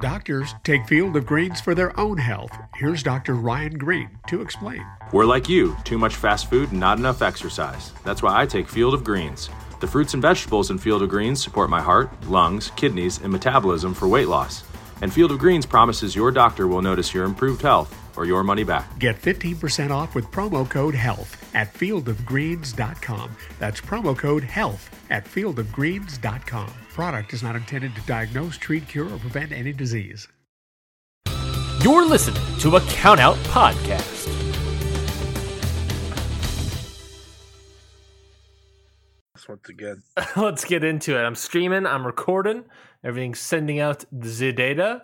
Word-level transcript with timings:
Doctors 0.00 0.54
take 0.64 0.86
Field 0.86 1.14
of 1.16 1.26
Greens 1.26 1.60
for 1.60 1.74
their 1.74 1.98
own 2.00 2.16
health. 2.16 2.56
Here's 2.74 3.02
Dr. 3.02 3.34
Ryan 3.34 3.76
Green 3.76 4.08
to 4.28 4.40
explain. 4.40 4.82
We're 5.12 5.26
like 5.26 5.46
you 5.46 5.76
too 5.84 5.98
much 5.98 6.16
fast 6.16 6.48
food, 6.48 6.72
not 6.72 6.98
enough 6.98 7.20
exercise. 7.20 7.92
That's 8.02 8.22
why 8.22 8.40
I 8.40 8.46
take 8.46 8.66
Field 8.66 8.94
of 8.94 9.04
Greens. 9.04 9.50
The 9.80 9.86
fruits 9.86 10.14
and 10.14 10.22
vegetables 10.22 10.70
in 10.70 10.78
Field 10.78 11.02
of 11.02 11.10
Greens 11.10 11.42
support 11.42 11.68
my 11.68 11.82
heart, 11.82 12.10
lungs, 12.28 12.70
kidneys, 12.76 13.20
and 13.20 13.30
metabolism 13.30 13.92
for 13.92 14.08
weight 14.08 14.28
loss. 14.28 14.64
And 15.02 15.12
Field 15.12 15.32
of 15.32 15.38
Greens 15.38 15.66
promises 15.66 16.16
your 16.16 16.30
doctor 16.30 16.66
will 16.66 16.82
notice 16.82 17.12
your 17.12 17.24
improved 17.24 17.60
health 17.60 17.94
or 18.16 18.24
your 18.24 18.42
money 18.44 18.64
back. 18.64 18.98
Get 18.98 19.20
15% 19.20 19.90
off 19.90 20.14
with 20.14 20.26
promo 20.26 20.68
code 20.68 20.94
HEALTH 20.94 21.54
at 21.54 21.72
fieldofgreens.com. 21.74 23.36
That's 23.58 23.80
promo 23.80 24.16
code 24.16 24.44
HEALTH 24.44 24.90
at 25.10 25.24
fieldofgreens.com. 25.24 26.72
Product 26.92 27.32
is 27.32 27.42
not 27.42 27.56
intended 27.56 27.94
to 27.94 28.00
diagnose, 28.02 28.58
treat, 28.58 28.88
cure, 28.88 29.06
or 29.06 29.18
prevent 29.18 29.52
any 29.52 29.72
disease. 29.72 30.28
You're 31.82 32.06
listening 32.06 32.42
to 32.58 32.76
a 32.76 32.80
Countout 32.80 33.36
Podcast. 33.44 34.40
once 39.50 39.68
again. 39.68 40.02
Let's 40.36 40.64
get 40.64 40.84
into 40.84 41.18
it. 41.18 41.22
I'm 41.22 41.34
streaming, 41.34 41.84
I'm 41.84 42.06
recording, 42.06 42.64
everything's 43.04 43.40
sending 43.40 43.80
out 43.80 44.04
the 44.12 44.52
data. 44.52 45.02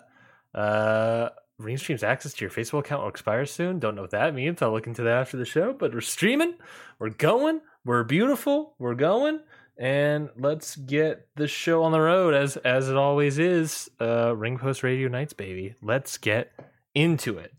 Uh, 0.55 1.29
Restream's 1.61 2.03
access 2.03 2.33
to 2.33 2.45
your 2.45 2.51
Facebook 2.51 2.81
account 2.81 3.01
will 3.01 3.09
expire 3.09 3.45
soon. 3.47 3.79
Don't 3.79 3.95
know 3.95 4.03
what 4.03 4.11
that 4.11 4.35
means. 4.35 4.61
I'll 4.61 4.71
look 4.71 4.85
into 4.85 5.01
that 5.03 5.17
after 5.17 5.37
the 5.37 5.45
show. 5.45 5.73
But 5.73 5.91
we're 5.91 6.01
streaming, 6.01 6.53
we're 6.99 7.09
going, 7.09 7.61
we're 7.83 8.03
beautiful, 8.03 8.75
we're 8.77 8.93
going, 8.93 9.39
and 9.75 10.29
let's 10.37 10.75
get 10.75 11.27
the 11.35 11.47
show 11.47 11.81
on 11.83 11.91
the 11.91 11.99
road 11.99 12.35
as 12.35 12.57
as 12.57 12.89
it 12.89 12.95
always 12.95 13.39
is. 13.39 13.89
Uh, 13.99 14.35
Ring 14.35 14.59
Post 14.59 14.83
Radio 14.83 15.07
Nights, 15.07 15.33
baby. 15.33 15.73
Let's 15.81 16.19
get 16.19 16.51
into 16.93 17.39
it. 17.39 17.53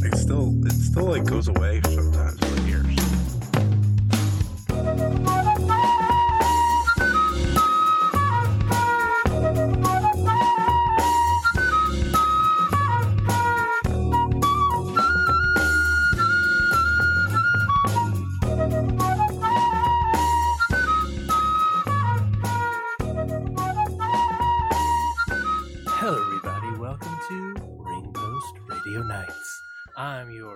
It 0.00 0.16
still, 0.16 0.66
it 0.66 0.72
still 0.72 1.04
like 1.04 1.24
goes 1.24 1.46
away 1.46 1.80
sometimes 1.84 2.40
for 2.40 2.60
years. 2.66 2.87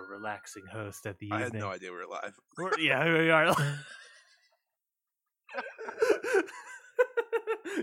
Your 0.08 0.18
relaxing 0.18 0.64
host 0.70 1.06
at 1.06 1.18
the 1.18 1.30
I 1.32 1.36
evening. 1.36 1.52
had 1.54 1.60
no 1.60 1.70
idea 1.70 1.90
we 1.90 1.96
were 1.98 2.06
live. 2.10 2.34
We're- 2.58 2.82
yeah, 2.82 3.04
we 3.04 3.30
are. 3.30 3.46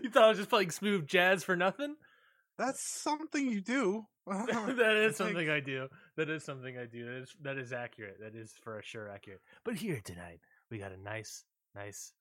you 0.03 0.09
thought 0.09 0.23
I 0.23 0.30
was 0.30 0.38
just 0.38 0.50
playing 0.50 0.72
smooth 0.72 1.08
jazz 1.08 1.44
for 1.44 1.56
nothing? 1.56 1.95
That's 2.58 2.81
something 2.81 3.50
you 3.50 3.61
do. 3.61 4.06
that 4.28 4.95
is 4.98 5.16
something 5.16 5.50
I 5.50 5.59
do. 5.59 5.88
That 6.17 6.30
is 6.30 6.44
something 6.44 6.78
I 6.78 6.86
do. 6.86 7.06
That 7.06 7.22
is 7.22 7.36
that 7.42 7.58
is 7.58 7.73
accurate. 7.73 8.17
That 8.22 8.36
is 8.36 8.54
for 8.61 8.81
sure 8.83 9.09
accurate. 9.09 9.39
But 9.64 9.76
here 9.76 10.02
tonight, 10.04 10.42
we 10.70 10.78
got 10.78 10.92
a 10.92 11.02
nice, 11.02 11.45
nice 11.76 12.14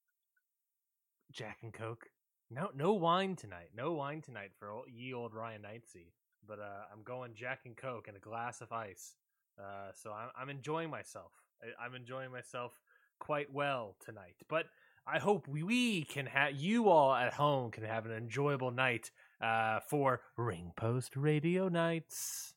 Jack 1.33 1.59
and 1.63 1.73
Coke. 1.73 2.07
No, 2.51 2.71
no 2.75 2.95
wine 2.95 3.37
tonight. 3.37 3.71
No 3.77 3.93
wine 3.93 4.23
tonight 4.23 4.53
for 4.59 4.71
old, 4.71 4.87
ye 4.91 5.13
old 5.13 5.35
Ryan 5.35 5.63
Knightsey. 5.63 6.13
But 6.47 6.61
uh, 6.61 6.85
I'm 6.93 7.03
going 7.03 7.35
Jack 7.35 7.61
and 7.67 7.77
Coke 7.77 8.09
and 8.09 8.17
a 8.17 8.21
glass 8.21 8.63
of 8.63 8.73
ice. 8.73 9.17
Uh, 9.59 9.91
so 9.95 10.13
I'm, 10.13 10.29
I'm 10.41 10.51
enjoying 10.51 10.91
myself. 10.91 11.33
I, 11.63 11.85
I'm 11.85 11.95
enjoying 11.95 12.31
myself 12.31 12.73
quite 13.19 13.53
well 13.53 13.97
tonight. 14.05 14.37
But 14.49 14.67
I 15.07 15.19
hope 15.19 15.49
we, 15.49 16.05
can 16.05 16.27
have 16.27 16.55
you 16.55 16.89
all 16.89 17.15
at 17.15 17.35
home 17.35 17.71
can 17.71 17.85
have 17.85 18.07
an 18.07 18.13
enjoyable 18.13 18.71
night 18.71 19.11
uh, 19.41 19.81
for 19.89 20.21
Ring 20.37 20.73
Post 20.77 21.17
Radio 21.17 21.69
Nights. 21.69 22.55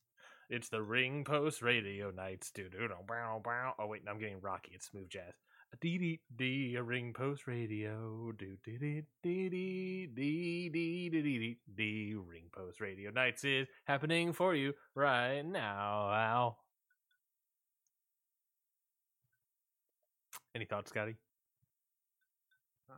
It's 0.50 0.68
the 0.68 0.82
Ring 0.82 1.24
Post 1.24 1.62
Radio 1.62 2.10
Nights. 2.10 2.52
Bow. 2.54 3.74
Oh 3.78 3.86
wait, 3.86 4.02
I'm 4.08 4.18
getting 4.18 4.40
rocky. 4.40 4.72
It's 4.74 4.90
smooth 4.90 5.08
jazz. 5.08 5.32
Dee 5.80 5.96
dee 5.96 6.20
dee, 6.36 6.76
a 6.76 6.82
Ring 6.82 7.14
Post 7.14 7.46
Radio. 7.46 8.32
Do 8.36 8.58
dee 8.62 8.76
dee 8.76 9.02
dee 9.22 9.48
dee 9.48 10.06
dee 10.14 10.68
dee 10.68 11.08
dee 11.08 11.22
dee 11.22 11.58
dee. 11.74 12.14
Ring 12.14 12.50
Post 12.52 12.82
Radio 12.82 13.10
Nights 13.10 13.44
is 13.44 13.66
happening 13.86 14.34
for 14.34 14.54
you 14.54 14.74
right 14.94 15.40
now. 15.40 16.10
Ow. 16.10 16.56
Any 20.54 20.64
thoughts, 20.66 20.90
Scotty? 20.90 21.16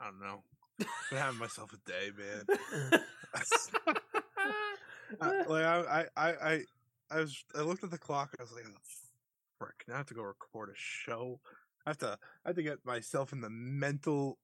I 0.01 0.07
don't 0.07 0.21
know. 0.21 0.43
Been 0.79 1.19
having 1.19 1.39
myself 1.39 1.73
a 1.73 1.91
day, 1.91 2.11
man. 2.19 3.01
I, 5.21 5.43
like 5.47 5.65
I, 5.65 5.81
I, 5.81 6.07
I, 6.17 6.33
I, 6.33 6.63
I 7.11 7.21
was. 7.21 7.45
I 7.57 7.61
looked 7.61 7.85
at 7.85 7.91
the 7.91 7.99
clock. 7.99 8.35
I 8.39 8.43
was 8.43 8.53
like, 8.53 8.65
oh, 8.67 8.79
"Frick! 9.59 9.85
Now 9.87 9.95
I 9.95 9.97
have 9.99 10.07
to 10.07 10.15
go 10.15 10.23
record 10.23 10.71
a 10.71 10.75
show. 10.75 11.41
I 11.87 11.91
have 11.91 11.99
to. 11.99 12.19
I 12.45 12.49
have 12.49 12.57
to 12.57 12.63
get 12.63 12.85
myself 12.85 13.33
in 13.33 13.41
the 13.41 13.51
mental 13.51 14.39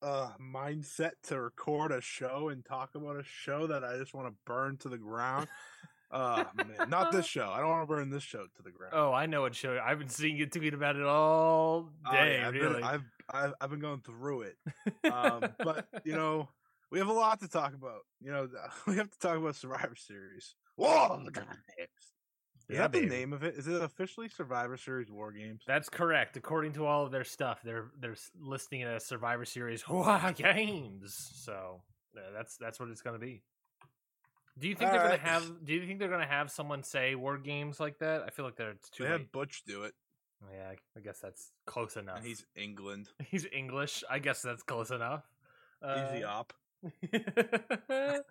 uh 0.00 0.30
mindset 0.40 1.12
to 1.22 1.40
record 1.40 1.92
a 1.92 2.00
show 2.00 2.48
and 2.48 2.64
talk 2.64 2.94
about 2.96 3.16
a 3.16 3.22
show 3.22 3.68
that 3.68 3.84
I 3.84 3.98
just 3.98 4.14
want 4.14 4.26
to 4.28 4.34
burn 4.44 4.76
to 4.78 4.88
the 4.88 4.98
ground. 4.98 5.48
Uh 6.12 6.44
man, 6.54 6.90
not 6.90 7.10
this 7.12 7.26
show. 7.36 7.48
I 7.50 7.60
don't 7.60 7.68
want 7.70 7.82
to 7.82 7.86
burn 7.94 8.10
this 8.10 8.22
show 8.22 8.42
to 8.56 8.62
the 8.62 8.70
ground. 8.70 8.92
Oh, 8.94 9.12
I 9.12 9.26
know 9.26 9.40
what 9.42 9.54
show. 9.54 9.80
I've 9.82 9.98
been 9.98 10.08
seeing 10.08 10.36
you 10.36 10.46
tweet 10.46 10.74
about 10.74 10.96
it 10.96 11.04
all 11.04 11.88
Oh, 12.06 12.12
day. 12.12 12.42
I've 12.42 12.52
really, 12.52 12.74
Been, 12.76 12.84
I've, 12.84 13.02
I've 13.32 13.54
I've 13.60 13.70
been 13.70 13.80
going 13.80 14.00
through 14.02 14.42
it. 14.42 14.56
Um, 15.10 15.44
but 15.64 15.86
you 16.04 16.12
know, 16.14 16.48
we 16.90 16.98
have 16.98 17.08
a 17.08 17.12
lot 17.12 17.40
to 17.40 17.48
talk 17.48 17.72
about. 17.74 18.00
You 18.20 18.30
know, 18.32 18.48
we 18.86 18.96
have 18.96 19.10
to 19.10 19.18
talk 19.18 19.38
about 19.38 19.56
Survivor 19.56 19.96
Series. 19.96 20.54
Whoa! 20.76 21.22
Is 22.68 22.76
Yeah, 22.76 22.82
that 22.82 22.92
the 22.92 23.00
baby. 23.00 23.10
name 23.10 23.32
of 23.32 23.42
it? 23.42 23.54
Is 23.56 23.66
it 23.66 23.80
officially 23.82 24.28
Survivor 24.28 24.76
Series 24.76 25.10
War 25.10 25.32
Games? 25.32 25.62
That's 25.66 25.88
correct. 25.88 26.36
According 26.36 26.72
to 26.74 26.86
all 26.86 27.04
of 27.04 27.10
their 27.10 27.24
stuff, 27.24 27.60
they're 27.64 27.90
they're 28.00 28.16
listing 28.40 28.80
it 28.80 28.86
as 28.86 29.04
Survivor 29.04 29.44
Series 29.44 29.86
War 29.88 30.32
Games. 30.36 31.30
So 31.34 31.82
uh, 32.16 32.20
that's 32.34 32.56
that's 32.56 32.78
what 32.78 32.88
it's 32.90 33.02
going 33.02 33.18
to 33.18 33.24
be. 33.24 33.42
Do 34.62 34.68
you 34.68 34.74
think 34.74 34.92
they're 34.92 35.02
gonna 35.02 35.16
have? 35.18 35.64
Do 35.64 35.72
you 35.74 35.86
think 35.86 35.98
they're 35.98 36.08
going 36.08 36.20
to 36.20 36.26
have 36.26 36.50
someone 36.50 36.82
say 36.84 37.14
War 37.16 37.36
Games 37.36 37.80
like 37.80 37.98
that? 37.98 38.22
I 38.22 38.30
feel 38.30 38.44
like 38.44 38.56
they're 38.56 38.74
too 38.92 39.02
They 39.04 39.10
late. 39.10 39.20
had 39.20 39.32
Butch 39.32 39.64
do 39.66 39.82
it, 39.82 39.92
Yeah, 40.52 40.72
I- 40.96 41.00
guess 41.00 41.18
that's 41.18 41.50
close 41.66 41.96
enough. 41.96 42.18
and 42.18 42.26
he's 42.26 42.46
England. 42.56 43.08
he's 43.30 43.46
English. 43.52 44.04
I 44.08 44.20
guess 44.20 44.40
that's 44.40 44.62
close 44.62 44.90
enough. 44.90 45.24
He's 45.82 46.20
the 46.20 46.24
Uh, 46.24 46.30
op. 46.32 46.52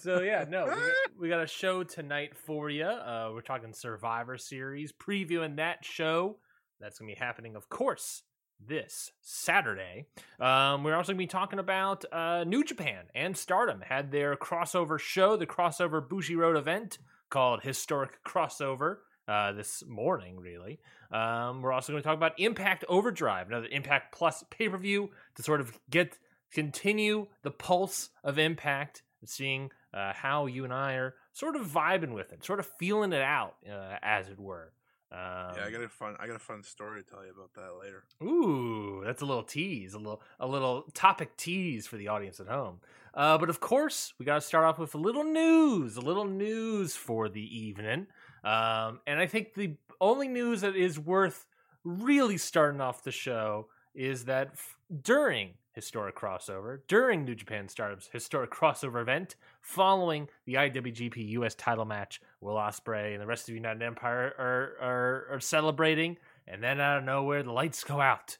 so 0.00 0.20
yeah, 0.20 0.44
no, 0.48 0.64
we 0.64 0.70
got, 0.70 0.80
we 1.20 1.28
got 1.28 1.42
a 1.42 1.46
show 1.46 1.82
tonight 1.82 2.36
for 2.36 2.70
you. 2.70 2.84
Uh, 2.84 3.30
we're 3.32 3.40
talking 3.42 3.72
Survivor 3.72 4.38
Series, 4.38 4.92
previewing 4.92 5.56
that 5.56 5.84
show. 5.84 6.38
That's 6.80 6.98
gonna 6.98 7.12
be 7.12 7.18
happening, 7.18 7.56
of 7.56 7.68
course, 7.68 8.22
this 8.66 9.10
Saturday. 9.20 10.06
Um, 10.38 10.84
we're 10.84 10.94
also 10.94 11.12
gonna 11.12 11.18
be 11.18 11.26
talking 11.26 11.58
about 11.58 12.04
uh, 12.12 12.44
New 12.44 12.64
Japan 12.64 13.04
and 13.14 13.36
Stardom 13.36 13.80
had 13.80 14.10
their 14.10 14.36
crossover 14.36 14.98
show, 14.98 15.36
the 15.36 15.46
crossover 15.46 16.06
Bushiroad 16.06 16.56
event 16.56 16.98
called 17.28 17.62
Historic 17.62 18.22
Crossover. 18.24 18.98
Uh, 19.28 19.52
this 19.52 19.84
morning, 19.86 20.40
really. 20.40 20.80
Um, 21.12 21.62
we're 21.62 21.70
also 21.70 21.92
going 21.92 22.02
to 22.02 22.08
talk 22.08 22.16
about 22.16 22.40
Impact 22.40 22.84
Overdrive, 22.88 23.46
another 23.46 23.68
Impact 23.70 24.12
Plus 24.12 24.42
pay 24.50 24.68
per 24.68 24.76
view 24.76 25.10
to 25.36 25.42
sort 25.44 25.60
of 25.60 25.78
get 25.88 26.18
continue 26.50 27.28
the 27.42 27.52
pulse 27.52 28.10
of 28.24 28.40
Impact, 28.40 29.02
seeing 29.24 29.70
uh, 29.94 30.12
how 30.14 30.46
you 30.46 30.64
and 30.64 30.72
I 30.72 30.94
are 30.94 31.14
sort 31.32 31.56
of 31.56 31.66
vibing 31.66 32.12
with 32.12 32.32
it, 32.32 32.44
sort 32.44 32.60
of 32.60 32.68
feeling 32.78 33.12
it 33.12 33.22
out, 33.22 33.54
uh, 33.70 33.96
as 34.02 34.28
it 34.28 34.38
were. 34.38 34.72
Um, 35.12 35.56
yeah, 35.56 35.64
I 35.66 35.70
got 35.70 35.82
a 35.82 35.88
fun. 35.88 36.16
I 36.20 36.26
got 36.26 36.36
a 36.36 36.40
fun 36.40 36.62
story 36.62 37.02
to 37.02 37.10
tell 37.10 37.24
you 37.24 37.32
about 37.32 37.52
that 37.54 37.80
later. 37.82 38.04
Ooh, 38.22 39.02
that's 39.04 39.22
a 39.22 39.26
little 39.26 39.42
tease, 39.42 39.94
a 39.94 39.98
little 39.98 40.22
a 40.38 40.46
little 40.46 40.82
topic 40.94 41.36
tease 41.36 41.86
for 41.86 41.96
the 41.96 42.08
audience 42.08 42.38
at 42.38 42.46
home. 42.46 42.80
Uh, 43.12 43.36
but 43.36 43.50
of 43.50 43.58
course, 43.58 44.14
we 44.18 44.24
got 44.24 44.36
to 44.36 44.40
start 44.40 44.64
off 44.64 44.78
with 44.78 44.94
a 44.94 44.98
little 44.98 45.24
news, 45.24 45.96
a 45.96 46.00
little 46.00 46.26
news 46.26 46.94
for 46.94 47.28
the 47.28 47.42
evening. 47.58 48.06
Um, 48.44 49.00
and 49.06 49.18
I 49.18 49.26
think 49.26 49.54
the 49.54 49.74
only 50.00 50.28
news 50.28 50.60
that 50.60 50.76
is 50.76 50.98
worth 50.98 51.46
really 51.82 52.38
starting 52.38 52.80
off 52.80 53.02
the 53.02 53.10
show 53.10 53.66
is 53.94 54.26
that 54.26 54.50
f- 54.52 54.76
during 55.02 55.54
historic 55.80 56.14
crossover, 56.14 56.80
during 56.88 57.24
New 57.24 57.34
Japan 57.34 57.68
Stardom's 57.68 58.10
historic 58.12 58.50
crossover 58.58 59.00
event, 59.00 59.36
following 59.62 60.28
the 60.44 60.54
IWGP 60.54 61.28
US 61.30 61.54
title 61.54 61.86
match, 61.86 62.20
Will 62.42 62.56
Ospreay 62.56 63.12
and 63.12 63.20
the 63.20 63.26
rest 63.26 63.42
of 63.44 63.46
the 63.46 63.54
United 63.54 63.82
Empire 63.82 64.34
are, 64.38 64.86
are, 64.86 65.26
are 65.36 65.40
celebrating 65.40 66.18
and 66.46 66.62
then 66.62 66.80
out 66.80 66.98
of 66.98 67.04
nowhere 67.04 67.42
the 67.42 67.52
lights 67.52 67.82
go 67.84 68.00
out 68.00 68.36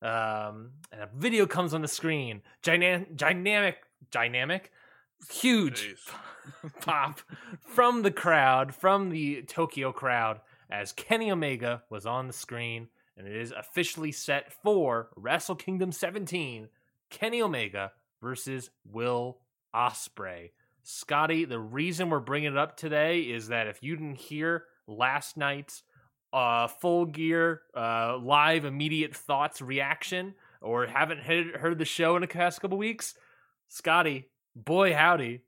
Um, 0.00 0.70
and 0.92 1.02
a 1.02 1.08
video 1.14 1.44
comes 1.46 1.74
on 1.74 1.82
the 1.82 1.88
screen. 1.88 2.42
Dynamic, 2.62 3.16
dynamic, 3.16 3.78
dynamic, 4.10 4.70
huge 5.28 5.96
pop 6.80 7.20
from 7.66 8.02
the 8.02 8.12
crowd, 8.12 8.74
from 8.74 9.10
the 9.10 9.42
Tokyo 9.42 9.92
crowd, 9.92 10.40
as 10.70 10.92
Kenny 10.92 11.30
Omega 11.32 11.82
was 11.90 12.06
on 12.06 12.28
the 12.28 12.32
screen, 12.32 12.88
and 13.16 13.26
it 13.26 13.34
is 13.34 13.50
officially 13.50 14.12
set 14.12 14.52
for 14.52 15.08
Wrestle 15.16 15.56
Kingdom 15.56 15.90
17. 15.90 16.68
Kenny 17.10 17.42
Omega 17.42 17.92
versus 18.22 18.70
Will 18.84 19.38
Ospreay. 19.74 20.50
Scotty, 20.82 21.44
the 21.44 21.58
reason 21.58 22.10
we're 22.10 22.20
bringing 22.20 22.52
it 22.52 22.58
up 22.58 22.76
today 22.76 23.20
is 23.20 23.48
that 23.48 23.66
if 23.66 23.82
you 23.82 23.94
didn't 23.94 24.16
hear 24.16 24.64
last 24.86 25.36
night's 25.36 25.82
uh, 26.32 26.66
full 26.66 27.06
gear 27.06 27.62
uh, 27.76 28.18
live 28.18 28.64
immediate 28.64 29.14
thoughts 29.14 29.60
reaction, 29.60 30.34
or 30.60 30.86
haven't 30.86 31.20
heard, 31.20 31.78
the 31.78 31.84
show 31.84 32.16
in 32.16 32.22
the 32.22 32.28
past 32.28 32.60
couple 32.60 32.78
weeks, 32.78 33.14
Scotty, 33.68 34.28
boy 34.56 34.94
howdy, 34.94 35.42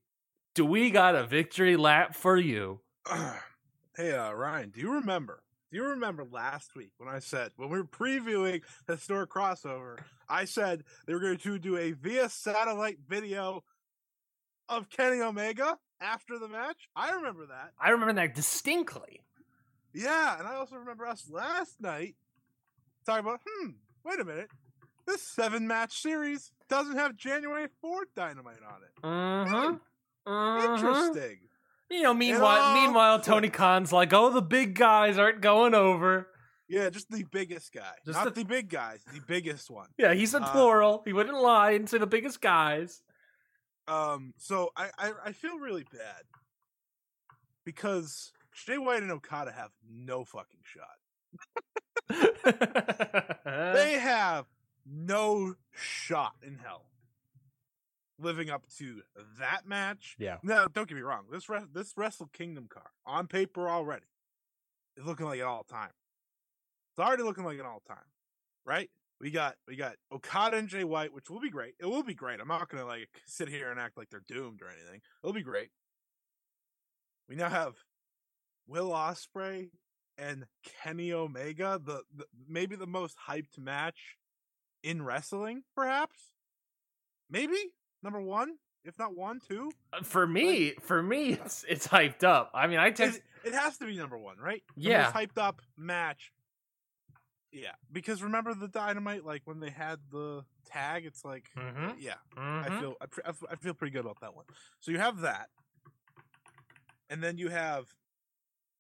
do 0.55 0.65
we 0.65 0.91
got 0.91 1.15
a 1.15 1.25
victory 1.25 1.77
lap 1.77 2.15
for 2.15 2.37
you? 2.37 2.81
hey, 3.97 4.13
uh, 4.13 4.33
Ryan, 4.33 4.71
do 4.71 4.81
you 4.81 4.93
remember? 4.93 5.43
Do 5.71 5.77
you 5.77 5.85
remember 5.85 6.25
last 6.25 6.75
week 6.75 6.91
when 6.99 7.09
I 7.09 7.21
said 7.21 7.53
when 7.57 7.71
we 7.71 7.79
were 7.79 7.87
previewing 7.87 8.63
the 8.87 8.99
store 8.99 9.27
crossover? 9.27 9.99
I 10.29 10.45
said 10.45 10.83
they 11.07 11.15
were 11.15 11.21
going 11.21 11.39
to 11.39 11.59
do 11.59 11.77
a 11.77 11.93
via 11.93 12.29
satellite 12.29 12.99
video 13.09 13.63
of 14.69 14.91
Kenny 14.91 15.21
Omega 15.21 15.79
after 16.01 16.39
the 16.39 16.49
match. 16.49 16.89
I 16.97 17.13
remember 17.13 17.47
that. 17.47 17.73
I 17.81 17.91
remember 17.91 18.15
that 18.15 18.35
distinctly. 18.35 19.21
Yeah, 19.93 20.39
and 20.39 20.47
I 20.49 20.55
also 20.55 20.77
remember 20.77 21.07
us 21.07 21.29
last 21.31 21.81
night 21.81 22.17
talking 23.07 23.27
about. 23.27 23.41
Hmm, 23.47 23.71
wait 24.05 24.21
a 24.21 24.25
minute. 24.25 24.51
This 25.07 25.23
seven 25.23 25.67
match 25.69 26.01
series 26.01 26.53
doesn't 26.69 26.97
have 26.97 27.17
January 27.17 27.69
fourth 27.81 28.09
Dynamite 28.17 28.59
on 28.69 28.83
it. 28.83 29.05
Uh-huh. 29.05 29.75
Uh-huh. 30.27 30.73
Interesting. 30.73 31.39
You 31.91 32.03
know, 32.03 32.15
meanwhile, 32.15 32.75
meanwhile, 32.75 33.21
Tony 33.21 33.49
Khan's 33.51 33.93
like, 33.93 34.13
"Oh, 34.13 34.31
the 34.31 34.41
big 34.43 34.75
guys 34.77 35.19
aren't 35.19 35.41
going 35.41 35.75
over." 35.75 36.29
Yeah, 36.69 36.89
just 36.89 37.11
the 37.11 37.25
biggest 37.25 37.73
guy, 37.73 37.95
Just 38.07 38.17
not 38.17 38.27
the- 38.33 38.43
the 38.43 38.45
big 38.45 38.69
guys, 38.69 39.03
the 39.13 39.21
biggest 39.27 39.69
one. 39.71 39.89
Yeah, 39.99 40.15
he 40.15 40.25
said 40.25 40.43
Uh, 40.43 40.53
plural. 40.53 41.03
He 41.05 41.13
wouldn't 41.13 41.37
lie 41.37 41.73
and 41.73 41.91
say 41.91 41.99
the 41.99 42.07
biggest 42.07 42.41
guys. 42.41 43.03
Um, 43.89 44.35
so 44.39 44.71
I, 44.77 44.91
I 44.97 45.13
I 45.27 45.33
feel 45.33 45.59
really 45.59 45.83
bad 45.83 46.23
because 47.65 48.33
Jay 48.53 48.79
White 48.79 49.03
and 49.03 49.11
Okada 49.11 49.51
have 49.51 49.73
no 49.89 50.25
fucking 50.25 50.61
shot. 50.63 50.97
They 53.75 53.99
have 53.99 54.47
no 54.87 55.55
shot 55.73 56.35
in 56.43 56.59
hell 56.59 56.87
living 58.21 58.51
up 58.51 58.65
to 58.79 59.03
that 59.39 59.63
match. 59.67 60.17
yeah. 60.19 60.37
No, 60.43 60.67
don't 60.73 60.89
get 60.89 60.95
me 60.95 61.03
wrong. 61.03 61.25
This 61.31 61.49
re- 61.49 61.65
this 61.73 61.93
Wrestle 61.97 62.29
Kingdom 62.33 62.67
card 62.69 62.89
on 63.07 63.27
paper 63.27 63.69
already 63.69 64.07
is 64.97 65.05
looking 65.07 65.27
like 65.27 65.41
an 65.41 65.47
all 65.47 65.65
time. 65.65 65.91
It's 66.93 67.07
already 67.07 67.23
looking 67.23 67.45
like 67.45 67.59
an 67.59 67.67
all 67.67 67.83
time, 67.87 67.99
right? 68.67 68.91
We 69.21 69.31
got 69.31 69.57
we 69.69 69.77
got 69.77 69.97
Okada 70.13 70.57
and 70.57 70.69
Jay 70.69 70.85
White, 70.85 71.13
which 71.13 71.29
will 71.31 71.41
be 71.41 71.51
great. 71.51 71.75
It 71.79 71.87
will 71.87 72.03
be 72.03 72.15
great. 72.15 72.41
I'm 72.41 72.49
not 72.49 72.69
gonna 72.69 72.87
like 72.87 73.09
sit 73.27 73.49
here 73.49 73.71
and 73.71 73.79
act 73.79 73.97
like 73.97 74.09
they're 74.11 74.23
doomed 74.27 74.61
or 74.63 74.69
anything. 74.69 75.01
It'll 75.23 75.35
be 75.35 75.43
great. 75.43 75.69
We 77.29 77.37
now 77.37 77.49
have 77.49 77.75
Will 78.67 78.91
Ospreay 78.91 79.71
and 80.19 80.47
Kenny 80.83 81.13
Omega, 81.13 81.81
the, 81.83 82.03
the 82.15 82.25
maybe 82.49 82.77
the 82.77 82.87
most 82.87 83.17
hyped 83.29 83.59
match 83.59 84.17
in 84.83 85.03
wrestling, 85.03 85.63
perhaps. 85.75 86.35
Maybe 87.31 87.75
number 88.03 88.21
one, 88.21 88.57
if 88.85 88.99
not 88.99 89.17
one, 89.17 89.41
two. 89.47 89.71
Uh, 89.93 90.03
For 90.03 90.27
me, 90.27 90.73
for 90.81 91.03
me, 91.03 91.33
it's 91.33 91.65
it's 91.69 91.87
hyped 91.89 92.25
up. 92.25 92.51
I 92.55 92.67
mean, 92.67 92.79
I 92.79 92.91
text. 92.91 93.21
It, 93.45 93.49
it 93.49 93.55
has 93.55 93.77
to 93.79 93.87
be 93.87 93.97
number 93.97 94.19
one, 94.19 94.39
right? 94.39 94.63
The 94.77 94.83
Yeah. 94.91 95.13
hyped 95.13 95.39
up 95.39 95.61
match. 95.77 96.33
Yeah, 97.53 97.73
because 97.91 98.23
remember 98.23 98.55
the 98.55 98.69
dynamite, 98.69 99.25
like 99.25 99.43
when 99.45 99.59
they 99.59 99.71
had 99.71 99.99
the 100.13 100.45
tag, 100.67 101.05
it's 101.05 101.25
like, 101.25 101.49
Mhm. 101.57 101.97
yeah, 101.99 102.15
Mhm. 102.37 102.71
I 102.71 102.79
feel 102.81 102.95
I, 103.01 103.07
pre- 103.07 103.25
I 103.51 103.57
feel 103.57 103.75
pretty 103.75 103.91
good 103.93 104.03
about 104.05 104.21
that 104.21 104.37
one. 104.37 104.45
So 104.79 104.93
you 104.93 104.99
have 104.99 105.19
that, 105.23 105.51
and 107.09 107.21
then 107.23 107.39
you 107.39 107.49
have, 107.49 107.87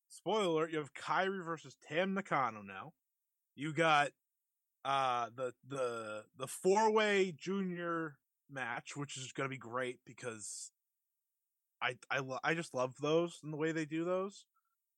spoiler 0.08 0.44
alert, 0.46 0.70
you 0.70 0.78
have 0.78 0.94
Kairi 0.94 1.44
versus 1.44 1.74
Tam 1.88 2.14
Nakano 2.14 2.62
now. 2.62 2.92
You 3.56 3.72
got 3.72 4.12
uh 4.84 5.30
the 5.34 5.52
the 5.66 6.24
the 6.38 6.46
four 6.46 6.90
way 6.92 7.32
junior 7.32 8.16
match, 8.52 8.96
which 8.96 9.16
is 9.16 9.32
gonna 9.32 9.48
be 9.48 9.56
great 9.56 9.98
because 10.04 10.70
I 11.82 11.96
I 12.10 12.18
lo- 12.18 12.40
I 12.44 12.54
just 12.54 12.74
love 12.74 12.94
those 13.00 13.38
and 13.42 13.52
the 13.52 13.56
way 13.56 13.72
they 13.72 13.84
do 13.84 14.04
those 14.04 14.44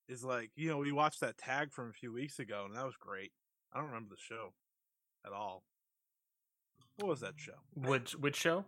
is 0.08 0.25
like 0.25 0.50
you 0.56 0.69
know 0.69 0.78
we 0.78 0.93
watched 0.93 1.20
that 1.20 1.38
tag 1.38 1.72
from 1.72 1.88
a 1.88 1.93
few 1.93 2.12
weeks 2.12 2.38
ago 2.38 2.64
and 2.66 2.76
that 2.76 2.84
was 2.84 2.96
great. 2.96 3.32
I 3.72 3.78
don't 3.78 3.88
remember 3.88 4.10
the 4.14 4.20
show 4.20 4.52
at 5.26 5.32
all. 5.32 5.64
What 6.96 7.08
was 7.08 7.20
that 7.20 7.34
show? 7.37 7.52
Which 7.75 8.12
which 8.12 8.37
show? 8.37 8.64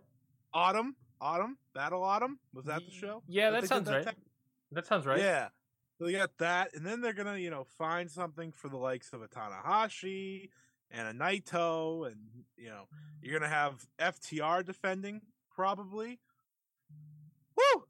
Autumn, 0.53 0.95
Autumn, 1.19 1.57
Battle 1.73 2.03
Autumn. 2.03 2.39
Was 2.53 2.65
that 2.65 2.81
the 2.85 2.91
show? 2.91 3.21
Yeah, 3.27 3.51
that 3.51 3.61
did 3.61 3.69
sounds 3.69 3.89
right. 3.89 4.05
tag? 4.05 4.15
That 4.71 4.87
sounds 4.87 5.05
right. 5.05 5.19
Yeah. 5.19 5.49
So 5.99 6.07
you 6.07 6.17
got 6.17 6.37
that, 6.39 6.71
and 6.73 6.85
then 6.85 7.01
they're 7.01 7.13
gonna, 7.13 7.37
you 7.37 7.49
know, 7.49 7.65
find 7.77 8.09
something 8.09 8.51
for 8.51 8.67
the 8.67 8.77
likes 8.77 9.13
of 9.13 9.21
a 9.21 9.27
Tanahashi 9.27 10.49
and 10.95 11.07
a 11.07 11.13
Naito, 11.13 12.07
and 12.07 12.17
you 12.57 12.69
know, 12.69 12.83
you're 13.21 13.37
gonna 13.37 13.51
have 13.51 13.85
FTR 13.99 14.65
defending 14.65 15.21
probably. 15.53 16.19
Woo! 17.55 17.83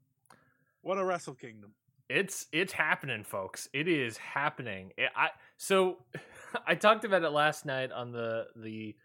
What 0.81 0.97
a 0.97 1.05
Wrestle 1.05 1.35
Kingdom! 1.35 1.73
It's 2.09 2.45
it's 2.51 2.73
happening, 2.73 3.23
folks. 3.23 3.67
It 3.73 3.87
is 3.87 4.17
happening. 4.17 4.91
It- 4.97 5.11
I 5.15 5.29
so 5.57 5.97
I 6.67 6.75
talked 6.75 7.05
about 7.05 7.23
it 7.23 7.29
last 7.29 7.65
night 7.65 7.91
on 7.91 8.11
the 8.11 8.47
the 8.55 8.95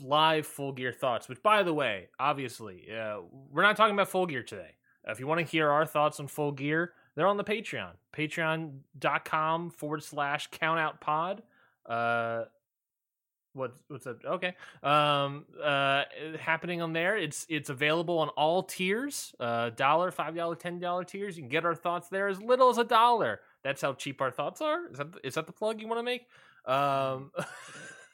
live 0.00 0.46
full 0.46 0.72
gear 0.72 0.92
thoughts. 0.92 1.28
Which, 1.28 1.42
by 1.42 1.62
the 1.62 1.74
way, 1.74 2.08
obviously, 2.20 2.86
uh, 2.92 3.20
we're 3.50 3.62
not 3.62 3.76
talking 3.76 3.94
about 3.94 4.08
full 4.08 4.26
gear 4.26 4.42
today. 4.42 4.76
Uh, 5.06 5.12
if 5.12 5.20
you 5.20 5.26
want 5.26 5.40
to 5.40 5.46
hear 5.46 5.70
our 5.70 5.86
thoughts 5.86 6.20
on 6.20 6.26
full 6.28 6.52
gear, 6.52 6.92
they're 7.14 7.26
on 7.26 7.36
the 7.36 7.44
Patreon. 7.44 7.92
Patreon.com 8.14 9.70
forward 9.70 10.02
slash 10.02 10.48
count 10.50 10.78
out 10.78 11.00
pod. 11.00 11.42
Uh, 11.84 12.44
what 13.56 13.74
what's 13.88 14.06
up? 14.06 14.18
Okay. 14.24 14.54
Um 14.82 15.46
uh 15.62 16.02
happening 16.38 16.82
on 16.82 16.92
there. 16.92 17.16
It's 17.16 17.46
it's 17.48 17.70
available 17.70 18.18
on 18.18 18.28
all 18.30 18.62
tiers. 18.62 19.34
Uh 19.40 19.70
dollar, 19.70 20.10
five 20.10 20.36
dollar, 20.36 20.54
ten 20.54 20.78
dollar 20.78 21.04
tiers. 21.04 21.36
You 21.36 21.42
can 21.42 21.48
get 21.48 21.64
our 21.64 21.74
thoughts 21.74 22.08
there 22.08 22.28
as 22.28 22.40
little 22.40 22.68
as 22.68 22.78
a 22.78 22.84
dollar. 22.84 23.40
That's 23.64 23.82
how 23.82 23.94
cheap 23.94 24.20
our 24.20 24.30
thoughts 24.30 24.60
are. 24.60 24.88
Is 24.90 24.98
that 24.98 25.08
is 25.24 25.34
that 25.34 25.46
the 25.46 25.52
plug 25.52 25.80
you 25.80 25.88
want 25.88 25.98
to 25.98 26.02
make? 26.02 26.26
Um 26.66 27.32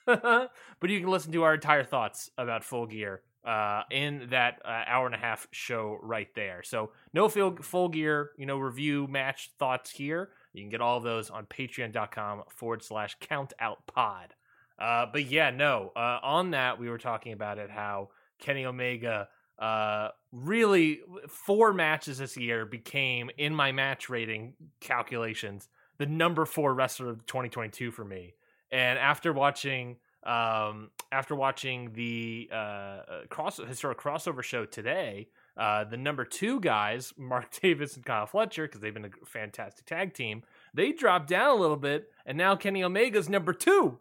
but 0.06 0.90
you 0.90 1.00
can 1.00 1.08
listen 1.08 1.32
to 1.32 1.42
our 1.42 1.54
entire 1.54 1.84
thoughts 1.84 2.30
about 2.38 2.64
full 2.64 2.86
gear 2.86 3.22
uh 3.44 3.82
in 3.90 4.28
that 4.30 4.60
uh, 4.64 4.82
hour 4.86 5.06
and 5.06 5.14
a 5.14 5.18
half 5.18 5.48
show 5.50 5.98
right 6.02 6.28
there. 6.34 6.62
So 6.62 6.92
no 7.12 7.28
full 7.28 7.56
full 7.60 7.88
gear, 7.88 8.30
you 8.38 8.46
know, 8.46 8.58
review 8.58 9.06
match 9.08 9.50
thoughts 9.58 9.90
here. 9.90 10.30
You 10.52 10.62
can 10.62 10.70
get 10.70 10.80
all 10.80 11.00
those 11.00 11.30
on 11.30 11.46
patreon.com 11.46 12.42
forward 12.50 12.82
slash 12.82 13.16
count 13.20 13.52
out 13.58 13.86
pod. 13.86 14.34
Uh, 14.78 15.06
but 15.12 15.26
yeah, 15.26 15.50
no. 15.50 15.92
Uh, 15.94 16.18
on 16.22 16.50
that, 16.50 16.78
we 16.78 16.88
were 16.88 16.98
talking 16.98 17.32
about 17.32 17.58
it 17.58 17.70
how 17.70 18.08
Kenny 18.38 18.64
Omega, 18.64 19.28
uh, 19.58 20.08
really 20.32 21.00
four 21.28 21.72
matches 21.72 22.18
this 22.18 22.36
year 22.36 22.66
became 22.66 23.30
in 23.38 23.54
my 23.54 23.70
match 23.70 24.08
rating 24.08 24.54
calculations 24.80 25.68
the 25.98 26.06
number 26.06 26.44
four 26.44 26.74
wrestler 26.74 27.10
of 27.10 27.24
2022 27.26 27.92
for 27.92 28.04
me. 28.04 28.34
And 28.72 28.98
after 28.98 29.32
watching, 29.32 29.98
um, 30.24 30.90
after 31.12 31.36
watching 31.36 31.92
the 31.92 32.48
uh, 32.50 32.54
uh, 32.54 33.02
cross 33.28 33.58
historic 33.58 33.98
crossover 34.00 34.42
show 34.42 34.64
today, 34.64 35.28
uh, 35.56 35.84
the 35.84 35.96
number 35.96 36.24
two 36.24 36.58
guys, 36.58 37.12
Mark 37.18 37.52
Davis 37.60 37.94
and 37.94 38.04
Kyle 38.04 38.26
Fletcher, 38.26 38.66
because 38.66 38.80
they've 38.80 38.94
been 38.94 39.04
a 39.04 39.26
fantastic 39.26 39.84
tag 39.86 40.14
team, 40.14 40.42
they 40.74 40.90
dropped 40.90 41.28
down 41.28 41.56
a 41.56 41.60
little 41.60 41.76
bit, 41.76 42.10
and 42.26 42.36
now 42.36 42.56
Kenny 42.56 42.82
Omega's 42.82 43.28
number 43.28 43.52
two 43.52 43.98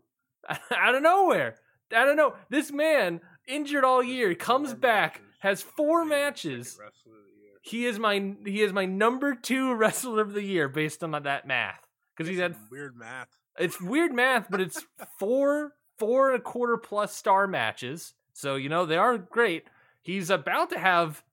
out 0.76 0.96
of 0.96 1.04
nowhere. 1.04 1.56
I 1.96 2.06
don't 2.06 2.16
know. 2.16 2.36
This 2.50 2.72
man 2.72 3.22
injured 3.48 3.84
all 3.84 4.04
year 4.04 4.34
comes 4.36 4.74
back, 4.74 5.14
matches. 5.16 5.36
has 5.40 5.62
four 5.62 6.06
matches. 6.06 6.78
Wrestler 6.80 7.14
of 7.20 7.26
the 7.26 7.42
year. 7.42 7.52
He 7.62 7.86
is 7.86 8.00
my 8.00 8.36
he 8.46 8.62
is 8.62 8.74
my 8.74 8.86
number 8.86 9.36
two 9.36 9.74
wrestler 9.76 10.22
of 10.22 10.34
the 10.34 10.44
year 10.44 10.68
based 10.70 11.04
on 11.04 11.12
that 11.12 11.48
math 11.48 11.86
because 12.16 12.30
he's 12.30 12.40
had 12.40 12.56
weird 12.70 12.96
math. 12.96 13.28
it's 13.60 13.82
weird 13.82 14.14
math, 14.14 14.48
but 14.50 14.62
it's 14.62 14.86
four 15.20 15.74
four 15.98 16.32
and 16.32 16.40
a 16.40 16.44
quarter 16.44 16.78
plus 16.78 17.16
star 17.16 17.48
matches. 17.48 18.14
So 18.34 18.56
you 18.56 18.70
know 18.70 18.86
they 18.86 18.98
are 18.98 19.18
great. 19.18 19.66
He's 20.02 20.30
about 20.30 20.70
to 20.72 20.80
have 20.80 21.24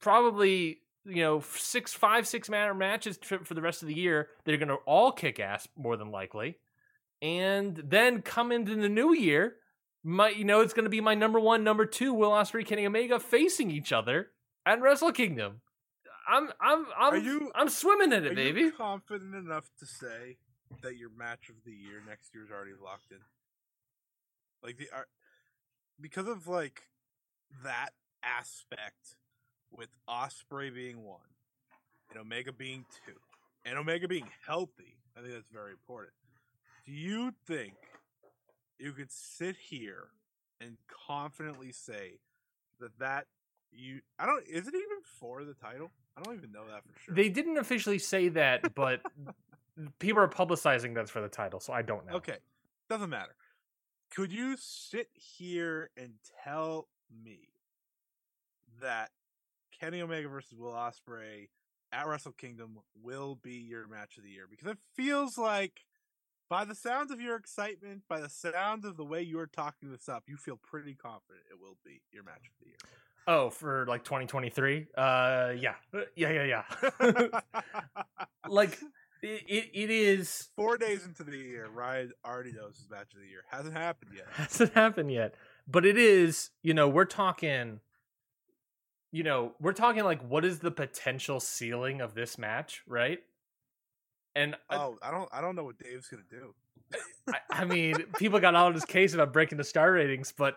probably 0.00 0.78
you 1.04 1.22
know 1.22 1.42
six 1.54 1.92
five 1.92 2.26
six 2.26 2.48
matter 2.48 2.74
matches 2.74 3.18
for 3.22 3.54
the 3.54 3.62
rest 3.62 3.82
of 3.82 3.88
the 3.88 3.94
year. 3.94 4.28
They're 4.44 4.56
going 4.56 4.68
to 4.68 4.76
all 4.86 5.12
kick 5.12 5.38
ass 5.38 5.68
more 5.76 5.96
than 5.96 6.10
likely, 6.10 6.56
and 7.22 7.76
then 7.86 8.22
come 8.22 8.52
into 8.52 8.76
the 8.76 8.88
new 8.88 9.12
year. 9.14 9.56
my 10.02 10.30
you 10.30 10.44
know 10.44 10.60
it's 10.60 10.72
going 10.72 10.84
to 10.84 10.90
be 10.90 11.00
my 11.00 11.14
number 11.14 11.38
one, 11.40 11.62
number 11.64 11.84
two, 11.86 12.12
Will 12.14 12.30
Ospreay, 12.30 12.66
Kenny 12.66 12.86
Omega 12.86 13.20
facing 13.20 13.70
each 13.70 13.92
other 13.92 14.28
at 14.64 14.80
Wrestle 14.80 15.12
Kingdom. 15.12 15.60
I'm 16.28 16.48
I'm 16.60 16.86
I'm 16.98 17.12
Are 17.14 17.16
you- 17.16 17.50
I'm 17.54 17.68
swimming 17.68 18.12
in 18.12 18.24
it, 18.24 18.34
baby. 18.34 18.60
you 18.62 18.72
confident 18.72 19.34
enough 19.34 19.68
to 19.80 19.86
say 19.86 20.36
that 20.82 20.96
your 20.96 21.10
match 21.10 21.48
of 21.48 21.56
the 21.64 21.72
year 21.72 22.00
next 22.06 22.32
year 22.34 22.44
is 22.44 22.50
already 22.50 22.72
locked 22.82 23.10
in? 23.10 23.18
Like 24.62 24.76
the 24.78 24.88
are, 24.94 25.06
because 26.00 26.28
of 26.28 26.46
like 26.46 26.82
that 27.64 27.90
aspect 28.22 29.16
with 29.72 29.88
Ospreay 30.08 30.72
being 30.74 31.02
one 31.04 31.20
and 32.10 32.20
Omega 32.20 32.52
being 32.52 32.84
two 33.06 33.14
and 33.64 33.78
Omega 33.78 34.06
being 34.08 34.28
healthy. 34.46 34.98
I 35.16 35.20
think 35.22 35.32
that's 35.34 35.48
very 35.52 35.72
important. 35.72 36.14
Do 36.84 36.92
you 36.92 37.32
think 37.46 37.74
you 38.78 38.92
could 38.92 39.10
sit 39.10 39.56
here 39.56 40.08
and 40.60 40.76
confidently 41.06 41.72
say 41.72 42.18
that 42.80 42.98
that 42.98 43.26
you 43.72 44.00
I 44.18 44.26
don't 44.26 44.44
is 44.46 44.66
it 44.66 44.74
even 44.74 44.98
for 45.04 45.44
the 45.44 45.54
title? 45.54 45.90
I 46.16 46.22
don't 46.22 46.34
even 46.34 46.52
know 46.52 46.66
that 46.66 46.82
for 46.84 46.98
sure. 46.98 47.14
They 47.14 47.28
didn't 47.28 47.58
officially 47.58 47.98
say 47.98 48.28
that, 48.30 48.74
but 48.74 49.00
people 49.98 50.22
are 50.22 50.28
publicizing 50.28 50.94
that's 50.94 51.10
for 51.10 51.20
the 51.20 51.28
title, 51.28 51.60
so 51.60 51.72
I 51.72 51.82
don't 51.82 52.06
know. 52.06 52.14
Okay, 52.14 52.38
doesn't 52.88 53.10
matter. 53.10 53.34
Could 54.10 54.32
you 54.32 54.56
sit 54.58 55.08
here 55.14 55.90
and 55.96 56.14
tell 56.44 56.88
me 57.24 57.48
that 58.80 59.10
Kenny 59.78 60.02
Omega 60.02 60.28
versus 60.28 60.58
Will 60.58 60.72
Ospreay 60.72 61.48
at 61.92 62.06
Wrestle 62.06 62.32
Kingdom 62.32 62.78
will 63.00 63.36
be 63.36 63.54
your 63.54 63.86
match 63.86 64.18
of 64.18 64.24
the 64.24 64.30
year? 64.30 64.46
Because 64.50 64.66
it 64.66 64.78
feels 64.94 65.38
like, 65.38 65.84
by 66.50 66.64
the 66.64 66.74
sounds 66.74 67.12
of 67.12 67.20
your 67.20 67.36
excitement, 67.36 68.02
by 68.08 68.20
the 68.20 68.28
sound 68.28 68.84
of 68.84 68.96
the 68.96 69.04
way 69.04 69.22
you 69.22 69.38
are 69.38 69.46
talking 69.46 69.90
this 69.90 70.08
up, 70.08 70.24
you 70.26 70.36
feel 70.36 70.56
pretty 70.56 70.94
confident 70.94 71.44
it 71.50 71.58
will 71.58 71.78
be 71.84 72.02
your 72.12 72.24
match 72.24 72.42
of 72.44 72.52
the 72.60 72.66
year. 72.66 72.76
Oh, 73.26 73.48
for 73.50 73.86
like 73.86 74.02
2023? 74.02 74.88
Uh, 74.96 75.52
yeah, 75.56 75.74
Uh, 75.94 76.00
yeah, 76.16 76.44
yeah, 76.44 76.62
yeah. 77.02 77.40
like 78.48 78.80
it, 79.22 79.42
it, 79.46 79.70
it 79.72 79.90
is 79.90 80.48
Four 80.56 80.76
days 80.76 81.06
into 81.06 81.22
the 81.22 81.36
year, 81.36 81.68
Ryan 81.72 82.10
already 82.26 82.52
knows 82.52 82.76
his 82.78 82.90
match 82.90 83.14
of 83.14 83.20
the 83.20 83.28
year. 83.28 83.44
Hasn't 83.48 83.76
happened 83.76 84.12
yet. 84.16 84.26
hasn't 84.32 84.74
happened 84.74 85.12
yet, 85.12 85.34
but 85.68 85.86
it 85.86 85.96
is. 85.96 86.50
You 86.62 86.74
know, 86.74 86.88
we're 86.88 87.04
talking. 87.04 87.80
You 89.12 89.22
know, 89.24 89.52
we're 89.60 89.72
talking 89.72 90.04
like 90.04 90.22
what 90.22 90.44
is 90.44 90.60
the 90.60 90.70
potential 90.70 91.38
ceiling 91.40 92.00
of 92.00 92.14
this 92.14 92.38
match, 92.38 92.82
right? 92.86 93.20
And 94.36 94.56
Oh, 94.70 94.96
I 95.02 95.10
don't, 95.10 95.28
I 95.32 95.40
don't 95.40 95.56
know 95.56 95.64
what 95.64 95.78
Dave's 95.78 96.08
gonna 96.08 96.22
do. 96.30 96.54
I, 97.28 97.62
I 97.62 97.64
mean, 97.64 97.94
people 98.18 98.40
got 98.40 98.54
all 98.54 98.68
in 98.68 98.74
his 98.74 98.84
case 98.84 99.14
about 99.14 99.32
breaking 99.32 99.58
the 99.58 99.64
star 99.64 99.92
ratings, 99.92 100.32
but 100.36 100.56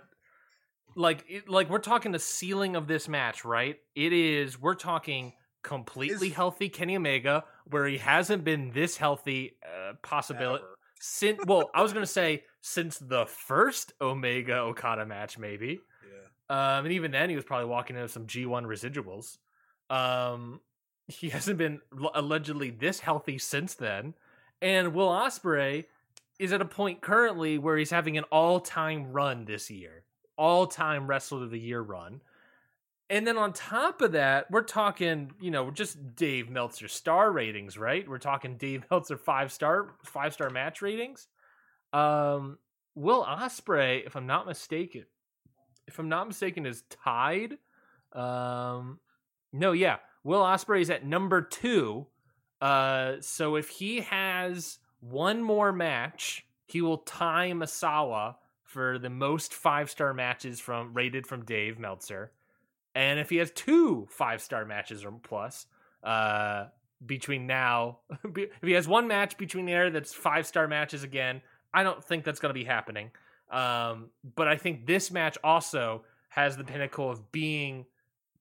like, 0.95 1.23
it, 1.27 1.49
like 1.49 1.69
we're 1.69 1.79
talking 1.79 2.11
the 2.11 2.19
ceiling 2.19 2.75
of 2.75 2.87
this 2.87 3.07
match, 3.07 3.43
right? 3.45 3.77
It 3.95 4.13
is. 4.13 4.59
We're 4.61 4.75
talking 4.75 5.33
completely 5.63 6.27
Is- 6.27 6.33
healthy 6.35 6.69
Kenny 6.69 6.95
Omega, 6.95 7.45
where 7.65 7.85
he 7.87 7.97
hasn't 7.97 8.43
been 8.43 8.71
this 8.71 8.97
healthy. 8.97 9.57
Uh, 9.63 9.93
possibility 10.03 10.63
Ever. 10.63 10.75
since. 10.99 11.39
Well, 11.45 11.69
I 11.73 11.81
was 11.81 11.93
gonna 11.93 12.05
say 12.05 12.43
since 12.61 12.97
the 12.99 13.25
first 13.25 13.93
Omega 14.01 14.57
Okada 14.57 15.05
match, 15.05 15.37
maybe. 15.37 15.79
Yeah. 16.49 16.77
Um, 16.77 16.85
and 16.85 16.93
even 16.93 17.11
then, 17.11 17.29
he 17.29 17.35
was 17.35 17.45
probably 17.45 17.67
walking 17.67 17.95
into 17.95 18.07
some 18.09 18.25
G1 18.27 18.65
residuals. 18.65 19.37
Um, 19.89 20.59
he 21.07 21.29
hasn't 21.29 21.57
been 21.57 21.81
allegedly 22.13 22.69
this 22.69 22.99
healthy 22.99 23.37
since 23.37 23.73
then. 23.73 24.13
And 24.61 24.93
Will 24.93 25.09
Ospreay 25.09 25.85
is 26.39 26.53
at 26.53 26.61
a 26.61 26.65
point 26.65 27.01
currently 27.01 27.57
where 27.57 27.77
he's 27.77 27.89
having 27.89 28.17
an 28.17 28.23
all-time 28.25 29.11
run 29.11 29.45
this 29.45 29.69
year, 29.69 30.03
all-time 30.37 31.07
Wrestler 31.07 31.43
of 31.43 31.51
the 31.51 31.59
Year 31.59 31.81
run. 31.81 32.21
And 33.09 33.27
then 33.27 33.37
on 33.37 33.53
top 33.53 34.01
of 34.01 34.13
that, 34.13 34.49
we're 34.49 34.63
talking, 34.63 35.33
you 35.39 35.51
know, 35.51 35.69
just 35.69 36.15
Dave 36.15 36.49
Meltzer 36.49 36.87
star 36.87 37.31
ratings, 37.31 37.77
right? 37.77 38.07
We're 38.07 38.17
talking 38.17 38.57
Dave 38.57 38.83
Meltzer 38.91 39.17
five 39.17 39.51
star, 39.51 39.95
five 40.03 40.33
star 40.33 40.49
match 40.49 40.81
ratings. 40.81 41.27
Um, 41.91 42.57
Will 42.95 43.23
Ospreay, 43.23 44.05
if 44.05 44.15
I'm 44.15 44.25
not 44.25 44.47
mistaken, 44.47 45.05
if 45.87 45.99
I'm 45.99 46.09
not 46.09 46.27
mistaken, 46.27 46.65
is 46.65 46.83
tied. 47.03 47.57
Um, 48.13 48.99
no, 49.51 49.73
yeah, 49.73 49.97
Will 50.23 50.41
Ospreay 50.41 50.81
is 50.81 50.89
at 50.89 51.05
number 51.05 51.41
two. 51.41 52.07
Uh, 52.61 53.15
so 53.19 53.55
if 53.55 53.69
he 53.69 54.01
has 54.01 54.79
one 55.01 55.41
more 55.41 55.71
match, 55.71 56.45
he 56.65 56.81
will 56.81 56.99
tie 56.99 57.51
Misawa 57.51 58.35
for 58.63 58.97
the 58.97 59.09
most 59.09 59.53
five 59.53 59.89
star 59.89 60.13
matches 60.13 60.59
from 60.59 60.93
rated 60.93 61.27
from 61.27 61.45
Dave 61.45 61.77
Meltzer. 61.77 62.31
And 62.95 63.19
if 63.19 63.29
he 63.29 63.37
has 63.37 63.51
two 63.51 64.07
five 64.09 64.41
star 64.41 64.65
matches 64.65 65.03
or 65.03 65.11
plus, 65.11 65.65
uh, 66.03 66.65
between 67.05 67.47
now, 67.47 67.99
if 68.23 68.49
he 68.61 68.71
has 68.71 68.87
one 68.87 69.07
match 69.07 69.37
between 69.37 69.65
there 69.65 69.89
that's 69.89 70.13
five 70.13 70.47
star 70.47 70.67
matches 70.67 71.03
again, 71.03 71.41
I 71.73 71.83
don't 71.83 72.03
think 72.03 72.23
that's 72.23 72.39
going 72.39 72.51
to 72.51 72.59
be 72.59 72.65
happening. 72.65 73.11
Um, 73.51 74.09
but 74.35 74.47
I 74.47 74.57
think 74.57 74.87
this 74.87 75.11
match 75.11 75.37
also 75.43 76.03
has 76.29 76.57
the 76.57 76.63
pinnacle 76.63 77.11
of 77.11 77.31
being 77.31 77.85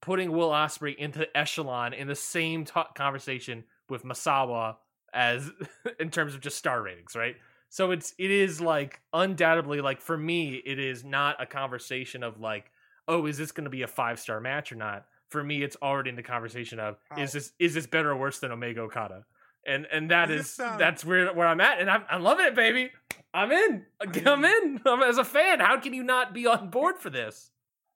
putting 0.02 0.32
Will 0.32 0.50
Ospreay 0.50 0.94
into 0.96 1.26
echelon 1.34 1.94
in 1.94 2.08
the 2.08 2.14
same 2.14 2.66
t- 2.66 2.72
conversation 2.94 3.64
with 3.88 4.04
Misawa 4.04 4.76
as 5.14 5.50
in 6.00 6.10
terms 6.10 6.34
of 6.34 6.40
just 6.42 6.58
star 6.58 6.82
ratings, 6.82 7.14
right? 7.16 7.36
So 7.70 7.90
it's 7.90 8.12
it 8.18 8.30
is 8.30 8.60
like 8.60 9.00
undoubtedly 9.14 9.80
like 9.80 10.02
for 10.02 10.18
me 10.18 10.56
it 10.56 10.78
is 10.78 11.02
not 11.04 11.40
a 11.40 11.46
conversation 11.46 12.22
of 12.22 12.38
like 12.38 12.70
oh 13.08 13.24
is 13.26 13.38
this 13.38 13.52
going 13.52 13.64
to 13.64 13.70
be 13.70 13.80
a 13.82 13.86
five 13.86 14.20
star 14.20 14.40
match 14.40 14.70
or 14.72 14.76
not. 14.76 15.06
For 15.30 15.42
me 15.42 15.62
it's 15.62 15.76
already 15.80 16.10
in 16.10 16.16
the 16.16 16.22
conversation 16.22 16.78
of 16.78 16.96
is 17.16 17.32
this 17.32 17.52
is 17.58 17.72
this 17.72 17.86
better 17.86 18.10
or 18.10 18.16
worse 18.16 18.40
than 18.40 18.52
Omega 18.52 18.82
Okada, 18.82 19.24
and 19.66 19.86
and 19.90 20.10
that 20.10 20.30
is, 20.30 20.42
is 20.42 20.50
sound- 20.50 20.78
that's 20.78 21.02
where 21.04 21.32
where 21.32 21.46
I'm 21.46 21.62
at, 21.62 21.80
and 21.80 21.90
I'm 21.90 22.02
I'm 22.10 22.22
loving 22.22 22.44
it, 22.44 22.54
baby. 22.54 22.90
I'm 23.32 23.50
in. 23.50 23.86
I'm 24.26 24.44
in. 24.44 24.80
I'm, 24.86 25.02
as 25.02 25.16
a 25.16 25.24
fan, 25.24 25.60
how 25.60 25.80
can 25.80 25.94
you 25.94 26.02
not 26.02 26.34
be 26.34 26.46
on 26.46 26.68
board 26.68 26.98
for 26.98 27.08
this? 27.08 27.51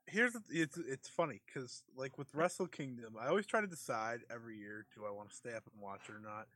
Here's 0.06 0.32
the, 0.32 0.40
it's 0.50 0.76
it's 0.76 1.08
funny 1.08 1.40
because 1.46 1.82
like 1.96 2.18
with 2.18 2.34
Wrestle 2.34 2.66
Kingdom, 2.66 3.16
I 3.20 3.28
always 3.28 3.46
try 3.46 3.60
to 3.60 3.66
decide 3.66 4.20
every 4.30 4.56
year 4.58 4.86
do 4.94 5.04
I 5.06 5.10
want 5.10 5.30
to 5.30 5.36
stay 5.36 5.54
up 5.54 5.64
and 5.72 5.82
watch 5.82 6.02
it 6.08 6.12
or 6.12 6.20
not. 6.20 6.46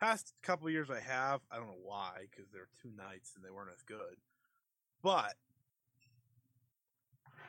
Past 0.00 0.32
couple 0.42 0.68
of 0.68 0.72
years, 0.72 0.90
I 0.90 1.00
have. 1.00 1.40
I 1.50 1.56
don't 1.56 1.66
know 1.66 1.82
why 1.82 2.26
because 2.30 2.50
there 2.52 2.62
were 2.62 2.68
two 2.82 2.90
nights 2.96 3.32
and 3.34 3.44
they 3.44 3.50
weren't 3.50 3.70
as 3.74 3.82
good. 3.82 4.16
But 5.02 5.34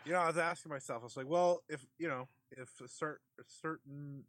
you 0.05 0.13
know, 0.13 0.19
I 0.19 0.27
was 0.27 0.37
asking 0.37 0.71
myself, 0.71 1.01
I 1.01 1.05
was 1.05 1.17
like, 1.17 1.29
well, 1.29 1.61
if 1.69 1.85
you 1.97 2.07
know, 2.07 2.27
if 2.51 2.69
a 2.81 2.87
certain 2.87 3.19
certain 3.47 4.23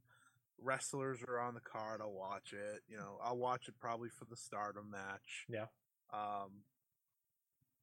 wrestlers 0.63 1.21
are 1.27 1.41
on 1.41 1.55
the 1.55 1.61
card, 1.61 2.01
I'll 2.03 2.13
watch 2.13 2.53
it. 2.53 2.83
You 2.89 2.99
know, 2.99 3.19
I'll 3.23 3.39
watch 3.39 3.69
it 3.69 3.75
probably 3.81 4.09
for 4.09 4.25
the 4.27 4.37
Stardom 4.37 4.91
match. 4.91 5.47
Yeah. 5.49 5.67
Um, 6.13 6.65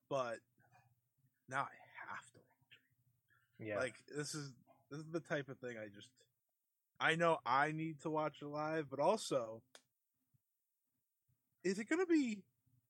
but 0.10 0.38
now 1.50 1.62
I 1.62 1.76
have 2.12 2.32
to 2.34 2.38
watch 2.38 2.72
it. 2.72 2.78
Yeah. 3.60 3.78
Like 3.78 3.96
this 4.16 4.36
is 4.36 4.54
this 4.92 5.00
is 5.00 5.06
the 5.12 5.20
type 5.20 5.50
of 5.50 5.58
thing 5.60 5.78
I 5.78 5.88
just 5.94 6.10
I 7.00 7.16
know 7.16 7.40
I 7.46 7.72
need 7.72 8.02
to 8.02 8.10
watch 8.10 8.42
it 8.42 8.48
live, 8.48 8.88
but 8.90 9.00
also 9.00 9.62
is 11.64 11.80
it 11.80 11.90
gonna 11.90 12.06
be 12.06 12.40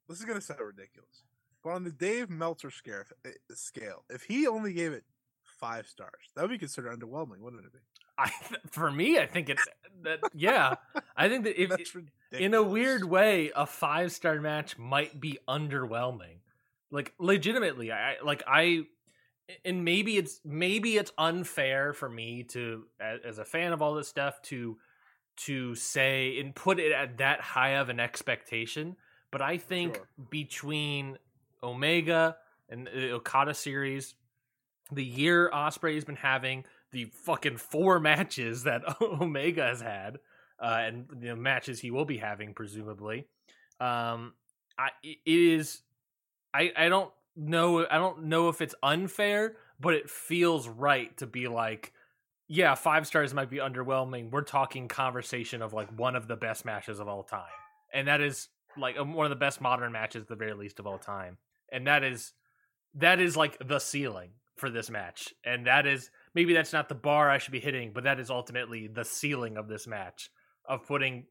this 0.07 0.19
is 0.19 0.25
gonna 0.25 0.41
sound 0.41 0.62
ridiculous. 0.62 1.24
But 1.63 1.71
on 1.71 1.83
the 1.83 1.91
Dave 1.91 2.29
Meltzer 2.29 2.71
scale, 2.71 3.03
eh, 3.25 3.31
scale, 3.53 4.03
if 4.09 4.24
he 4.24 4.47
only 4.47 4.74
gave 4.74 4.93
it 4.93 5.03
five 5.43 5.88
stars, 5.88 6.31
that 6.36 6.41
would 6.41 6.51
be 6.51 6.57
considered 6.57 6.97
underwhelming, 6.97 7.39
wouldn't 7.39 7.65
it 7.65 7.74
be? 7.74 7.79
I 8.17 8.31
for 8.69 8.91
me, 8.91 9.19
I 9.19 9.25
think 9.25 9.50
it's 9.50 9.65
that. 10.03 10.19
Yeah, 10.33 10.75
I 11.15 11.29
think 11.29 11.43
that 11.45 11.62
if 11.62 11.95
in 12.31 12.53
a 12.53 12.63
weird 12.63 13.03
way, 13.03 13.51
a 13.55 13.65
five 13.65 14.12
star 14.12 14.39
match 14.39 14.77
might 14.77 15.19
be 15.19 15.39
underwhelming. 15.47 16.39
Like 16.91 17.13
legitimately, 17.19 17.91
I 17.91 18.15
like 18.24 18.43
I, 18.47 18.83
and 19.63 19.85
maybe 19.85 20.17
it's 20.17 20.39
maybe 20.43 20.97
it's 20.97 21.11
unfair 21.17 21.93
for 21.93 22.09
me 22.09 22.43
to 22.43 22.85
as, 22.99 23.37
a 23.37 23.45
fan 23.45 23.73
of 23.73 23.81
all 23.81 23.93
this 23.93 24.07
stuff 24.07 24.41
to 24.43 24.77
to 25.45 25.75
say 25.75 26.39
and 26.39 26.55
put 26.55 26.79
it 26.79 26.91
at 26.91 27.17
that 27.19 27.39
high 27.41 27.75
of 27.75 27.89
an 27.89 27.99
expectation. 27.99 28.95
But 29.31 29.41
I 29.41 29.57
think 29.57 29.95
Sure. 29.95 30.07
between 30.29 31.17
Omega 31.61 32.37
and 32.69 32.87
the 32.87 33.11
Okada 33.11 33.53
series, 33.53 34.15
the 34.91 35.03
year 35.03 35.49
Ospreay 35.53 35.95
has 35.95 36.05
been 36.05 36.15
having, 36.15 36.65
the 36.91 37.05
fucking 37.05 37.57
four 37.57 37.99
matches 38.01 38.63
that 38.63 38.81
Omega 39.01 39.63
has 39.63 39.81
had, 39.81 40.17
uh, 40.61 40.79
and 40.81 41.05
the 41.11 41.35
matches 41.35 41.79
he 41.79 41.91
will 41.91 42.05
be 42.05 42.17
having 42.17 42.53
presumably. 42.53 43.27
Um, 43.79 44.33
I 44.77 44.89
it 45.03 45.19
is, 45.25 45.81
I 46.53 46.71
I 46.75 46.89
don't 46.89 47.11
know 47.38 47.86
I 47.89 47.98
don't 47.98 48.25
know 48.25 48.50
if 48.50 48.62
it's 48.62 48.75
unfair, 48.84 49.56
but 49.79 49.94
it 49.94 50.10
feels 50.10 50.67
right 50.67 51.15
to 51.17 51.27
be 51.27 51.48
like, 51.48 51.94
yeah, 52.48 52.75
five 52.75 53.08
stars 53.08 53.34
might 53.34 53.50
be 53.50 53.58
underwhelming. 53.58 54.32
We're 54.32 54.41
talking 54.41 54.88
conversation 54.88 55.62
of 55.62 55.74
like 55.74 55.89
one 55.98 56.15
of 56.15 56.27
the 56.27 56.36
best 56.36 56.65
matches 56.65 57.00
of 57.00 57.08
all 57.08 57.24
time, 57.24 57.44
and 57.94 58.08
that 58.08 58.22
is 58.22 58.50
like 58.77 58.98
one 58.98 59.25
of 59.25 59.29
the 59.29 59.36
best 59.36 59.62
modern 59.62 59.91
matches, 59.91 60.24
at 60.24 60.27
the 60.27 60.36
very 60.36 60.53
least 60.53 60.79
of 60.79 60.88
all 60.88 60.98
time, 60.98 61.38
and 61.72 61.88
that 61.88 62.03
is 62.03 62.34
that 62.96 63.20
is 63.20 63.38
like 63.38 63.58
the 63.67 63.79
ceiling 63.79 64.32
for 64.56 64.70
this 64.70 64.89
match, 64.89 65.34
and 65.46 65.67
that 65.67 65.86
is 65.86 66.10
maybe 66.34 66.53
that's 66.53 66.74
not 66.74 66.89
the 66.89 66.96
bar 66.96 67.29
I 67.29 67.38
should 67.38 67.51
be 67.51 67.60
hitting, 67.60 67.91
but 67.94 68.03
that 68.06 68.20
is 68.20 68.29
ultimately 68.29 68.88
the 68.88 69.06
ceiling 69.06 69.58
of 69.58 69.67
this 69.67 69.86
match 69.86 70.32
of 70.67 70.86
putting 70.88 71.25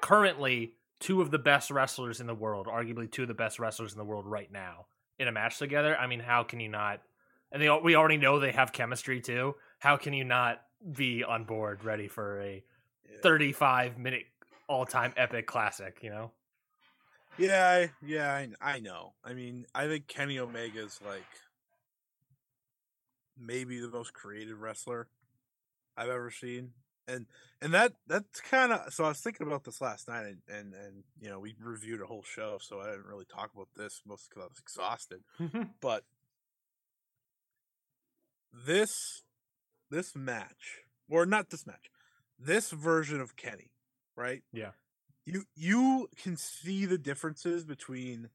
currently 0.00 0.74
two 0.98 1.20
of 1.20 1.30
the 1.30 1.38
best 1.38 1.70
wrestlers 1.70 2.20
in 2.20 2.26
the 2.26 2.34
world, 2.34 2.66
arguably 2.66 3.10
two 3.10 3.22
of 3.22 3.28
the 3.28 3.34
best 3.34 3.58
wrestlers 3.58 3.92
in 3.92 3.98
the 3.98 4.04
world 4.04 4.26
right 4.26 4.50
now, 4.52 4.86
in 5.20 5.28
a 5.28 5.32
match 5.32 5.58
together. 5.58 5.96
I 5.96 6.06
mean, 6.08 6.20
how 6.20 6.42
can 6.42 6.58
you 6.60 6.68
not? 6.68 7.00
And 7.52 7.62
they 7.62 7.70
we 7.70 7.94
already 7.94 8.16
know 8.16 8.40
they 8.40 8.52
have 8.52 8.72
chemistry 8.72 9.20
too. 9.20 9.54
How 9.78 9.96
can 9.96 10.12
you 10.14 10.24
not 10.24 10.62
be 10.92 11.22
on 11.22 11.44
board, 11.44 11.84
ready 11.84 12.08
for 12.08 12.40
a 12.40 12.64
Yeah. 13.08 13.16
35 13.22 13.98
minute 13.98 14.24
all 14.68 14.86
time 14.86 15.12
epic 15.16 15.46
classic? 15.46 15.98
You 16.02 16.10
know, 16.10 16.32
Yeah, 17.38 17.68
I, 17.68 17.90
yeah, 18.06 18.32
I, 18.32 18.48
I 18.60 18.80
know. 18.80 19.14
I 19.24 19.34
mean, 19.34 19.66
I 19.74 19.86
think 19.86 20.06
Kenny 20.08 20.38
Omega's 20.38 21.00
like 21.04 21.24
maybe 23.38 23.80
the 23.80 23.88
most 23.88 24.12
creative 24.12 24.60
wrestler 24.60 25.08
I've 25.96 26.08
ever 26.10 26.30
seen, 26.30 26.72
and 27.08 27.26
and 27.62 27.74
that 27.74 27.92
that's 28.06 28.40
kind 28.40 28.72
of. 28.72 28.92
So 28.92 29.04
I 29.04 29.08
was 29.08 29.20
thinking 29.20 29.46
about 29.46 29.64
this 29.64 29.80
last 29.80 30.08
night, 30.08 30.26
and, 30.26 30.38
and 30.48 30.74
and 30.74 31.04
you 31.20 31.28
know 31.28 31.40
we 31.40 31.54
reviewed 31.60 32.00
a 32.00 32.06
whole 32.06 32.22
show, 32.22 32.58
so 32.60 32.80
I 32.80 32.90
didn't 32.90 33.06
really 33.06 33.26
talk 33.26 33.50
about 33.54 33.68
this 33.76 34.02
mostly 34.06 34.28
because 34.30 34.42
I 34.42 34.48
was 34.48 34.58
exhausted. 34.58 35.20
Mm-hmm. 35.40 35.62
But 35.80 36.04
this 38.66 39.22
this 39.90 40.14
match, 40.14 40.82
or 41.08 41.26
not 41.26 41.50
this 41.50 41.66
match, 41.66 41.90
this 42.38 42.70
version 42.70 43.20
of 43.20 43.36
Kenny, 43.36 43.70
right? 44.16 44.42
Yeah. 44.52 44.70
You 45.26 45.44
you 45.54 46.08
can 46.22 46.36
see 46.36 46.86
the 46.86 46.98
differences 46.98 47.64
between 47.64 48.30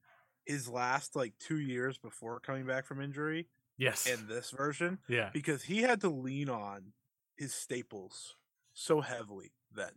his 0.45 0.69
last 0.69 1.15
like 1.15 1.33
two 1.39 1.59
years 1.59 1.97
before 1.97 2.39
coming 2.39 2.65
back 2.65 2.85
from 2.85 3.01
injury 3.01 3.47
yes, 3.77 4.07
and 4.07 4.27
this 4.27 4.51
version 4.51 4.99
yeah, 5.07 5.29
because 5.33 5.63
he 5.63 5.81
had 5.81 6.01
to 6.01 6.09
lean 6.09 6.49
on 6.49 6.93
his 7.35 7.53
staples 7.53 8.35
so 8.75 9.01
heavily 9.01 9.53
then. 9.73 9.89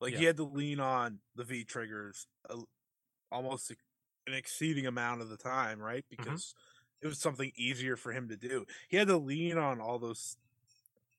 Like 0.00 0.14
he 0.14 0.24
had 0.24 0.36
to 0.38 0.44
lean 0.44 0.80
on 0.80 1.18
the 1.34 1.44
V 1.44 1.64
triggers 1.64 2.26
a, 2.48 2.56
almost 3.30 3.70
an 4.26 4.34
exceeding 4.34 4.86
amount 4.86 5.20
of 5.20 5.28
the 5.28 5.36
time, 5.36 5.80
right? 5.80 6.04
Mm-hmm. 6.12 6.22
Because 6.22 6.54
it 7.02 7.06
was 7.06 7.18
something 7.18 7.52
easier 7.56 7.96
for 7.96 8.12
him 8.12 8.28
to 8.28 8.36
do. 8.36 8.64
He 8.88 8.96
had 8.96 9.08
to 9.08 9.16
lean 9.16 9.58
on 9.58 9.80
all 9.80 9.98
those 9.98 10.36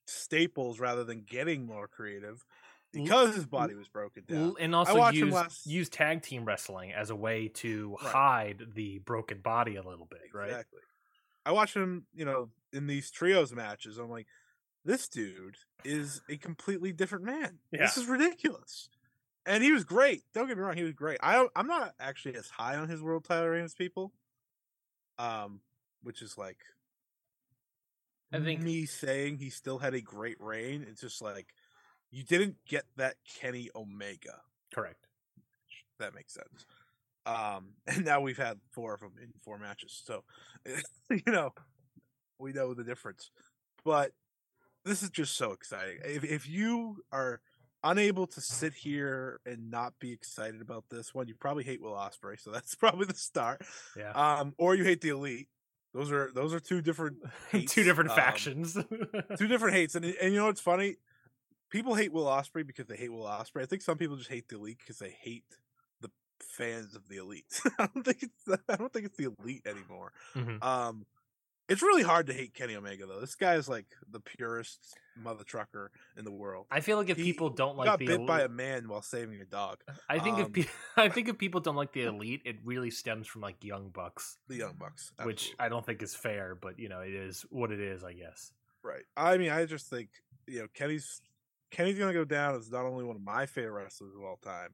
staples 0.06 0.80
rather 0.80 1.04
than 1.04 1.24
getting 1.24 1.66
more 1.66 1.88
creative 1.88 2.46
because 2.94 3.36
his 3.36 3.46
body 3.46 3.76
was 3.76 3.90
broken 3.90 4.24
down. 4.28 4.56
And 4.60 4.74
also 4.74 5.10
use 5.10 5.34
last- 5.34 5.66
use 5.68 5.90
tag 5.90 6.22
team 6.22 6.46
wrestling 6.46 6.94
as 6.94 7.10
a 7.10 7.16
way 7.16 7.50
to 7.50 7.98
Right. 8.02 8.12
hide 8.12 8.74
the 8.74 9.00
broken 9.00 9.42
body 9.42 9.76
a 9.76 9.84
little 9.84 10.06
bit, 10.06 10.34
right? 10.34 10.50
Exactly. 10.50 10.82
I 11.46 11.52
watch 11.52 11.76
him, 11.76 12.06
you 12.14 12.26
know, 12.26 12.52
in 12.74 12.88
these 12.88 13.12
trios 13.12 13.54
matches. 13.54 13.98
I'm 13.98 14.10
like, 14.10 14.28
this 14.88 15.10
dude 15.10 15.58
is 15.84 16.22
a 16.30 16.38
completely 16.38 16.94
different 16.94 17.26
man. 17.26 17.60
This 17.72 17.98
is 17.98 18.08
ridiculous. 18.08 18.90
And 19.46 19.64
he 19.64 19.72
was 19.72 19.84
great. 19.84 20.24
Don't 20.34 20.48
get 20.48 20.58
me 20.58 20.64
wrong, 20.64 20.78
he 20.78 20.84
was 20.84 20.94
great. 20.94 21.20
I 21.22 21.46
I'm 21.56 21.68
not 21.68 21.94
actually 22.00 22.36
as 22.36 22.50
high 22.50 22.78
on 22.78 22.88
his 22.88 23.04
world 23.04 23.26
title 23.26 23.50
reign 23.50 23.66
as 23.66 23.76
people. 23.76 24.14
Um, 25.20 25.62
which 26.04 26.22
is 26.22 26.38
like 26.38 26.58
I 28.34 28.40
think 28.40 28.62
me 28.62 28.86
saying 28.86 29.38
he 29.38 29.50
still 29.50 29.80
had 29.80 29.94
a 29.94 30.02
great 30.02 30.38
reign. 30.40 30.86
It's 30.90 31.02
just 31.02 31.22
like 31.22 31.48
you 32.10 32.24
didn't 32.24 32.56
get 32.68 32.86
that 32.96 33.16
Kenny 33.40 33.70
Omega. 33.76 34.42
correct. 34.74 35.08
That 36.00 36.14
makes 36.14 36.34
sense. 36.34 36.66
Um, 37.26 37.74
and 37.88 38.06
now 38.06 38.22
we've 38.22 38.38
had 38.38 38.60
four 38.72 38.94
of 38.94 39.02
them 39.02 39.14
in 39.22 39.34
four 39.44 39.58
matches, 39.58 40.02
so 40.06 40.24
you 41.10 41.22
know 41.32 41.54
we 42.40 42.54
know 42.54 42.74
the 42.74 42.84
difference. 42.84 43.32
But 43.84 44.12
this 44.88 45.04
is 45.04 45.10
just 45.10 45.36
so 45.38 45.52
exciting. 45.52 46.00
If 46.04 46.24
if 46.24 46.48
you 46.50 47.04
are 47.12 47.42
unable 47.84 48.26
to 48.28 48.42
sit 48.42 48.74
here 48.74 49.40
and 49.46 49.70
not 49.70 49.94
be 50.00 50.12
excited 50.12 50.62
about 50.62 50.86
this 50.90 51.14
one, 51.14 51.28
you 51.28 51.36
probably 51.36 51.64
hate 51.64 51.82
Will 51.82 51.94
Ospreay, 51.94 52.40
so 52.40 52.52
that's 52.56 52.76
probably 52.76 53.06
the 53.06 53.14
start. 53.14 53.62
Yeah, 53.96 54.12
Um, 54.12 54.54
or 54.58 54.76
you 54.76 54.84
hate 54.84 55.02
the 55.02 55.10
Elite. 55.10 55.48
Those 55.94 56.12
are 56.12 56.32
those 56.34 56.54
are 56.54 56.60
two 56.60 56.82
different 56.82 57.18
hates, 57.52 57.74
two 57.74 57.84
different 57.84 58.10
um, 58.12 58.16
factions. 58.16 58.74
two 58.74 59.48
different 59.48 59.76
hates. 59.76 59.96
And 59.96 60.06
and 60.06 60.34
you 60.34 60.40
know 60.40 60.46
what's 60.48 60.62
funny? 60.62 60.96
People 61.70 61.96
hate 61.96 62.12
Will 62.14 62.26
Ospreay 62.26 62.66
because 62.66 62.88
they 62.88 62.96
hate 62.96 63.12
Will 63.12 63.24
Ospreay. 63.26 63.64
I 63.64 63.66
think 63.66 63.82
some 63.82 63.98
people 63.98 64.16
just 64.16 64.30
hate 64.30 64.48
the 64.48 64.56
Elite 64.58 64.78
because 64.80 65.00
they 65.00 65.16
hate 65.22 65.44
the 66.02 66.10
fans 66.42 66.96
of 66.96 67.08
the 67.10 67.18
Elite. 67.18 67.46
I 67.80 67.88
don't 67.94 68.04
think 68.06 68.24
it's 68.24 68.60
I 68.70 68.76
don't 68.76 68.92
think 68.94 69.06
it's 69.06 69.18
the 69.18 69.34
Elite 69.40 69.66
anymore. 69.66 70.12
Mhm. 70.36 70.64
Um, 70.64 71.06
it's 71.70 71.82
really 71.82 72.04
hard 72.04 72.28
to 72.28 72.34
hate 72.34 72.54
Kenny 72.54 72.76
Omega 72.76 73.06
though. 73.06 73.20
This 73.20 73.36
guy 73.36 73.56
is 73.56 73.68
like 73.68 73.86
the 74.10 74.20
purest 74.20 74.98
mother 75.22 75.44
trucker 75.44 75.92
in 76.18 76.24
the 76.24 76.32
world. 76.32 76.68
I 76.72 76.80
feel 76.80 76.98
like 76.98 77.10
if 77.10 77.18
He- 77.18 77.24
people 77.24 77.50
don't 77.50 77.78
like 77.78 77.86
got 77.86 78.00
the 78.00 78.08
bit 78.08 78.26
by 78.26 78.42
a 78.42 78.50
man 78.50 78.88
while 78.88 79.02
saving 79.02 79.42
a 79.42 79.46
dog. 79.46 79.80
I 80.10 80.20
think 80.20 80.40
if 80.40 80.46
um, 80.46 80.52
pe- 80.52 80.66
I 80.98 81.10
think 81.10 81.28
if 81.28 81.38
people 81.38 81.60
don't 81.62 81.76
like 81.76 81.94
the 81.94 82.04
elite, 82.04 82.42
it 82.46 82.58
really 82.64 82.92
stems 82.92 83.28
from 83.28 83.42
like 83.42 83.64
Young 83.64 83.90
Bucks, 83.90 84.38
The 84.48 84.56
Young 84.56 84.76
Bucks, 84.80 85.12
which. 85.24 85.54
I 85.60 85.70
don't 85.70 85.86
think 85.86 86.02
is 86.02 86.16
fair, 86.16 86.56
but 86.56 86.80
you 86.80 86.90
know 86.90 87.02
it 87.02 87.14
is 87.14 87.46
what 87.50 87.72
it 87.72 87.80
is, 87.80 88.04
I 88.04 88.14
guess. 88.14 88.54
Right. 88.84 89.04
I 89.18 89.38
mean, 89.38 89.50
I 89.50 89.66
just 89.66 89.90
think 89.90 90.10
you 90.48 90.60
know 90.60 90.68
Kenny's 90.74 91.22
Kenny's 91.72 92.00
gonna 92.00 92.14
go 92.14 92.24
down 92.26 92.56
as 92.56 92.72
not 92.72 92.86
only 92.86 93.04
one 93.04 93.16
of 93.18 93.22
my 93.22 93.46
favorite 93.46 93.84
wrestlers 93.84 94.16
of 94.16 94.24
all 94.24 94.38
time, 94.38 94.70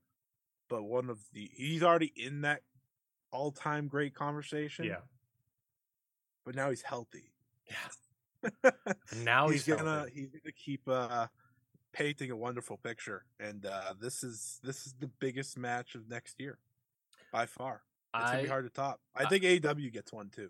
but 0.69 0.83
one 0.83 1.09
of 1.09 1.19
the 1.33 1.49
he's 1.53 1.81
already 1.81 2.13
in 2.15 2.41
that 2.41 2.61
all 3.31 3.51
time 3.51 3.87
great 3.87 4.13
conversation. 4.13 4.85
Yeah, 4.85 4.97
But 6.45 6.55
now 6.55 6.69
he's 6.69 6.81
healthy. 6.81 7.31
yeah. 7.69 8.49
Now 9.23 9.47
he's, 9.47 9.65
he's, 9.65 9.75
gonna 9.75 10.05
he's 10.13 10.27
gonna 10.27 10.51
keep 10.53 10.81
uh 10.87 11.27
painting 11.93 12.31
a 12.31 12.35
wonderful 12.35 12.77
picture. 12.77 13.23
And 13.39 13.65
uh 13.65 13.93
this 13.99 14.23
is 14.23 14.59
this 14.63 14.85
is 14.85 14.93
the 14.99 15.07
biggest 15.19 15.57
match 15.57 15.95
of 15.95 16.09
next 16.09 16.39
year. 16.39 16.57
By 17.31 17.45
far. 17.45 17.81
It's 18.15 18.31
gonna 18.31 18.43
be 18.43 18.49
hard 18.49 18.65
to 18.65 18.69
top. 18.69 18.99
I 19.15 19.23
I- 19.23 19.29
think 19.29 19.43
AW 19.65 19.89
gets 19.91 20.11
one 20.11 20.29
too. 20.29 20.49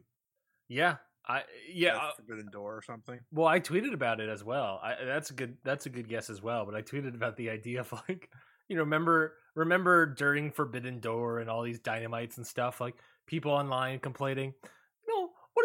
yeah, 0.68 0.96
I 1.28 1.44
yeah. 1.72 1.98
Uh, 1.98 2.12
Forbidden 2.18 2.50
Door 2.52 2.78
or 2.78 2.82
something. 2.82 3.20
Well, 3.32 3.48
I 3.48 3.60
tweeted 3.60 3.94
about 3.94 4.20
it 4.20 4.28
as 4.28 4.44
well. 4.44 4.80
I, 4.84 4.96
that's 5.06 5.30
a 5.30 5.34
good. 5.34 5.56
That's 5.64 5.86
a 5.86 5.90
good 5.90 6.10
guess 6.10 6.30
as 6.30 6.42
well. 6.42 6.66
But 6.66 6.76
I 6.76 6.82
tweeted 6.82 7.14
about 7.16 7.38
the 7.38 7.50
idea 7.52 7.80
of 7.82 7.92
like, 8.10 8.30
you 8.68 8.76
know, 8.76 8.82
remember 8.82 9.36
remember 9.56 10.06
during 10.08 10.52
Forbidden 10.52 11.00
Door 11.00 11.40
and 11.40 11.50
all 11.50 11.62
these 11.62 11.80
dynamites 11.80 12.38
and 12.38 12.46
stuff, 12.48 12.82
like 12.82 12.96
people 13.28 13.52
online 13.52 14.00
complaining, 14.00 14.48
you 14.48 14.50
know, 14.50 14.64
what 14.64 14.83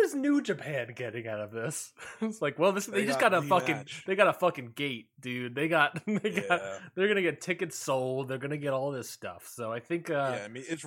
is 0.09 0.15
New 0.15 0.41
Japan 0.43 0.93
getting 0.95 1.27
out 1.29 1.41
of 1.41 1.51
this? 1.51 1.93
it's 2.21 2.41
like, 2.43 2.59
well, 2.59 2.73
this 2.73 2.87
they, 2.87 3.01
They 3.01 3.07
just 3.07 3.21
got 3.21 3.33
got 3.33 3.45
a 3.45 3.47
fucking 3.47 3.87
they 4.07 4.15
got 4.17 4.29
a 4.29 4.33
fucking 4.33 4.73
gate, 4.75 5.09
dude. 5.21 5.55
They 5.55 5.69
got 5.69 6.01
they 6.07 6.31
got 6.31 6.61
Yeah. 6.61 6.79
they're 6.95 7.09
gonna 7.09 7.23
get 7.23 7.41
tickets 7.41 7.77
sold. 7.79 8.29
They're 8.29 8.39
gonna 8.39 8.57
get 8.57 8.73
all 8.73 8.91
this 8.91 9.09
stuff. 9.11 9.47
So 9.53 9.73
I 9.73 9.81
think, 9.81 10.11
uh, 10.11 10.35
yeah, 10.39 10.45
I 10.45 10.49
mean 10.49 10.65
it's 10.69 10.85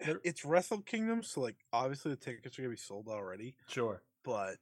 it's 0.00 0.44
Wrestle 0.44 0.80
Kingdom, 0.82 1.22
so 1.22 1.40
like 1.40 1.56
obviously 1.72 2.10
the 2.10 2.16
tickets 2.16 2.58
are 2.58 2.62
gonna 2.62 2.70
be 2.74 2.76
sold 2.76 3.08
already. 3.08 3.54
sure, 3.68 4.02
but 4.24 4.56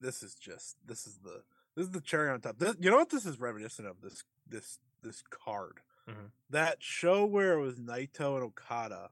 this 0.00 0.22
is 0.22 0.34
just 0.34 0.76
this 0.86 1.06
is 1.06 1.18
the 1.24 1.42
this 1.76 1.86
is 1.86 1.92
the 1.92 2.00
cherry 2.00 2.30
on 2.30 2.40
top. 2.40 2.58
This, 2.58 2.74
you 2.80 2.90
know 2.90 2.96
what 2.96 3.10
this 3.10 3.26
is 3.26 3.38
reminiscent 3.40 3.86
of 3.88 4.00
this 4.02 4.24
this 4.48 4.78
this 5.02 5.22
card. 5.30 5.80
Mhm. 6.08 6.30
That 6.50 6.76
show 6.82 7.24
where 7.26 7.52
it 7.58 7.60
was 7.60 7.76
Naito 7.76 8.34
and 8.36 8.44
Okada, 8.44 9.10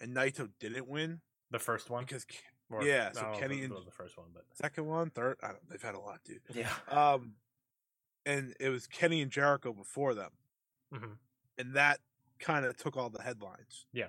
and 0.00 0.14
Naito 0.16 0.48
didn't 0.58 0.88
win 0.88 1.20
the 1.50 1.58
first 1.58 1.90
one. 1.90 2.04
because 2.04 2.26
Or- 2.70 2.82
yeah, 2.82 3.12
so 3.12 3.20
don't 3.22 3.30
know 3.30 3.34
if 3.36 3.40
Kenny 3.40 3.62
and- 3.64 3.72
was 3.74 3.84
the 3.84 3.90
first 3.92 4.16
one, 4.18 4.28
but 4.34 4.44
second 4.54 4.86
one, 4.86 5.10
third, 5.10 5.38
I 5.42 5.48
don't. 5.48 5.68
They've 5.68 5.80
had 5.82 5.94
a 5.94 6.00
lot, 6.00 6.22
dude. 6.24 6.42
yeah, 6.52 6.72
Um, 6.88 7.36
and 8.24 8.54
it 8.58 8.70
was 8.70 8.86
Kenny 8.86 9.22
and 9.22 9.30
Jericho 9.30 9.72
before 9.72 10.14
them, 10.14 10.32
Mhm. 10.92 11.18
and 11.58 11.74
that 11.74 12.00
kind 12.38 12.64
of 12.66 12.76
took 12.76 12.96
all 12.96 13.08
the 13.10 13.22
headlines. 13.22 13.86
Yeah. 13.92 14.08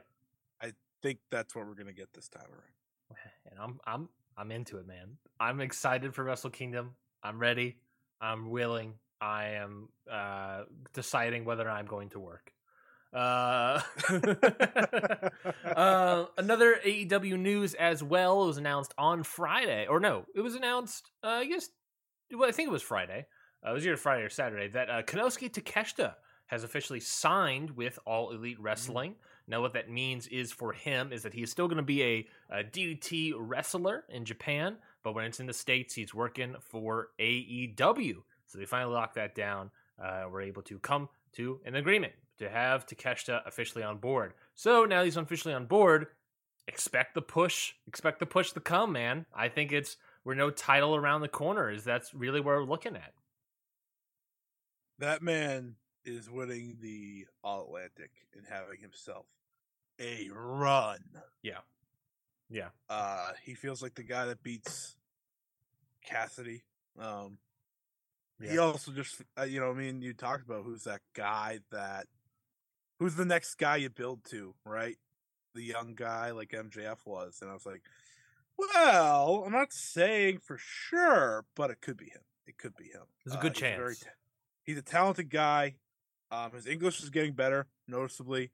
I 0.60 0.74
think 1.02 1.20
that's 1.30 1.54
what 1.56 1.66
we're 1.68 1.76
gonna 1.76 1.94
get 1.94 2.14
this 2.14 2.28
time 2.28 2.50
around. 2.52 2.74
and 3.46 3.60
I'm 3.60 3.80
I'm 3.86 4.10
I'm 4.36 4.52
into 4.52 4.78
it, 4.80 4.86
man. 4.88 5.18
I'm 5.40 5.62
excited 5.62 6.14
for 6.16 6.24
Wrestle 6.24 6.50
Kingdom. 6.50 6.96
I'm 7.24 7.40
ready. 7.40 7.80
I'm 8.22 8.50
willing. 8.50 9.00
I 9.22 9.50
am 9.50 9.90
uh, 10.10 10.66
deciding 10.94 11.46
whether 11.46 11.68
I'm 11.70 11.86
going 11.88 12.10
to 12.10 12.20
work. 12.20 12.54
Uh, 13.14 13.82
uh, 15.66 16.26
another 16.38 16.80
AEW 16.86 17.40
news 17.40 17.74
as 17.74 18.04
well. 18.04 18.44
It 18.44 18.48
was 18.48 18.58
announced 18.58 18.94
on 18.98 19.24
Friday, 19.24 19.88
or 19.88 20.00
no, 20.00 20.26
it 20.36 20.42
was 20.42 20.56
announced. 20.56 21.12
Uh, 21.24 21.28
I 21.28 21.46
guess. 21.46 21.70
Well, 22.32 22.50
I 22.50 22.52
think 22.52 22.68
it 22.68 22.72
was 22.72 22.84
Friday. 22.84 23.26
Uh, 23.66 23.72
it 23.72 23.74
was 23.74 23.86
either 23.86 23.98
Friday 23.98 24.24
or 24.24 24.30
Saturday 24.30 24.68
that 24.70 24.90
uh, 24.90 25.02
Konosuke 25.04 25.52
Takeshita 25.52 26.16
has 26.48 26.64
officially 26.64 27.00
signed 27.00 27.72
with 27.72 28.00
All 28.06 28.32
Elite 28.32 28.60
Wrestling. 28.60 29.16
Now, 29.48 29.62
what 29.62 29.74
that 29.74 29.90
means 29.90 30.28
is 30.28 30.52
for 30.52 30.74
him 30.74 31.14
is 31.14 31.24
that 31.24 31.34
he 31.34 31.42
is 31.42 31.52
still 31.52 31.68
going 31.68 31.78
to 31.78 31.84
be 31.84 32.04
a, 32.04 32.28
a 32.50 32.64
DDT 32.64 33.34
wrestler 33.38 34.04
in 34.10 34.26
Japan, 34.26 34.78
but 35.04 35.16
when 35.16 35.26
it's 35.26 35.40
in 35.40 35.46
the 35.46 35.54
states, 35.54 35.94
he's 35.94 36.14
working 36.14 36.56
for 36.60 37.10
AEW. 37.20 38.16
So 38.46 38.58
they 38.58 38.66
finally 38.66 38.94
locked 38.94 39.16
that 39.16 39.36
down. 39.36 39.72
Uh, 40.02 40.26
we're 40.32 40.42
able 40.42 40.62
to 40.64 40.80
come 40.80 41.10
to 41.34 41.60
an 41.66 41.76
agreement 41.76 42.14
to 42.40 42.50
have 42.50 42.86
Takeshita 42.86 43.46
officially 43.46 43.84
on 43.84 43.98
board. 43.98 44.34
So 44.56 44.86
now 44.86 45.04
he's 45.04 45.18
officially 45.18 45.54
on 45.54 45.66
board. 45.66 46.08
expect 46.68 47.16
the 47.16 47.22
push, 47.22 47.74
expect 47.88 48.20
the 48.20 48.26
push 48.26 48.52
to 48.52 48.60
come, 48.60 48.92
man. 48.92 49.26
I 49.34 49.50
think 49.50 49.72
it's 49.72 49.98
we're 50.24 50.36
no 50.36 50.50
title 50.50 50.96
around 50.96 51.22
the 51.22 51.28
corner. 51.28 51.72
Is 51.72 51.84
that's 51.84 52.14
really 52.14 52.42
where 52.42 52.58
we're 52.58 52.66
looking 52.66 52.96
at? 52.96 53.14
That 55.00 55.22
man 55.22 55.76
is 56.06 56.30
winning 56.30 56.78
the 56.82 57.26
All 57.44 57.66
Atlantic 57.66 58.12
and 58.36 58.46
having 58.50 58.80
himself 58.82 59.26
a 60.00 60.30
run. 60.34 61.00
Yeah. 61.42 61.60
Yeah. 62.50 62.70
Uh, 62.90 63.32
he 63.44 63.54
feels 63.54 63.82
like 63.82 63.96
the 63.96 64.04
guy 64.04 64.26
that 64.26 64.44
beats 64.44 64.96
Cassidy. 66.06 66.64
Um, 67.00 67.38
He 68.42 68.58
also 68.58 68.92
just, 68.92 69.22
uh, 69.40 69.44
you 69.44 69.60
know, 69.60 69.72
I 69.72 69.74
mean, 69.74 70.02
you 70.02 70.14
talked 70.14 70.46
about 70.46 70.64
who's 70.64 70.84
that 70.84 71.02
guy 71.16 71.60
that, 71.72 72.06
who's 73.00 73.16
the 73.16 73.26
next 73.26 73.56
guy 73.56 73.78
you 73.78 73.90
build 73.90 74.24
to, 74.26 74.54
right? 74.66 74.98
The 75.56 75.64
young 75.64 75.94
guy 75.96 76.32
like 76.32 76.50
MJF 76.50 76.98
was, 77.06 77.40
and 77.42 77.50
I 77.50 77.54
was 77.54 77.66
like, 77.66 77.82
well, 78.58 79.44
I'm 79.46 79.52
not 79.52 79.72
saying 79.72 80.40
for 80.44 80.58
sure, 80.60 81.46
but 81.56 81.70
it 81.70 81.82
could 81.82 81.98
be 81.98 82.06
him. 82.06 82.22
It 82.48 82.58
could 82.58 82.76
be 82.76 82.86
him. 82.86 83.04
There's 83.26 83.36
a 83.36 83.42
good 83.42 83.54
he's 83.54 83.62
very 83.62 83.96
chance. 83.96 84.00
ta- 84.00 84.10
he's 84.64 84.78
a 84.78 84.84
talented 84.84 85.30
guy. 85.30 85.76
Um, 86.32 86.52
his 86.54 86.66
English 86.66 87.02
is 87.02 87.10
getting 87.10 87.34
better 87.34 87.68
noticeably. 87.88 88.52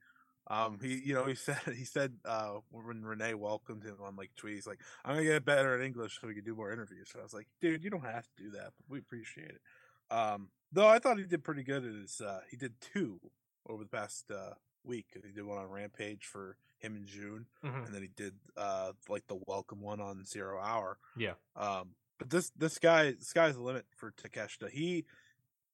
Um, 0.48 0.78
he, 0.82 1.00
you 1.04 1.14
know, 1.14 1.24
he 1.24 1.34
said 1.34 1.58
he 1.74 1.84
said 1.84 2.14
uh, 2.24 2.58
when 2.70 3.02
Renee 3.02 3.34
welcomed 3.34 3.84
him 3.84 3.96
on 4.02 4.16
like 4.16 4.30
tweets, 4.38 4.54
he's 4.54 4.66
like, 4.66 4.80
"I'm 5.04 5.14
gonna 5.14 5.24
get 5.24 5.44
better 5.44 5.74
at 5.74 5.84
English 5.84 6.18
so 6.20 6.26
we 6.26 6.34
can 6.34 6.44
do 6.44 6.54
more 6.54 6.72
interviews." 6.72 7.08
So 7.12 7.20
I 7.20 7.22
was 7.22 7.34
like, 7.34 7.48
"Dude, 7.60 7.82
you 7.82 7.90
don't 7.90 8.04
have 8.04 8.24
to 8.24 8.42
do 8.42 8.50
that, 8.50 8.72
but 8.76 8.84
we 8.88 8.98
appreciate 8.98 9.50
it." 9.50 9.60
Um, 10.14 10.48
though 10.70 10.86
I 10.86 10.98
thought 10.98 11.18
he 11.18 11.24
did 11.24 11.44
pretty 11.44 11.62
good 11.62 11.84
at 11.84 11.94
his. 11.94 12.20
Uh, 12.20 12.40
he 12.50 12.56
did 12.56 12.74
two 12.80 13.20
over 13.68 13.82
the 13.82 13.88
past 13.88 14.30
uh, 14.30 14.54
week. 14.84 15.06
He 15.14 15.32
did 15.32 15.44
one 15.44 15.58
on 15.58 15.66
Rampage 15.70 16.24
for 16.26 16.56
him 16.78 16.96
in 16.96 17.06
June, 17.06 17.46
Mhm. 17.64 17.86
and 17.86 17.94
then 17.94 18.02
he 18.02 18.08
did 18.08 18.34
uh, 18.56 18.92
like 19.08 19.26
the 19.26 19.38
welcome 19.46 19.80
one 19.80 20.00
on 20.00 20.24
Zero 20.24 20.60
Hour. 20.60 20.98
Yeah. 21.16 21.34
Um, 21.56 21.94
but 22.18 22.30
this 22.30 22.50
this 22.50 22.78
guy, 22.78 23.14
sky's 23.20 23.54
the 23.54 23.62
limit 23.62 23.86
for 23.96 24.12
Takeshita. 24.12 24.70
He 24.70 25.06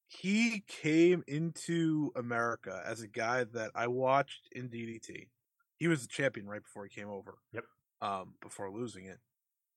he 0.06 0.60
came 0.66 1.22
into 1.28 2.10
America 2.16 2.82
as 2.84 3.00
a 3.00 3.06
guy 3.08 3.44
that 3.44 3.70
I 3.74 3.86
watched 3.86 4.48
in 4.52 4.68
DDT. 4.68 5.28
He 5.76 5.88
was 5.88 6.02
the 6.02 6.08
champion 6.08 6.46
right 6.48 6.62
before 6.62 6.84
he 6.84 6.90
came 6.90 7.08
over. 7.08 7.38
Yep. 7.52 7.64
Um, 8.02 8.34
before 8.40 8.70
losing 8.70 9.04
it, 9.06 9.18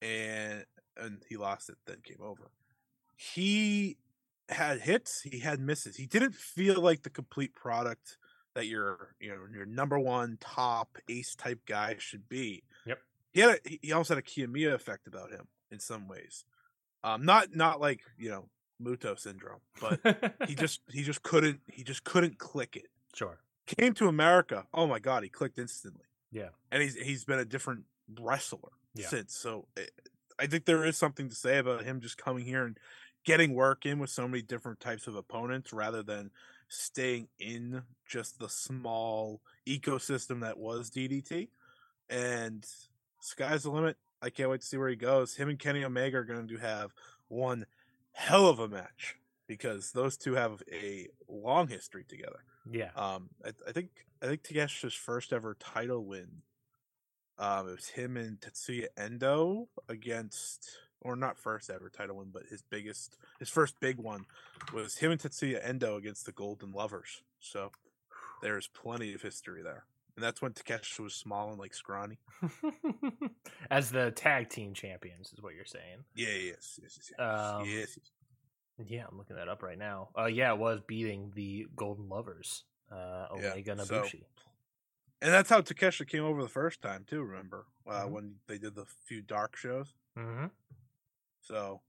and 0.02 0.66
and 0.98 1.24
he 1.28 1.38
lost 1.38 1.70
it, 1.70 1.78
then 1.86 1.98
came 2.04 2.22
over. 2.22 2.52
He 3.16 3.98
had 4.50 4.82
hits, 4.82 5.22
he 5.22 5.40
had 5.40 5.60
misses. 5.60 5.96
He 5.96 6.06
didn't 6.06 6.36
feel 6.36 6.82
like 6.82 7.04
the 7.04 7.10
complete 7.10 7.56
product 7.56 8.18
that 8.56 8.68
your 8.68 9.16
you 9.20 9.30
know 9.30 9.38
your 9.54 9.66
number 9.66 9.98
one 9.98 10.38
top 10.40 10.98
ace 11.10 11.36
type 11.36 11.60
guy 11.68 11.96
should 12.00 12.28
be. 12.30 12.64
Yep. 12.86 13.00
He 13.32 13.40
had 13.42 13.60
a, 13.66 13.70
he- 13.82 13.92
almost 13.92 14.10
had 14.10 14.18
a 14.18 14.22
Kiyomiya 14.22 14.74
effect 14.74 15.08
about 15.08 15.32
him 15.32 15.48
in 15.72 15.80
some 15.80 16.08
ways. 16.08 16.46
Um, 17.04 17.26
not 17.26 17.56
not 17.56 17.82
like 17.82 18.02
you 18.18 18.30
know 18.30 18.50
Muto 18.82 19.18
syndrome, 19.18 19.62
but 19.82 20.36
he 20.48 20.56
just 20.56 20.82
he 20.92 21.04
just 21.04 21.24
couldn't 21.24 21.62
he 21.72 21.84
just 21.84 22.04
couldn't 22.04 22.38
click 22.38 22.76
it. 22.76 22.88
sure. 23.16 23.40
Came 23.66 23.94
to 23.94 24.08
America, 24.10 24.66
oh 24.74 24.86
my 24.88 25.00
god, 25.00 25.24
he 25.24 25.30
clicked 25.30 25.58
instantly. 25.58 26.06
Yeah. 26.32 26.50
and 26.72 26.82
he's 26.84 26.96
he's 26.96 27.24
been 27.26 27.40
a 27.40 27.46
different 27.46 27.86
wrestler 28.20 28.72
Yeah. 28.94 29.08
since. 29.08 29.36
So 29.38 29.68
eh, 29.78 29.86
I 30.38 30.48
think 30.48 30.66
there 30.66 30.84
is 30.84 30.98
something 30.98 31.30
to 31.30 31.36
say 31.36 31.58
about 31.60 31.84
him 31.86 32.02
just 32.02 32.18
coming 32.18 32.44
here 32.46 32.66
and 32.66 32.78
getting 33.24 33.54
work 33.54 33.86
in 33.86 34.00
with 34.00 34.10
so 34.10 34.28
many 34.28 34.42
different 34.42 34.80
types 34.80 35.08
of 35.08 35.16
opponents 35.16 35.74
rather 35.74 36.04
than 36.04 36.32
staying 36.68 37.28
in 37.40 37.84
just 38.08 38.40
the 38.40 38.50
small 38.50 39.42
ecosystem 39.68 40.42
that 40.42 40.58
was 40.58 40.90
DDT. 40.90 41.50
And 42.10 42.66
sky's 43.22 43.64
the 43.64 43.72
limit. 43.72 43.98
I 44.22 44.30
can't 44.30 44.50
wait 44.50 44.62
to 44.62 44.68
see 44.68 44.78
where 44.78 44.90
he 44.90 44.96
goes. 44.96 45.36
Him 45.36 45.50
and 45.50 45.60
Kenny 45.60 45.84
Omega 45.84 46.18
are 46.18 46.24
going 46.24 46.48
to 46.48 46.58
have 46.58 46.94
one 47.28 47.66
hell 48.14 48.48
of 48.48 48.60
a 48.60 48.68
match 48.68 49.18
because 49.48 49.92
those 49.92 50.18
two 50.18 50.34
have 50.36 50.64
a 50.72 51.08
long 51.28 51.68
history 51.68 52.06
together. 52.08 52.44
Yeah. 52.70 52.92
Um, 52.96 53.30
I, 53.44 53.50
I 53.68 53.72
think 53.72 53.90
I 54.22 54.28
think 54.28 54.44
Takeshi's 54.44 54.94
first 54.94 55.34
ever 55.34 55.58
title 55.60 56.06
win. 56.06 56.44
Um, 57.38 57.68
it 57.68 57.72
was 57.72 57.88
him 57.90 58.16
and 58.16 58.40
Tetsuya 58.40 58.88
Endo 58.96 59.68
against, 59.90 60.70
or 61.04 61.16
not 61.16 61.38
first 61.38 61.70
ever 61.70 61.90
title 61.90 62.18
win, 62.18 62.30
but 62.32 62.44
his 62.50 62.62
biggest, 62.62 63.18
his 63.40 63.50
first 63.50 63.80
big 63.80 63.98
one 63.98 64.26
was 64.74 64.98
him 64.98 65.12
and 65.12 65.20
Tetsuya 65.22 65.60
Endo 65.64 65.96
against 65.98 66.26
the 66.26 66.32
Golden 66.32 66.72
Lovers. 66.72 67.22
So 67.40 67.72
there's 68.42 68.68
plenty 68.68 69.14
of 69.14 69.22
history 69.22 69.62
there, 69.62 69.86
and 70.16 70.24
that's 70.24 70.42
when 70.42 70.54
Takeshi 70.54 71.02
was 71.04 71.14
small 71.14 71.50
and 71.52 71.60
like 71.60 71.74
scrawny. 71.74 72.18
As 73.72 73.92
the 73.92 74.12
tag 74.12 74.50
team 74.50 74.74
champions 74.74 75.32
is 75.34 75.42
what 75.42 75.56
you're 75.56 75.66
saying. 75.66 76.04
Yeah, 76.16 76.28
yes, 76.30 76.80
yes, 76.82 76.98
yes, 76.98 77.12
yes. 77.18 77.20
Um, 77.20 77.66
yes, 77.68 77.98
yes. 77.98 78.12
Yeah, 78.88 79.06
I'm 79.10 79.18
looking 79.18 79.36
that 79.36 79.48
up 79.50 79.62
right 79.64 79.78
now. 79.78 80.10
Uh, 80.18 80.26
yeah, 80.26 80.52
it 80.52 80.58
was 80.58 80.82
beating 80.88 81.32
the 81.36 81.68
Golden 81.76 82.10
Lovers, 82.10 82.64
uh, 82.92 83.28
Yeah, 83.40 83.52
Omega 83.52 83.72
and 83.74 83.82
so- 83.82 84.04
And 85.22 85.32
that's 85.32 85.50
how 85.50 85.62
Takeshi 85.62 86.06
came 86.06 86.24
over 86.24 86.42
the 86.42 86.50
first 86.50 86.82
time 86.82 87.06
too. 87.08 87.24
Remember 87.24 87.66
uh, 87.88 88.04
Mhm. 88.06 88.12
when 88.12 88.36
they 88.48 88.58
did 88.58 88.76
the 88.76 88.86
few 89.06 89.22
dark 89.22 89.56
shows? 89.56 89.94
Mm-hmm. 90.18 90.48
So 91.44 91.82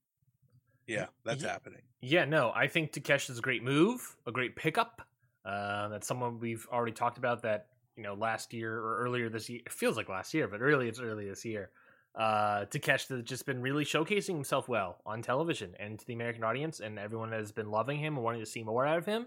yeah, 0.86 1.06
that's 1.24 1.42
Ye- 1.42 1.48
happening. 1.48 1.82
Yeah, 2.00 2.26
no, 2.26 2.52
I 2.54 2.66
think 2.66 2.92
Takeshi 2.92 3.32
is 3.32 3.38
a 3.38 3.42
great 3.42 3.62
move, 3.62 4.16
a 4.26 4.32
great 4.32 4.56
pickup. 4.56 5.00
Uh, 5.44 5.88
that's 5.88 6.06
someone 6.06 6.38
we've 6.38 6.66
already 6.70 6.92
talked 6.92 7.18
about 7.18 7.42
that 7.42 7.66
you 7.96 8.02
know 8.02 8.14
last 8.14 8.52
year 8.52 8.76
or 8.76 8.98
earlier 8.98 9.28
this 9.28 9.48
year. 9.48 9.60
It 9.64 9.72
feels 9.72 9.96
like 9.96 10.08
last 10.08 10.34
year, 10.34 10.48
but 10.48 10.60
really 10.60 10.88
it's 10.88 11.00
early 11.00 11.28
this 11.28 11.44
year. 11.44 11.70
Uh, 12.14 12.64
Takeshi 12.66 13.14
has 13.14 13.24
just 13.24 13.44
been 13.44 13.60
really 13.60 13.84
showcasing 13.84 14.34
himself 14.34 14.68
well 14.68 14.98
on 15.04 15.20
television 15.20 15.74
and 15.80 15.98
to 15.98 16.06
the 16.06 16.14
American 16.14 16.44
audience, 16.44 16.80
and 16.80 16.98
everyone 16.98 17.32
has 17.32 17.50
been 17.50 17.70
loving 17.70 17.98
him 17.98 18.14
and 18.14 18.24
wanting 18.24 18.40
to 18.40 18.46
see 18.46 18.62
more 18.62 18.86
out 18.86 18.98
of 18.98 19.06
him. 19.06 19.26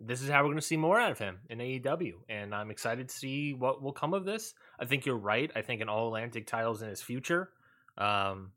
This 0.00 0.22
is 0.22 0.30
how 0.30 0.38
we're 0.38 0.48
going 0.48 0.56
to 0.56 0.62
see 0.62 0.78
more 0.78 0.98
out 0.98 1.12
of 1.12 1.18
him 1.18 1.40
in 1.50 1.58
AEW, 1.58 2.12
and 2.30 2.54
I'm 2.54 2.70
excited 2.70 3.08
to 3.08 3.14
see 3.14 3.52
what 3.52 3.82
will 3.82 3.92
come 3.92 4.14
of 4.14 4.24
this. 4.24 4.54
I 4.80 4.86
think 4.86 5.04
you're 5.04 5.18
right. 5.18 5.50
I 5.54 5.60
think 5.60 5.82
an 5.82 5.90
All 5.90 6.06
Atlantic 6.06 6.46
title's 6.46 6.80
in 6.80 6.88
his 6.88 7.02
future. 7.02 7.50
Um, 7.98 8.52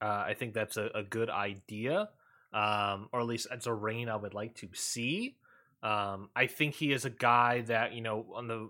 uh, 0.00 0.24
I 0.26 0.34
think 0.34 0.54
that's 0.54 0.76
a, 0.76 0.90
a 0.94 1.02
good 1.02 1.30
idea, 1.30 2.08
um, 2.52 3.08
or 3.12 3.20
at 3.20 3.26
least 3.26 3.48
it's 3.50 3.66
a 3.66 3.72
reign 3.72 4.08
I 4.08 4.16
would 4.16 4.34
like 4.34 4.54
to 4.56 4.68
see. 4.72 5.36
Um, 5.82 6.30
I 6.34 6.46
think 6.46 6.74
he 6.74 6.92
is 6.92 7.04
a 7.04 7.10
guy 7.10 7.62
that 7.62 7.92
you 7.94 8.00
know 8.00 8.26
on 8.34 8.48
the 8.48 8.68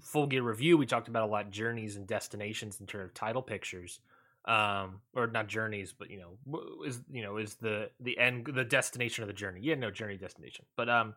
full 0.00 0.26
gear 0.26 0.42
review 0.42 0.76
we 0.76 0.86
talked 0.86 1.08
about 1.08 1.28
a 1.28 1.30
lot 1.30 1.50
journeys 1.50 1.96
and 1.96 2.06
destinations 2.06 2.80
in 2.80 2.86
terms 2.86 3.10
of 3.10 3.14
title 3.14 3.42
pictures, 3.42 4.00
um, 4.46 5.00
or 5.14 5.26
not 5.28 5.46
journeys, 5.46 5.92
but 5.92 6.10
you 6.10 6.18
know 6.18 6.60
is 6.84 7.00
you 7.10 7.22
know 7.22 7.36
is 7.36 7.54
the 7.56 7.90
the 8.00 8.18
end 8.18 8.48
the 8.52 8.64
destination 8.64 9.22
of 9.22 9.28
the 9.28 9.34
journey. 9.34 9.60
Yeah, 9.62 9.74
no 9.74 9.90
journey 9.90 10.16
destination, 10.16 10.64
but 10.76 10.88
um, 10.88 11.14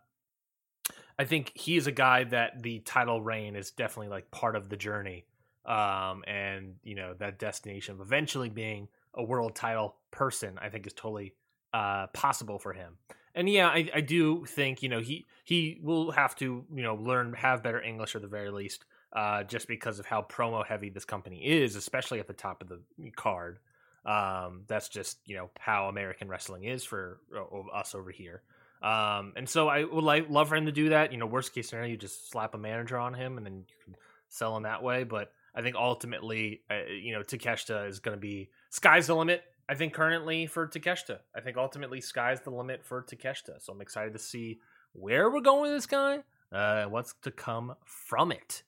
I 1.17 1.25
think 1.25 1.51
he 1.55 1.77
is 1.77 1.87
a 1.87 1.91
guy 1.91 2.25
that 2.25 2.61
the 2.61 2.79
title 2.79 3.21
reign 3.21 3.55
is 3.55 3.71
definitely 3.71 4.09
like 4.09 4.29
part 4.31 4.55
of 4.55 4.69
the 4.69 4.77
journey, 4.77 5.25
um, 5.65 6.23
and 6.27 6.75
you 6.83 6.95
know 6.95 7.13
that 7.15 7.39
destination 7.39 7.95
of 7.95 8.01
eventually 8.01 8.49
being 8.49 8.89
a 9.15 9.23
world 9.23 9.55
title 9.55 9.95
person, 10.11 10.57
I 10.61 10.69
think 10.69 10.87
is 10.87 10.93
totally 10.93 11.33
uh, 11.73 12.07
possible 12.07 12.59
for 12.59 12.73
him. 12.73 12.97
And 13.33 13.49
yeah, 13.49 13.67
I, 13.67 13.89
I 13.93 14.01
do 14.01 14.45
think 14.45 14.81
you 14.81 14.89
know 14.89 14.99
he 14.99 15.25
he 15.43 15.79
will 15.81 16.11
have 16.11 16.35
to 16.37 16.65
you 16.73 16.83
know 16.83 16.95
learn 16.95 17.33
have 17.33 17.63
better 17.63 17.81
English 17.81 18.15
at 18.15 18.21
the 18.21 18.27
very 18.27 18.49
least, 18.49 18.85
uh, 19.13 19.43
just 19.43 19.67
because 19.67 19.99
of 19.99 20.05
how 20.05 20.21
promo 20.21 20.65
heavy 20.65 20.89
this 20.89 21.05
company 21.05 21.45
is, 21.45 21.75
especially 21.75 22.19
at 22.19 22.27
the 22.27 22.33
top 22.33 22.61
of 22.61 22.69
the 22.69 22.79
card. 23.15 23.59
Um, 24.05 24.63
that's 24.67 24.87
just 24.87 25.17
you 25.25 25.35
know 25.35 25.49
how 25.59 25.89
American 25.89 26.29
wrestling 26.29 26.63
is 26.63 26.85
for 26.85 27.19
uh, 27.35 27.77
us 27.77 27.93
over 27.93 28.11
here. 28.11 28.41
Um, 28.81 29.33
and 29.35 29.49
so 29.49 29.67
I 29.67 29.83
would 29.83 30.03
like 30.03 30.29
love 30.29 30.49
for 30.49 30.55
him 30.55 30.67
to 30.67 30.71
do 30.71 30.89
that. 30.89 31.11
You 31.11 31.17
know, 31.17 31.25
worst 31.25 31.53
case 31.53 31.69
scenario, 31.69 31.89
you 31.89 31.97
just 31.97 32.29
slap 32.29 32.53
a 32.53 32.57
manager 32.57 32.97
on 32.97 33.13
him 33.13 33.37
and 33.37 33.45
then 33.45 33.65
you 33.67 33.75
can 33.83 33.95
sell 34.29 34.55
him 34.55 34.63
that 34.63 34.83
way. 34.83 35.03
But 35.03 35.31
I 35.55 35.61
think 35.61 35.75
ultimately, 35.75 36.61
uh, 36.69 36.91
you 36.91 37.13
know, 37.13 37.21
Takeshita 37.21 37.87
is 37.87 37.99
going 37.99 38.15
to 38.15 38.21
be 38.21 38.49
sky's 38.75 39.07
the 39.07 39.15
limit. 39.15 39.43
I 39.67 39.73
think 39.73 39.93
currently 39.93 40.45
for 40.45 40.67
Takeshita, 40.67 41.19
I 41.35 41.41
think 41.41 41.57
ultimately 41.57 42.01
sky's 42.01 42.41
the 42.41 42.51
limit 42.51 42.85
for 42.85 43.01
Takeshita. 43.01 43.61
So 43.61 43.73
I'm 43.73 43.81
excited 43.81 44.13
to 44.13 44.19
see 44.19 44.59
where 44.93 45.31
we're 45.31 45.41
going 45.41 45.63
with 45.63 45.71
this 45.71 45.87
guy, 45.87 46.19
uh, 46.51 46.85
what's 46.85 47.15
to 47.23 47.31
come 47.31 47.75
from 47.85 48.31
it. 48.31 48.63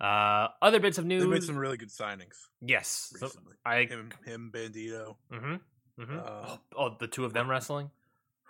Uh, 0.00 0.48
other 0.60 0.80
bits 0.80 0.98
of 0.98 1.06
news. 1.06 1.22
They 1.22 1.28
made 1.28 1.44
some 1.44 1.56
really 1.56 1.76
good 1.76 1.90
signings 1.90 2.48
yes, 2.60 3.14
so. 3.16 3.30
I. 3.64 3.84
him, 3.84 4.10
him, 4.24 4.50
Bandito, 4.52 5.14
Mm-hmm, 5.32 6.02
mm-hmm. 6.02 6.18
Uh, 6.18 6.56
oh, 6.76 6.96
the 6.98 7.06
two 7.06 7.24
of 7.24 7.32
them 7.32 7.48
wrestling. 7.48 7.90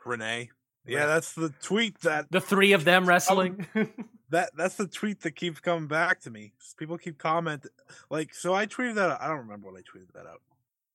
Renee. 0.06 0.50
Yeah, 0.86 1.06
that's 1.06 1.34
the 1.34 1.52
tweet 1.62 2.00
that 2.00 2.32
The 2.32 2.40
three 2.40 2.72
of 2.72 2.84
them 2.84 3.06
wrestling. 3.06 3.66
that 4.30 4.50
that's 4.56 4.76
the 4.76 4.88
tweet 4.88 5.20
that 5.20 5.36
keeps 5.36 5.60
coming 5.60 5.86
back 5.86 6.20
to 6.22 6.30
me. 6.30 6.54
People 6.78 6.98
keep 6.98 7.18
commenting, 7.18 7.70
like, 8.10 8.34
so 8.34 8.54
I 8.54 8.66
tweeted 8.66 8.96
that. 8.96 9.10
Out. 9.10 9.20
I 9.20 9.28
don't 9.28 9.38
remember 9.38 9.68
when 9.68 9.76
I 9.76 9.80
tweeted 9.80 10.12
that 10.14 10.26
out. 10.26 10.40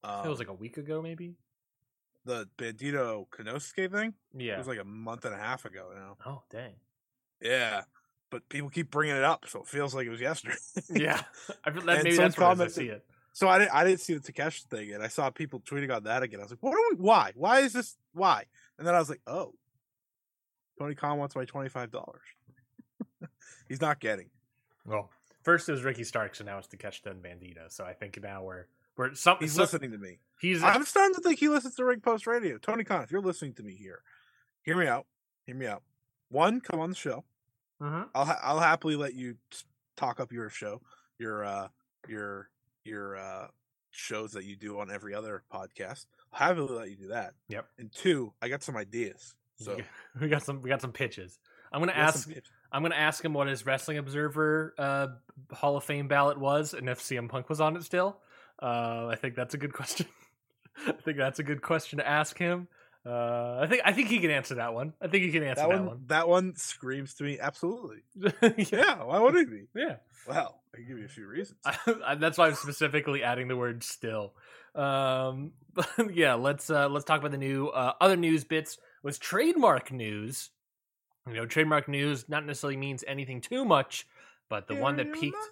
Um, 0.03 0.25
it 0.25 0.29
was 0.29 0.39
like 0.39 0.47
a 0.49 0.53
week 0.53 0.77
ago, 0.77 1.01
maybe. 1.01 1.35
the 2.25 2.47
Bandito 2.57 3.27
Konosuke 3.29 3.91
thing. 3.91 4.13
Yeah, 4.37 4.53
it 4.55 4.57
was 4.59 4.67
like 4.67 4.79
a 4.79 4.83
month 4.85 5.25
and 5.25 5.33
a 5.33 5.37
half 5.37 5.65
ago 5.65 5.89
now. 5.95 6.17
oh 6.25 6.43
dang. 6.49 6.73
Yeah. 7.41 7.83
but 8.29 8.47
people 8.49 8.69
keep 8.69 8.91
bringing 8.91 9.15
it 9.15 9.23
up, 9.23 9.45
so 9.47 9.61
it 9.61 9.67
feels 9.67 9.93
like 9.95 10.07
it 10.07 10.09
was 10.09 10.21
yesterday. 10.21 10.55
yeah, 10.89 11.21
I 11.63 11.71
feel 11.71 11.81
that 11.83 12.03
maybe 12.03 12.15
that's 12.17 12.37
I 12.37 12.67
see 12.67 12.87
it. 12.87 13.05
So 13.33 13.47
I 13.47 13.59
didn't 13.59 13.71
I 13.73 13.83
didn't 13.83 13.99
see 14.01 14.15
the 14.15 14.19
Takeshi 14.19 14.63
thing, 14.69 14.93
and 14.93 15.03
I 15.03 15.07
saw 15.07 15.29
people 15.29 15.59
tweeting 15.59 15.95
on 15.95 16.03
that 16.03 16.23
again. 16.23 16.39
I 16.39 16.43
was 16.43 16.51
like, 16.51 16.63
"What 16.63 16.73
are 16.73 16.89
we? 16.91 16.97
Why? 16.97 17.31
Why 17.35 17.59
is 17.59 17.73
this? 17.73 17.95
Why?" 18.13 18.45
And 18.77 18.87
then 18.87 18.95
I 18.95 18.99
was 18.99 19.09
like, 19.09 19.21
"Oh, 19.27 19.53
Tony 20.79 20.95
Khan 20.95 21.17
wants 21.19 21.35
my 21.35 21.45
twenty 21.45 21.69
five 21.69 21.91
dollars. 21.91 22.23
He's 23.69 23.79
not 23.81 23.99
getting." 23.99 24.29
Well, 24.85 25.11
first 25.43 25.69
it 25.69 25.73
was 25.73 25.83
Ricky 25.83 26.03
Starks, 26.03 26.39
and 26.39 26.47
now 26.47 26.57
it's 26.57 26.67
Takeshita 26.67 27.11
and 27.11 27.21
Bandito. 27.21 27.69
So 27.71 27.85
I 27.85 27.93
think 27.93 28.19
now 28.21 28.43
we're 28.43 28.65
we're 28.97 29.13
some, 29.15 29.37
He's 29.39 29.53
some- 29.53 29.61
listening 29.61 29.91
to 29.91 29.97
me. 29.97 30.19
He's 30.39 30.61
I'm 30.63 30.83
starting 30.85 31.15
to 31.15 31.21
think 31.21 31.39
he 31.39 31.49
listens 31.49 31.75
to 31.75 31.85
Ring 31.85 31.99
Post 31.99 32.27
Radio. 32.27 32.57
Tony 32.59 32.83
Khan, 32.83 33.01
if 33.03 33.11
you're 33.11 33.21
listening 33.21 33.53
to 33.55 33.63
me 33.63 33.73
here, 33.73 34.01
hear 34.61 34.77
me 34.77 34.85
out. 34.87 35.05
Hear 35.45 35.55
me 35.55 35.65
out. 35.65 35.81
One, 36.29 36.59
come 36.61 36.79
on 36.79 36.89
the 36.89 36.95
show. 36.95 37.23
Mhm. 37.81 38.09
I'll 38.13 38.25
ha- 38.25 38.39
I'll 38.43 38.59
happily 38.59 38.95
let 38.95 39.13
you 39.15 39.37
talk 39.95 40.19
up 40.19 40.31
your 40.31 40.49
show, 40.49 40.81
your 41.17 41.43
uh 41.43 41.67
your 42.07 42.49
your 42.83 43.17
uh 43.17 43.47
shows 43.91 44.31
that 44.33 44.43
you 44.45 44.55
do 44.55 44.79
on 44.79 44.91
every 44.91 45.13
other 45.15 45.43
podcast. 45.51 46.05
I'll 46.33 46.47
happily 46.49 46.73
let 46.75 46.89
you 46.91 46.95
do 46.97 47.07
that. 47.07 47.33
Yep. 47.49 47.67
And 47.79 47.91
two, 47.91 48.33
I 48.41 48.49
got 48.49 48.61
some 48.61 48.77
ideas. 48.77 49.33
So 49.55 49.77
we 50.21 50.27
got 50.29 50.43
some 50.43 50.61
we 50.61 50.69
got 50.69 50.81
some 50.81 50.91
pitches. 50.91 51.39
I'm 51.71 51.81
gonna 51.81 51.93
ask 51.93 52.29
I'm 52.71 52.81
gonna 52.83 52.95
ask 52.95 53.23
him 53.25 53.33
what 53.33 53.47
his 53.47 53.65
Wrestling 53.65 53.97
Observer 53.97 54.75
uh, 54.77 55.07
Hall 55.51 55.77
of 55.77 55.83
Fame 55.83 56.07
ballot 56.07 56.37
was, 56.37 56.73
and 56.75 56.87
if 56.89 56.99
CM 56.99 57.27
Punk 57.29 57.49
was 57.49 57.59
on 57.59 57.75
it 57.75 57.83
still. 57.83 58.19
Uh, 58.61 59.07
I 59.11 59.15
think 59.15 59.35
that's 59.35 59.53
a 59.53 59.57
good 59.57 59.73
question. 59.73 60.07
I 60.87 60.91
think 60.91 61.17
that's 61.17 61.39
a 61.39 61.43
good 61.43 61.61
question 61.61 61.99
to 61.99 62.07
ask 62.07 62.37
him. 62.37 62.67
Uh, 63.07 63.59
I 63.61 63.67
think 63.67 63.81
I 63.85 63.93
think 63.93 64.09
he 64.09 64.19
can 64.19 64.31
answer 64.31 64.55
that 64.55 64.73
one. 64.73 64.93
I 65.01 65.07
think 65.07 65.23
he 65.23 65.31
can 65.31 65.43
answer 65.43 65.61
that 65.61 65.69
that, 65.69 65.77
one, 65.77 65.85
one. 65.85 66.03
that 66.07 66.27
one 66.27 66.55
screams 66.57 67.13
to 67.15 67.23
me 67.23 67.39
absolutely. 67.39 68.03
yeah, 68.41 68.51
Yeah, 68.69 69.03
why 69.03 69.19
would 69.19 69.35
it 69.35 69.49
be? 69.49 69.63
yeah. 69.79 69.97
Well, 70.27 70.59
I 70.73 70.77
can 70.77 70.87
give 70.87 70.97
you 70.97 71.05
a 71.05 71.09
few 71.09 71.25
reasons. 71.25 71.59
I, 71.65 72.15
that's 72.15 72.37
why 72.37 72.47
I'm 72.47 72.55
specifically 72.55 73.23
adding 73.23 73.47
the 73.47 73.55
word 73.55 73.83
"still." 73.83 74.33
Um, 74.75 75.53
but 75.73 75.87
yeah, 76.13 76.33
let's 76.33 76.69
uh, 76.69 76.89
let's 76.89 77.05
talk 77.05 77.19
about 77.19 77.31
the 77.31 77.37
new 77.37 77.67
uh, 77.67 77.93
other 78.01 78.17
news 78.17 78.43
bits. 78.43 78.77
Was 79.03 79.17
trademark 79.17 79.91
news. 79.91 80.49
You 81.27 81.35
know, 81.35 81.45
trademark 81.45 81.87
news 81.87 82.27
not 82.27 82.45
necessarily 82.45 82.77
means 82.77 83.05
anything 83.07 83.39
too 83.39 83.63
much, 83.63 84.05
but 84.49 84.67
the 84.67 84.75
one 84.75 84.97
that 84.97 85.13
peaked. 85.13 85.35
enough. 85.35 85.49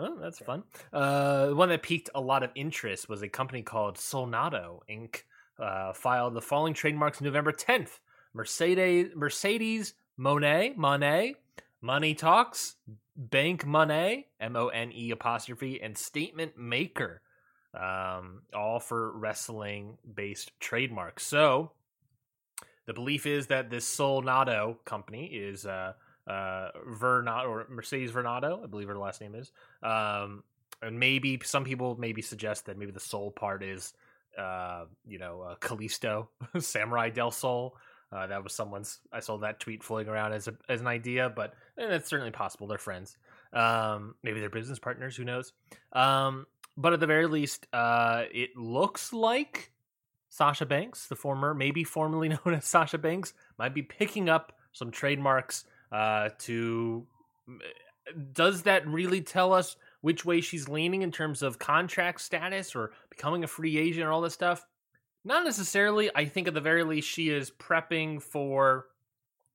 Huh, 0.00 0.12
that's 0.18 0.38
fun. 0.38 0.62
Uh, 0.94 1.48
the 1.48 1.54
one 1.54 1.68
that 1.68 1.82
piqued 1.82 2.08
a 2.14 2.20
lot 2.20 2.42
of 2.42 2.50
interest 2.54 3.08
was 3.10 3.20
a 3.20 3.28
company 3.28 3.60
called 3.60 3.96
Solnado 3.96 4.80
Inc. 4.90 5.22
Uh, 5.58 5.92
filed 5.92 6.32
the 6.32 6.40
following 6.40 6.72
trademarks 6.72 7.20
November 7.20 7.52
10th: 7.52 7.98
Mercedes, 8.32 9.08
Mercedes, 9.14 9.92
Monet, 10.16 10.72
Monet, 10.74 11.34
Money 11.82 12.14
Talks, 12.14 12.76
Bank 13.14 13.66
Money, 13.66 14.28
M 14.40 14.56
O 14.56 14.68
N 14.68 14.90
E 14.90 15.10
apostrophe, 15.10 15.82
and 15.82 15.98
Statement 15.98 16.56
Maker, 16.56 17.20
um, 17.74 18.40
all 18.54 18.80
for 18.80 19.12
wrestling 19.18 19.98
based 20.14 20.58
trademarks. 20.60 21.26
So 21.26 21.72
the 22.86 22.94
belief 22.94 23.26
is 23.26 23.48
that 23.48 23.68
this 23.68 23.86
Solnado 23.86 24.82
company 24.86 25.26
is 25.26 25.66
uh, 25.66 25.92
uh, 26.30 26.70
Varnado 26.88 27.48
or 27.48 27.66
Mercedes 27.68 28.12
Varnado, 28.12 28.62
I 28.62 28.66
believe 28.66 28.88
her 28.88 28.98
last 28.98 29.20
name 29.20 29.34
is. 29.34 29.50
Um, 29.82 30.44
and 30.80 30.98
maybe 30.98 31.40
some 31.44 31.64
people 31.64 31.96
maybe 31.98 32.22
suggest 32.22 32.66
that 32.66 32.78
maybe 32.78 32.92
the 32.92 33.00
soul 33.00 33.30
part 33.30 33.62
is, 33.62 33.92
uh, 34.38 34.84
you 35.06 35.18
know, 35.18 35.42
uh, 35.42 35.56
Kalisto, 35.56 36.28
Samurai 36.60 37.10
del 37.10 37.32
Sol. 37.32 37.76
Uh, 38.12 38.26
that 38.26 38.42
was 38.42 38.52
someone's. 38.52 38.98
I 39.12 39.20
saw 39.20 39.38
that 39.38 39.60
tweet 39.60 39.82
floating 39.82 40.08
around 40.08 40.32
as 40.32 40.48
a, 40.48 40.54
as 40.68 40.80
an 40.80 40.86
idea, 40.86 41.30
but 41.30 41.54
eh, 41.78 41.86
that's 41.88 42.08
certainly 42.08 42.32
possible. 42.32 42.66
They're 42.66 42.78
friends. 42.78 43.16
Um, 43.52 44.14
maybe 44.22 44.40
they're 44.40 44.50
business 44.50 44.78
partners. 44.78 45.16
Who 45.16 45.24
knows? 45.24 45.52
Um, 45.92 46.46
but 46.76 46.92
at 46.92 47.00
the 47.00 47.06
very 47.06 47.26
least, 47.26 47.66
uh, 47.72 48.24
it 48.32 48.56
looks 48.56 49.12
like 49.12 49.72
Sasha 50.28 50.66
Banks, 50.66 51.06
the 51.06 51.16
former, 51.16 51.54
maybe 51.54 51.84
formerly 51.84 52.28
known 52.44 52.54
as 52.54 52.64
Sasha 52.64 52.98
Banks, 52.98 53.32
might 53.58 53.74
be 53.74 53.82
picking 53.82 54.28
up 54.28 54.52
some 54.72 54.90
trademarks 54.90 55.64
uh, 55.92 56.30
to. 56.40 57.06
Does 58.32 58.62
that 58.62 58.86
really 58.86 59.20
tell 59.20 59.52
us 59.52 59.76
which 60.00 60.24
way 60.24 60.40
she's 60.40 60.68
leaning 60.68 61.02
in 61.02 61.12
terms 61.12 61.42
of 61.42 61.58
contract 61.58 62.20
status 62.20 62.74
or 62.74 62.92
becoming 63.08 63.44
a 63.44 63.46
free 63.46 63.78
agent 63.78 64.04
or 64.04 64.12
all 64.12 64.20
this 64.20 64.34
stuff? 64.34 64.66
Not 65.24 65.44
necessarily. 65.44 66.10
I 66.14 66.24
think 66.24 66.48
at 66.48 66.54
the 66.54 66.60
very 66.60 66.82
least 66.82 67.08
she 67.08 67.28
is 67.28 67.50
prepping 67.50 68.22
for 68.22 68.86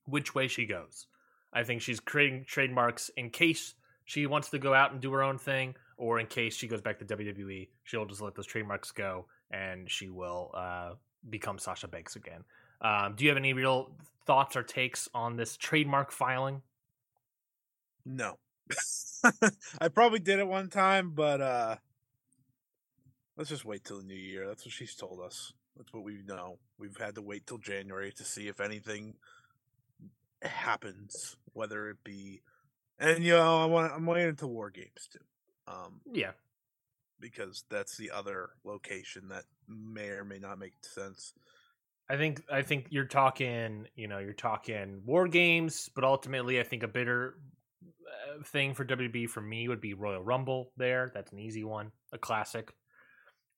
which 0.06 0.36
way 0.36 0.48
she 0.48 0.66
goes. 0.66 1.08
I 1.52 1.64
think 1.64 1.82
she's 1.82 2.00
creating 2.00 2.46
trademarks 2.48 3.10
in 3.18 3.30
case 3.30 3.74
she 4.04 4.28
wants 4.28 4.50
to 4.52 4.60
go 4.60 4.74
out 4.74 4.92
and 4.92 5.02
do 5.02 5.12
her 5.14 5.24
own 5.24 5.38
thing, 5.38 5.76
or 5.98 6.20
in 6.20 6.28
case 6.28 6.56
she 6.56 6.68
goes 6.68 6.82
back 6.82 7.00
to 7.00 7.06
WWE, 7.06 7.68
she'll 7.84 8.06
just 8.06 8.22
let 8.22 8.36
those 8.36 8.46
trademarks 8.46 8.92
go 8.92 9.26
and 9.52 9.90
she 9.90 10.10
will 10.10 10.52
uh, 10.54 10.92
become 11.30 11.58
Sasha 11.58 11.88
Banks 11.88 12.16
again. 12.16 12.44
Um, 12.82 13.16
do 13.16 13.24
you 13.24 13.30
have 13.30 13.38
any 13.38 13.54
real 13.54 13.92
thoughts 14.26 14.56
or 14.56 14.64
takes 14.64 15.08
on 15.14 15.38
this 15.38 15.58
trademark 15.58 16.12
filing? 16.12 16.62
No. 18.06 18.38
I 19.82 19.88
probably 19.90 20.20
did 20.20 20.40
it 20.40 20.48
one 20.48 20.70
time, 20.70 21.12
but 21.12 21.42
uh 21.42 21.76
let's 23.38 23.50
just 23.50 23.66
wait 23.66 23.84
till 23.84 23.98
the 23.98 24.04
new 24.04 24.14
year. 24.16 24.48
That's 24.48 24.66
what 24.66 24.74
she's 24.74 24.96
told 24.96 25.20
us. 25.22 25.54
That's 25.78 25.92
what 25.94 26.04
we 26.04 26.22
know. 26.26 26.58
We've 26.78 26.98
had 26.98 27.16
to 27.16 27.22
wait 27.22 27.46
till 27.48 27.58
January 27.58 28.12
to 28.14 28.24
see 28.24 28.48
if 28.48 28.60
anything 28.60 29.16
happens, 30.42 31.36
whether 31.54 31.90
it 31.90 31.98
be 32.04 32.42
and 33.00 33.24
you 33.24 33.34
know, 33.34 33.62
I 33.62 33.66
want 33.66 33.94
I'm 33.94 34.06
waiting 34.06 34.30
until 34.30 34.50
War 34.52 34.70
Games 34.70 35.10
too. 35.12 35.20
Um 35.68 36.02
Yeah, 36.12 36.34
because 37.20 37.66
that's 37.70 37.98
the 37.98 38.12
other 38.12 38.52
location 38.64 39.30
that 39.30 39.46
may 39.68 40.10
or 40.10 40.26
may 40.26 40.40
not 40.40 40.60
make 40.60 40.76
sense. 40.84 41.34
I 42.10 42.18
think 42.18 42.44
I 42.52 42.62
think 42.62 42.88
you're 42.90 43.06
talking, 43.06 43.88
you 43.96 44.08
know, 44.08 44.20
you're 44.20 44.34
talking 44.34 45.02
war 45.06 45.28
games, 45.28 45.90
but 45.96 46.04
ultimately, 46.04 46.60
I 46.60 46.64
think 46.64 46.84
a 46.84 46.88
bitter 46.88 47.36
uh, 47.84 48.44
thing 48.44 48.76
for 48.76 48.86
WB 48.86 49.28
for 49.30 49.42
me 49.42 49.68
would 49.68 49.82
be 49.82 49.96
Royal 49.96 50.22
Rumble. 50.22 50.72
There, 50.78 51.12
that's 51.14 51.32
an 51.32 51.40
easy 51.40 51.64
one, 51.64 51.92
a 52.14 52.18
classic. 52.18 52.72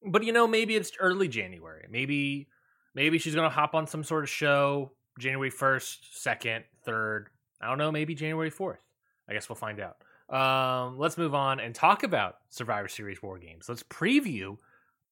But 0.06 0.24
you 0.24 0.32
know, 0.32 0.48
maybe 0.48 0.76
it's 0.76 0.92
early 1.00 1.28
January. 1.28 1.86
Maybe 1.90 2.48
maybe 2.96 3.18
she's 3.18 3.36
gonna 3.36 3.50
hop 3.50 3.76
on 3.76 3.86
some 3.86 4.04
sort 4.04 4.24
of 4.24 4.30
show 4.30 4.94
January 5.20 5.50
first, 5.50 6.22
second, 6.22 6.64
third. 6.86 7.30
I 7.62 7.68
don't 7.68 7.78
know. 7.78 7.92
Maybe 7.92 8.16
January 8.16 8.50
fourth. 8.50 8.80
I 9.30 9.34
guess 9.34 9.50
we'll 9.50 9.58
find 9.58 9.82
out. 9.82 9.98
Um, 10.30 10.98
let's 10.98 11.18
move 11.18 11.36
on 11.36 11.60
and 11.60 11.76
talk 11.76 12.04
about 12.04 12.36
Survivor 12.50 12.88
Series 12.88 13.22
War 13.22 13.40
Games. 13.40 13.68
Let's 13.68 13.84
preview 13.84 14.58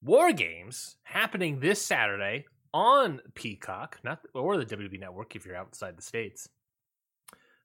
War 0.01 0.31
Games 0.31 0.95
happening 1.03 1.59
this 1.59 1.81
Saturday 1.81 2.45
on 2.75 3.21
Peacock, 3.35 3.99
not 4.03 4.19
or 4.33 4.57
the 4.57 4.65
WWE 4.65 4.99
Network 4.99 5.33
if 5.37 5.45
you're 5.45 5.55
outside 5.55 5.97
the 5.97 6.01
states. 6.01 6.49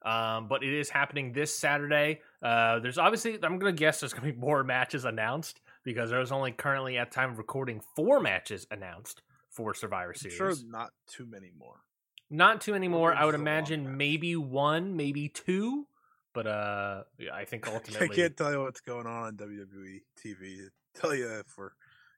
Um, 0.03 0.47
but 0.47 0.63
it 0.63 0.73
is 0.73 0.89
happening 0.89 1.33
this 1.33 1.53
Saturday. 1.53 2.21
Uh, 2.41 2.79
there's 2.79 2.97
obviously 2.97 3.37
I'm 3.43 3.59
gonna 3.59 3.73
guess 3.73 3.99
there's 3.99 4.13
gonna 4.13 4.33
be 4.33 4.39
more 4.39 4.63
matches 4.63 5.05
announced 5.05 5.61
because 5.85 6.11
there's 6.11 6.31
only 6.31 6.53
currently 6.53 6.97
at 6.97 7.11
time 7.11 7.33
of 7.33 7.39
recording 7.39 7.83
four 7.97 8.21
matches 8.21 8.69
announced 8.71 9.23
for 9.51 9.75
Survivor 9.75 10.13
I'm 10.13 10.31
Series. 10.31 10.37
sure 10.37 10.55
not 10.69 10.91
too 11.09 11.27
many 11.27 11.51
more. 11.59 11.81
Not 12.31 12.61
too 12.61 12.73
many 12.73 12.87
more. 12.87 13.13
I 13.13 13.25
would 13.25 13.33
Games 13.33 13.41
is 13.41 13.41
a 13.41 13.45
long 13.45 13.57
imagine 13.57 13.97
maybe 13.97 14.37
one, 14.37 14.97
maybe 14.97 15.29
two. 15.29 15.89
But 16.33 16.47
uh, 16.47 17.03
yeah, 17.19 17.35
I 17.35 17.45
think 17.47 17.67
ultimately 17.73 18.11
I 18.11 18.15
can't 18.15 18.37
tell 18.37 18.53
you 18.53 18.63
what's 18.63 18.81
going 18.81 19.09
on 19.09 19.25
on 19.25 19.37
WWE 19.37 20.03
TV 20.25 20.59
to 20.59 20.71
tell 20.95 21.17
you 21.17 21.29
if 21.41 21.59
we're 21.59 21.73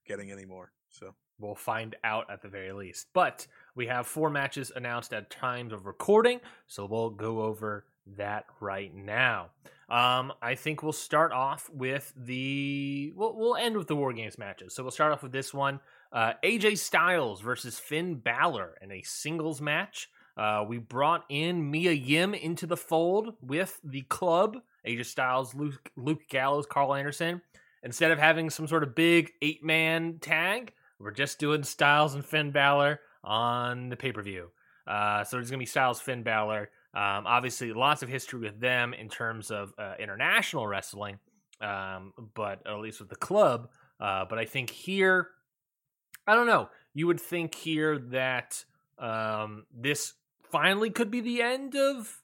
getting 0.07 0.31
any 0.31 0.44
more. 0.44 0.70
So 0.90 1.14
We'll 1.42 1.55
find 1.55 1.96
out 2.05 2.31
at 2.31 2.40
the 2.40 2.48
very 2.48 2.72
least. 2.72 3.09
But 3.12 3.46
we 3.74 3.87
have 3.88 4.07
four 4.07 4.31
matches 4.31 4.72
announced 4.74 5.12
at 5.12 5.31
times 5.31 5.72
of 5.72 5.87
recording, 5.87 6.40
so 6.66 6.87
we'll 6.87 7.11
go 7.11 7.42
over 7.42 7.85
that 8.16 8.46
right 8.61 8.94
now. 8.94 9.50
Um, 9.88 10.33
I 10.40 10.55
think 10.55 10.83
we'll 10.83 10.92
start 10.92 11.33
off 11.33 11.68
with 11.70 12.12
the. 12.16 13.12
We'll, 13.14 13.37
we'll 13.37 13.57
end 13.57 13.76
with 13.76 13.88
the 13.88 13.96
War 13.96 14.12
Games 14.12 14.38
matches. 14.38 14.74
So 14.74 14.83
we'll 14.83 14.92
start 14.92 15.12
off 15.12 15.22
with 15.22 15.33
this 15.33 15.52
one 15.52 15.81
uh, 16.12 16.35
AJ 16.42 16.78
Styles 16.78 17.40
versus 17.40 17.78
Finn 17.78 18.14
Balor 18.14 18.78
in 18.81 18.92
a 18.92 19.02
singles 19.02 19.61
match. 19.61 20.09
Uh, 20.37 20.64
we 20.66 20.78
brought 20.78 21.24
in 21.28 21.70
Mia 21.70 21.92
Yim 21.92 22.33
into 22.33 22.66
the 22.66 22.76
fold 22.76 23.35
with 23.42 23.81
the 23.85 24.02
club 24.02 24.57
AJ 24.87 25.07
Styles, 25.07 25.55
Luke, 25.55 25.90
Luke 25.96 26.28
Gallows, 26.28 26.66
Karl 26.66 26.94
Anderson. 26.94 27.42
Instead 27.83 28.12
of 28.12 28.18
having 28.18 28.48
some 28.48 28.68
sort 28.68 28.83
of 28.85 28.94
big 28.94 29.33
eight 29.42 29.64
man 29.64 30.18
tag, 30.20 30.72
we're 31.02 31.10
just 31.10 31.38
doing 31.38 31.64
Styles 31.64 32.14
and 32.14 32.24
Finn 32.24 32.50
Balor 32.50 33.00
on 33.24 33.88
the 33.88 33.96
pay 33.96 34.12
per 34.12 34.22
view. 34.22 34.50
Uh, 34.86 35.24
so 35.24 35.36
there's 35.36 35.50
going 35.50 35.58
to 35.58 35.62
be 35.62 35.66
Styles, 35.66 36.00
Finn 36.00 36.22
Balor. 36.22 36.70
Um, 36.94 37.26
obviously, 37.26 37.72
lots 37.72 38.02
of 38.02 38.08
history 38.08 38.40
with 38.40 38.60
them 38.60 38.94
in 38.94 39.08
terms 39.08 39.50
of 39.50 39.72
uh, 39.78 39.94
international 39.98 40.66
wrestling, 40.66 41.18
um, 41.60 42.12
but 42.34 42.66
at 42.66 42.78
least 42.78 43.00
with 43.00 43.08
the 43.08 43.16
club. 43.16 43.68
Uh, 44.00 44.24
but 44.28 44.38
I 44.38 44.44
think 44.44 44.70
here, 44.70 45.28
I 46.26 46.34
don't 46.34 46.46
know. 46.46 46.68
You 46.94 47.06
would 47.06 47.20
think 47.20 47.54
here 47.54 47.98
that 47.98 48.64
um, 48.98 49.64
this 49.74 50.14
finally 50.50 50.90
could 50.90 51.10
be 51.10 51.20
the 51.20 51.42
end 51.42 51.74
of 51.74 52.20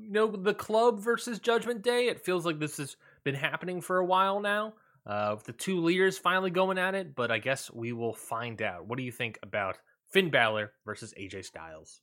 you 0.00 0.10
know 0.10 0.26
the 0.26 0.54
club 0.54 1.00
versus 1.00 1.38
Judgment 1.38 1.82
Day. 1.82 2.06
It 2.08 2.24
feels 2.24 2.46
like 2.46 2.58
this 2.58 2.78
has 2.78 2.96
been 3.24 3.34
happening 3.34 3.80
for 3.80 3.98
a 3.98 4.04
while 4.04 4.40
now. 4.40 4.74
Uh, 5.06 5.36
the 5.44 5.52
two 5.52 5.80
leaders 5.80 6.18
finally 6.18 6.50
going 6.50 6.78
at 6.78 6.94
it, 6.94 7.14
but 7.14 7.30
I 7.30 7.38
guess 7.38 7.70
we 7.72 7.92
will 7.92 8.14
find 8.14 8.60
out. 8.60 8.86
What 8.86 8.98
do 8.98 9.04
you 9.04 9.12
think 9.12 9.38
about 9.42 9.78
Finn 10.12 10.30
Balor 10.30 10.72
versus 10.84 11.14
AJ 11.18 11.46
Styles? 11.46 12.00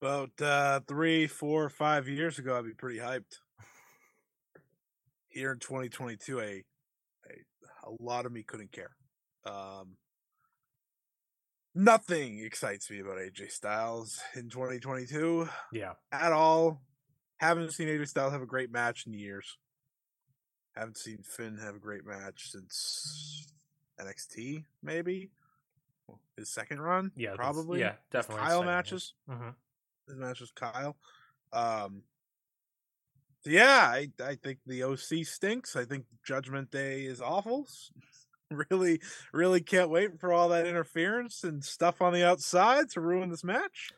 About 0.00 0.40
uh, 0.40 0.80
three, 0.86 1.26
four, 1.26 1.68
five 1.68 2.08
years 2.08 2.38
ago, 2.38 2.56
I'd 2.56 2.64
be 2.64 2.72
pretty 2.72 2.98
hyped. 2.98 3.38
Here 5.28 5.50
in 5.50 5.58
2022, 5.58 6.38
a, 6.38 6.42
a 6.44 6.62
a 7.86 8.02
lot 8.02 8.26
of 8.26 8.32
me 8.32 8.42
couldn't 8.42 8.72
care. 8.72 8.94
Um, 9.44 9.96
nothing 11.74 12.38
excites 12.44 12.90
me 12.90 13.00
about 13.00 13.18
AJ 13.18 13.50
Styles 13.50 14.20
in 14.34 14.48
2022 14.48 15.48
Yeah, 15.72 15.92
at 16.12 16.32
all. 16.32 16.82
Haven't 17.38 17.72
seen 17.72 17.88
AJ 17.88 18.08
Styles 18.08 18.32
have 18.32 18.42
a 18.42 18.46
great 18.46 18.70
match 18.70 19.06
in 19.06 19.12
years. 19.12 19.58
Haven't 20.76 20.98
seen 20.98 21.18
Finn 21.22 21.56
have 21.58 21.76
a 21.76 21.78
great 21.78 22.04
match 22.04 22.50
since 22.50 23.46
NXT, 24.00 24.64
maybe 24.82 25.30
his 26.36 26.48
second 26.50 26.80
run. 26.80 27.12
yeah, 27.16 27.34
probably. 27.34 27.80
Yeah, 27.80 27.90
His 27.92 27.98
definitely. 28.10 28.44
Kyle 28.44 28.62
matches. 28.64 29.14
hmm 29.28 29.50
His 30.08 30.16
match 30.16 30.40
with 30.40 30.54
Kyle. 30.54 30.96
Um, 31.52 32.02
so 33.42 33.50
yeah, 33.50 33.86
I 33.88 34.08
I 34.22 34.34
think 34.34 34.58
the 34.66 34.82
OC 34.84 35.24
stinks. 35.24 35.76
I 35.76 35.84
think 35.84 36.06
Judgment 36.26 36.70
Day 36.70 37.04
is 37.04 37.20
awful. 37.20 37.68
really, 38.70 39.00
really 39.32 39.60
can't 39.60 39.90
wait 39.90 40.18
for 40.18 40.32
all 40.32 40.48
that 40.48 40.66
interference 40.66 41.44
and 41.44 41.62
stuff 41.64 42.02
on 42.02 42.12
the 42.12 42.26
outside 42.26 42.90
to 42.90 43.00
ruin 43.00 43.30
this 43.30 43.44
match. 43.44 43.90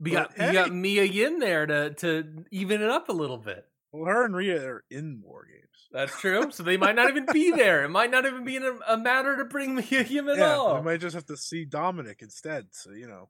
We 0.00 0.12
But 0.12 0.34
got 0.36 0.46
you 0.46 0.52
got. 0.52 0.72
Mia 0.72 1.04
Yim 1.04 1.40
there 1.40 1.66
to 1.66 1.92
to 1.94 2.44
even 2.50 2.80
it 2.82 2.88
up 2.90 3.08
a 3.08 3.12
little 3.12 3.38
bit. 3.38 3.66
Well, 3.96 4.12
her 4.12 4.24
and 4.24 4.36
Rhea 4.36 4.62
are 4.66 4.84
in 4.90 5.22
war 5.24 5.46
games. 5.50 5.62
That's 5.92 6.18
true. 6.20 6.50
so 6.50 6.62
they 6.62 6.76
might 6.76 6.96
not 6.96 7.08
even 7.08 7.26
be 7.32 7.50
there. 7.50 7.84
It 7.84 7.88
might 7.88 8.10
not 8.10 8.26
even 8.26 8.44
be 8.44 8.56
a, 8.58 8.72
a 8.88 8.96
matter 8.96 9.36
to 9.36 9.44
bring 9.44 9.82
Yim 9.90 10.28
at 10.28 10.38
yeah, 10.38 10.54
all. 10.54 10.76
we 10.76 10.82
might 10.82 11.00
just 11.00 11.14
have 11.14 11.26
to 11.26 11.36
see 11.36 11.64
Dominic 11.64 12.18
instead. 12.20 12.66
So 12.72 12.92
you 12.92 13.06
know, 13.08 13.28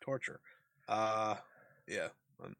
torture. 0.00 0.40
Uh, 0.88 1.36
yeah. 1.86 2.08
um, 2.42 2.56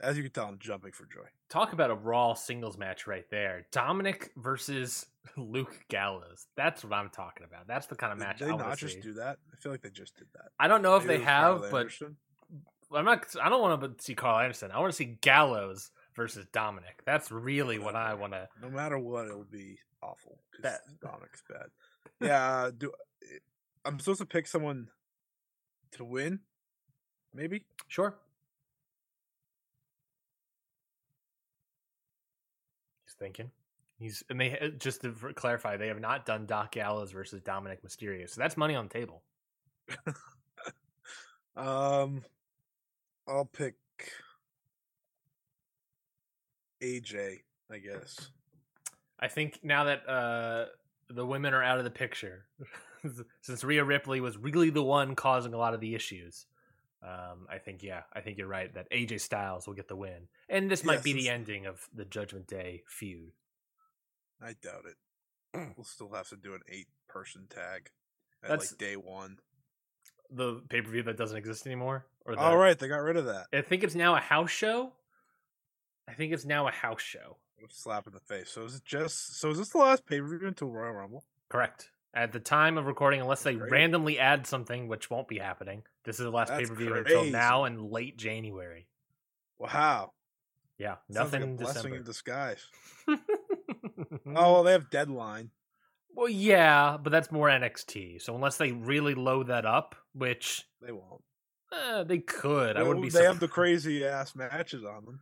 as 0.00 0.16
you 0.16 0.22
can 0.22 0.32
tell, 0.32 0.46
I'm 0.46 0.58
jumping 0.58 0.92
for 0.92 1.04
joy. 1.04 1.26
Talk 1.48 1.72
about 1.72 1.90
a 1.90 1.94
Raw 1.94 2.34
singles 2.34 2.76
match 2.76 3.06
right 3.06 3.24
there. 3.30 3.66
Dominic 3.72 4.30
versus 4.36 5.06
Luke 5.36 5.84
Gallows. 5.88 6.46
That's 6.56 6.84
what 6.84 6.92
I'm 6.92 7.10
talking 7.10 7.46
about. 7.46 7.66
That's 7.66 7.86
the 7.86 7.96
kind 7.96 8.12
of 8.12 8.18
Did 8.18 8.24
match 8.24 8.38
they 8.40 8.46
I 8.46 8.56
not 8.56 8.78
just 8.78 8.96
see. 8.96 9.00
do 9.00 9.14
that? 9.14 9.38
I 9.52 9.56
feel 9.56 9.72
like 9.72 9.82
they 9.82 9.90
just 9.90 10.16
did 10.16 10.28
that. 10.34 10.50
I 10.58 10.68
don't 10.68 10.82
know 10.82 10.96
if 10.96 11.04
Maybe 11.04 11.18
they 11.18 11.22
it 11.22 11.26
was 11.26 11.26
Kyle 11.26 11.62
have, 11.62 11.70
but 11.70 12.98
I'm 12.98 13.04
not. 13.04 13.26
I 13.42 13.48
don't 13.48 13.60
want 13.60 13.98
to 13.98 14.04
see 14.04 14.14
Karl 14.14 14.38
Anderson. 14.38 14.70
I 14.70 14.78
want 14.78 14.92
to 14.92 14.96
see 14.96 15.16
Gallows 15.20 15.90
versus 16.18 16.46
Dominic. 16.52 17.02
That's 17.06 17.32
really 17.32 17.78
what 17.78 17.96
I 17.96 18.12
want 18.12 18.34
to. 18.34 18.48
no 18.60 18.68
matter 18.68 18.98
what, 18.98 19.26
it'll 19.26 19.44
be 19.44 19.78
awful. 20.02 20.38
Bet. 20.62 20.80
Dominic's 21.00 21.42
bad. 21.48 21.68
Yeah, 22.20 22.62
uh, 22.62 22.70
do 22.76 22.90
I'm 23.84 24.00
supposed 24.00 24.18
to 24.18 24.26
pick 24.26 24.48
someone 24.48 24.88
to 25.92 26.04
win? 26.04 26.40
Maybe. 27.32 27.64
Sure. 27.86 28.16
He's 33.04 33.14
thinking. 33.20 33.52
He's 34.00 34.24
and 34.28 34.40
they 34.40 34.58
uh, 34.58 34.68
just 34.78 35.02
to 35.02 35.12
clarify, 35.36 35.76
they 35.76 35.86
have 35.86 36.00
not 36.00 36.26
done 36.26 36.44
Doc 36.46 36.72
Gallows 36.72 37.12
versus 37.12 37.40
Dominic 37.40 37.84
Mysterio, 37.84 38.28
so 38.28 38.40
that's 38.40 38.56
money 38.56 38.74
on 38.74 38.88
the 38.88 38.94
table. 38.94 39.22
Um, 41.58 42.22
I'll 43.26 43.44
pick 43.44 43.74
AJ. 46.82 47.38
I 47.70 47.78
guess. 47.78 48.30
I 49.20 49.28
think 49.28 49.60
now 49.62 49.84
that 49.84 50.08
uh, 50.08 50.66
the 51.10 51.26
women 51.26 51.54
are 51.54 51.62
out 51.62 51.78
of 51.78 51.84
the 51.84 51.90
picture, 51.90 52.46
since 53.42 53.64
Rhea 53.64 53.84
Ripley 53.84 54.20
was 54.20 54.36
really 54.36 54.70
the 54.70 54.82
one 54.82 55.14
causing 55.14 55.54
a 55.54 55.58
lot 55.58 55.74
of 55.74 55.80
the 55.80 55.94
issues, 55.94 56.46
um, 57.02 57.46
I 57.50 57.58
think 57.58 57.82
yeah, 57.82 58.02
I 58.12 58.20
think 58.20 58.38
you're 58.38 58.48
right 58.48 58.72
that 58.74 58.90
AJ 58.90 59.20
Styles 59.20 59.66
will 59.66 59.74
get 59.74 59.88
the 59.88 59.96
win, 59.96 60.28
and 60.48 60.70
this 60.70 60.84
might 60.84 61.02
be 61.02 61.12
the 61.12 61.28
ending 61.28 61.66
of 61.66 61.88
the 61.94 62.04
Judgment 62.04 62.46
Day 62.46 62.82
feud. 62.88 63.32
I 64.42 64.54
doubt 64.62 64.84
it. 64.88 64.96
Mm. 65.56 65.74
We'll 65.76 65.84
still 65.84 66.10
have 66.12 66.28
to 66.28 66.36
do 66.36 66.54
an 66.54 66.60
eight-person 66.68 67.46
tag 67.50 67.90
at 68.42 68.50
That's- 68.50 68.72
like 68.72 68.78
day 68.78 68.96
one. 68.96 69.38
The 70.30 70.60
pay 70.68 70.82
per 70.82 70.90
view 70.90 71.02
that 71.04 71.16
doesn't 71.16 71.38
exist 71.38 71.66
anymore, 71.66 72.06
or 72.26 72.34
the, 72.34 72.40
All 72.42 72.56
right, 72.58 72.78
they 72.78 72.86
got 72.86 72.98
rid 72.98 73.16
of 73.16 73.26
that. 73.26 73.46
I 73.52 73.62
think 73.62 73.82
it's 73.82 73.94
now 73.94 74.14
a 74.14 74.20
house 74.20 74.50
show. 74.50 74.92
I 76.08 76.14
think 76.14 76.32
it's 76.32 76.44
now 76.44 76.66
a 76.68 76.70
house 76.72 77.02
show. 77.02 77.36
Slap 77.70 78.06
in 78.06 78.12
the 78.14 78.20
face. 78.20 78.48
So 78.50 78.64
is 78.64 78.76
it 78.76 78.84
just? 78.84 79.38
So 79.40 79.50
is 79.50 79.58
this 79.58 79.68
the 79.70 79.78
last 79.78 80.06
pay-per-view 80.06 80.46
until 80.46 80.68
Royal 80.68 80.92
Rumble? 80.94 81.24
Correct. 81.48 81.90
At 82.14 82.32
the 82.32 82.40
time 82.40 82.78
of 82.78 82.86
recording, 82.86 83.20
unless 83.20 83.42
they 83.42 83.54
Great. 83.54 83.70
randomly 83.70 84.18
add 84.18 84.46
something, 84.46 84.88
which 84.88 85.10
won't 85.10 85.28
be 85.28 85.38
happening, 85.38 85.82
this 86.04 86.18
is 86.18 86.24
the 86.24 86.30
last 86.30 86.50
pay 86.50 86.64
per 86.64 86.74
view 86.74 86.94
until 86.94 87.24
now 87.24 87.64
in 87.64 87.90
late 87.90 88.16
January. 88.16 88.86
Wow, 89.58 90.12
Yeah, 90.78 90.94
Sounds 91.10 91.32
nothing 91.32 91.40
like 91.50 91.58
blessing 91.58 91.74
December. 91.82 91.96
in 91.96 92.02
disguise. 92.04 92.66
Oh, 94.26 94.52
well, 94.52 94.62
they 94.62 94.72
have 94.72 94.90
deadline. 94.90 95.50
well, 96.14 96.28
yeah, 96.28 96.96
but 97.02 97.10
that's 97.10 97.32
more 97.32 97.48
NXT. 97.48 98.22
So 98.22 98.34
unless 98.34 98.56
they 98.56 98.72
really 98.72 99.14
load 99.14 99.48
that 99.48 99.66
up, 99.66 99.96
which 100.12 100.64
They 100.80 100.92
won't. 100.92 101.22
eh, 101.72 102.04
they 102.04 102.18
could, 102.18 102.76
I 102.76 102.82
wouldn't 102.82 103.02
be. 103.02 103.10
they 103.10 103.24
have 103.24 103.40
the 103.40 103.48
crazy 103.48 104.04
ass 104.06 104.34
matches 104.36 104.84
on 104.84 105.04
them. 105.04 105.20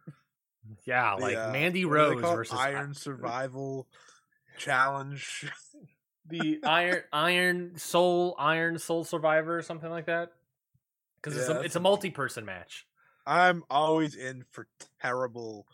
Yeah, 0.85 1.15
like 1.15 1.37
uh, 1.37 1.51
Mandy 1.53 1.85
what 1.85 1.95
do 1.97 2.09
they 2.09 2.15
Rose 2.23 2.23
versus 2.37 2.59
Iron 2.59 2.95
Survival 2.95 3.87
Challenge. 4.59 5.51
the 6.29 6.59
Iron 6.65 7.03
Iron 7.13 7.73
Soul 7.79 8.35
Iron 8.39 8.79
Soul 8.79 9.05
Survivor 9.05 9.59
or 9.59 9.63
something 9.63 9.91
like 9.91 10.07
that. 10.07 10.33
Because 11.17 11.37
it's 11.39 11.49
Yeah, 11.49 11.57
a 11.57 11.61
it's 11.61 11.77
a 11.77 11.79
a- 11.79 11.83
multi-person 11.83 12.45
match. 12.45 12.87
I'm 13.27 13.65
always 13.69 14.15
in 14.15 14.45
for 14.53 14.69
terrible 15.03 15.67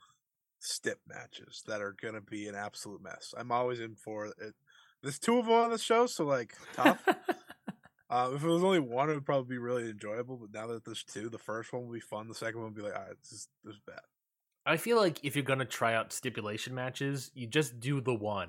stip 0.59 1.01
matches 1.07 1.63
that 1.67 1.83
are 1.83 1.95
gonna 2.01 2.21
be 2.23 2.49
an 2.49 2.55
absolute 2.55 3.03
mess. 3.03 3.35
I'm 3.37 3.53
always 3.53 3.79
in 3.81 3.95
for 3.95 4.27
it. 4.27 4.55
There's 5.03 5.19
two 5.19 5.39
of 5.39 5.47
them 5.47 5.55
on 5.55 5.71
the 5.71 5.79
show, 5.79 6.07
so 6.07 6.25
like 6.25 6.55
tough. 6.75 7.03
uh, 8.11 8.31
if 8.35 8.43
it 8.43 8.49
was 8.49 8.65
only 8.65 8.79
one, 8.81 9.11
it 9.11 9.15
would 9.15 9.27
probably 9.27 9.57
be 9.57 9.59
really 9.59 9.91
enjoyable. 9.91 10.37
But 10.39 10.53
now 10.55 10.69
that 10.69 10.85
there's 10.85 11.03
two, 11.05 11.29
the 11.29 11.39
first 11.39 11.73
one 11.73 11.87
will 11.87 11.93
be 11.93 12.01
fun. 12.01 12.29
The 12.29 12.35
second 12.35 12.61
one 12.61 12.71
will 12.71 12.77
be 12.77 12.83
like, 12.83 12.97
all 12.97 13.03
right, 13.07 13.19
this 13.21 13.33
is 13.33 13.49
this 13.65 13.75
is 13.75 13.81
bad. 13.87 14.01
I 14.65 14.77
feel 14.77 14.97
like 14.97 15.19
if 15.25 15.35
you're 15.35 15.45
gonna 15.45 15.65
try 15.65 15.95
out 15.95 16.13
stipulation 16.13 16.75
matches, 16.75 17.31
you 17.35 17.47
just 17.47 17.81
do 17.81 18.01
the 18.01 18.15
one 18.15 18.49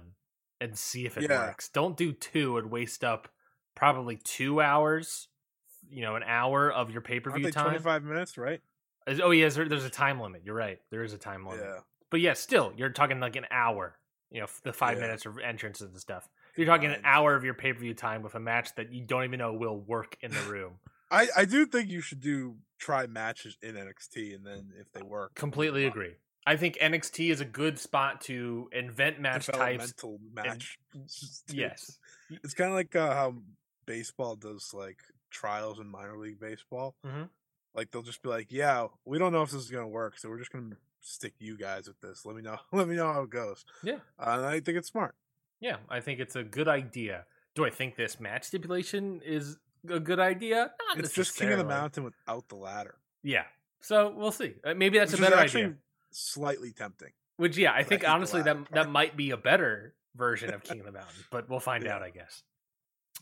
and 0.61 0.77
see 0.77 1.05
if 1.05 1.17
it 1.17 1.23
Yeah. 1.29 1.39
works. 1.39 1.69
Don't 1.69 1.97
do 1.97 2.13
two 2.13 2.57
and 2.57 2.69
waste 2.69 3.03
up 3.03 3.29
probably 3.75 4.17
two 4.17 4.61
hours, 4.61 5.27
you 5.89 6.01
know, 6.01 6.15
an 6.15 6.23
hour 6.23 6.71
of 6.71 6.91
your 6.91 7.01
pay 7.01 7.19
per 7.19 7.31
view 7.31 7.51
time. 7.51 7.63
25 7.65 8.03
minutes, 8.03 8.37
right? 8.37 8.61
Oh 9.07 9.31
there, 9.31 9.67
there's 9.67 9.83
a 9.83 9.89
time 9.89 10.19
limit. 10.21 10.43
You're 10.45 10.55
right. 10.55 10.79
There 10.89 11.03
is 11.03 11.13
a 11.13 11.17
time 11.17 11.45
limit. 11.45 11.65
Yeah. 11.65 11.79
But 12.09 12.21
yeah, 12.21 12.33
still, 12.33 12.73
you're 12.77 12.89
talking 12.89 13.19
like 13.19 13.35
an 13.35 13.47
hour. 13.51 13.97
You 14.29 14.41
know, 14.41 14.47
the 14.63 14.73
five 14.73 14.97
Yeah. 14.97 15.01
minutes 15.05 15.25
of 15.25 15.37
entrances 15.39 15.89
and 15.89 15.99
stuff. 15.99 16.29
You're 16.55 16.67
talking 16.67 16.91
an 16.91 17.01
hour 17.03 17.35
of 17.35 17.43
your 17.43 17.53
pay 17.53 17.73
per 17.73 17.79
view 17.79 17.93
time 17.93 18.21
with 18.21 18.35
a 18.35 18.39
match 18.39 18.75
that 18.75 18.91
you 18.91 19.03
don't 19.03 19.23
even 19.23 19.39
know 19.39 19.53
will 19.53 19.79
work 19.79 20.17
in 20.21 20.31
the 20.31 20.41
room. 20.49 20.79
I, 21.11 21.27
I 21.35 21.45
do 21.45 21.65
think 21.65 21.89
you 21.89 22.01
should 22.01 22.21
do 22.21 22.55
try 22.83 23.07
matches 23.07 23.57
in 23.61 23.75
NXT, 23.75 24.35
and 24.35 24.45
then 24.45 24.73
if 24.79 24.91
they 24.91 25.01
work, 25.01 25.33
Completely 25.35 25.85
agree. 25.85 26.15
I 26.45 26.57
think 26.57 26.77
NXT 26.81 27.31
is 27.31 27.39
a 27.39 27.45
good 27.45 27.79
spot 27.79 28.19
to 28.21 28.69
invent 28.73 29.19
match 29.21 29.47
types. 29.47 29.93
Match. 30.33 30.77
Yes. 31.53 31.97
it's 32.29 32.53
kind 32.53 32.69
of 32.69 32.75
like 32.75 32.95
uh, 32.95 33.13
how 33.13 33.35
baseball 33.85 34.35
does 34.35 34.73
like 34.73 34.99
trials 35.31 35.79
in 35.79 35.87
minor 35.87 36.17
league 36.17 36.39
baseball. 36.39 36.95
Mhm. 37.05 37.29
Like 37.73 37.91
they'll 37.91 38.01
just 38.03 38.21
be 38.21 38.29
like, 38.29 38.51
"Yeah, 38.51 38.87
we 39.05 39.17
don't 39.17 39.31
know 39.31 39.41
if 39.41 39.51
this 39.51 39.61
is 39.63 39.71
gonna 39.71 39.87
work, 39.87 40.17
so 40.19 40.29
we're 40.29 40.37
just 40.37 40.51
gonna 40.51 40.75
stick 41.01 41.33
you 41.39 41.57
guys 41.57 41.87
with 41.87 41.99
this. 42.01 42.25
Let 42.25 42.35
me 42.35 42.41
know. 42.41 42.57
Let 42.73 42.87
me 42.89 42.95
know 42.95 43.11
how 43.13 43.21
it 43.23 43.29
goes." 43.29 43.63
Yeah. 43.81 43.99
uh, 44.19 44.35
and 44.37 44.45
I 44.45 44.59
think 44.59 44.77
it's 44.77 44.89
smart. 44.89 45.15
Yeah, 45.61 45.77
I 45.89 46.01
think 46.01 46.19
it's 46.19 46.35
a 46.35 46.43
good 46.43 46.67
idea. 46.67 47.25
Do 47.55 47.65
I 47.65 47.69
think 47.69 47.95
this 47.95 48.19
match 48.19 48.43
stipulation 48.43 49.21
is 49.23 49.57
a 49.89 49.99
good 49.99 50.19
idea? 50.19 50.71
Not 50.87 50.99
It's 50.99 51.13
just 51.13 51.37
King 51.37 51.51
of 51.51 51.57
the. 51.57 51.65
Mountain 51.65 52.03
without 52.03 52.47
the 52.49 52.55
ladder. 52.55 52.95
Yeah. 53.23 53.43
So 53.81 54.13
we'll 54.15 54.31
see. 54.31 54.53
Uh, 54.63 54.73
Maybe 54.73 54.97
that's 54.97 55.11
which 55.11 55.19
a 55.19 55.23
better 55.23 55.35
actually 55.37 55.63
idea. 55.63 55.75
Slightly 56.11 56.71
tempting. 56.71 57.09
Which 57.37 57.57
yeah, 57.57 57.71
I 57.71 57.77
but 57.77 57.85
I 57.85 57.89
think 57.89 58.09
honestly 58.09 58.41
that 58.43 58.55
ladder 58.55 58.67
that 58.73 58.89
might 58.89 59.17
be 59.17 59.31
a 59.31 59.37
better 59.37 59.95
version 60.15 60.53
of 60.53 60.63
King 60.63 60.79
of 60.79 60.85
the 60.85 60.91
Mountain, 60.91 61.25
but 61.31 61.49
we'll 61.49 61.59
find 61.59 61.87
out, 61.87 62.03
I 62.03 62.09
guess. 62.11 62.43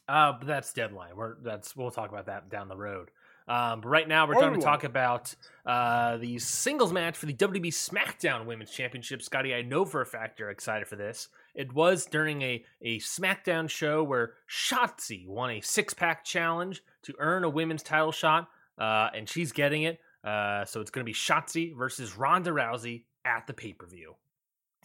Uh, 0.08 0.34
but 0.34 0.48
that's 0.48 0.74
deadline. 0.74 1.16
We're 1.16 1.36
that's 1.42 1.76
we'll 1.76 1.92
talk 1.92 2.10
about 2.10 2.26
that 2.26 2.50
down 2.50 2.68
the 2.68 2.78
road. 2.78 3.10
Um, 3.48 3.82
but 3.82 3.90
right 3.90 4.08
now 4.08 4.28
we're 4.28 4.36
going 4.36 4.54
to 4.54 4.62
talk 4.62 4.84
about 4.84 5.36
uh, 5.66 6.18
the 6.18 6.38
singles 6.40 6.94
match 6.94 7.18
for 7.18 7.26
the 7.26 7.34
WWE 7.34 7.68
SmackDown 7.68 8.46
Women's 8.46 8.72
Championship. 8.72 9.22
Scotty, 9.22 9.54
I 9.54 9.62
know 9.62 9.84
for 9.84 10.02
a 10.02 10.06
fact 10.06 10.40
you're 10.40 10.52
excited 10.52 10.88
for 10.88 10.96
this. 10.96 11.28
It 11.56 11.74
was 11.74 12.06
during 12.06 12.42
a 12.42 12.64
a 12.82 13.00
SmackDown 13.00 13.70
show 13.70 14.04
where 14.04 14.34
Shotzi 14.50 15.28
won 15.28 15.52
a 15.52 15.62
six 15.62 15.94
pack 15.94 16.24
challenge 16.24 16.82
to 17.04 17.14
earn 17.20 17.44
a 17.44 17.50
women's 17.50 17.84
title 17.84 18.12
shot, 18.12 18.50
uh, 18.78 19.10
and 19.14 19.28
she's 19.28 19.52
getting 19.52 19.84
it. 19.84 20.00
Uh, 20.24 20.66
so 20.66 20.82
it's 20.82 20.92
going 20.92 21.04
to 21.06 21.10
be 21.10 21.14
Shotzi 21.16 21.76
versus 21.76 22.16
Ronda 22.18 22.52
Rousey 22.52 23.06
at 23.26 23.48
the 23.48 23.54
pay 23.54 23.74
per 23.74 23.88
view. 23.88 24.16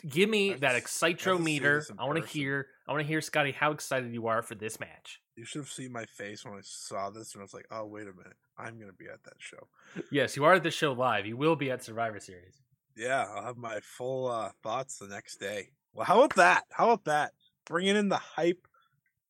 Give 0.06 0.28
me 0.28 0.52
I 0.52 0.56
that 0.58 0.80
just- 0.82 1.02
I 1.02 1.08
have 1.10 1.18
to 1.18 1.22
see 1.24 1.30
excitometer. 1.30 1.78
this 1.80 1.90
in 1.90 1.98
I 1.98 2.04
want 2.04 2.22
to 2.22 2.26
hear. 2.28 2.66
I 2.88 2.92
want 2.92 3.02
to 3.02 3.08
hear 3.08 3.20
Scotty 3.20 3.52
how 3.52 3.72
excited 3.72 4.12
you 4.12 4.26
are 4.26 4.42
for 4.42 4.54
this 4.54 4.78
match. 4.78 5.20
You 5.36 5.44
should 5.44 5.60
have 5.60 5.68
seen 5.70 5.92
my 5.92 6.04
face 6.06 6.44
when 6.44 6.54
I 6.54 6.60
saw 6.62 7.10
this, 7.10 7.34
and 7.34 7.40
I 7.40 7.44
was 7.44 7.52
like, 7.54 7.66
"Oh, 7.70 7.84
wait 7.86 8.02
a 8.08 8.12
minute, 8.12 8.36
I'm 8.58 8.78
gonna 8.78 8.92
be 8.92 9.06
at 9.06 9.22
that 9.24 9.34
show." 9.38 9.68
Yes, 10.10 10.36
you 10.36 10.44
are 10.44 10.54
at 10.54 10.62
the 10.62 10.70
show 10.70 10.92
live. 10.92 11.26
You 11.26 11.36
will 11.36 11.56
be 11.56 11.70
at 11.70 11.82
Survivor 11.82 12.20
Series. 12.20 12.60
Yeah, 12.96 13.26
I'll 13.34 13.44
have 13.44 13.56
my 13.58 13.80
full 13.80 14.28
uh, 14.28 14.50
thoughts 14.62 14.98
the 14.98 15.08
next 15.08 15.36
day. 15.38 15.70
Well, 15.96 16.04
how 16.06 16.22
about 16.22 16.36
that? 16.36 16.64
How 16.70 16.90
about 16.90 17.04
that? 17.06 17.32
Bringing 17.64 17.96
in 17.96 18.08
the 18.10 18.18
hype 18.18 18.68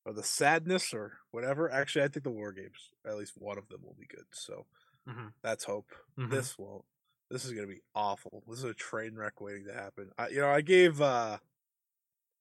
or 0.05 0.13
the 0.13 0.23
sadness 0.23 0.93
or 0.93 1.19
whatever. 1.31 1.71
Actually, 1.71 2.05
I 2.05 2.07
think 2.09 2.23
the 2.23 2.29
war 2.31 2.51
games, 2.51 2.91
at 3.05 3.17
least 3.17 3.33
one 3.37 3.57
of 3.57 3.69
them, 3.69 3.81
will 3.83 3.95
be 3.99 4.05
good. 4.07 4.25
So 4.31 4.65
Mhm. 5.07 5.33
that's 5.41 5.63
hope. 5.63 5.91
Mhm. 6.17 6.29
This 6.29 6.57
won't. 6.57 6.85
This 7.29 7.45
is 7.45 7.53
gonna 7.53 7.67
be 7.67 7.81
awful. 7.95 8.43
This 8.47 8.59
is 8.59 8.65
a 8.65 8.73
train 8.73 9.15
wreck 9.15 9.39
waiting 9.41 9.65
to 9.65 9.73
happen. 9.73 10.11
I, 10.17 10.27
you 10.29 10.39
know, 10.41 10.49
I 10.49 10.61
gave 10.61 11.01
uh 11.01 11.39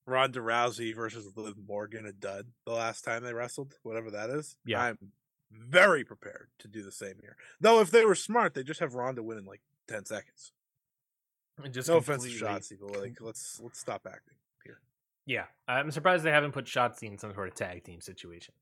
Ronda 0.06 0.40
Rousey 0.40 0.94
versus 0.94 1.36
Liv 1.36 1.56
Morgan 1.58 2.06
a 2.06 2.12
dud 2.12 2.52
the 2.64 2.72
last 2.72 3.02
time 3.02 3.22
they 3.24 3.34
wrestled, 3.34 3.78
whatever 3.82 4.10
that 4.12 4.30
is. 4.30 4.56
Yeah. 4.64 4.80
I'm 4.82 5.12
very 5.50 6.04
prepared 6.04 6.50
to 6.58 6.68
do 6.68 6.82
the 6.82 6.92
same 6.92 7.18
here. 7.20 7.36
Though, 7.60 7.80
if 7.80 7.90
they 7.90 8.04
were 8.04 8.14
smart, 8.14 8.54
they 8.54 8.62
just 8.62 8.80
have 8.80 8.94
Ronda 8.94 9.22
win 9.22 9.38
in 9.38 9.44
like 9.44 9.62
ten 9.88 10.04
seconds. 10.04 10.52
And 11.62 11.72
Just 11.72 11.88
no 11.88 12.00
completely- 12.00 12.38
Shotzi, 12.38 12.78
but 12.80 13.00
like, 13.00 13.20
let's 13.20 13.60
let's 13.60 13.78
stop 13.78 14.06
acting 14.06 14.34
here. 14.64 14.80
Yeah, 15.24 15.46
I'm 15.66 15.90
surprised 15.90 16.22
they 16.24 16.30
haven't 16.30 16.52
put 16.52 16.66
Shotzi 16.66 17.04
in 17.04 17.18
some 17.18 17.32
sort 17.34 17.48
of 17.48 17.54
tag 17.54 17.82
team 17.84 18.00
situation. 18.00 18.54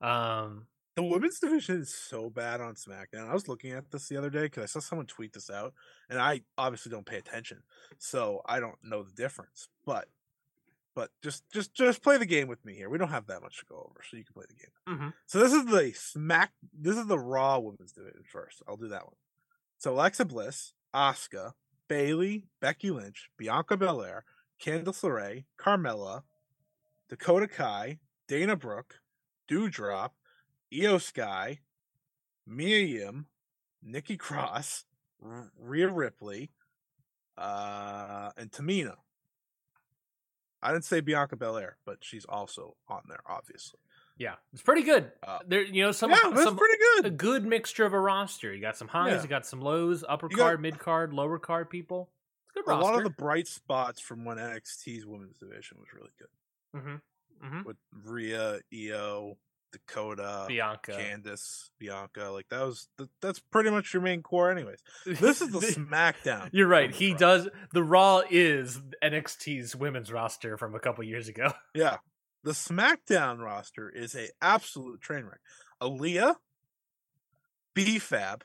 Um, 0.00 0.66
The 0.96 1.02
women's 1.04 1.38
division 1.38 1.80
is 1.80 1.94
so 1.94 2.30
bad 2.30 2.60
on 2.60 2.74
SmackDown. 2.74 3.28
I 3.28 3.32
was 3.34 3.46
looking 3.48 3.72
at 3.72 3.90
this 3.90 4.08
the 4.08 4.16
other 4.16 4.30
day 4.30 4.42
because 4.42 4.62
I 4.64 4.66
saw 4.66 4.80
someone 4.80 5.06
tweet 5.06 5.32
this 5.34 5.48
out, 5.50 5.72
and 6.08 6.18
I 6.18 6.42
obviously 6.58 6.90
don't 6.90 7.06
pay 7.06 7.16
attention, 7.18 7.62
so 7.98 8.42
I 8.46 8.58
don't 8.60 8.82
know 8.82 9.02
the 9.02 9.12
difference. 9.12 9.68
But 9.84 10.08
but 10.94 11.10
just 11.22 11.44
just 11.52 11.74
just 11.74 12.02
play 12.02 12.16
the 12.16 12.26
game 12.26 12.48
with 12.48 12.64
me 12.64 12.74
here. 12.74 12.88
We 12.90 12.98
don't 12.98 13.08
have 13.10 13.26
that 13.28 13.42
much 13.42 13.58
to 13.58 13.66
go 13.66 13.76
over, 13.88 14.00
so 14.02 14.16
you 14.16 14.24
can 14.24 14.34
play 14.34 14.46
the 14.48 14.54
game. 14.54 14.98
Mhm. 14.98 15.14
So 15.26 15.38
this 15.38 15.52
is 15.52 15.66
the 15.66 15.92
Smack. 15.92 16.52
This 16.72 16.96
is 16.96 17.06
the 17.06 17.18
Raw 17.18 17.58
women's 17.58 17.92
division 17.92 18.24
first. 18.24 18.62
I'll 18.66 18.76
do 18.76 18.88
that 18.88 19.04
one. 19.06 19.16
So 19.78 19.92
Alexa 19.94 20.24
Bliss, 20.24 20.72
Asuka, 20.94 21.54
Bayley, 21.90 22.44
Becky 22.60 22.92
Lynch, 22.92 23.30
Bianca 23.36 23.76
Belair, 23.76 24.24
Candice 24.64 25.02
LeRae, 25.02 25.44
Carmella, 25.58 26.22
Dakota 27.08 27.48
Kai, 27.48 27.98
Dana 28.28 28.54
Brooke, 28.54 29.00
Doudrop, 29.50 30.10
Io 30.72 30.98
Sky, 30.98 31.58
Mia 32.46 32.78
Yim, 32.78 33.26
Nikki 33.82 34.16
Cross, 34.16 34.84
Rhea 35.20 35.88
Ripley, 35.88 36.52
uh, 37.36 38.30
and 38.36 38.52
Tamina. 38.52 38.94
I 40.62 40.70
didn't 40.70 40.84
say 40.84 41.00
Bianca 41.00 41.34
Belair, 41.34 41.78
but 41.84 41.98
she's 42.02 42.24
also 42.24 42.76
on 42.88 43.02
there, 43.08 43.22
obviously. 43.26 43.80
Yeah, 44.20 44.34
it's 44.52 44.62
pretty 44.62 44.82
good. 44.82 45.10
Uh, 45.26 45.38
there, 45.48 45.62
you 45.62 45.82
know, 45.82 45.92
some 45.92 46.10
yeah, 46.10 46.20
some 46.44 46.56
pretty 46.56 46.76
good. 46.78 47.06
a 47.06 47.10
good. 47.10 47.44
mixture 47.44 47.86
of 47.86 47.94
a 47.94 47.98
roster. 47.98 48.52
You 48.54 48.60
got 48.60 48.76
some 48.76 48.86
highs, 48.86 49.12
Yeah. 49.14 49.22
you 49.22 49.28
got 49.28 49.46
some 49.46 49.60
lows, 49.62 50.04
upper 50.08 50.28
You 50.30 50.36
got- 50.36 50.42
card, 50.44 50.60
mid 50.60 50.78
card, 50.78 51.12
lower 51.14 51.38
card 51.38 51.70
people. 51.70 52.10
It's 52.48 52.56
a 52.56 52.60
good 52.60 52.68
A 52.70 52.76
roster. 52.76 52.84
lot 52.92 52.98
of 52.98 53.04
the 53.04 53.10
bright 53.10 53.48
spots 53.48 54.00
from 54.00 54.24
when 54.26 54.36
NXT's 54.36 55.06
women's 55.06 55.38
division 55.38 55.78
was 55.80 55.88
really 55.94 56.10
good 56.18 56.28
mm-hmm. 56.80 57.46
Mm-hmm. 57.46 57.62
with 57.66 57.76
Rhea, 58.04 58.60
Io, 58.74 59.38
Dakota, 59.72 60.46
Bianca. 60.48 60.92
Candice, 60.92 61.70
Bianca. 61.78 62.24
Like 62.30 62.48
that 62.50 62.62
was 62.66 62.88
th- 62.98 63.08
that's 63.22 63.38
pretty 63.38 63.70
much 63.70 63.94
your 63.94 64.02
main 64.02 64.20
core, 64.22 64.50
anyways. 64.50 64.82
This 65.06 65.40
is 65.40 65.48
the 65.52 65.60
SmackDown. 65.60 66.50
You're 66.52 66.66
right. 66.66 66.90
He 66.92 67.12
roster. 67.12 67.24
does. 67.24 67.48
The 67.72 67.82
Raw 67.84 68.22
is 68.28 68.80
NXT's 69.02 69.76
women's 69.76 70.10
roster 70.12 70.56
from 70.58 70.74
a 70.74 70.80
couple 70.80 71.04
years 71.04 71.28
ago. 71.28 71.52
Yeah. 71.74 71.98
The 72.42 72.52
SmackDown 72.52 73.38
roster 73.38 73.90
is 73.90 74.14
a 74.14 74.28
absolute 74.40 75.00
train 75.00 75.24
wreck. 75.24 75.40
Aaliyah, 75.82 76.36
B-Fab, 77.74 78.44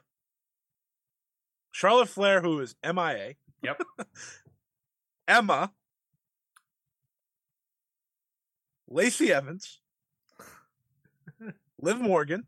Charlotte 1.71 2.09
Flair, 2.09 2.41
who 2.41 2.59
is 2.59 2.75
MIA. 2.83 3.35
Yep. 3.63 3.81
Emma, 5.27 5.71
Lacey 8.87 9.31
Evans, 9.33 9.79
Liv 11.81 11.99
Morgan. 11.99 12.45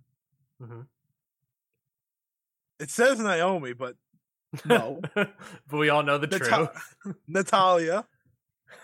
Mhm. 0.62 0.88
It 2.80 2.92
says 2.92 3.20
Naomi, 3.20 3.74
but 3.74 3.96
no. 4.66 5.02
but 5.16 5.32
we 5.72 5.90
all 5.90 6.04
know 6.04 6.18
the 6.18 6.28
truth. 6.28 6.70
Natalya. 7.28 8.06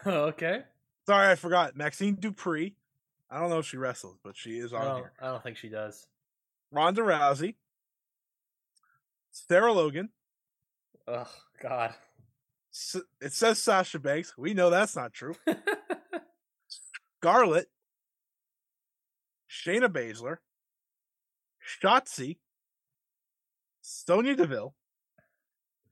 okay. 0.05 0.63
Sorry, 1.05 1.31
I 1.31 1.35
forgot. 1.35 1.75
Maxxine 1.75 2.15
Dupri. 2.15 2.73
I 3.29 3.39
don't 3.39 3.49
know 3.49 3.59
if 3.59 3.65
she 3.65 3.77
wrestles, 3.77 4.17
but 4.23 4.37
she 4.37 4.57
is 4.59 4.73
on 4.73 4.81
Well, 4.81 4.95
here. 4.97 5.11
I 5.21 5.27
don't 5.27 5.43
think 5.43 5.57
she 5.57 5.69
does. 5.69 6.07
Ronda 6.71 7.01
Rousey, 7.01 7.55
Sarah 9.31 9.73
Logan. 9.73 10.09
Oh 11.07 11.29
God. 11.61 11.93
It 13.21 13.33
says 13.33 13.61
Sasha 13.61 13.99
Banks. 13.99 14.35
We 14.37 14.53
know 14.55 14.69
that's 14.71 14.95
not 14.95 15.13
true. 15.13 15.35
Scarlett, 17.19 17.67
Shayna 19.49 19.89
Baszler, 19.89 20.37
Shotzi, 21.81 22.37
Sonya 23.81 24.35
Deville, 24.35 24.73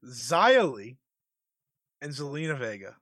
Xia 0.03 0.74
Li, 0.74 0.97
and 2.01 2.12
Zelina 2.12 2.57
Vega. 2.57 2.95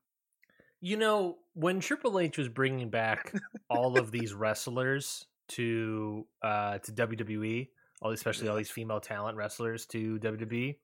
You 0.82 0.98
know, 0.98 1.38
when 1.60 1.82
Triple 1.82 2.20
H 2.20 2.38
was 2.38 2.48
bringing 2.48 2.90
back 2.90 3.34
all 3.70 3.98
of 3.98 4.12
these 4.12 4.34
wrestlers 4.34 5.26
to 5.50 6.26
uh 6.42 6.78
to 6.80 6.92
WWE, 6.92 7.68
all 8.02 8.12
especially 8.12 8.48
all 8.48 8.56
these 8.56 8.72
female 8.72 9.02
talent 9.02 9.36
wrestlers 9.38 9.86
to 9.88 10.20
WWE, 10.20 10.78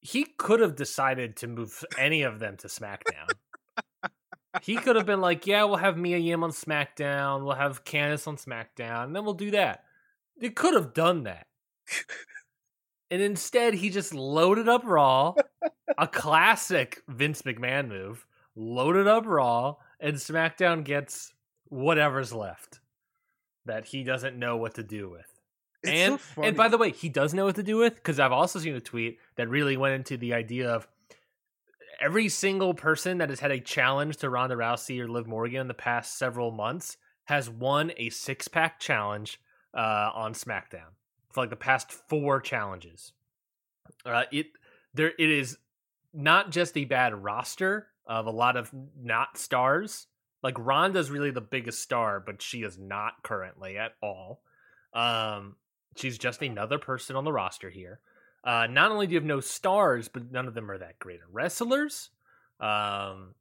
he 0.00 0.24
could 0.24 0.60
have 0.60 0.74
decided 0.74 1.36
to 1.36 1.46
move 1.46 1.84
any 1.96 2.22
of 2.22 2.40
them 2.40 2.56
to 2.58 2.66
SmackDown. 2.66 3.30
he 4.62 4.74
could 4.76 4.96
have 4.96 5.06
been 5.06 5.20
like, 5.20 5.46
"Yeah, 5.46 5.64
we'll 5.64 5.76
have 5.76 5.96
Mia 5.96 6.18
Yim 6.18 6.42
on 6.42 6.50
SmackDown, 6.50 7.44
we'll 7.44 7.54
have 7.54 7.84
Candice 7.84 8.26
on 8.26 8.36
SmackDown, 8.36 9.04
and 9.04 9.16
then 9.16 9.24
we'll 9.24 9.34
do 9.34 9.52
that." 9.52 9.84
They 10.40 10.50
could 10.50 10.74
have 10.74 10.92
done 10.92 11.24
that. 11.24 11.46
And 13.12 13.20
instead, 13.20 13.74
he 13.74 13.90
just 13.90 14.14
loaded 14.14 14.70
up 14.70 14.84
Raw, 14.84 15.34
a 15.98 16.08
classic 16.08 17.02
Vince 17.06 17.42
McMahon 17.42 17.88
move. 17.88 18.26
Loaded 18.54 19.06
up 19.06 19.24
Raw, 19.26 19.76
and 20.00 20.16
SmackDown 20.16 20.84
gets 20.84 21.32
whatever's 21.68 22.32
left 22.32 22.80
that 23.64 23.86
he 23.86 24.04
doesn't 24.04 24.38
know 24.38 24.56
what 24.56 24.74
to 24.74 24.82
do 24.82 25.08
with. 25.08 25.26
It's 25.82 25.92
and 25.92 26.20
so 26.20 26.42
and 26.42 26.56
by 26.56 26.68
the 26.68 26.78
way, 26.78 26.90
he 26.90 27.08
does 27.08 27.34
know 27.34 27.46
what 27.46 27.56
to 27.56 27.62
do 27.62 27.76
with 27.76 27.94
because 27.94 28.20
I've 28.20 28.32
also 28.32 28.58
seen 28.58 28.74
a 28.74 28.80
tweet 28.80 29.18
that 29.36 29.48
really 29.48 29.76
went 29.76 29.94
into 29.94 30.16
the 30.16 30.34
idea 30.34 30.70
of 30.70 30.86
every 32.00 32.28
single 32.28 32.74
person 32.74 33.18
that 33.18 33.30
has 33.30 33.40
had 33.40 33.50
a 33.50 33.60
challenge 33.60 34.18
to 34.18 34.30
Ronda 34.30 34.56
Rousey 34.56 35.00
or 35.00 35.08
Liv 35.08 35.26
Morgan 35.26 35.62
in 35.62 35.68
the 35.68 35.74
past 35.74 36.18
several 36.18 36.50
months 36.50 36.96
has 37.24 37.48
won 37.48 37.92
a 37.96 38.10
six 38.10 38.48
pack 38.48 38.80
challenge 38.80 39.40
uh, 39.74 40.10
on 40.14 40.34
SmackDown 40.34 40.92
for 41.30 41.42
like 41.42 41.50
the 41.50 41.56
past 41.56 41.92
four 41.92 42.40
challenges. 42.40 43.12
Uh, 44.04 44.24
it 44.30 44.46
there 44.94 45.12
it 45.18 45.30
is 45.30 45.58
not 46.12 46.50
just 46.50 46.76
a 46.76 46.84
bad 46.84 47.14
roster 47.14 47.88
of 48.06 48.26
a 48.26 48.30
lot 48.30 48.56
of 48.56 48.70
not 49.00 49.38
stars. 49.38 50.06
Like 50.42 50.56
Ronda's 50.58 51.10
really 51.10 51.30
the 51.30 51.40
biggest 51.40 51.80
star, 51.80 52.20
but 52.20 52.42
she 52.42 52.62
is 52.62 52.78
not 52.78 53.22
currently 53.22 53.78
at 53.78 53.92
all. 54.02 54.42
Um, 54.92 55.56
she's 55.96 56.18
just 56.18 56.42
another 56.42 56.78
person 56.78 57.16
on 57.16 57.24
the 57.24 57.32
roster 57.32 57.70
here. 57.70 58.00
Uh, 58.44 58.66
not 58.68 58.90
only 58.90 59.06
do 59.06 59.12
you 59.12 59.18
have 59.18 59.24
no 59.24 59.40
stars, 59.40 60.08
but 60.08 60.32
none 60.32 60.48
of 60.48 60.54
them 60.54 60.70
are 60.70 60.78
that 60.78 60.98
great 60.98 61.20
at 61.20 61.32
wrestlers. 61.32 62.10
Um, 62.58 63.34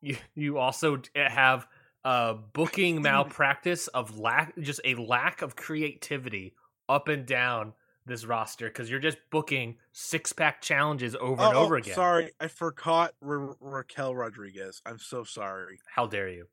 you 0.00 0.16
you 0.34 0.58
also 0.58 1.00
have 1.16 1.66
uh 2.04 2.34
booking 2.34 3.02
malpractice 3.02 3.88
of 3.88 4.18
lack, 4.18 4.56
just 4.60 4.80
a 4.84 4.94
lack 4.94 5.42
of 5.42 5.56
creativity 5.56 6.54
up 6.88 7.08
and 7.08 7.26
down 7.26 7.72
this 8.06 8.24
roster 8.24 8.66
because 8.68 8.90
you're 8.90 9.00
just 9.00 9.18
booking 9.30 9.76
six 9.92 10.32
pack 10.32 10.60
challenges 10.60 11.16
over 11.20 11.42
and 11.42 11.56
Oh, 11.56 11.62
over 11.64 11.76
oh, 11.76 11.78
again. 11.78 11.94
Sorry, 11.94 12.30
I 12.40 12.48
forgot 12.48 13.14
Ra- 13.20 13.54
Raquel 13.60 14.14
Rodriguez. 14.14 14.82
I'm 14.84 14.98
so 14.98 15.24
sorry. 15.24 15.78
How 15.94 16.06
dare 16.06 16.28
you? 16.28 16.46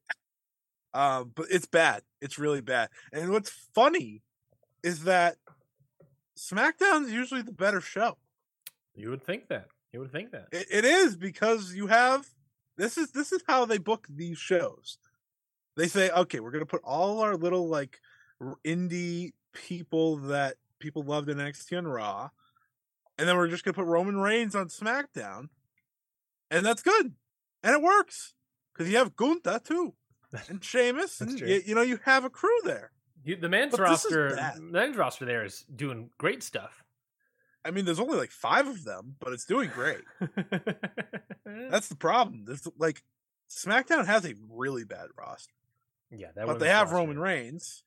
Um, 0.94 1.32
but 1.36 1.48
it's 1.50 1.66
bad. 1.66 2.04
It's 2.22 2.38
really 2.38 2.62
bad. 2.62 2.90
And 3.14 3.32
what's 3.32 3.50
funny 3.74 4.22
is 4.84 5.04
that 5.04 5.38
SmackDown's 6.38 7.12
usually 7.12 7.42
the 7.42 7.52
better 7.52 7.82
show. 7.82 8.18
You 8.96 9.10
would 9.10 9.24
think 9.24 9.48
that. 9.50 9.68
You 9.94 10.00
would 10.00 10.12
think 10.12 10.32
that. 10.32 10.48
It, 10.52 10.68
it 10.72 10.86
is 10.86 11.16
because 11.16 11.74
you 11.74 11.88
have 11.88 12.26
this 12.78 12.98
is 12.98 13.12
this 13.12 13.32
is 13.32 13.44
how 13.48 13.66
they 13.66 13.78
book 13.78 14.08
these 14.10 14.38
shows. 14.38 14.98
They 15.78 15.88
say, 15.88 16.10
okay, 16.10 16.40
we're 16.40 16.52
gonna 16.52 16.66
put 16.66 16.82
all 16.84 17.20
our 17.20 17.36
little 17.36 17.68
like 17.68 18.00
indie 18.66 19.32
people 19.54 20.18
that 20.18 20.56
people 20.82 21.04
loved 21.04 21.30
in 21.30 21.38
NXT 21.38 21.78
and 21.78 21.92
Raw, 21.92 22.30
and 23.18 23.28
then 23.28 23.38
we're 23.38 23.48
just 23.48 23.64
gonna 23.64 23.74
put 23.76 23.86
Roman 23.86 24.18
Reigns 24.18 24.56
on 24.56 24.68
SmackDown, 24.68 25.50
and 26.50 26.66
that's 26.66 26.82
good, 26.84 27.14
and 27.64 27.74
it 27.74 27.82
works 27.82 28.34
because 28.74 28.92
you 28.92 28.98
have 28.98 29.16
Gunther 29.16 29.60
too, 29.64 29.94
and 30.50 30.64
Sheamus, 30.64 31.22
and 31.22 31.40
you, 31.40 31.62
you 31.66 31.76
know 31.76 31.82
you 31.82 32.00
have 32.06 32.26
a 32.26 32.30
crew 32.30 32.58
there. 32.64 32.92
You, 33.24 33.36
the 33.36 33.50
men's 33.50 33.72
But 33.72 33.82
roster, 33.82 34.36
the 34.36 34.62
men's 34.62 34.98
roster 34.98 35.26
there 35.26 35.46
is 35.46 35.64
doing 35.76 36.10
great 36.18 36.42
stuff. 36.42 36.84
I 37.64 37.70
mean, 37.70 37.86
there's 37.86 38.00
only 38.00 38.18
like 38.18 38.32
five 38.32 38.68
of 38.68 38.84
them, 38.84 39.16
but 39.20 39.34
it's 39.34 39.46
doing 39.46 39.70
great. 39.70 40.02
That's 41.46 41.88
the 41.88 41.96
problem. 41.96 42.46
This 42.46 42.68
like 42.80 43.04
SmackDown 43.50 44.08
has 44.08 44.26
a 44.26 44.34
really 44.50 44.84
bad 44.84 45.10
roster, 45.16 45.54
yeah, 46.10 46.30
that 46.36 46.48
but 46.48 46.60
they 46.60 46.70
have 46.70 46.88
roster- 46.88 46.96
Roman 46.96 47.20
Reigns, 47.20 47.84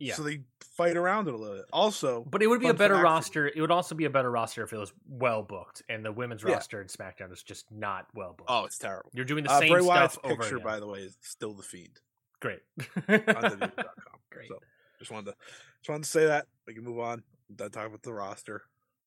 Yeah, 0.00 0.14
so 0.14 0.22
they 0.22 0.40
fight 0.76 0.96
around 0.96 1.28
it 1.28 1.34
a 1.34 1.36
little 1.36 1.56
bit. 1.56 1.66
Also, 1.72 2.24
but 2.24 2.42
it 2.42 2.46
would 2.46 2.60
be 2.60 2.68
a 2.68 2.74
better 2.74 2.96
roster. 2.96 3.46
It 3.46 3.60
would 3.60 3.70
also 3.70 3.94
be 3.94 4.06
a 4.06 4.10
better 4.10 4.30
roster 4.30 4.62
if 4.64 4.72
it 4.72 4.78
was 4.78 4.92
well 5.06 5.42
booked, 5.42 5.82
and 5.88 6.04
the 6.04 6.10
women's 6.10 6.42
Yeah. 6.42 6.52
roster 6.54 6.80
in 6.80 6.88
SmackDown 6.88 7.30
is 7.32 7.42
just 7.42 7.70
not 7.70 8.06
well 8.14 8.32
booked. 8.32 8.50
oh, 8.50 8.64
it's 8.64 8.78
terrible. 8.78 9.10
You're 9.12 9.24
doing 9.26 9.44
the 9.44 9.50
Uh, 9.52 9.58
same 9.60 9.72
Bray 9.72 9.82
stuff 9.82 9.88
Wyatt's 9.88 10.16
picture, 10.16 10.56
again. 10.56 10.64
by 10.66 10.80
the 10.80 10.86
way, 10.88 11.00
is 11.00 11.16
still 11.20 11.52
the 11.52 11.62
feed. 11.62 11.92
Great. 12.40 12.60
on. 13.08 13.72
Great. 14.30 14.48
So 14.48 14.58
just 14.98 15.10
wanted 15.10 15.32
to 15.32 15.36
just 15.80 15.88
wanted 15.88 16.04
to 16.04 16.10
say 16.10 16.26
that. 16.26 16.46
We 16.66 16.74
can 16.74 16.84
move 16.84 16.98
on. 16.98 17.22
Done 17.54 17.70
talking 17.70 17.88
about 17.88 18.02
the 18.02 18.12
roster. 18.14 18.62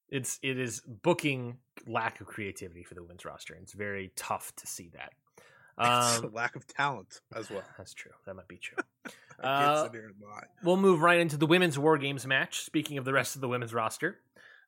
it's 0.09 0.37
it 0.43 0.59
is 0.59 0.81
booking 0.81 1.57
lack 1.87 2.21
of 2.21 2.27
creativity 2.27 2.83
for 2.83 2.93
the 2.93 3.01
women's 3.01 3.25
roster, 3.25 3.55
and 3.55 3.63
it's 3.63 3.73
very 3.73 4.11
tough 4.15 4.53
to 4.57 4.67
see 4.67 4.89
that. 4.89 5.13
Um, 5.77 6.31
lack 6.33 6.55
of 6.55 6.67
talent 6.67 7.21
as 7.35 7.49
well. 7.49 7.63
that's 7.77 7.93
true. 7.93 8.11
That 8.25 8.35
might 8.35 8.47
be 8.47 8.57
true. 8.57 8.77
Uh, 9.43 9.83
sit 9.85 9.91
here 9.93 10.05
and 10.05 10.15
lie. 10.21 10.43
We'll 10.63 10.77
move 10.77 11.01
right 11.01 11.19
into 11.19 11.35
the 11.37 11.47
women's 11.47 11.77
War 11.77 11.97
Games 11.97 12.25
match. 12.25 12.61
Speaking 12.61 12.97
of 12.99 13.03
the 13.03 13.11
rest 13.11 13.35
of 13.35 13.41
the 13.41 13.47
women's 13.49 13.73
roster, 13.73 14.19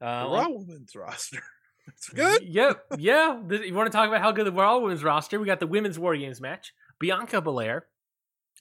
The 0.01 0.07
uh, 0.07 0.27
Raw 0.27 0.49
Women's 0.49 0.95
roster. 0.95 1.41
It's 1.87 2.09
good. 2.09 2.41
Yep, 2.41 2.85
yeah. 2.97 3.39
The- 3.45 3.67
You 3.67 3.75
want 3.75 3.89
to 3.91 3.95
talk 3.95 4.07
about 4.07 4.19
how 4.21 4.31
good 4.31 4.47
the 4.47 4.51
Raw 4.51 4.79
women's 4.79 5.03
roster? 5.03 5.39
We 5.39 5.45
got 5.45 5.59
the 5.59 5.67
women's 5.67 5.99
War 5.99 6.17
Games 6.17 6.41
match: 6.41 6.73
Bianca 6.99 7.41
Belair, 7.41 7.85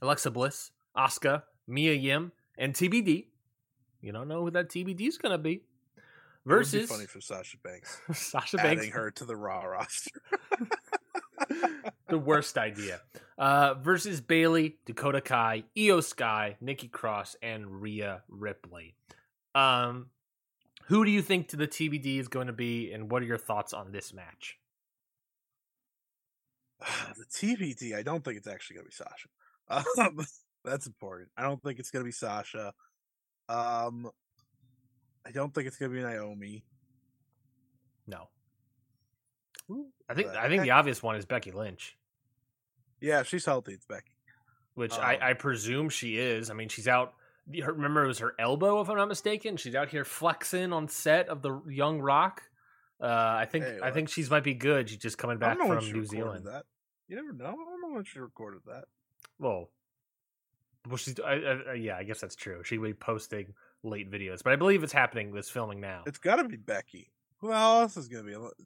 Alexa 0.02 0.30
Bliss, 0.30 0.70
Asuka, 0.94 1.42
Mia 1.66 1.94
Yim, 1.94 2.32
and 2.58 2.74
TBD. 2.74 3.28
You 4.02 4.12
don't 4.12 4.28
know 4.28 4.42
who 4.42 4.50
that 4.50 4.68
TBD 4.68 5.08
is 5.08 5.16
gonna 5.16 5.38
be. 5.38 5.52
It 5.54 5.56
would 5.56 6.02
be 6.44 6.50
Versus 6.50 6.90
funny 6.90 7.06
for 7.06 7.22
Sasha 7.22 7.56
Banks 7.64 7.98
Sasha 8.12 8.58
Banks. 8.58 8.82
adding 8.82 8.92
her 8.92 9.10
to 9.12 9.24
the 9.24 9.34
Raw 9.34 9.64
roster. 9.64 10.20
The 12.14 12.20
worst 12.20 12.56
idea. 12.58 13.00
Uh, 13.36 13.74
versus 13.74 14.20
Bayley, 14.20 14.76
Dakota 14.86 15.20
Kai, 15.20 15.64
Io 15.76 16.00
Sky, 16.00 16.56
Nikki 16.60 16.86
Cross, 16.86 17.34
and 17.42 17.82
Rhea 17.82 18.22
Ripley. 18.28 18.94
Um, 19.56 20.10
who 20.84 21.04
do 21.04 21.10
you 21.10 21.22
think 21.22 21.48
to 21.48 21.56
the 21.56 21.66
TBD 21.66 22.20
is 22.20 22.28
going 22.28 22.46
to 22.46 22.52
be, 22.52 22.92
and 22.92 23.10
what 23.10 23.20
are 23.20 23.24
your 23.24 23.36
thoughts 23.36 23.72
on 23.72 23.90
this 23.90 24.14
match? 24.14 24.60
the 27.16 27.24
TBD, 27.24 27.96
I 27.96 28.04
don't 28.04 28.24
think 28.24 28.36
it's 28.36 28.46
actually 28.46 28.76
going 28.76 28.86
to 28.86 28.90
be 28.90 28.94
Sasha. 28.94 30.06
Um, 30.08 30.24
that's 30.64 30.86
important. 30.86 31.30
I 31.36 31.42
don't 31.42 31.60
think 31.64 31.80
it's 31.80 31.90
going 31.90 32.04
to 32.04 32.08
be 32.08 32.12
Sasha. 32.12 32.72
Um, 33.48 34.08
I 35.26 35.32
don't 35.32 35.52
think 35.52 35.66
it's 35.66 35.78
going 35.78 35.90
to 35.90 35.98
be 35.98 36.04
Naomi. 36.04 36.64
No. 38.06 38.28
I 40.08 40.14
think 40.14 40.32
the 40.32 40.40
I 40.40 40.48
think 40.48 40.62
the 40.62 40.72
obvious 40.72 41.02
one 41.02 41.16
is 41.16 41.24
Becky 41.24 41.50
Lynch, 41.50 41.96
Yeah, 43.04 43.20
if 43.20 43.28
she's 43.28 43.44
healthy. 43.44 43.74
It's 43.74 43.84
Becky. 43.84 44.16
which 44.74 44.94
Um, 44.94 45.00
I, 45.02 45.18
I 45.20 45.32
presume 45.34 45.90
she 45.90 46.16
is. 46.18 46.50
I 46.50 46.54
mean, 46.54 46.68
she's 46.68 46.88
out. 46.88 47.12
Remember, 47.46 48.04
it 48.04 48.08
was 48.08 48.20
her 48.20 48.34
elbow, 48.38 48.80
if 48.80 48.88
I'm 48.88 48.96
not 48.96 49.08
mistaken. 49.08 49.58
She's 49.58 49.74
out 49.74 49.90
here 49.90 50.04
flexing 50.04 50.72
on 50.72 50.88
set 50.88 51.28
of 51.28 51.42
the 51.42 51.60
Young 51.68 52.00
Rock. 52.00 52.42
Uh, 52.98 53.06
I 53.06 53.46
think 53.50 53.66
Hey, 53.66 53.78
I 53.82 53.90
think 53.90 54.08
she's 54.08 54.30
might 54.30 54.44
be 54.44 54.54
good. 54.54 54.88
She's 54.88 54.98
just 54.98 55.18
coming 55.18 55.36
back 55.36 55.58
don't 55.58 55.68
know 55.68 55.74
when 55.74 55.84
from 55.84 55.92
New 55.92 56.06
Zealand. 56.06 56.46
That 56.46 56.64
you 57.06 57.16
never 57.16 57.34
know. 57.34 57.44
I 57.44 57.50
don't 57.50 57.82
know 57.82 57.94
when 57.94 58.04
she 58.04 58.18
recorded 58.18 58.60
that. 58.66 58.84
Well, 59.38 59.68
well, 60.88 60.96
she's 60.96 61.20
I, 61.20 61.32
I, 61.32 61.72
yeah. 61.74 61.96
I 61.98 62.04
guess 62.04 62.22
that's 62.22 62.36
true. 62.36 62.62
She 62.64 62.78
will 62.78 62.88
be 62.88 62.94
posting 62.94 63.52
late 63.82 64.10
videos, 64.10 64.42
but 64.42 64.54
I 64.54 64.56
believe 64.56 64.82
it's 64.82 64.94
happening. 64.94 65.34
This 65.34 65.50
filming 65.50 65.80
now. 65.80 66.04
It's 66.06 66.18
got 66.18 66.36
to 66.36 66.44
be 66.44 66.56
Becky. 66.56 67.10
Who 67.40 67.52
else 67.52 67.98
is 67.98 68.08
going 68.08 68.24
to 68.24 68.30
be? 68.30 68.64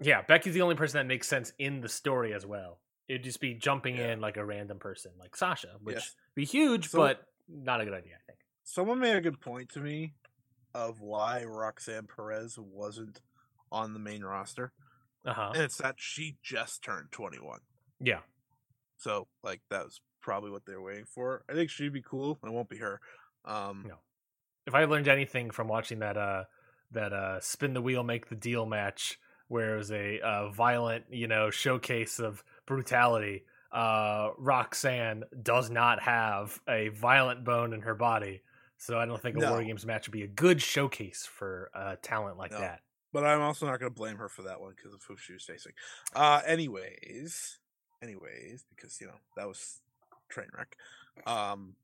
Yeah, 0.00 0.22
Becky's 0.22 0.54
the 0.54 0.62
only 0.62 0.74
person 0.74 0.98
that 0.98 1.06
makes 1.06 1.28
sense 1.28 1.52
in 1.60 1.80
the 1.80 1.88
story 1.88 2.34
as 2.34 2.44
well. 2.44 2.80
It'd 3.08 3.22
just 3.24 3.40
be 3.40 3.54
jumping 3.54 3.96
Yeah. 3.96 4.12
in 4.12 4.20
like 4.20 4.36
a 4.36 4.44
random 4.44 4.78
person, 4.78 5.12
like 5.18 5.36
Sasha, 5.36 5.76
which 5.82 5.96
Yes. 5.96 6.16
be 6.34 6.44
huge, 6.44 6.88
So- 6.88 6.98
but 6.98 7.26
not 7.48 7.80
a 7.80 7.84
good 7.84 7.94
idea. 7.94 8.16
I 8.16 8.22
think. 8.26 8.38
Someone 8.64 8.98
made 8.98 9.16
a 9.16 9.20
good 9.20 9.40
point 9.40 9.70
to 9.72 9.80
me 9.80 10.14
of 10.72 11.00
why 11.00 11.44
Roxanne 11.44 12.06
Perez 12.06 12.58
wasn't 12.58 13.20
on 13.70 13.92
the 13.92 13.98
main 13.98 14.24
roster, 14.24 14.72
Uh 15.24 15.34
huh. 15.34 15.52
and 15.54 15.62
it's 15.64 15.76
that 15.78 16.00
she 16.00 16.38
just 16.42 16.82
turned 16.82 17.12
21. 17.12 17.60
Yeah. 18.00 18.22
So, 18.96 19.28
like, 19.42 19.60
that 19.68 19.84
was 19.84 20.00
probably 20.22 20.50
what 20.50 20.64
they 20.64 20.74
were 20.74 20.82
waiting 20.82 21.04
for. 21.04 21.44
I 21.48 21.52
think 21.52 21.68
she'd 21.70 21.92
be 21.92 22.00
cool. 22.02 22.38
It 22.42 22.48
won't 22.50 22.70
be 22.70 22.78
her. 22.78 23.00
Um, 23.44 23.84
No. 23.86 24.00
If 24.66 24.74
I 24.74 24.84
learned 24.86 25.08
anything 25.08 25.50
from 25.50 25.68
watching 25.68 25.98
that 25.98 26.16
uh 26.16 26.44
that 26.90 27.12
uh 27.12 27.40
spin 27.40 27.74
the 27.74 27.82
wheel 27.82 28.02
make 28.02 28.28
the 28.28 28.34
deal 28.36 28.64
match 28.64 29.18
where 29.48 29.74
it 29.74 29.78
was 29.78 29.90
a 29.92 30.20
uh, 30.20 30.48
violent 30.48 31.04
you 31.12 31.26
know 31.28 31.50
showcase 31.50 32.18
of 32.18 32.42
brutality, 32.66 33.44
uh 33.72 34.30
Roxanne 34.38 35.24
does 35.42 35.70
not 35.70 36.00
have 36.02 36.60
a 36.68 36.88
violent 36.88 37.44
bone 37.44 37.72
in 37.72 37.80
her 37.82 37.94
body. 37.94 38.42
So 38.76 38.98
I 38.98 39.06
don't 39.06 39.20
think 39.20 39.36
a 39.36 39.40
War 39.50 39.62
Games 39.62 39.86
match 39.86 40.06
would 40.06 40.12
be 40.12 40.22
a 40.24 40.28
good 40.28 40.60
showcase 40.60 41.26
for 41.30 41.70
uh, 41.74 41.96
talent 42.02 42.36
like 42.36 42.50
No. 42.50 42.58
that. 42.58 42.80
But 43.12 43.24
I'm 43.24 43.40
also 43.40 43.66
not 43.66 43.78
going 43.78 43.90
to 43.90 43.94
blame 43.94 44.16
her 44.16 44.28
for 44.28 44.42
that 44.42 44.60
one 44.60 44.74
because 44.76 44.92
of 44.92 45.00
who 45.06 45.16
she 45.16 45.32
was 45.32 45.44
facing. 45.44 45.72
Uh, 46.14 46.42
anyways, 46.44 47.58
anyways, 48.02 48.64
because 48.74 49.00
you 49.00 49.06
know 49.06 49.14
that 49.36 49.46
was 49.46 49.80
train 50.28 50.48
wreck. 50.56 50.76
Um, 51.26 51.76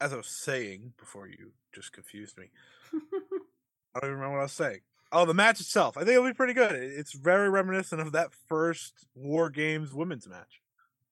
as 0.00 0.12
I 0.14 0.16
was 0.16 0.28
saying 0.28 0.94
before, 0.98 1.28
you 1.28 1.52
just 1.74 1.92
confused 1.92 2.38
me. 2.38 2.50
I 2.94 4.00
don't 4.00 4.04
even 4.04 4.14
remember 4.14 4.36
what 4.36 4.40
I 4.40 4.44
was 4.44 4.52
saying. 4.52 4.80
Oh, 5.12 5.24
the 5.24 5.34
match 5.34 5.60
itself. 5.60 5.96
I 5.96 6.00
think 6.00 6.10
it'll 6.12 6.24
be 6.28 6.32
pretty 6.34 6.52
good. 6.54 6.72
It's 6.72 7.12
very 7.12 7.48
reminiscent 7.50 8.00
of 8.00 8.12
that 8.12 8.30
first 8.48 9.06
War 9.14 9.50
Games 9.50 9.92
women's 9.92 10.28
match. 10.28 10.60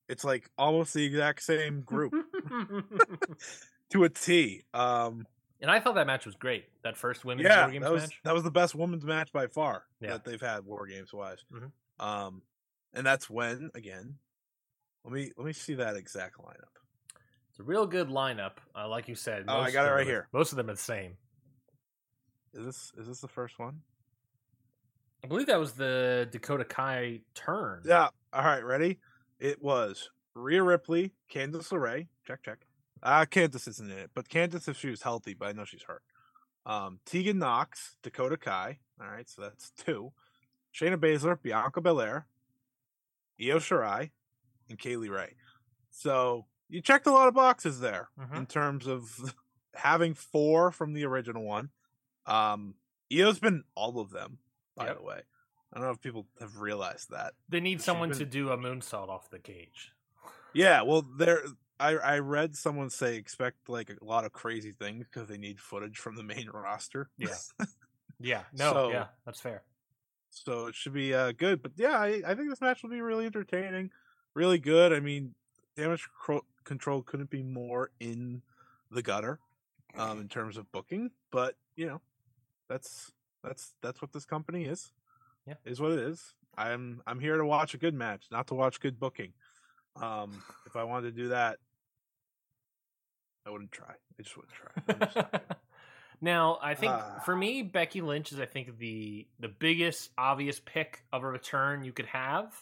It's 0.09 0.25
like 0.25 0.49
almost 0.57 0.95
the 0.95 1.05
exact 1.05 1.43
same 1.43 1.83
group 1.83 2.13
to 3.91 4.05
a 4.05 4.09
T. 4.09 4.63
Um, 4.73 5.27
and 5.61 5.71
I 5.71 5.81
thought 5.81 5.97
that 5.97 6.07
match 6.07 6.25
was 6.27 6.35
great. 6.37 6.67
That 6.85 6.97
first 6.97 7.25
women's 7.25 7.47
yeah, 7.49 7.63
War 7.65 7.73
Games 7.73 7.85
that 7.85 7.93
was 7.93 8.03
match. 8.03 8.21
that 8.25 8.35
was 8.35 8.43
the 8.45 8.51
best 8.51 8.75
women's 8.75 9.05
match 9.05 9.33
by 9.33 9.47
far 9.49 9.85
Yeah. 10.01 10.11
that 10.13 10.25
they've 10.25 10.41
had 10.41 10.65
war 10.65 10.87
games 10.87 11.13
wise. 11.13 11.45
Mhm. 11.53 11.73
Um, 11.99 12.43
and 12.95 13.05
that's 13.07 13.29
when 13.29 13.71
again. 13.75 14.15
Let 15.05 15.13
me 15.13 15.33
let 15.37 15.47
me 15.47 15.53
see 15.53 15.75
that 15.75 15.97
exact 15.97 16.39
lineup. 16.39 16.73
It's 17.51 17.61
a 17.61 17.63
real 17.63 17.87
good 17.87 18.09
lineup, 18.09 18.53
uh, 18.77 18.89
like 18.89 19.09
you 19.09 19.15
said. 19.15 19.45
Oh, 19.49 19.59
I 19.61 19.71
got 19.71 19.87
it 19.87 19.91
right 19.93 20.07
here. 20.07 20.29
Most 20.33 20.53
of 20.53 20.57
them 20.57 20.69
are 20.71 20.75
the 20.75 20.79
same. 20.79 21.17
Is 22.55 22.65
this 22.65 22.93
is 22.97 23.07
this 23.07 23.21
the 23.21 23.29
first 23.29 23.59
one? 23.59 23.81
I 25.25 25.27
believe 25.27 25.47
that 25.49 25.59
was 25.59 25.73
the 25.73 26.29
Dakota 26.31 26.65
Kai 26.65 27.21
turn. 27.35 27.83
Yeah. 27.85 28.09
All 28.33 28.45
right, 28.45 28.65
ready? 28.65 29.01
It 29.41 29.63
was 29.63 30.11
Rhea 30.35 30.63
Ripley, 30.63 31.13
Candice 31.33 31.69
LeRae. 31.71 32.07
Check 32.27 32.43
check. 32.45 32.59
Uh 33.03 33.25
Candice 33.27 33.69
isn't 33.69 33.91
in 33.91 33.99
it, 33.99 34.11
but 34.15 34.29
Candice 34.29 34.69
if 34.69 34.79
she 34.79 34.91
was 34.91 35.03
healthy, 35.03 35.35
but 35.35 35.49
I 35.49 35.53
know 35.53 35.65
she's 35.65 35.83
hurt. 35.83 36.03
Um, 36.67 37.01
Tegan 37.07 37.39
Nox, 37.39 37.97
Dakota 38.03 38.37
Kai. 38.37 38.79
All 39.01 39.09
right, 39.09 39.29
so 39.29 39.43
that's 39.43 39.71
two. 39.71 40.13
Shayna 40.75 40.97
Baszler, 40.97 41.41
Bianca 41.41 41.81
Belair, 41.81 42.27
Io 43.41 43.57
Shirai, 43.59 44.11
and 44.69 44.79
Kay 44.79 44.97
Lee 44.97 45.09
Ray. 45.09 45.35
So 45.91 46.47
you 46.69 46.83
checked 46.83 47.07
a 47.07 47.13
lot 47.13 47.29
of 47.29 47.35
boxes 47.35 47.81
there 47.81 48.09
Mhm. 48.21 48.37
in 48.37 48.47
terms 48.47 48.87
of 48.87 49.35
having 49.75 50.13
four 50.15 50.71
from 50.71 50.93
the 50.93 51.05
original 51.07 51.43
one. 51.45 51.71
Um, 52.29 52.75
Io's 53.13 53.39
been 53.39 53.65
all 53.75 53.99
of 54.01 54.11
them, 54.11 54.39
by 54.77 54.87
Yep. 54.87 54.97
the 54.99 55.03
way. 55.03 55.21
I 55.73 55.77
don't 55.79 55.87
know 55.87 55.93
if 55.93 56.01
people 56.01 56.27
have 56.41 56.59
realized 56.59 57.11
that. 57.11 57.35
They 57.49 57.61
need 57.61 57.81
someone 57.83 58.11
been- 58.11 58.19
to 58.19 58.27
do 58.27 58.51
a 58.51 58.57
moonsault 58.57 59.09
off 59.09 59.31
the 59.31 59.39
cage. 59.39 59.93
Yeah, 60.53 60.83
well, 60.83 61.03
there. 61.03 61.43
I 61.81 61.91
I 61.97 62.19
read 62.19 62.57
someone 62.57 62.91
say 62.91 63.17
expect 63.17 63.69
like 63.69 63.91
a 63.91 64.05
lot 64.05 64.25
of 64.25 64.33
crazy 64.33 64.73
things 64.73 65.07
because 65.07 65.29
they 65.29 65.39
need 65.39 65.61
footage 65.61 65.99
from 65.99 66.17
the 66.17 66.23
main 66.23 66.49
roster. 66.53 67.11
Yeah. 67.17 67.37
Yeah, 68.19 68.45
no, 68.53 68.73
So- 68.73 68.91
yeah, 68.91 69.07
that's 69.25 69.41
fair. 69.41 69.63
so 70.31 70.67
it 70.67 70.75
should 70.75 70.93
be 70.95 71.15
uh, 71.15 71.33
good. 71.33 71.63
But 71.63 71.73
yeah, 71.77 71.99
I, 71.99 72.23
I 72.27 72.35
think 72.35 72.51
this 72.51 72.61
match 72.61 72.83
will 72.83 72.91
be 72.91 73.01
really 73.01 73.27
entertaining, 73.27 73.91
really 74.35 74.59
good. 74.59 74.93
I 74.93 75.01
mean, 75.01 75.35
damage 75.77 76.09
Cro- 76.19 76.45
control 76.65 77.03
couldn't 77.03 77.31
be 77.31 77.43
more 77.43 77.91
in 78.01 78.43
the 78.91 79.03
gutter 79.03 79.39
um, 79.97 80.21
in 80.21 80.29
terms 80.29 80.57
of 80.57 80.71
booking. 80.73 81.11
But 81.31 81.57
you 81.77 81.87
know, 81.87 82.01
that's 82.69 83.13
that's 83.43 83.75
that's 83.83 84.01
what 84.03 84.13
this 84.13 84.25
company 84.25 84.65
is. 84.65 84.93
Yeah. 85.47 85.55
is 85.65 85.81
what 85.81 85.93
it 85.93 86.01
is. 86.01 86.35
I'm 86.57 87.01
I'm 87.07 87.21
here 87.21 87.37
to 87.39 87.45
watch 87.47 87.75
a 87.75 87.79
good 87.79 87.95
match, 87.95 88.25
not 88.31 88.49
to 88.49 88.55
watch 88.55 88.81
good 88.81 88.99
booking. 88.99 89.33
Um, 89.97 90.43
if 90.67 90.77
I 90.77 90.85
wanted 90.85 91.15
to 91.17 91.23
do 91.23 91.29
that, 91.29 91.59
I 93.47 93.51
wouldn't 93.51 93.73
try. 93.73 93.91
I 94.19 94.23
just 94.23 94.37
wouldn't 94.37 94.53
try. 94.55 94.71
I'm 94.89 95.01
just 95.01 95.17
not. 95.17 95.59
Now, 96.21 96.59
I 96.61 96.75
think 96.75 96.91
Ah. 96.93 97.21
for 97.25 97.37
me, 97.37 97.63
Becky 97.63 98.01
Lynch 98.01 98.33
is 98.33 98.41
I 98.41 98.45
think 98.47 98.77
the 98.79 99.29
the 99.39 99.47
biggest 99.49 100.11
obvious 100.19 100.59
pick 100.59 101.05
of 101.13 101.23
a 101.23 101.29
return 101.29 101.85
you 101.85 101.93
could 101.93 102.07
have. 102.07 102.53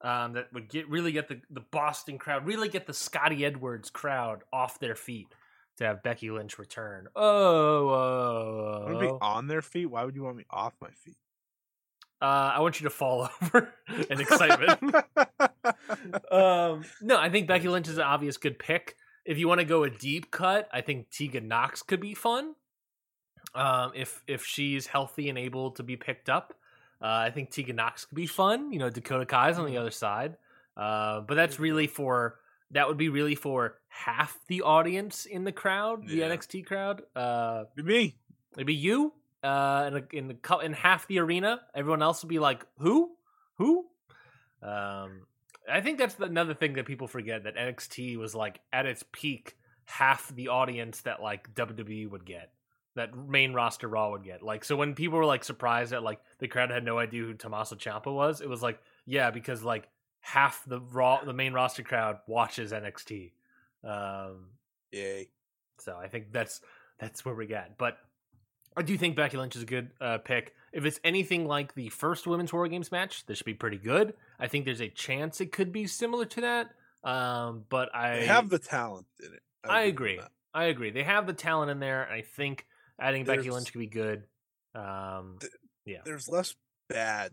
Um, 0.00 0.34
that 0.34 0.52
would 0.52 0.68
get 0.68 0.88
really 0.88 1.10
get 1.10 1.26
the, 1.28 1.40
the 1.50 1.60
Boston 1.72 2.18
crowd, 2.18 2.46
really 2.46 2.68
get 2.68 2.86
the 2.86 2.92
Scotty 2.94 3.44
Edwards 3.44 3.90
crowd 3.90 4.42
off 4.52 4.78
their 4.78 4.94
feet 4.94 5.26
to 5.78 5.84
have 5.84 6.02
Becky 6.02 6.30
Lynch 6.30 6.58
return. 6.58 7.08
Oh, 7.16 7.88
I 7.88 8.84
want 8.84 8.94
to 8.94 9.00
be 9.00 9.06
oh, 9.06 9.18
oh. 9.20 9.26
on 9.26 9.46
their 9.48 9.62
feet. 9.62 9.86
Why 9.86 10.04
would 10.04 10.14
you 10.14 10.22
want 10.22 10.36
me 10.36 10.44
off 10.50 10.74
my 10.80 10.90
feet? 10.90 11.16
Uh, 12.22 12.52
I 12.56 12.60
want 12.60 12.80
you 12.80 12.84
to 12.84 12.90
fall 12.90 13.28
over 13.42 13.74
in 14.08 14.20
excitement. 14.20 14.80
um, 16.30 16.84
no, 17.02 17.18
I 17.18 17.28
think 17.30 17.48
Becky 17.48 17.68
Lynch 17.68 17.88
is 17.88 17.98
an 17.98 18.04
obvious 18.04 18.36
good 18.36 18.58
pick. 18.58 18.96
If 19.24 19.38
you 19.38 19.48
want 19.48 19.60
to 19.60 19.66
go 19.66 19.84
a 19.84 19.90
deep 19.90 20.30
cut, 20.30 20.68
I 20.72 20.80
think 20.80 21.10
Tegan 21.10 21.48
Nox 21.48 21.82
could 21.82 22.00
be 22.00 22.14
fun. 22.14 22.54
Um, 23.54 23.92
if 23.94 24.22
if 24.26 24.44
she's 24.44 24.86
healthy 24.86 25.28
and 25.28 25.38
able 25.38 25.72
to 25.72 25.82
be 25.82 25.96
picked 25.96 26.28
up, 26.28 26.54
uh, 27.02 27.06
I 27.06 27.30
think 27.30 27.50
Tegan 27.50 27.76
Nox 27.76 28.06
could 28.06 28.16
be 28.16 28.26
fun. 28.26 28.72
You 28.72 28.78
know, 28.78 28.90
Dakota 28.90 29.26
Kai's 29.26 29.58
on 29.58 29.66
the 29.66 29.76
other 29.76 29.90
side, 29.90 30.36
uh, 30.76 31.20
but 31.20 31.34
that's 31.34 31.60
really 31.60 31.86
for 31.86 32.38
that 32.70 32.88
would 32.88 32.96
be 32.98 33.08
really 33.08 33.34
for 33.34 33.76
half 33.88 34.38
the 34.48 34.62
audience 34.62 35.26
in 35.26 35.44
the 35.44 35.52
crowd, 35.52 36.06
the 36.08 36.16
Yeah. 36.16 36.28
NXT 36.28 36.66
crowd. 36.66 37.02
Uh, 37.14 37.64
Be 37.76 37.82
me. 37.82 38.16
Maybe 38.56 38.74
you 38.74 39.12
uh, 39.42 39.90
in, 39.92 39.96
a, 39.96 40.16
in 40.16 40.28
the 40.28 40.58
in 40.58 40.72
half 40.72 41.06
the 41.06 41.18
arena. 41.18 41.60
Everyone 41.74 42.02
else 42.02 42.22
would 42.22 42.28
be 42.28 42.38
like, 42.38 42.64
"Who? 42.78 43.12
Who?" 43.58 43.86
Um, 44.62 45.26
I 45.70 45.80
think 45.80 45.98
that's 45.98 46.18
another 46.18 46.54
thing 46.54 46.74
that 46.74 46.86
people 46.86 47.06
forget 47.08 47.44
that 47.44 47.56
NXT 47.56 48.16
was 48.16 48.34
like 48.34 48.60
at 48.72 48.86
its 48.86 49.04
peak, 49.12 49.56
half 49.84 50.34
the 50.34 50.48
audience 50.48 51.02
that 51.02 51.22
like 51.22 51.54
WWE 51.54 52.10
would 52.10 52.24
get, 52.24 52.52
that 52.96 53.16
main 53.16 53.52
roster 53.52 53.88
Raw 53.88 54.10
would 54.10 54.24
get. 54.24 54.42
Like, 54.42 54.64
so 54.64 54.76
when 54.76 54.94
people 54.94 55.18
were 55.18 55.24
like 55.26 55.44
surprised 55.44 55.92
that 55.92 56.02
like 56.02 56.20
the 56.38 56.48
crowd 56.48 56.70
had 56.70 56.84
no 56.84 56.98
idea 56.98 57.22
who 57.22 57.34
Tommaso 57.34 57.76
Ciampa 57.76 58.12
was, 58.14 58.40
it 58.40 58.48
was 58.48 58.62
like, 58.62 58.78
yeah, 59.06 59.30
because 59.30 59.62
like 59.62 59.88
half 60.24 60.64
the 60.66 60.80
Raw, 60.80 61.22
the 61.22 61.34
main 61.34 61.52
roster 61.52 61.82
crowd 61.82 62.18
watches 62.26 62.72
NXT. 62.72 63.32
Um, 63.84 64.46
Yay. 64.90 65.28
so 65.78 65.96
I 65.96 66.08
think 66.08 66.32
that's 66.32 66.62
that's 66.98 67.24
where 67.24 67.34
we 67.34 67.46
get. 67.46 67.76
But 67.76 67.98
I 68.76 68.82
do 68.82 68.96
think 68.96 69.16
Becky 69.16 69.36
Lynch 69.36 69.54
is 69.54 69.62
a 69.62 69.66
good 69.66 69.90
uh, 70.00 70.18
pick. 70.18 70.54
If 70.72 70.86
it's 70.86 70.98
anything 71.04 71.46
like 71.46 71.74
the 71.74 71.90
first 71.90 72.26
women's 72.26 72.52
War 72.52 72.66
Games 72.68 72.90
match, 72.90 73.26
this 73.26 73.38
should 73.38 73.44
be 73.44 73.54
pretty 73.54 73.76
good. 73.76 74.14
I 74.40 74.48
think 74.48 74.64
there's 74.64 74.80
a 74.80 74.88
chance 74.88 75.40
it 75.40 75.52
could 75.52 75.72
be 75.72 75.86
similar 75.86 76.24
to 76.24 76.40
that. 76.40 76.70
Um, 77.08 77.64
but 77.68 77.94
I 77.94 78.20
They 78.20 78.26
have 78.26 78.48
the 78.48 78.58
talent 78.58 79.06
in 79.20 79.34
it. 79.34 79.42
I 79.62 79.82
them 79.82 79.88
agree. 79.90 80.20
I 80.54 80.64
agree. 80.64 80.90
They 80.90 81.02
have 81.02 81.26
the 81.26 81.32
talent 81.34 81.70
in 81.70 81.80
there, 81.80 82.08
I 82.10 82.22
think 82.22 82.64
adding 82.98 83.24
Becky 83.24 83.50
Lynch 83.50 83.72
could 83.72 83.78
be 83.80 83.86
good. 83.86 84.24
Um, 84.74 85.36
Th- 85.40 86.00
There's 86.04 86.28
less 86.28 86.54
bad 86.88 87.32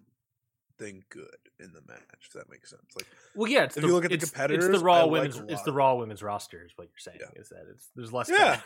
than 0.82 1.04
good 1.10 1.26
in 1.60 1.72
the 1.74 1.82
match. 1.88 2.02
If 2.28 2.34
that 2.34 2.50
makes 2.50 2.70
sense. 2.72 2.82
Like 2.96 3.08
well, 3.36 3.50
yeah. 3.50 3.64
It's 3.64 3.78
If 3.78 3.82
the, 3.84 3.88
you 3.88 3.94
look 3.94 4.04
at 4.06 4.10
the 4.10 4.16
it's, 4.16 4.24
it's 4.26 4.32
competitors, 4.32 4.78
the 4.80 4.84
Raw 4.84 5.02
I 5.02 5.06
women's. 5.06 5.38
a 5.40 5.46
it's 5.48 5.62
the 5.62 5.72
Raw 5.74 5.96
women's 5.96 6.22
roster 6.24 6.64
is 6.66 6.72
what 6.76 6.88
you're 6.88 6.98
saying. 7.00 7.20
Yeah. 7.22 7.42
Is 7.42 7.50
that 7.50 7.66
it's 7.72 7.88
there's 7.96 8.12
less. 8.12 8.30
Yeah. 8.30 8.60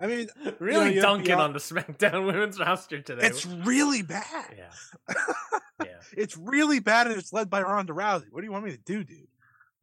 I 0.00 0.06
mean, 0.06 0.28
really 0.60 0.94
you 0.94 1.00
dunking 1.00 1.34
Bian- 1.34 1.38
on 1.38 1.52
the 1.52 1.58
SmackDown 1.70 2.26
women's 2.26 2.58
roster 2.60 3.00
today. 3.00 3.26
it's 3.26 3.44
really 3.46 4.02
bad. 4.02 4.54
yeah, 4.56 5.14
yeah. 5.84 5.86
it's 6.16 6.36
really 6.36 6.78
bad 6.80 7.08
and 7.08 7.16
it's 7.16 7.32
led 7.32 7.50
by 7.50 7.62
Ronda 7.62 7.92
Rousey. 7.92 8.26
What 8.30 8.40
do 8.40 8.46
you 8.46 8.52
want 8.52 8.64
me 8.66 8.70
to 8.72 8.78
do, 8.78 9.02
dude? 9.02 9.26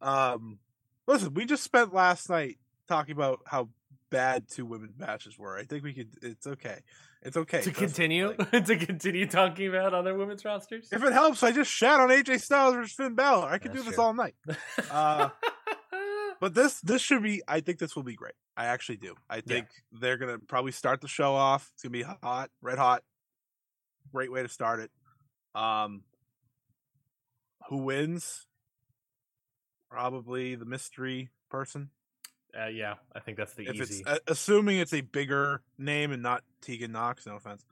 Um, 0.00 0.58
listen, 1.06 1.34
we 1.34 1.44
just 1.44 1.62
spent 1.62 1.92
last 1.92 2.30
night 2.30 2.58
talking 2.88 3.12
about 3.12 3.40
how 3.46 3.68
bad 4.12 4.48
two 4.48 4.64
women's 4.64 4.96
matches 4.96 5.38
were. 5.38 5.58
I 5.58 5.64
think 5.64 5.82
we 5.82 5.92
could. 5.92 6.10
It's 6.22 6.46
okay. 6.46 6.78
It's 7.22 7.36
okay. 7.36 7.62
to 7.62 7.70
continue 7.72 8.34
like, 8.38 8.64
to 8.66 8.76
continue 8.76 9.26
talking 9.26 9.68
about 9.68 9.94
other 9.94 10.14
women's 10.14 10.44
rosters. 10.44 10.88
if 10.92 11.02
it 11.02 11.12
helps, 11.12 11.42
I 11.42 11.50
just 11.50 11.70
shat 11.70 11.98
on 11.98 12.10
AJ 12.10 12.40
Styles 12.42 12.74
versus 12.74 12.92
Finn 12.92 13.14
Balor. 13.14 13.48
I 13.48 13.58
could 13.58 13.72
do 13.72 13.82
this 13.82 13.94
true. 13.94 14.04
all 14.04 14.14
night. 14.14 14.34
uh, 14.90 15.30
But 16.42 16.54
this 16.54 16.80
this 16.80 17.00
should 17.00 17.22
be. 17.22 17.40
I 17.46 17.60
think 17.60 17.78
this 17.78 17.94
will 17.94 18.02
be 18.02 18.16
great. 18.16 18.34
I 18.56 18.66
actually 18.66 18.96
do. 18.96 19.14
I 19.30 19.42
think 19.42 19.68
they're 19.92 20.16
gonna 20.16 20.40
probably 20.40 20.72
start 20.72 21.00
the 21.00 21.06
show 21.06 21.36
off. 21.36 21.70
It's 21.72 21.84
gonna 21.84 21.92
be 21.92 22.02
hot, 22.02 22.50
red 22.60 22.78
hot. 22.78 23.04
Great 24.12 24.32
way 24.32 24.42
to 24.42 24.48
start 24.48 24.80
it. 24.80 24.90
Um, 25.54 26.02
who 27.68 27.76
wins? 27.76 28.48
Probably 29.88 30.56
the 30.56 30.64
mystery 30.64 31.30
person. 31.48 31.90
Uh, 32.58 32.66
yeah, 32.66 32.94
I 33.14 33.20
think 33.20 33.36
that's 33.38 33.54
the 33.54 33.66
if 33.66 33.74
easy. 33.76 34.00
it's 34.00 34.06
uh, 34.06 34.18
assuming 34.26 34.78
it's 34.78 34.92
a 34.92 35.00
bigger 35.00 35.62
name 35.78 36.12
and 36.12 36.22
not 36.22 36.42
Tegan 36.60 36.92
Nox. 36.92 37.26
No 37.26 37.36
offense. 37.36 37.64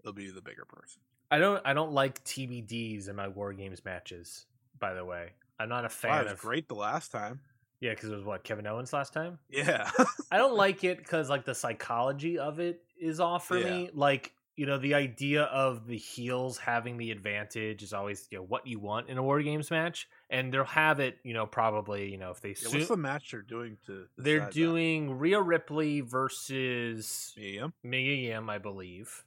It'll 0.00 0.12
be 0.12 0.30
the 0.30 0.42
bigger 0.42 0.64
person. 0.64 1.00
I 1.30 1.38
don't. 1.38 1.60
I 1.64 1.74
don't 1.74 1.92
like 1.92 2.22
TBDs 2.24 3.08
in 3.08 3.16
my 3.16 3.28
War 3.28 3.52
Games 3.52 3.84
matches. 3.84 4.46
By 4.78 4.94
the 4.94 5.04
way, 5.04 5.32
I'm 5.58 5.68
not 5.68 5.80
a 5.84 5.88
Wow, 5.88 5.88
fan 5.88 6.20
it 6.20 6.24
was 6.24 6.32
of. 6.34 6.38
great 6.40 6.68
the 6.68 6.74
last 6.74 7.10
time. 7.12 7.40
Yeah, 7.80 7.90
because 7.90 8.10
it 8.10 8.14
was 8.16 8.24
what 8.24 8.44
Kevin 8.44 8.66
Owens 8.66 8.92
last 8.92 9.12
time. 9.12 9.38
Yeah. 9.50 9.90
I 10.30 10.38
don't 10.38 10.54
like 10.56 10.84
it 10.84 10.98
because 10.98 11.28
like 11.28 11.44
the 11.44 11.54
psychology 11.54 12.38
of 12.38 12.60
it 12.60 12.82
is 13.00 13.20
off 13.20 13.46
for 13.48 13.58
me. 13.58 13.90
Like 13.92 14.32
you 14.56 14.66
know, 14.66 14.78
the 14.78 14.94
idea 14.94 15.42
of 15.44 15.86
the 15.86 15.96
heels 15.96 16.56
having 16.58 16.96
the 16.96 17.10
advantage 17.10 17.82
is 17.82 17.92
always 17.92 18.26
you 18.30 18.38
know 18.38 18.44
what 18.44 18.66
you 18.66 18.78
want 18.78 19.08
in 19.08 19.18
a 19.18 19.22
War 19.22 19.42
Games 19.42 19.70
match, 19.70 20.08
and 20.34 20.52
they'll 20.52 20.64
have 20.64 21.00
it. 21.00 21.18
You 21.24 21.32
know, 21.34 21.46
probably 21.46 22.10
you 22.10 22.18
know 22.18 22.30
if 22.30 22.40
they 22.40 22.50
Yeah, 22.50 22.54
su- 22.68 22.76
what's 22.78 22.88
the 22.88 22.96
match 22.96 23.30
they're 23.30 23.40
doing 23.42 23.78
to? 23.86 24.06
they're 24.18 24.38
decide 24.40 24.48
that? 24.48 24.54
doing 24.54 25.18
Rhea 25.18 25.40
Ripley 25.40 26.00
versus. 26.02 27.34
Mia 27.36 28.14
Yim, 28.14 28.50
I 28.50 28.58
believe. 28.58 29.24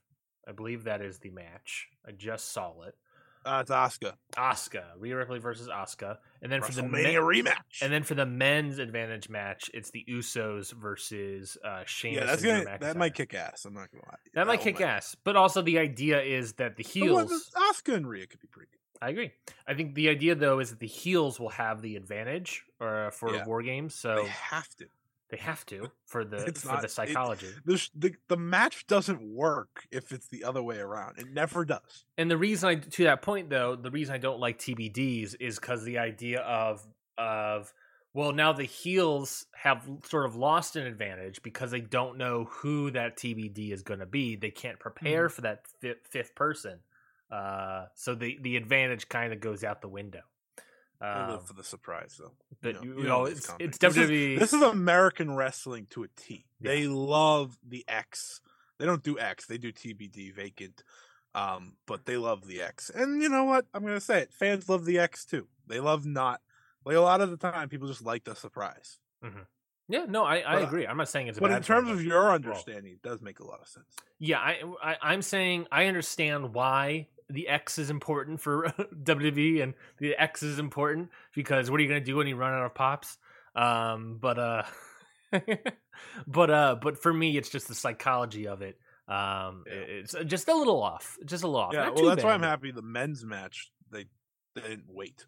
I 0.47 0.51
believe 0.51 0.85
that 0.85 1.01
is 1.01 1.19
the 1.19 1.29
match. 1.31 1.87
I 2.07 2.11
just 2.11 2.51
saw 2.51 2.81
it. 2.83 2.95
Uh, 3.45 3.59
it's 3.61 3.71
Asuka. 3.71 4.13
Asuka, 4.35 4.83
Rhea 4.97 5.15
Ripley 5.15 5.39
versus 5.39 5.69
Asuka, 5.69 6.17
and 6.41 6.51
then 6.51 6.61
for 6.61 6.73
the 6.73 6.83
men- 6.83 7.05
rematch. 7.13 7.81
and 7.81 7.93
then 7.93 8.03
for 8.03 8.13
the 8.13 8.25
men's 8.25 8.77
advantage 8.77 9.29
match, 9.29 9.71
it's 9.73 9.89
the 9.91 10.03
Usos 10.09 10.73
versus 10.73 11.57
uh, 11.63 11.83
Sheamus. 11.85 12.17
yeah, 12.19 12.25
that's 12.25 12.43
gonna 12.43 12.77
that 12.81 12.97
might 12.97 13.13
kick 13.13 13.33
ass. 13.33 13.63
I'm 13.63 13.73
not 13.73 13.89
gonna 13.91 14.03
lie. 14.05 14.17
That 14.33 14.47
might 14.47 14.59
one 14.59 14.63
kick 14.65 14.81
ass, 14.81 15.15
but 15.23 15.37
also 15.37 15.61
the 15.61 15.79
idea 15.79 16.21
is 16.21 16.53
that 16.53 16.75
the 16.75 16.83
heels. 16.83 17.49
Asuka 17.55 17.93
and 17.95 18.07
Rhea 18.09 18.27
could 18.27 18.41
be 18.41 18.47
pretty 18.49 18.69
good. 18.71 18.79
I 19.01 19.09
agree. 19.09 19.31
I 19.67 19.73
think 19.73 19.95
the 19.95 20.09
idea 20.09 20.35
though 20.35 20.59
is 20.59 20.69
that 20.71 20.79
the 20.79 20.87
heels 20.87 21.39
will 21.39 21.49
have 21.49 21.81
the 21.81 21.95
advantage 21.95 22.63
uh, 22.81 23.09
for 23.11 23.33
Yeah. 23.33 23.45
war 23.45 23.61
games, 23.61 23.93
so 23.95 24.15
They 24.23 24.27
have 24.29 24.69
to. 24.77 24.85
they 25.29 25.37
have 25.37 25.65
to 25.67 25.91
for 26.05 26.23
the 26.25 26.37
It's 26.45 26.61
for 26.61 26.69
not- 26.73 26.81
the 26.81 26.89
psychology. 26.89 27.47
The, 27.65 27.77
sh- 27.77 27.89
the 27.95 28.15
the 28.27 28.37
match 28.37 28.87
doesn't 28.87 29.21
work 29.21 29.85
if 29.91 30.11
it's 30.11 30.27
the 30.29 30.43
other 30.43 30.63
way 30.63 30.79
around. 30.79 31.19
It 31.19 31.31
never 31.31 31.63
does. 31.65 32.05
And 32.17 32.29
the 32.31 32.37
reason 32.37 32.69
I 32.69 32.75
to 32.75 33.03
that 33.03 33.21
point 33.21 33.49
though, 33.49 33.75
the 33.75 33.91
reason 33.91 34.15
I 34.15 34.19
don't 34.19 34.39
like 34.39 34.57
TBDs 34.57 35.35
is 35.39 35.59
because 35.59 35.83
the 35.83 35.97
idea 35.99 36.39
of 36.41 36.85
of 37.19 37.73
well 38.13 38.31
now 38.31 38.53
the 38.53 38.63
heels 38.63 39.45
have 39.55 39.87
sort 40.05 40.25
of 40.25 40.35
lost 40.35 40.75
an 40.75 40.87
advantage 40.87 41.43
because 41.43 41.69
they 41.71 41.81
don't 41.81 42.17
know 42.17 42.45
who 42.45 42.89
that 42.91 43.17
TBD 43.17 43.71
is 43.71 43.83
going 43.83 43.99
to 43.99 44.05
be. 44.07 44.35
They 44.35 44.49
can't 44.51 44.79
prepare 44.79 45.29
for 45.29 45.41
that 45.41 45.65
fi- 45.81 45.95
fifth 46.09 46.33
person, 46.35 46.79
uh, 47.31 47.85
so 47.95 48.15
the 48.15 48.37
the 48.41 48.55
advantage 48.57 49.09
kind 49.09 49.33
of 49.33 49.39
goes 49.39 49.63
out 49.63 49.81
the 49.81 49.87
window. 49.89 50.21
I 50.99 51.23
Um, 51.25 51.29
live 51.31 51.45
for 51.47 51.53
the 51.53 51.63
surprise, 51.63 52.15
though. 52.19 52.31
but 52.61 52.75
know- 52.75 52.81
you, 52.83 52.89
you 52.93 52.97
you 52.99 53.03
know 53.03 53.19
know, 53.19 53.27
these 53.27 53.37
it's, 53.37 53.47
companies. 53.47 53.77
This 53.79 53.97
is- 53.97 54.09
WWE. 54.09 54.39
This 54.39 54.53
is 54.53 54.61
American 54.63 55.35
wrestling 55.35 55.85
to 55.91 56.03
a 56.03 56.07
T. 56.15 56.45
Yeah. 56.59 56.71
They 56.71 56.87
love 56.87 57.57
the 57.67 57.85
X. 57.87 58.41
They 58.79 58.85
don't 58.85 59.03
do 59.03 59.19
X. 59.19 59.45
They 59.45 59.57
do 59.57 59.71
TBD 59.71 60.33
vacant. 60.33 60.83
Um, 61.35 61.73
but 61.85 62.05
they 62.07 62.17
love 62.17 62.47
the 62.47 62.61
X. 62.63 62.89
And 62.89 63.21
you 63.21 63.29
know 63.29 63.43
what? 63.43 63.67
I'm 63.73 63.83
gonna 63.83 63.99
say 63.99 64.21
it. 64.21 64.33
Fans 64.33 64.67
love 64.69 64.85
the 64.85 64.97
X 64.97 65.23
too. 65.25 65.47
They 65.67 65.79
love 65.79 66.05
not 66.05 66.41
like 66.83 66.95
a 66.95 67.01
lot 67.01 67.21
of 67.21 67.29
the 67.29 67.37
time 67.37 67.69
people 67.69 67.87
just 67.87 68.01
like 68.03 68.23
the 68.23 68.33
surprise. 68.35 68.97
yeah, 69.89 70.05
no, 70.07 70.23
I, 70.23 70.37
I 70.37 70.55
But, 70.55 70.63
agree. 70.63 70.87
I'm 70.87 70.97
not 70.97 71.09
saying 71.09 71.27
it's 71.27 71.37
a 71.37 71.41
But 71.41 71.51
in 71.51 71.61
terms 71.61 71.89
of 71.91 72.03
your 72.03 72.23
well- 72.25 72.33
understanding, 72.33 72.93
it 72.93 73.01
does 73.03 73.21
make 73.21 73.39
a 73.39 73.45
lot 73.45 73.61
of 73.61 73.67
sense. 73.67 73.85
Yeah, 74.17 74.39
I, 74.39 74.61
I 74.81 74.97
I'm 75.01 75.21
saying 75.21 75.67
I 75.71 75.85
understand 75.85 76.55
why 76.55 77.09
the 77.29 77.47
X 77.47 77.77
is 77.77 77.89
important 77.89 78.39
for 78.41 78.67
WWE 79.03 79.61
and 79.63 79.73
the 79.99 80.15
X 80.15 80.43
is 80.43 80.59
important 80.59 81.09
because 81.35 81.69
what 81.69 81.79
are 81.79 81.83
you 81.83 81.89
gonna 81.89 82.01
do 82.01 82.15
when 82.17 82.27
you 82.27 82.35
run 82.35 82.53
out 82.53 82.65
of 82.65 82.73
pops? 82.75 83.17
Um, 83.55 84.17
but 84.21 84.37
uh, 84.39 84.63
but 86.27 86.49
uh, 86.49 86.75
but 86.81 87.01
for 87.01 87.13
me, 87.13 87.37
it's 87.37 87.49
just 87.49 87.67
the 87.67 87.75
psychology 87.75 88.47
of 88.47 88.61
it. 88.61 88.77
Um, 89.07 89.63
Yeah. 89.67 89.73
it's 89.73 90.15
just 90.25 90.47
a 90.49 90.55
little 90.55 90.81
off, 90.83 91.17
just 91.25 91.43
a 91.43 91.47
little 91.47 91.61
off. 91.61 91.73
Yeah, 91.73 91.85
Not 91.85 91.95
well 91.95 92.05
that's 92.05 92.23
why 92.23 92.33
I'm 92.33 92.43
happy 92.43 92.71
the 92.71 92.81
men's 92.81 93.23
match 93.23 93.71
they 93.91 94.05
they 94.55 94.61
didn't 94.61 94.85
wait. 94.89 95.25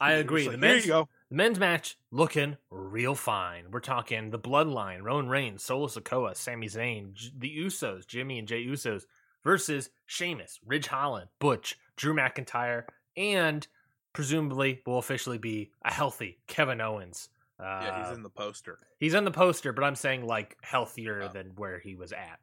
I 0.00 0.12
agree. 0.24 0.44
The 0.44 0.50
like, 0.50 0.60
Here 0.60 0.68
men's- 0.70 0.86
you 0.86 0.92
go. 0.92 1.08
The 1.30 1.36
men's 1.36 1.58
match 1.58 1.96
looking 2.10 2.56
real 2.70 3.14
fine. 3.14 3.66
We're 3.70 3.80
talking 3.80 4.30
the 4.30 4.38
Bloodline, 4.38 5.02
Roman 5.02 5.28
Reigns, 5.28 5.64
Solo 5.64 5.86
Sikoa, 5.88 6.36
Sami 6.36 6.68
Zayn, 6.68 7.12
J- 7.14 7.30
the 7.36 7.56
Usos, 7.58 8.06
Jimmy 8.06 8.38
and 8.38 8.46
Jey 8.48 8.64
Usos 8.66 9.04
versus 9.44 9.90
Sheamus, 10.06 10.58
Ridge 10.64 10.86
Holland, 10.88 11.28
Butch, 11.38 11.78
Drew 11.96 12.14
McIntyre, 12.14 12.84
and 13.16 13.66
presumably 14.12 14.80
will 14.86 14.98
officially 14.98 15.38
be 15.38 15.70
a 15.84 15.92
healthy 15.92 16.38
Kevin 16.46 16.80
Owens. 16.80 17.28
Uh, 17.58 17.62
Uh, 17.62 17.80
yeah, 17.84 18.08
he's 18.08 18.16
in 18.16 18.22
the 18.22 18.30
poster. 18.30 18.78
he's 18.98 19.14
in 19.14 19.24
the 19.24 19.30
poster, 19.30 19.72
but 19.72 19.84
I'm 19.84 19.94
saying 19.94 20.26
like 20.26 20.56
healthier 20.62 21.22
Oh. 21.22 21.28
than 21.28 21.54
where 21.56 21.78
he 21.78 21.94
was 21.94 22.12
at. 22.12 22.40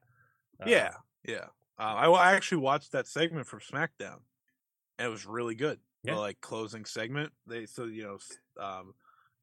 Uh, 0.61 0.65
yeah, 0.67 0.93
yeah. 1.27 1.45
Uh, 1.77 1.83
I, 1.83 2.09
I 2.09 2.33
actually 2.33 2.59
watched 2.59 2.91
that 2.93 3.07
segment 3.07 3.45
from 3.47 3.59
SmackDown, 3.59 4.19
and 4.97 5.07
it 5.07 5.09
was 5.09 5.25
really 5.25 5.55
good. 5.55 5.79
Yeah. 6.03 6.13
The 6.15 6.19
like 6.19 6.39
closing 6.41 6.85
segment. 6.85 7.31
They 7.45 7.65
so 7.65 7.85
you 7.85 8.03
know, 8.03 8.17
um, 8.63 8.93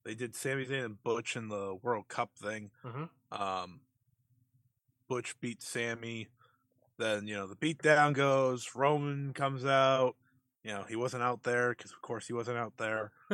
they 0.05 0.15
did 0.15 0.35
Sami 0.35 0.65
Zayn 0.65 0.85
and 0.85 1.03
Butch 1.03 1.37
in 1.37 1.49
the 1.49 1.77
World 1.83 2.09
Cup 2.09 2.31
thing. 2.37 2.71
Mhm. 2.85 3.09
Um, 3.31 3.81
Butch 5.09 5.39
beat 5.41 5.63
Sami. 5.63 6.29
Then 6.99 7.27
you 7.27 7.35
know 7.35 7.47
the 7.47 7.57
beatdown 7.57 8.13
goes. 8.13 8.71
Roman 8.75 9.33
comes 9.33 9.65
out. 9.65 10.17
You 10.65 10.73
know 10.73 10.85
he 10.89 10.97
wasn't 10.97 11.23
out 11.23 11.43
there 11.43 11.71
because 11.71 11.93
of 11.93 12.03
course 12.03 12.27
he 12.27 12.33
wasn't 12.33 12.59
out 12.59 12.75
there. 12.77 13.13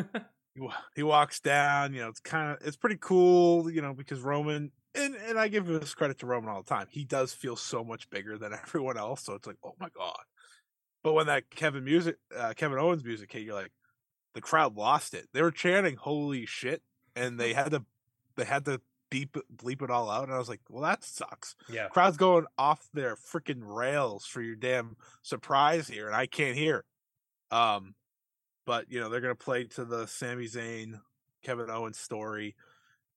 he, 0.55 0.69
he 0.95 1.03
walks 1.03 1.41
down. 1.41 1.95
You 1.95 2.03
know 2.03 2.09
it's 2.09 2.21
kind 2.21 2.53
of 2.53 2.67
it's 2.67 2.77
pretty 2.77 2.99
cool. 3.01 3.71
You 3.71 3.83
know 3.83 3.95
because 3.95 4.21
Roman 4.21 4.71
and 4.95 5.15
and 5.17 5.39
I 5.39 5.49
give 5.49 5.67
this 5.67 5.95
credit 5.95 6.19
to 6.19 6.27
Roman 6.27 6.51
all 6.51 6.63
the 6.63 6.69
time. 6.69 6.87
He 6.91 7.05
does 7.05 7.33
feel 7.33 7.57
so 7.57 7.83
much 7.83 8.09
bigger 8.11 8.37
than 8.37 8.53
everyone 8.67 8.99
else. 8.99 9.23
So 9.23 9.35
it's 9.35 9.47
like 9.47 9.57
oh 9.65 9.75
my 9.81 9.89
god. 9.97 10.23
But 11.03 11.13
when 11.13 11.27
that 11.27 11.51
Kevin 11.51 11.85
music, 11.85 12.17
uh, 12.35 12.55
Kevin 12.57 12.79
Owens 12.79 13.05
music 13.05 13.31
hit, 13.31 13.43
you're 13.43 13.55
like, 13.55 13.73
the 14.33 14.41
crowd 14.41 14.75
lost 14.75 15.13
it. 15.13 15.29
They 15.33 15.43
were 15.43 15.51
chanting 15.51 15.97
"Holy 15.97 16.47
shit!" 16.47 16.83
and 17.15 17.39
they 17.39 17.53
had 17.53 17.71
to 17.71 17.85
they 18.37 18.45
had 18.45 18.65
to 18.65 18.81
beep 19.15 19.37
bleep 19.57 19.81
it 19.83 19.91
all 19.91 20.11
out. 20.11 20.25
And 20.25 20.33
I 20.33 20.39
was 20.39 20.49
like, 20.49 20.61
well, 20.69 20.83
that 20.83 21.05
sucks. 21.05 21.55
yeah. 21.69 21.87
Crowd's 21.89 22.17
going 22.17 22.47
off 22.59 22.89
their 22.93 23.15
freaking 23.15 23.61
rails 23.63 24.27
for 24.27 24.43
your 24.43 24.57
damn 24.57 24.97
surprise 25.23 25.87
here, 25.87 26.07
and 26.09 26.17
I 26.17 26.27
can't 26.27 26.57
hear. 26.57 26.85
Um, 27.53 27.95
but 28.67 28.91
you 28.91 28.99
know 29.01 29.09
they're 29.09 29.21
gonna 29.21 29.35
play 29.37 29.65
to 29.65 29.85
the 29.85 30.07
Sami 30.07 30.47
Zayn, 30.47 31.01
Kevin 31.45 31.71
Owens 31.71 31.99
story. 31.99 32.57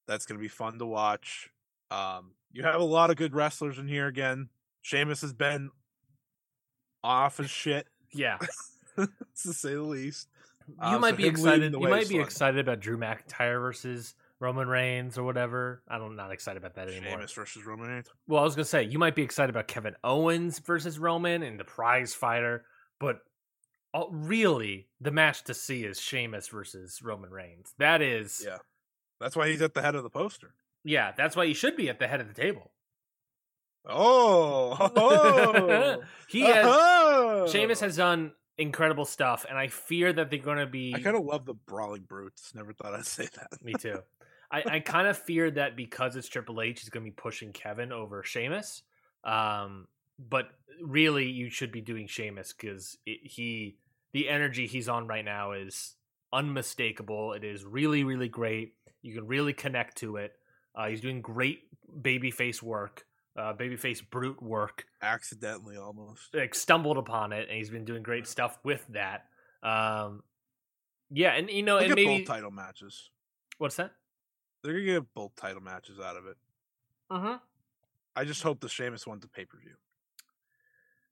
That's 0.08 0.26
gonna 0.28 0.40
be 0.40 0.48
fun 0.50 0.78
to 0.80 0.86
watch. 0.86 1.50
Um, 1.90 2.34
you 2.52 2.62
have 2.64 2.80
a 2.80 2.84
lot 2.84 3.10
of 3.10 3.16
good 3.16 3.34
wrestlers 3.34 3.80
in 3.80 3.88
here 3.88 4.06
again. 4.08 4.50
Sheamus 4.84 5.22
has 5.22 5.34
been 5.34 5.72
off 7.04 7.38
his 7.38 7.50
shit, 7.50 7.88
Yeah. 8.14 8.38
to 8.98 9.08
say 9.54 9.74
the 9.74 9.82
least. 9.82 10.28
You 10.68 10.76
Uh, 10.80 11.00
might 11.00 11.12
so 11.12 11.18
be 11.18 11.28
excited. 11.28 11.74
You 11.74 11.80
might 11.80 12.10
be 12.10 12.16
fun. 12.16 12.26
excited 12.26 12.60
about 12.60 12.80
Drew 12.82 12.98
McIntyre 12.98 13.62
versus 13.62 14.16
Roman 14.40 14.68
Reigns 14.68 15.18
or 15.18 15.24
whatever. 15.24 15.82
I'm 15.90 16.16
not 16.16 16.32
excited 16.32 16.58
about 16.58 16.76
that 16.76 16.88
anymore. 16.90 17.12
Sheamus 17.12 17.34
versus 17.34 17.66
Roman 17.66 17.88
Reigns. 17.90 18.08
Well, 18.28 18.42
I 18.42 18.44
was 18.44 18.56
gonna 18.56 18.66
say 18.66 18.84
you 18.84 19.00
might 19.00 19.16
be 19.16 19.24
excited 19.24 19.50
about 19.50 19.68
Kevin 19.68 19.96
Owens 20.04 20.60
versus 20.60 21.00
Roman 21.00 21.44
and 21.44 21.60
the 21.60 21.64
prize 21.64 22.14
fighter, 22.14 22.66
but 23.00 23.20
really 24.12 24.88
the 25.02 25.12
match 25.12 25.44
to 25.46 25.54
see 25.54 25.84
is 25.84 26.00
Sheamus 26.00 26.48
versus 26.50 27.02
Roman 27.02 27.32
Reigns. 27.32 27.74
That 27.80 28.02
is, 28.02 28.44
Yeah, 28.46 28.58
that's 29.20 29.36
why 29.36 29.50
he's 29.50 29.62
at 29.62 29.74
the 29.74 29.82
head 29.82 29.96
of 29.96 30.04
the 30.04 30.10
poster. 30.10 30.54
yeah, 30.84 31.14
that's 31.18 31.36
why 31.36 31.48
he 31.48 31.54
should 31.54 31.76
be 31.76 31.90
at 31.90 32.00
the 32.00 32.08
head 32.08 32.22
of 32.22 32.28
the 32.28 32.34
table. 32.34 32.72
Oh, 33.86 34.76
oh. 34.96 36.04
he 36.30 36.42
has 36.42 36.66
oh. 36.68 37.48
Sheamus 37.50 37.80
has 37.80 37.98
done 37.98 38.34
incredible 38.58 39.06
stuff, 39.06 39.46
and 39.48 39.58
I 39.58 39.68
fear 39.68 40.12
that 40.14 40.30
they're 40.30 40.40
gonna 40.40 40.68
be. 40.68 40.94
I 40.94 41.00
kind 41.00 41.16
of 41.16 41.24
love 41.24 41.46
the 41.46 41.54
brawling 41.54 42.04
brutes. 42.04 42.54
Never 42.54 42.74
thought 42.74 42.94
I'd 42.94 43.06
say 43.06 43.28
that. 43.36 43.64
Me 43.64 43.74
too. 43.74 44.00
I, 44.52 44.64
I 44.70 44.80
kind 44.80 45.08
of 45.08 45.18
fear 45.18 45.52
that 45.52 45.76
because 45.76 46.16
it's 46.16 46.28
Triple 46.28 46.62
H, 46.62 46.82
he's 46.82 46.90
going 46.90 47.06
to 47.06 47.12
be 47.12 47.16
pushing 47.16 47.52
Kevin 47.52 47.92
over 47.92 48.24
Sheamus. 48.24 48.84
Um, 49.24 49.88
but 50.18 50.50
really, 50.82 51.30
you 51.30 51.50
should 51.50 51.72
be 51.72 51.82
doing 51.82 52.08
Sheamus 52.08 52.54
because 52.54 52.98
he, 53.06 53.78
the 54.14 54.30
energy 54.30 54.68
he's 54.68 54.88
on 54.88 55.08
right 55.08 55.26
now 55.26 55.52
is 55.52 55.96
unmistakable. 56.32 57.34
It 57.34 57.44
is 57.44 57.66
really, 57.66 58.04
really 58.04 58.30
great. 58.30 58.74
You 59.02 59.14
can 59.14 59.28
really 59.28 59.54
connect 59.54 59.98
to 59.98 60.18
it. 60.18 60.34
Uh, 60.76 60.88
he's 60.88 61.02
doing 61.02 61.22
great 61.22 61.64
babyface 62.02 62.62
work, 62.62 63.06
uh, 63.38 63.54
babyface 63.54 64.02
brute 64.10 64.42
work. 64.42 64.86
Accidentally, 65.02 65.76
almost. 65.76 66.34
Like 66.34 66.56
stumbled 66.56 66.98
upon 66.98 67.34
it, 67.34 67.48
and 67.50 67.58
he's 67.58 67.70
been 67.70 67.86
doing 67.86 68.04
great 68.04 68.28
stuff 68.28 68.58
with 68.64 68.86
that. 68.90 69.26
Um, 69.64 70.24
yeah, 71.10 71.32
and 71.32 71.50
you 71.50 71.64
know, 71.64 71.76
Look 71.76 71.86
and 71.86 71.96
maybe 71.96 72.20
both 72.20 72.28
title 72.28 72.52
matches. 72.52 73.10
what's 73.58 73.76
that? 73.78 73.92
They're 74.64 74.74
gonna 74.74 74.86
get 74.86 75.14
both 75.14 75.36
title 75.36 75.62
matches 75.62 76.00
out 76.00 76.18
of 76.18 76.26
it. 76.28 76.38
Mm-hmm. 77.12 77.36
I 78.16 78.24
just 78.26 78.42
hope 78.44 78.60
the 78.60 78.70
Sheamus 78.70 79.06
one's 79.08 79.24
a 79.24 79.28
pay 79.28 79.46
per 79.46 79.58
view. 79.58 79.76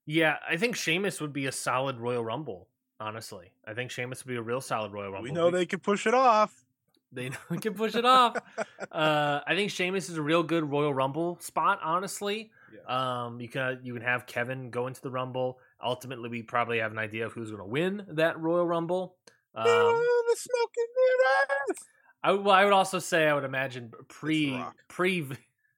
Yeah, 0.04 0.36
I 0.48 0.56
think 0.56 0.76
Sheamus 0.76 1.20
would 1.20 1.32
be 1.32 1.46
a 1.46 1.52
solid 1.52 1.98
Royal 1.98 2.24
Rumble. 2.24 2.68
Honestly, 2.98 3.52
I 3.66 3.74
think 3.74 3.90
Sheamus 3.90 4.24
would 4.24 4.30
be 4.30 4.36
a 4.36 4.42
real 4.42 4.60
solid 4.60 4.92
Royal 4.92 5.10
Rumble. 5.12 5.22
We 5.24 5.32
know 5.32 5.50
they 5.50 5.66
can 5.66 5.80
push 5.80 6.06
it 6.06 6.14
off. 6.14 6.64
they 7.12 7.28
know 7.28 7.36
they 7.50 7.58
can 7.58 7.74
push 7.74 7.94
it 7.94 8.04
off. 8.04 8.36
Uh, 8.92 9.40
I 9.46 9.54
think 9.54 9.70
Sheamus 9.72 10.08
is 10.08 10.16
a 10.16 10.22
real 10.22 10.42
good 10.42 10.64
Royal 10.70 10.94
Rumble 10.94 11.38
spot. 11.40 11.80
Honestly, 11.82 12.50
um, 12.86 13.40
you 13.40 13.48
can 13.48 13.80
you 13.82 13.92
can 13.94 14.02
have 14.02 14.26
Kevin 14.26 14.70
go 14.70 14.86
into 14.86 15.00
the 15.02 15.10
Rumble. 15.10 15.58
Ultimately, 15.82 16.28
we 16.30 16.42
probably 16.42 16.78
have 16.78 16.92
an 16.92 16.98
idea 16.98 17.26
of 17.26 17.32
who's 17.32 17.50
going 17.50 17.60
to 17.62 17.68
win 17.68 18.06
that 18.10 18.38
Royal 18.40 18.66
Rumble. 18.66 19.16
Um, 19.54 19.64
Oh, 19.66 20.24
the 20.30 20.36
smoking 20.36 20.86
mirrors. 20.96 21.78
I, 22.22 22.32
well, 22.32 22.54
I 22.54 22.64
would 22.64 22.72
also 22.72 22.98
say 22.98 23.28
I 23.28 23.34
would 23.34 23.44
imagine 23.44 23.92
pre 24.08 24.54
Rock. 24.54 24.76
pre 24.88 25.26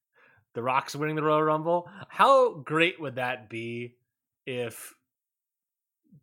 the 0.55 0.63
Rock's 0.63 0.97
winning 0.97 1.17
the 1.17 1.23
Royal 1.23 1.43
Rumble. 1.43 1.89
How 2.09 2.55
great 2.55 3.01
would 3.01 3.17
that 3.17 3.49
be 3.49 3.97
if 4.47 4.95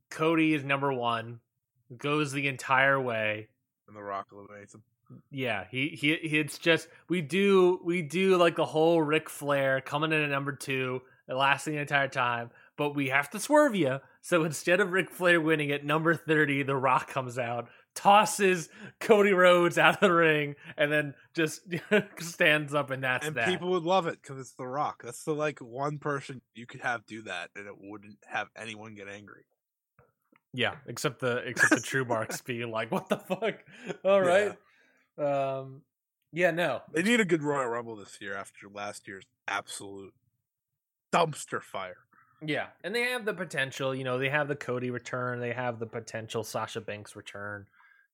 Cody 0.10 0.54
is 0.54 0.64
number 0.64 0.92
one, 0.92 1.40
goes 1.96 2.32
the 2.32 2.48
entire 2.48 3.00
way? 3.00 3.50
And 3.88 3.96
the 3.96 4.02
Rock 4.02 4.28
eliminates 4.32 4.74
him. 4.74 4.82
Yeah, 5.30 5.66
he, 5.70 5.90
he 5.90 6.16
he 6.16 6.40
it's 6.40 6.58
just 6.58 6.88
we 7.10 7.22
do 7.22 7.80
we 7.84 8.02
do 8.02 8.38
like 8.38 8.56
the 8.56 8.66
whole 8.66 9.02
Ric 9.02 9.30
Flair 9.30 9.80
coming 9.80 10.12
in 10.12 10.22
at 10.22 10.30
number 10.32 10.52
two, 10.52 11.02
lasting 11.28 11.76
the 11.76 11.82
entire 11.82 12.08
time, 12.08 12.50
but 12.76 12.96
we 12.96 13.10
have 13.10 13.30
to 13.30 13.40
swerve 13.40 13.76
you. 13.76 14.00
So 14.22 14.44
instead 14.44 14.80
of 14.80 14.92
Ric 14.92 15.12
Flair 15.12 15.40
winning 15.40 15.72
at 15.72 15.86
number 15.86 16.16
thirty, 16.16 16.64
The 16.64 16.76
Rock 16.76 17.08
comes 17.08 17.38
out, 17.38 17.70
tosses 17.96 18.70
Cody 19.00 19.32
Rhodes 19.32 19.78
out 19.78 19.96
of 19.96 20.00
the 20.02 20.12
ring, 20.14 20.56
and 20.78 20.92
then 20.92 21.14
just 21.34 21.62
stands 22.20 22.74
up, 22.74 22.92
and 22.92 23.04
that's 23.04 23.26
and 23.28 23.36
that. 23.38 23.48
people 23.48 23.72
would 23.72 23.84
love 23.84 24.06
it 24.08 24.20
because 24.22 24.38
it's 24.40 24.54
the 24.54 24.68
Rock. 24.68 25.02
That's 25.04 25.24
the 25.24 25.34
like 25.34 25.60
one 25.60 25.98
person 25.98 26.42
you 26.54 26.66
could 26.68 26.82
have 26.82 27.06
do 27.06 27.24
that, 27.24 27.50
and 27.56 27.66
it 27.68 27.74
wouldn't 27.80 28.18
have 28.28 28.50
anyone 28.56 28.96
get 28.96 29.08
angry. 29.08 29.46
yeah, 30.54 30.76
except 30.86 31.20
the 31.22 31.38
except 31.38 31.72
the 31.72 31.82
True 31.82 32.06
Marks 32.06 32.42
being 32.42 32.70
like, 32.70 32.92
"What 32.92 33.10
the 33.10 33.18
fuck?" 33.18 33.56
All 34.06 34.22
right, 34.22 34.56
um, 35.18 35.82
yeah, 36.32 36.52
no, 36.52 36.82
They 36.94 37.02
need 37.04 37.22
a 37.22 37.26
good 37.26 37.44
Royal 37.44 37.68
Rumble 37.68 37.96
this 37.96 38.18
year 38.22 38.36
after 38.36 38.68
last 38.74 39.08
year's 39.08 39.26
absolute 39.48 40.14
dumpster 41.14 41.62
fire. 41.62 41.98
Yeah, 42.46 42.68
and 42.84 42.94
they 42.94 43.04
have 43.04 43.24
the 43.26 43.34
potential. 43.34 43.96
You 43.96 44.04
know, 44.04 44.18
they 44.18 44.30
have 44.30 44.48
the 44.50 44.56
Cody 44.56 44.92
return. 44.92 45.40
They 45.40 45.54
have 45.54 45.80
the 45.80 45.86
potential 45.86 46.44
Sasha 46.44 46.82
Banks 46.82 47.16
return. 47.16 47.66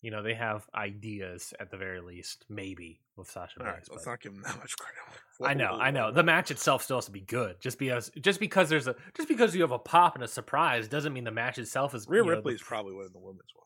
You 0.02 0.10
know, 0.10 0.24
they 0.24 0.34
have 0.34 0.68
ideas 0.74 1.54
at 1.60 1.70
the 1.70 1.78
very 1.78 2.02
least, 2.02 2.46
maybe 2.50 3.02
with 3.16 3.30
Sasha 3.30 3.60
All 3.60 3.66
right, 3.68 3.74
Banks. 3.76 3.90
let's 3.92 4.04
but- 4.04 4.12
not 4.12 4.20
give 4.22 4.34
him 4.34 4.42
that 4.42 4.58
much 4.58 4.76
credit. 4.78 4.98
I 5.44 5.54
know, 5.54 5.74
Whoa, 5.74 5.80
I 5.80 5.92
know. 5.92 6.12
The 6.12 6.24
match 6.24 6.50
itself 6.52 6.84
still 6.84 6.98
has 6.98 7.06
to 7.06 7.12
be 7.12 7.22
good. 7.22 7.60
Just 7.60 7.78
because, 7.80 8.12
just 8.20 8.40
because 8.40 8.70
there's 8.70 8.88
a, 8.88 8.96
just 9.16 9.28
because 9.28 9.56
you 9.56 9.62
have 9.62 9.72
a 9.72 9.80
pop 9.80 10.16
and 10.16 10.24
a 10.24 10.28
surprise 10.28 10.88
doesn't 10.88 11.14
mean 11.14 11.24
the 11.24 11.32
match 11.32 11.58
itself 11.60 11.94
is. 11.96 12.08
Rhea 12.08 12.24
you 12.24 12.30
know, 12.32 12.42
the- 12.42 12.60
probably 12.64 12.94
winning 12.94 13.12
the 13.14 13.20
women's 13.20 13.50
one. 13.56 13.66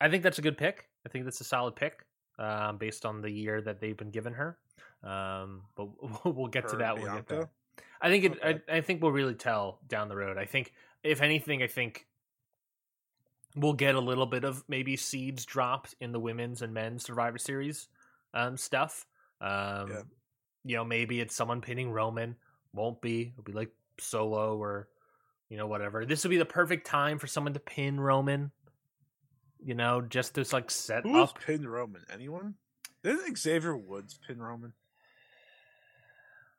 I 0.00 0.08
think 0.08 0.22
that's 0.22 0.38
a 0.38 0.42
good 0.42 0.58
pick. 0.58 0.88
I 1.06 1.08
think 1.08 1.24
that's 1.24 1.40
a 1.40 1.44
solid 1.44 1.76
pick, 1.76 2.04
um, 2.38 2.78
based 2.78 3.04
on 3.06 3.20
the 3.20 3.30
year 3.30 3.60
that 3.62 3.80
they've 3.80 3.96
been 3.96 4.10
given 4.10 4.32
her. 4.34 4.58
Um, 5.02 5.62
but 5.76 5.88
we'll 6.24 6.48
get 6.48 6.68
to 6.68 6.76
that 6.76 6.94
and 6.94 7.02
when 7.02 7.12
we 7.12 7.18
get 7.18 7.28
there. 7.28 7.48
I 8.00 8.08
think 8.10 8.24
it. 8.24 8.32
Okay. 8.32 8.60
I, 8.68 8.76
I 8.76 8.80
think 8.80 9.02
we'll 9.02 9.12
really 9.12 9.34
tell 9.34 9.80
down 9.88 10.08
the 10.08 10.16
road. 10.16 10.36
I 10.36 10.44
think, 10.44 10.72
if 11.02 11.22
anything, 11.22 11.62
I 11.62 11.66
think 11.68 12.06
we'll 13.54 13.72
get 13.72 13.94
a 13.94 14.00
little 14.00 14.26
bit 14.26 14.44
of 14.44 14.64
maybe 14.68 14.96
seeds 14.96 15.44
dropped 15.44 15.94
in 16.00 16.12
the 16.12 16.20
women's 16.20 16.62
and 16.62 16.74
men's 16.74 17.04
Survivor 17.04 17.38
Series 17.38 17.88
um, 18.32 18.56
stuff. 18.56 19.06
Um, 19.40 19.90
Yeah. 19.90 20.02
You 20.66 20.76
know, 20.76 20.84
maybe 20.84 21.20
it's 21.20 21.36
someone 21.36 21.60
pinning 21.60 21.90
Roman. 21.90 22.36
Won't 22.72 23.02
be. 23.02 23.32
It'll 23.32 23.44
be 23.44 23.52
like 23.52 23.70
Solo 24.00 24.56
or 24.56 24.88
you 25.50 25.58
know 25.58 25.66
whatever. 25.66 26.06
This 26.06 26.24
would 26.24 26.30
be 26.30 26.38
the 26.38 26.46
perfect 26.46 26.86
time 26.86 27.18
for 27.18 27.26
someone 27.26 27.52
to 27.52 27.60
pin 27.60 28.00
Roman. 28.00 28.50
You 29.62 29.74
know, 29.74 30.00
just 30.00 30.34
to 30.34 30.46
like 30.52 30.70
set 30.70 31.02
Who's 31.02 31.28
up. 31.28 31.38
pinned 31.44 31.70
Roman? 31.70 32.02
Anyone? 32.12 32.54
Didn't 33.02 33.36
Xavier 33.36 33.76
Woods 33.76 34.18
pin 34.26 34.40
Roman? 34.40 34.72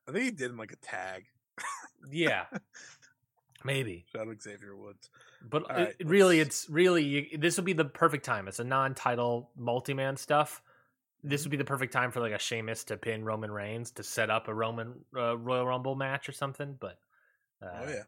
I 0.07 0.11
think 0.11 0.23
he 0.25 0.31
did 0.31 0.51
in 0.51 0.57
like 0.57 0.71
a 0.71 0.75
tag. 0.77 1.25
Yeah, 2.11 2.45
maybe. 3.65 4.05
Shout 4.13 4.27
out 4.27 4.41
Xavier 4.41 4.75
Woods. 4.75 5.09
But 5.41 5.63
it- 5.63 5.69
right, 5.69 5.95
really, 6.05 6.39
it's 6.39 6.69
really 6.69 7.03
you, 7.03 7.37
this 7.37 7.57
would 7.57 7.65
be 7.65 7.73
the 7.73 7.85
perfect 7.85 8.23
time. 8.23 8.47
It's 8.47 8.59
a 8.59 8.63
non-title 8.63 9.49
multi-man 9.57 10.15
stuff. 10.17 10.61
This 11.23 11.43
would 11.43 11.51
be 11.51 11.57
the 11.57 11.65
perfect 11.65 11.91
time 11.91 12.11
for 12.11 12.19
like 12.19 12.33
a 12.33 12.39
Sheamus 12.39 12.83
to 12.85 12.97
pin 12.97 13.25
Roman 13.25 13.49
Reigns 13.51 13.91
to 13.91 14.03
set 14.03 14.29
up 14.29 14.47
a 14.47 14.53
Roman 14.53 14.93
uh, 15.15 15.37
Royal 15.37 15.65
Rumble 15.65 15.95
match 15.95 16.29
or 16.29 16.33
something. 16.33 16.77
But 16.79 16.99
uh, 17.63 17.81
oh 17.83 17.89
yeah, 17.89 18.03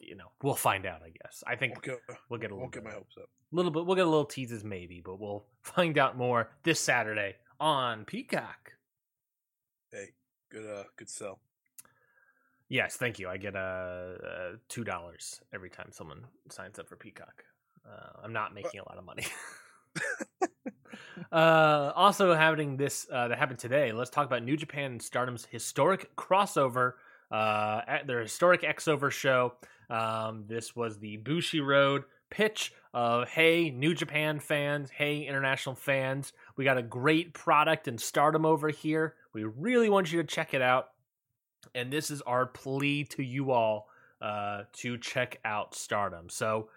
you 0.00 0.16
know, 0.16 0.32
we'll 0.42 0.54
find 0.56 0.84
out. 0.84 1.02
I 1.04 1.10
guess. 1.10 1.44
I 1.46 1.54
think 1.56 1.74
won't 1.86 2.00
we'll 2.28 2.40
get 2.40 2.50
a 2.50 2.54
little 2.54 2.68
get 2.68 2.82
bit, 2.82 2.90
my 2.90 2.96
hopes 2.96 3.16
up. 3.16 3.28
little 3.52 3.70
bit. 3.70 3.86
We'll 3.86 3.94
get 3.96 4.06
a 4.06 4.10
little 4.10 4.24
teases 4.24 4.64
maybe, 4.64 5.00
but 5.04 5.20
we'll 5.20 5.44
find 5.62 5.96
out 5.96 6.16
more 6.16 6.50
this 6.64 6.80
Saturday 6.80 7.36
on 7.60 8.04
Peacock. 8.04 8.72
Hey, 9.92 10.08
good 10.50 10.66
uh 10.68 10.84
good 10.96 11.08
sell. 11.08 11.38
Yes, 12.68 12.96
thank 12.96 13.18
you. 13.18 13.28
I 13.28 13.36
get 13.36 13.54
uh, 13.54 13.58
uh 13.58 14.52
two 14.68 14.84
dollars 14.84 15.40
every 15.54 15.70
time 15.70 15.88
someone 15.90 16.24
signs 16.50 16.78
up 16.78 16.88
for 16.88 16.96
Peacock. 16.96 17.44
Uh, 17.86 18.24
I'm 18.24 18.32
not 18.32 18.54
making 18.54 18.80
a 18.80 18.88
lot 18.88 18.98
of 18.98 19.04
money. 19.04 19.26
uh, 21.32 21.92
also 21.94 22.34
having 22.34 22.76
this 22.76 23.06
uh, 23.12 23.28
that 23.28 23.38
happened 23.38 23.60
today. 23.60 23.92
Let's 23.92 24.10
talk 24.10 24.26
about 24.26 24.42
New 24.42 24.56
Japan 24.56 24.92
and 24.92 25.02
Stardom's 25.02 25.46
historic 25.46 26.14
crossover. 26.16 26.94
Uh, 27.28 27.80
at 27.88 28.06
their 28.06 28.20
historic 28.20 28.62
Xover 28.62 29.10
show. 29.10 29.54
Um, 29.90 30.44
this 30.46 30.76
was 30.76 31.00
the 31.00 31.18
Bushiroad 31.18 32.04
pitch 32.30 32.72
of 32.94 33.28
hey 33.28 33.70
New 33.70 33.94
Japan 33.94 34.38
fans, 34.38 34.90
hey 34.90 35.22
international 35.22 35.74
fans. 35.74 36.32
We 36.56 36.64
got 36.64 36.78
a 36.78 36.82
great 36.82 37.34
product 37.34 37.88
and 37.88 38.00
Stardom 38.00 38.46
over 38.46 38.68
here. 38.68 39.14
We 39.32 39.42
really 39.42 39.90
want 39.90 40.12
you 40.12 40.22
to 40.22 40.26
check 40.26 40.54
it 40.54 40.62
out. 40.62 40.90
And 41.74 41.92
this 41.92 42.10
is 42.10 42.22
our 42.22 42.46
plea 42.46 43.04
to 43.04 43.22
you 43.22 43.50
all 43.50 43.88
uh, 44.20 44.62
to 44.74 44.98
check 44.98 45.38
out 45.44 45.74
Stardom. 45.74 46.28
So 46.28 46.68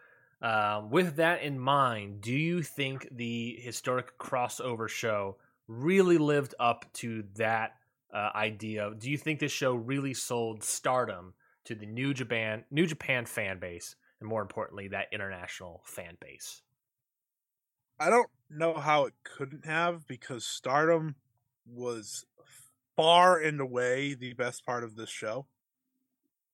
um, 0.42 0.90
with 0.90 1.18
that 1.18 1.42
in 1.42 1.60
mind, 1.60 2.22
do 2.22 2.34
you 2.34 2.62
think 2.64 3.08
the 3.12 3.58
historic 3.62 4.18
crossover 4.18 4.88
show 4.88 5.38
really 5.68 6.18
lived 6.18 6.56
up 6.60 6.86
to 6.94 7.24
that 7.36 7.76
uh, 8.14 8.30
idea? 8.36 8.92
Do 8.98 9.12
you 9.12 9.18
think 9.18 9.40
this 9.40 9.52
show 9.52 9.74
really 9.74 10.14
sold 10.14 10.64
stardom 10.64 11.34
to 11.66 11.76
the 11.76 11.86
New 11.86 12.14
Japan 12.14 12.64
New 12.72 12.88
Japan 12.88 13.26
fan 13.26 13.60
base, 13.60 13.96
and 14.20 14.30
more 14.30 14.42
importantly, 14.42 14.88
that 14.88 15.08
international 15.12 15.82
fan 15.86 16.18
base? 16.20 16.62
I 18.00 18.10
don't 18.10 18.30
know 18.50 18.76
how 18.76 19.06
it 19.06 19.14
couldn't 19.24 19.66
have 19.66 20.08
because 20.08 20.46
Stardom 20.46 21.16
was 21.66 22.26
far 23.00 23.40
and 23.40 23.62
away 23.62 24.14
the 24.14 24.34
best 24.34 24.66
part 24.66 24.84
of 24.84 24.98
this 24.98 25.10
show 25.10 25.46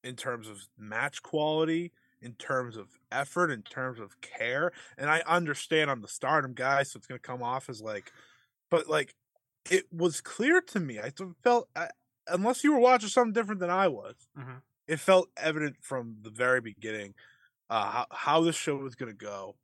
in 0.04 0.16
terms 0.16 0.48
of 0.48 0.68
match 0.78 1.24
quality, 1.24 1.92
in 2.22 2.34
terms 2.34 2.78
of 2.78 2.88
effort, 3.12 3.50
in 3.50 3.64
terms 3.64 4.00
of 4.00 4.22
care. 4.22 4.72
And 4.96 5.10
I 5.10 5.24
understand 5.26 5.90
I'm 5.90 6.02
the 6.02 6.08
stardom 6.08 6.54
guy, 6.54 6.84
so 6.84 6.98
it's 6.98 7.08
going 7.08 7.20
to 7.20 7.28
come 7.28 7.42
off 7.42 7.68
as 7.68 7.82
like, 7.82 8.12
but 8.70 8.88
like, 8.88 9.16
it 9.72 9.86
was 9.92 10.22
clear 10.22 10.62
to 10.62 10.80
me. 10.80 11.00
I 11.00 11.12
felt, 11.44 11.68
I, 11.76 11.88
unless 12.28 12.64
you 12.64 12.74
were 12.74 12.80
watching 12.80 13.10
something 13.10 13.34
different 13.34 13.60
than 13.60 13.72
I 13.72 13.88
was, 13.88 14.14
mm-hmm. 14.38 14.58
it 14.88 15.00
felt 15.00 15.30
evident 15.36 15.78
from 15.82 16.18
the 16.22 16.30
very 16.30 16.62
beginning 16.62 17.16
uh, 17.72 17.90
how, 17.90 18.06
how 18.12 18.42
this 18.42 18.56
show 18.56 18.76
was 18.76 18.94
going 18.94 19.12
to 19.12 19.18
go. 19.18 19.56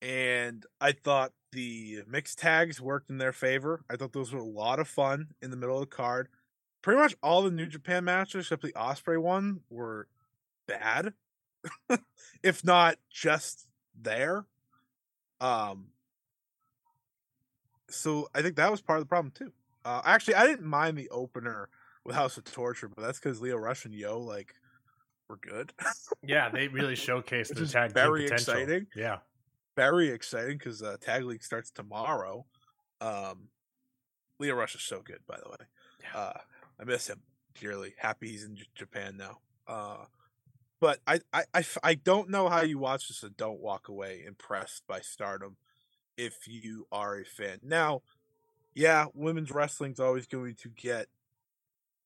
And 0.00 0.64
I 0.80 0.92
thought 0.92 1.32
the 1.54 2.02
mixed 2.06 2.38
tags 2.38 2.80
worked 2.80 3.08
in 3.10 3.18
their 3.18 3.32
favor. 3.32 3.84
I 3.88 3.96
thought 3.96 4.12
those 4.12 4.32
were 4.32 4.40
a 4.40 4.44
lot 4.44 4.78
of 4.78 4.88
fun 4.88 5.28
in 5.40 5.50
the 5.50 5.56
middle 5.56 5.76
of 5.76 5.88
the 5.88 5.96
card. 5.96 6.28
Pretty 6.82 7.00
much 7.00 7.14
all 7.22 7.42
the 7.42 7.50
New 7.50 7.66
Japan 7.66 8.04
matches, 8.04 8.44
except 8.44 8.62
the 8.62 8.72
Ospreay 8.72 9.20
one, 9.20 9.60
were 9.70 10.08
bad. 10.66 11.14
if 12.42 12.64
not 12.64 12.96
just 13.10 13.66
there. 13.98 14.44
Um, 15.40 15.86
so 17.88 18.28
I 18.34 18.42
think 18.42 18.56
that 18.56 18.70
was 18.70 18.80
part 18.80 18.98
of 18.98 19.04
the 19.04 19.08
problem 19.08 19.32
too. 19.34 19.52
Uh, 19.84 20.02
actually, 20.04 20.34
I 20.34 20.46
didn't 20.46 20.66
mind 20.66 20.96
the 20.96 21.08
opener 21.10 21.68
with 22.04 22.16
House 22.16 22.36
of 22.36 22.44
Torture, 22.44 22.88
but 22.88 23.02
that's 23.02 23.18
because 23.18 23.40
Lio 23.40 23.56
Rush 23.56 23.84
and 23.84 23.94
Yo 23.94 24.18
like 24.18 24.54
were 25.28 25.36
good. 25.36 25.72
yeah, 26.22 26.48
they 26.48 26.68
really 26.68 26.94
showcased 26.94 27.54
the 27.54 27.66
tag 27.66 27.92
very 27.92 28.24
potential. 28.24 28.54
exciting. 28.54 28.86
Yeah, 28.94 29.18
very 29.76 30.08
exciting 30.08 30.58
because 30.58 30.82
uh, 30.82 30.96
Tag 31.00 31.24
League 31.24 31.42
starts 31.42 31.70
tomorrow. 31.70 32.46
Um, 33.00 33.48
Lio 34.38 34.54
Rush 34.54 34.74
is 34.74 34.82
so 34.82 35.00
good, 35.02 35.20
by 35.26 35.36
the 35.36 35.48
way. 35.48 35.66
Yeah. 36.02 36.20
Uh, 36.20 36.38
I 36.80 36.84
miss 36.84 37.08
him 37.08 37.20
dearly. 37.60 37.94
Happy 37.98 38.28
he's 38.28 38.44
in 38.44 38.56
J- 38.56 38.64
Japan 38.74 39.16
now. 39.16 39.38
Uh, 39.66 40.04
but 40.80 41.00
I, 41.06 41.20
I, 41.32 41.44
I, 41.54 41.64
I 41.82 41.94
don't 41.94 42.30
know 42.30 42.48
how 42.48 42.62
you 42.62 42.78
watch 42.78 43.08
this 43.08 43.22
and 43.22 43.36
don't 43.36 43.60
walk 43.60 43.88
away 43.88 44.22
impressed 44.26 44.86
by 44.86 45.00
stardom 45.00 45.56
if 46.16 46.46
you 46.46 46.86
are 46.92 47.18
a 47.18 47.24
fan. 47.24 47.58
Now, 47.62 48.02
yeah, 48.74 49.06
women's 49.14 49.50
wrestling's 49.50 50.00
always 50.00 50.26
going 50.26 50.56
to 50.56 50.68
get 50.68 51.06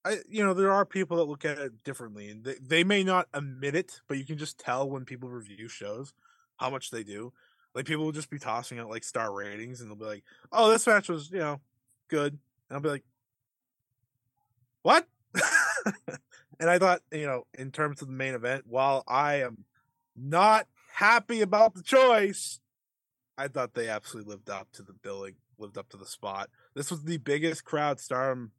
I 0.04 0.18
you 0.28 0.44
know, 0.44 0.54
there 0.54 0.72
are 0.72 0.84
people 0.86 1.16
that 1.16 1.24
look 1.24 1.44
at 1.44 1.58
it 1.58 1.84
differently 1.84 2.28
and 2.28 2.44
they, 2.44 2.54
they 2.60 2.84
may 2.84 3.02
not 3.02 3.28
admit 3.34 3.74
it, 3.74 4.00
but 4.08 4.16
you 4.16 4.24
can 4.24 4.38
just 4.38 4.58
tell 4.58 4.88
when 4.88 5.04
people 5.04 5.28
review 5.28 5.68
shows 5.68 6.12
how 6.56 6.70
much 6.70 6.90
they 6.90 7.02
do. 7.02 7.32
Like 7.78 7.86
people 7.86 8.04
will 8.04 8.10
just 8.10 8.28
be 8.28 8.40
tossing 8.40 8.80
out 8.80 8.90
like 8.90 9.04
star 9.04 9.32
ratings 9.32 9.80
and 9.80 9.88
they'll 9.88 9.96
be 9.96 10.04
like, 10.04 10.24
"Oh, 10.50 10.68
this 10.68 10.84
match 10.84 11.08
was, 11.08 11.30
you 11.30 11.38
know, 11.38 11.60
good." 12.08 12.32
And 12.32 12.76
I'll 12.76 12.80
be 12.80 12.88
like, 12.88 13.04
"What?" 14.82 15.06
And 16.60 16.68
I 16.68 16.80
thought, 16.80 17.02
you 17.12 17.24
know, 17.24 17.46
in 17.54 17.70
terms 17.70 18.02
of 18.02 18.08
the 18.08 18.14
main 18.14 18.34
event, 18.34 18.64
while 18.66 19.04
I 19.06 19.42
am 19.42 19.64
not 20.16 20.66
happy 20.92 21.40
about 21.40 21.76
the 21.76 21.82
choice, 21.82 22.58
I 23.36 23.46
thought 23.46 23.74
they 23.74 23.88
absolutely 23.88 24.32
lived 24.32 24.50
up 24.50 24.72
to 24.72 24.82
the 24.82 24.92
billing, 24.92 25.36
lived 25.56 25.78
up 25.78 25.88
to 25.90 25.96
the 25.96 26.04
spot. 26.04 26.50
This 26.74 26.90
was 26.90 27.04
the 27.04 27.18
biggest 27.18 27.64
crowd 27.64 28.00
Stardom 28.00 28.50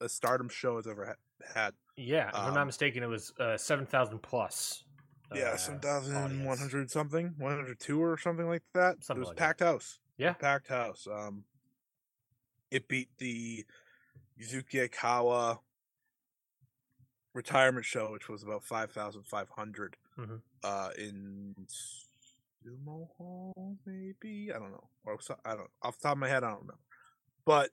a 0.00 0.08
Stardom 0.08 0.48
show 0.48 0.74
has 0.76 0.88
ever 0.88 1.16
had. 1.54 1.74
Yeah, 1.96 2.30
if 2.30 2.34
um, 2.34 2.46
I'm 2.46 2.54
not 2.54 2.62
um 2.62 2.66
mistaken, 2.66 3.04
it 3.04 3.08
was 3.08 3.32
uh, 3.38 3.56
seven 3.56 3.86
thousand 3.86 4.20
plus. 4.20 4.82
Yeah, 5.32 5.50
uh, 5.50 5.56
seven 5.56 5.80
thousand 5.80 6.44
one 6.44 6.58
hundred 6.58 6.90
something, 6.90 7.34
one 7.38 7.54
hundred 7.54 7.78
two 7.80 8.02
or 8.02 8.18
something 8.18 8.48
like 8.48 8.62
that. 8.74 9.04
Something 9.04 9.18
it 9.18 9.20
was 9.20 9.28
like 9.28 9.36
packed 9.36 9.60
that. 9.60 9.66
house. 9.66 9.98
Yeah, 10.18 10.32
packed 10.34 10.68
house. 10.68 11.06
Um, 11.10 11.44
it 12.70 12.88
beat 12.88 13.08
the 13.18 13.64
Yuzuki 14.40 14.88
Aikawa 14.88 15.58
retirement 17.32 17.84
show, 17.84 18.12
which 18.12 18.28
was 18.28 18.42
about 18.42 18.64
five 18.64 18.92
thousand 18.92 19.26
five 19.26 19.48
hundred 19.50 19.96
mm-hmm. 20.18 20.36
uh, 20.62 20.88
in 20.98 21.54
Sumo 22.64 23.08
Hall, 23.16 23.76
maybe 23.86 24.50
I 24.54 24.58
don't 24.58 24.72
know, 24.72 24.88
or 25.04 25.18
I 25.44 25.54
don't 25.54 25.70
off 25.82 25.98
the 25.98 26.02
top 26.02 26.12
of 26.12 26.18
my 26.18 26.28
head, 26.28 26.44
I 26.44 26.50
don't 26.50 26.60
remember, 26.60 26.78
but 27.44 27.70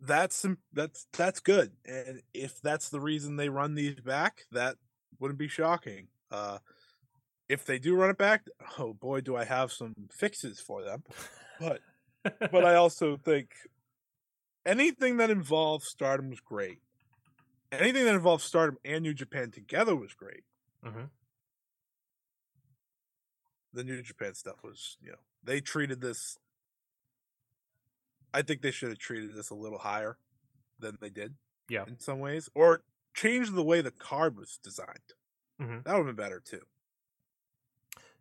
that's 0.00 0.44
that's 0.72 1.06
that's 1.12 1.40
good, 1.40 1.72
and 1.86 2.22
if 2.34 2.60
that's 2.60 2.88
the 2.88 3.00
reason 3.00 3.36
they 3.36 3.48
run 3.48 3.74
these 3.74 4.00
back, 4.00 4.42
that 4.52 4.76
wouldn't 5.18 5.38
be 5.38 5.48
shocking. 5.48 6.08
Uh, 6.32 6.58
if 7.48 7.64
they 7.64 7.78
do 7.78 7.94
run 7.94 8.10
it 8.10 8.18
back, 8.18 8.46
oh 8.78 8.94
boy, 8.94 9.20
do 9.20 9.36
I 9.36 9.44
have 9.44 9.70
some 9.70 9.94
fixes 10.10 10.58
for 10.58 10.82
them. 10.82 11.04
But 11.60 11.80
but 12.50 12.64
I 12.64 12.74
also 12.76 13.16
think 13.16 13.50
anything 14.64 15.18
that 15.18 15.30
involves 15.30 15.86
Stardom 15.86 16.30
was 16.30 16.40
great 16.40 16.78
anything 17.72 18.04
that 18.04 18.14
involved 18.14 18.44
Stardom 18.44 18.78
and 18.84 19.02
New 19.02 19.14
Japan 19.14 19.50
together 19.50 19.96
was 19.96 20.12
great. 20.12 20.44
Mm-hmm. 20.84 21.04
The 23.72 23.84
New 23.84 24.02
Japan 24.02 24.34
stuff 24.34 24.62
was, 24.62 24.98
you 25.00 25.10
know, 25.10 25.18
they 25.42 25.60
treated 25.60 26.00
this. 26.00 26.38
I 28.34 28.42
think 28.42 28.62
they 28.62 28.70
should 28.70 28.90
have 28.90 28.98
treated 28.98 29.34
this 29.34 29.50
a 29.50 29.54
little 29.54 29.78
higher 29.78 30.18
than 30.78 30.98
they 31.00 31.10
did. 31.10 31.34
Yeah, 31.68 31.84
in 31.86 31.98
some 31.98 32.18
ways, 32.18 32.50
or 32.54 32.82
changed 33.14 33.54
the 33.54 33.62
way 33.62 33.80
the 33.80 33.90
card 33.90 34.36
was 34.36 34.58
designed. 34.62 35.14
Mm-hmm. 35.62 35.78
That 35.84 35.96
would 35.96 36.06
have 36.06 36.16
been 36.16 36.24
better 36.24 36.40
too. 36.44 36.60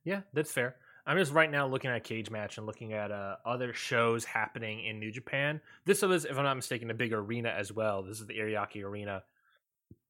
Yeah, 0.04 0.22
that's 0.34 0.52
fair. 0.52 0.76
I'm 1.06 1.18
just 1.18 1.32
right 1.32 1.50
now 1.50 1.68
looking 1.68 1.90
at 1.90 2.04
Cage 2.04 2.30
Match 2.30 2.58
and 2.58 2.68
looking 2.68 2.94
at 2.94 3.12
uh, 3.12 3.38
other 3.46 3.74
shows 3.74 4.24
happening 4.24 4.86
in 4.86 5.00
New 5.00 5.12
Japan. 5.12 5.60
This 5.86 6.04
was, 6.04 6.26
if 6.26 6.38
I'm 6.38 6.44
not 6.44 6.56
mistaken, 6.56 6.92
a 6.92 6.94
big 6.94 7.12
arena 7.12 7.50
as 7.50 7.72
well. 7.74 8.04
This 8.04 8.20
is 8.20 8.28
the 8.28 8.36
Ariake 8.36 8.84
Arena 8.84 9.24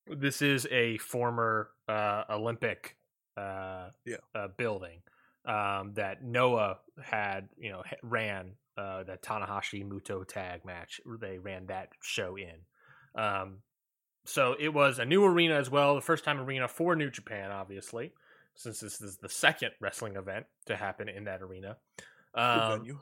this 0.07 0.41
is 0.41 0.67
a 0.71 0.97
former 0.97 1.69
uh, 1.88 2.23
Olympic 2.29 2.97
uh, 3.38 3.89
yeah. 4.05 4.17
uh, 4.36 4.47
building 4.57 4.99
um, 5.45 5.93
that 5.95 6.23
Noah 6.23 6.77
had, 7.01 7.49
you 7.57 7.71
know, 7.71 7.84
ran 8.03 8.51
uh, 8.77 9.03
the 9.03 9.17
Tanahashi 9.17 9.88
Muto 9.88 10.27
tag 10.27 10.65
match. 10.65 11.01
They 11.19 11.38
ran 11.38 11.67
that 11.67 11.89
show 12.01 12.38
in. 12.38 13.21
Um, 13.21 13.57
so 14.26 14.55
it 14.59 14.69
was 14.69 14.99
a 14.99 15.05
new 15.05 15.26
arena 15.26 15.55
as 15.55 15.69
well, 15.69 15.95
the 15.95 16.01
first 16.01 16.24
time 16.24 16.39
arena 16.39 16.67
for 16.67 16.95
New 16.95 17.09
Japan, 17.09 17.51
obviously, 17.51 18.13
since 18.55 18.80
this 18.80 19.01
is 19.01 19.17
the 19.17 19.30
second 19.30 19.72
wrestling 19.80 20.15
event 20.15 20.45
to 20.65 20.76
happen 20.76 21.09
in 21.09 21.26
that 21.26 21.41
arena. 21.41 21.78
Um, 22.34 22.99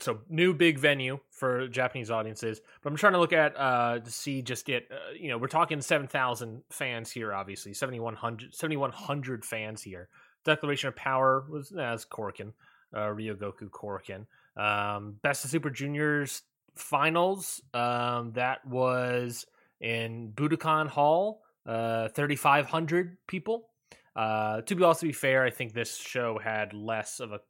so 0.00 0.20
new 0.28 0.54
big 0.54 0.78
venue 0.78 1.18
for 1.30 1.68
Japanese 1.68 2.10
audiences. 2.10 2.60
But 2.82 2.90
I'm 2.90 2.96
trying 2.96 3.12
to 3.12 3.18
look 3.18 3.32
at 3.32 3.54
uh 3.58 3.98
to 3.98 4.10
see 4.10 4.42
just 4.42 4.68
it. 4.68 4.88
Uh, 4.90 5.12
you 5.18 5.28
know, 5.28 5.38
we're 5.38 5.48
talking 5.48 5.80
seven 5.80 6.06
thousand 6.08 6.62
fans 6.70 7.10
here, 7.10 7.32
obviously 7.34 7.74
7,100 7.74 8.54
7,100 8.54 9.44
fans 9.44 9.82
here. 9.82 10.08
Declaration 10.44 10.88
of 10.88 10.96
Power 10.96 11.44
was 11.48 11.72
as 11.72 12.04
Korakuen, 12.04 12.52
uh, 12.94 13.08
Ryogoku 13.08 13.70
Korakuen. 13.70 14.26
Um, 14.56 15.16
Best 15.22 15.44
of 15.44 15.50
Super 15.50 15.70
Juniors 15.70 16.42
finals. 16.74 17.60
Um, 17.74 18.32
that 18.32 18.64
was 18.66 19.46
in 19.82 20.32
Budokan 20.34 20.88
Hall. 20.88 21.42
Uh, 21.66 22.08
3,500 22.08 23.18
people. 23.26 23.68
Uh, 24.16 24.62
to 24.62 24.74
be 24.74 24.82
also 24.82 25.06
be 25.06 25.12
fair, 25.12 25.44
I 25.44 25.50
think 25.50 25.74
this 25.74 25.96
show 25.96 26.38
had 26.38 26.72
less 26.72 27.20
of 27.20 27.32
a 27.32 27.40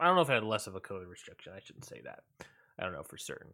I 0.00 0.06
don't 0.06 0.16
know 0.16 0.22
if 0.22 0.30
it 0.30 0.34
had 0.34 0.42
less 0.42 0.66
of 0.66 0.74
a 0.74 0.80
COVID 0.80 1.08
restriction. 1.08 1.52
I 1.56 1.60
shouldn't 1.60 1.84
say 1.84 2.00
that. 2.04 2.24
I 2.78 2.82
don't 2.82 2.92
know 2.92 3.04
for 3.04 3.16
certain. 3.16 3.52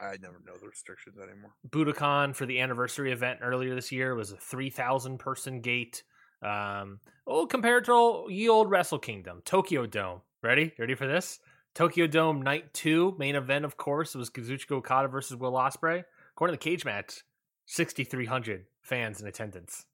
I 0.00 0.16
never 0.20 0.36
know 0.46 0.52
the 0.60 0.68
restrictions 0.68 1.16
anymore. 1.18 1.54
Budokan 1.68 2.36
for 2.36 2.44
the 2.44 2.60
anniversary 2.60 3.10
event 3.10 3.40
earlier 3.42 3.74
this 3.74 3.90
year 3.90 4.14
was 4.14 4.30
a 4.30 4.36
3,000 4.36 5.18
person 5.18 5.60
gate. 5.60 6.02
Um, 6.42 7.00
oh, 7.26 7.46
compared 7.46 7.86
to 7.86 8.26
ye 8.28 8.48
old 8.48 8.70
Wrestle 8.70 8.98
Kingdom, 8.98 9.40
Tokyo 9.44 9.86
Dome. 9.86 10.20
Ready? 10.42 10.72
Ready 10.78 10.94
for 10.94 11.06
this? 11.06 11.40
Tokyo 11.74 12.06
Dome 12.06 12.42
Night 12.42 12.74
2, 12.74 13.16
main 13.18 13.34
event, 13.34 13.64
of 13.64 13.76
course, 13.76 14.14
was 14.14 14.30
Kazuchika 14.30 14.72
Okada 14.72 15.08
versus 15.08 15.36
Will 15.36 15.52
Ospreay. 15.52 16.04
According 16.32 16.56
to 16.56 16.58
the 16.58 16.70
cage 16.70 16.84
match, 16.84 17.22
6,300 17.68 18.64
fans 18.80 19.20
in 19.20 19.26
attendance. 19.28 19.84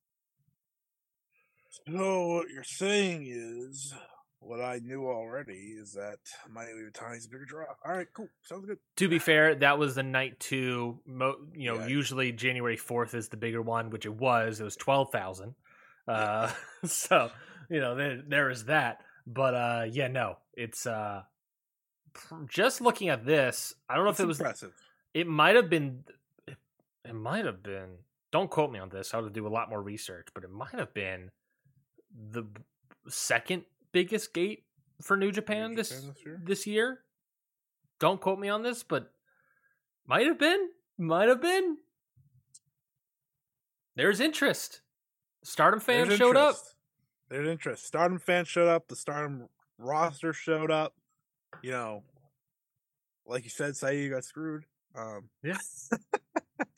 So 1.86 2.26
what 2.28 2.46
you're 2.50 2.62
saying 2.62 3.26
is 3.28 3.92
what 4.38 4.60
I 4.60 4.78
knew 4.78 5.06
already 5.06 5.74
is 5.80 5.92
that 5.94 6.18
Mayu 6.54 6.68
Iwatani's 6.92 7.26
a 7.26 7.28
bigger 7.30 7.44
draw. 7.44 7.64
All 7.84 7.92
right, 7.92 8.06
cool. 8.14 8.28
Sounds 8.42 8.64
good. 8.64 8.78
To 8.98 9.08
be 9.08 9.18
fair, 9.18 9.56
that 9.56 9.78
was 9.78 9.96
the 9.96 10.02
night 10.04 10.38
two. 10.38 11.00
Mo- 11.04 11.36
you 11.52 11.72
know, 11.72 11.80
Yeah. 11.80 11.86
usually 11.88 12.30
January 12.32 12.76
fourth 12.76 13.14
is 13.14 13.28
the 13.28 13.36
bigger 13.36 13.60
one, 13.60 13.90
which 13.90 14.06
it 14.06 14.14
was. 14.14 14.60
It 14.60 14.64
was 14.64 14.76
twelve 14.76 15.10
thousand. 15.10 15.54
Uh, 16.06 16.52
so 16.84 17.30
you 17.70 17.80
know, 17.80 17.94
there 17.94 18.20
there 18.28 18.50
is 18.50 18.66
that. 18.66 19.00
But 19.26 19.54
uh, 19.54 19.86
yeah, 19.90 20.08
no, 20.08 20.36
it's 20.52 20.86
uh, 20.86 21.22
pr- 22.12 22.44
just 22.46 22.82
looking 22.82 23.08
at 23.08 23.24
this. 23.24 23.74
I 23.88 23.94
don't 23.96 24.04
know 24.04 24.10
It's 24.10 24.20
if 24.20 24.24
it 24.24 24.28
was. 24.28 24.38
impressive. 24.38 24.72
It 25.14 25.26
might 25.26 25.56
have 25.56 25.70
been. 25.70 26.04
It, 27.04 27.14
might 27.14 27.44
have 27.44 27.62
been. 27.62 27.98
Don't 28.32 28.50
quote 28.50 28.70
me 28.70 28.78
on 28.78 28.88
this. 28.88 29.14
I 29.14 29.18
would 29.18 29.32
do 29.32 29.46
a 29.46 29.48
lot 29.48 29.70
more 29.70 29.82
research, 29.82 30.28
but 30.34 30.44
it 30.44 30.50
might 30.50 30.74
have 30.74 30.94
been 30.94 31.30
the 32.12 32.44
second 33.08 33.64
biggest 33.92 34.34
gate 34.34 34.64
for 35.02 35.16
New 35.16 35.32
Japan 35.32 35.70
New 35.70 35.76
this 35.76 35.90
Japan 35.90 36.08
this 36.08 36.24
year? 36.24 36.42
this 36.44 36.66
year. 36.66 36.98
Don't 38.00 38.20
quote 38.20 38.38
me 38.38 38.48
on 38.48 38.62
this, 38.62 38.82
but 38.82 39.10
might 40.06 40.26
have 40.26 40.38
been, 40.38 40.68
might 40.98 41.28
have 41.28 41.40
been. 41.40 41.78
There's 43.96 44.20
interest. 44.20 44.80
Stardom 45.44 45.80
fans 45.80 46.08
There's 46.08 46.18
showed 46.18 46.36
up. 46.36 46.56
There's 47.28 47.48
interest. 47.48 47.86
Stardom 47.86 48.18
fans 48.18 48.48
showed 48.48 48.68
up. 48.68 48.88
The 48.88 48.96
Stardom 48.96 49.48
roster 49.78 50.32
showed 50.32 50.70
up. 50.70 50.94
You 51.62 51.70
know, 51.70 52.02
like 53.26 53.44
you 53.44 53.50
said, 53.50 53.76
Saeed 53.76 54.10
got 54.10 54.24
screwed. 54.24 54.64
Um, 54.96 55.28
Yeah. 55.42 55.58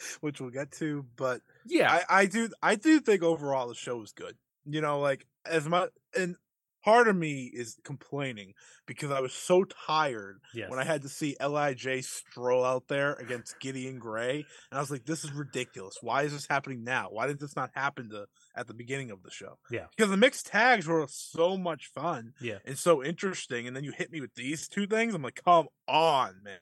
which 0.21 0.41
we'll 0.41 0.51
get 0.51 0.71
to, 0.73 1.05
but 1.17 1.41
Yeah, 1.67 2.01
I, 2.09 2.21
I 2.23 2.27
do 2.27 2.49
I 2.63 2.75
do 2.77 3.01
think 3.01 3.23
overall 3.23 3.69
the 3.69 3.75
show 3.75 3.97
was 3.99 4.13
good. 4.13 4.37
You 4.65 4.81
know, 4.81 5.01
like 5.01 5.27
as 5.45 5.67
much 5.69 5.91
and 6.17 6.37
part 6.85 7.09
of 7.09 7.17
me 7.17 7.51
is 7.53 7.77
complaining 7.83 8.53
because 8.87 9.11
I 9.11 9.21
was 9.21 9.33
so 9.33 9.65
tired 9.65 10.39
yes. 10.55 10.71
when 10.71 10.79
I 10.79 10.85
had 10.85 11.03
to 11.03 11.09
see 11.09 11.35
Lij 11.41 11.85
stroll 12.05 12.65
out 12.65 12.87
there 12.87 13.15
against 13.15 13.59
Gideon 13.59 13.99
Grey, 13.99 14.47
and 14.71 14.79
I 14.79 14.81
was 14.81 14.91
like, 14.91 15.05
"This 15.05 15.25
is 15.25 15.33
ridiculous. 15.33 15.97
Why 16.01 16.23
is 16.23 16.33
this 16.33 16.47
happening 16.49 16.85
now? 16.85 17.09
Why 17.11 17.27
did 17.27 17.41
this 17.41 17.57
not 17.57 17.71
happen 17.75 18.09
to 18.11 18.27
at 18.55 18.69
the 18.69 18.75
beginning 18.75 19.11
of 19.11 19.25
the 19.25 19.31
show?" 19.33 19.59
Yeah. 19.71 19.87
because 19.97 20.11
the 20.11 20.17
mixed 20.17 20.47
tags 20.47 20.87
were 20.87 21.05
so 21.09 21.57
much 21.57 21.87
fun, 21.93 22.35
Yeah. 22.41 22.59
and 22.65 22.79
so 22.79 23.03
interesting, 23.03 23.67
and 23.67 23.75
then 23.77 23.83
you 23.83 23.91
hit 23.91 24.13
me 24.13 24.21
with 24.21 24.35
these 24.37 24.69
two 24.69 24.87
things. 24.87 25.13
I'm 25.15 25.23
like, 25.23 25.41
"Come 25.45 25.67
on, 25.89 26.37
man." 26.45 26.59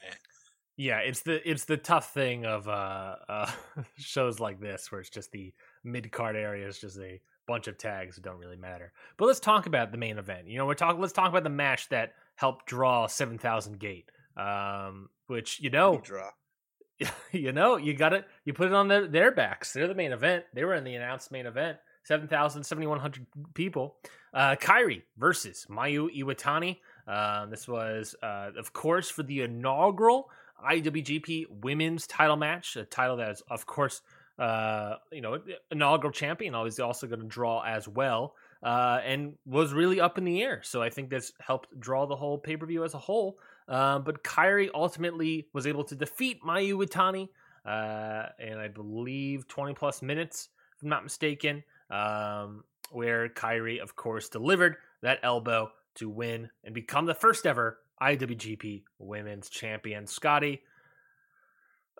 Yeah, 0.77 0.99
it's 0.99 1.22
the 1.22 1.49
it's 1.49 1.66
the 1.66 1.77
tough 1.77 2.12
thing 2.12 2.47
of 2.47 2.68
uh, 2.68 3.16
uh 3.29 3.51
shows 3.97 4.41
like 4.41 4.61
this 4.61 4.91
where 4.91 5.01
it's 5.01 5.11
just 5.11 5.31
the 5.31 5.53
mid 5.85 6.11
card 6.11 6.37
area 6.37 6.66
is 6.66 6.79
just 6.79 6.99
a 6.99 7.20
bunch 7.47 7.68
of 7.68 7.79
tags 7.79 8.16
that 8.16 8.25
don't 8.25 8.39
really 8.39 8.57
matter. 8.57 8.93
But 9.16 9.27
let's 9.27 9.41
talk 9.41 9.66
about 9.66 9.93
the 9.93 9.99
main 9.99 10.18
event. 10.18 10.49
You 10.49 10.59
know, 10.59 10.66
we're 10.66 10.75
talking. 10.75 11.01
Let's 11.01 11.12
talk 11.12 11.29
about 11.29 11.45
the 11.45 11.51
match 11.51 11.89
that 11.91 12.14
helped 12.35 12.66
draw 12.66 13.07
seven 13.07 13.39
thousand 13.39 13.79
gate. 13.79 14.11
Um, 14.37 15.11
which 15.29 15.61
you 15.61 15.70
know, 15.70 16.01
draw. 16.03 16.31
you 17.33 17.53
know, 17.53 17.77
you 17.77 17.95
got 17.95 18.12
it. 18.12 18.27
You 18.45 18.53
put 18.53 18.68
it 18.68 18.75
on 18.75 18.89
their, 18.89 19.07
their 19.07 19.31
backs. 19.31 19.72
They're 19.72 19.89
the 19.89 19.95
main 19.95 20.12
event. 20.12 20.45
They 20.55 20.64
were 20.64 20.75
in 20.75 20.85
the 20.85 20.95
announced 20.95 21.31
main 21.31 21.47
event. 21.47 21.79
7,000, 22.05 22.64
7,100 22.64 23.27
people. 23.55 23.97
Uh, 24.33 24.57
Kairi 24.57 25.03
versus 25.16 25.66
Mayu 25.70 26.14
Iwatani. 26.14 26.77
Um, 27.09 27.51
this 27.51 27.66
was, 27.66 28.14
uh, 28.22 28.51
of 28.59 28.72
course, 28.72 29.09
for 29.09 29.22
the 29.22 29.41
inaugural 29.41 30.29
IWGP 30.65 31.47
Women's 31.62 32.07
Title 32.07 32.37
match, 32.37 32.77
a 32.77 32.85
title 32.85 33.17
that 33.19 33.31
is, 33.31 33.43
of 33.51 33.67
course, 33.67 34.03
uh, 34.39 34.97
you 35.12 35.21
know, 35.21 35.39
inaugural 35.71 36.12
champion. 36.12 36.55
Always 36.55 36.81
also 36.81 37.07
going 37.07 37.21
to 37.21 37.27
draw 37.27 37.62
as 37.62 37.87
well, 37.87 38.35
uh, 38.62 39.01
and 39.05 39.35
was 39.47 39.73
really 39.73 40.01
up 40.01 40.19
in 40.19 40.25
the 40.25 40.43
air. 40.43 40.61
So 40.65 40.83
I 40.83 40.91
think 40.91 41.11
this 41.11 41.33
helped 41.41 41.79
draw 41.79 42.07
the 42.07 42.17
whole 42.17 42.39
pay 42.39 42.57
per 42.57 42.67
view 42.67 42.85
as 42.85 42.95
a 42.95 42.99
whole. 42.99 43.39
Uh, 43.69 43.99
but 43.99 44.23
Kairi 44.23 44.71
ultimately 44.75 45.49
was 45.53 45.67
able 45.67 45.85
to 45.85 45.95
defeat 45.95 46.43
Mayu 46.43 46.75
Iwatani, 46.75 47.29
uh, 47.65 48.29
and 48.39 48.59
I 48.59 48.69
believe 48.69 49.49
20 49.49 49.75
plus 49.75 50.03
minutes, 50.03 50.49
if 50.77 50.83
I'm 50.83 50.89
not 50.89 51.03
mistaken, 51.03 51.62
um, 51.91 52.65
where 52.91 53.29
Kairi, 53.29 53.81
of 53.81 53.97
course, 53.97 54.29
delivered 54.29 54.77
that 55.03 55.21
elbow 55.23 55.71
to 55.97 56.09
win 56.09 56.51
and 56.65 56.75
become 56.75 57.07
the 57.07 57.15
first 57.15 57.47
ever 57.47 57.79
IWGP 58.03 58.85
Women's 58.99 59.49
Champion. 59.49 60.07
Scotty, 60.07 60.63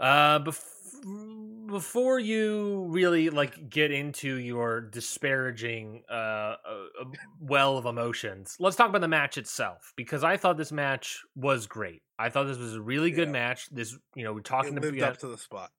uh, 0.01 0.41
bef- 0.41 1.67
before 1.69 2.19
you 2.19 2.87
really 2.89 3.31
like 3.31 3.69
get 3.71 3.91
into 3.93 4.37
your 4.39 4.81
disparaging 4.81 6.03
uh, 6.11 6.15
uh, 6.15 6.57
uh, 7.01 7.05
well 7.41 7.79
of 7.79 7.87
emotions, 7.87 8.57
let's 8.59 8.77
talk 8.77 8.89
about 8.89 9.01
the 9.01 9.09
match 9.09 9.39
itself 9.39 9.93
because 9.97 10.25
I 10.25 10.37
thought 10.37 10.57
this 10.57 10.73
match 10.73 11.21
was 11.37 11.67
great. 11.67 12.03
I 12.19 12.29
thought 12.29 12.45
this 12.49 12.59
was 12.59 12.75
a 12.75 12.83
really 12.83 13.11
good 13.11 13.29
Yeah. 13.29 13.33
match. 13.33 13.69
This, 13.71 13.97
you 14.15 14.25
know, 14.25 14.33
we're 14.33 14.41
It 14.41 14.45
talking 14.45 14.75
lived 14.75 14.97
about 14.99 15.13
up 15.13 15.19
to 15.19 15.29
the 15.29 15.39
spot. 15.39 15.71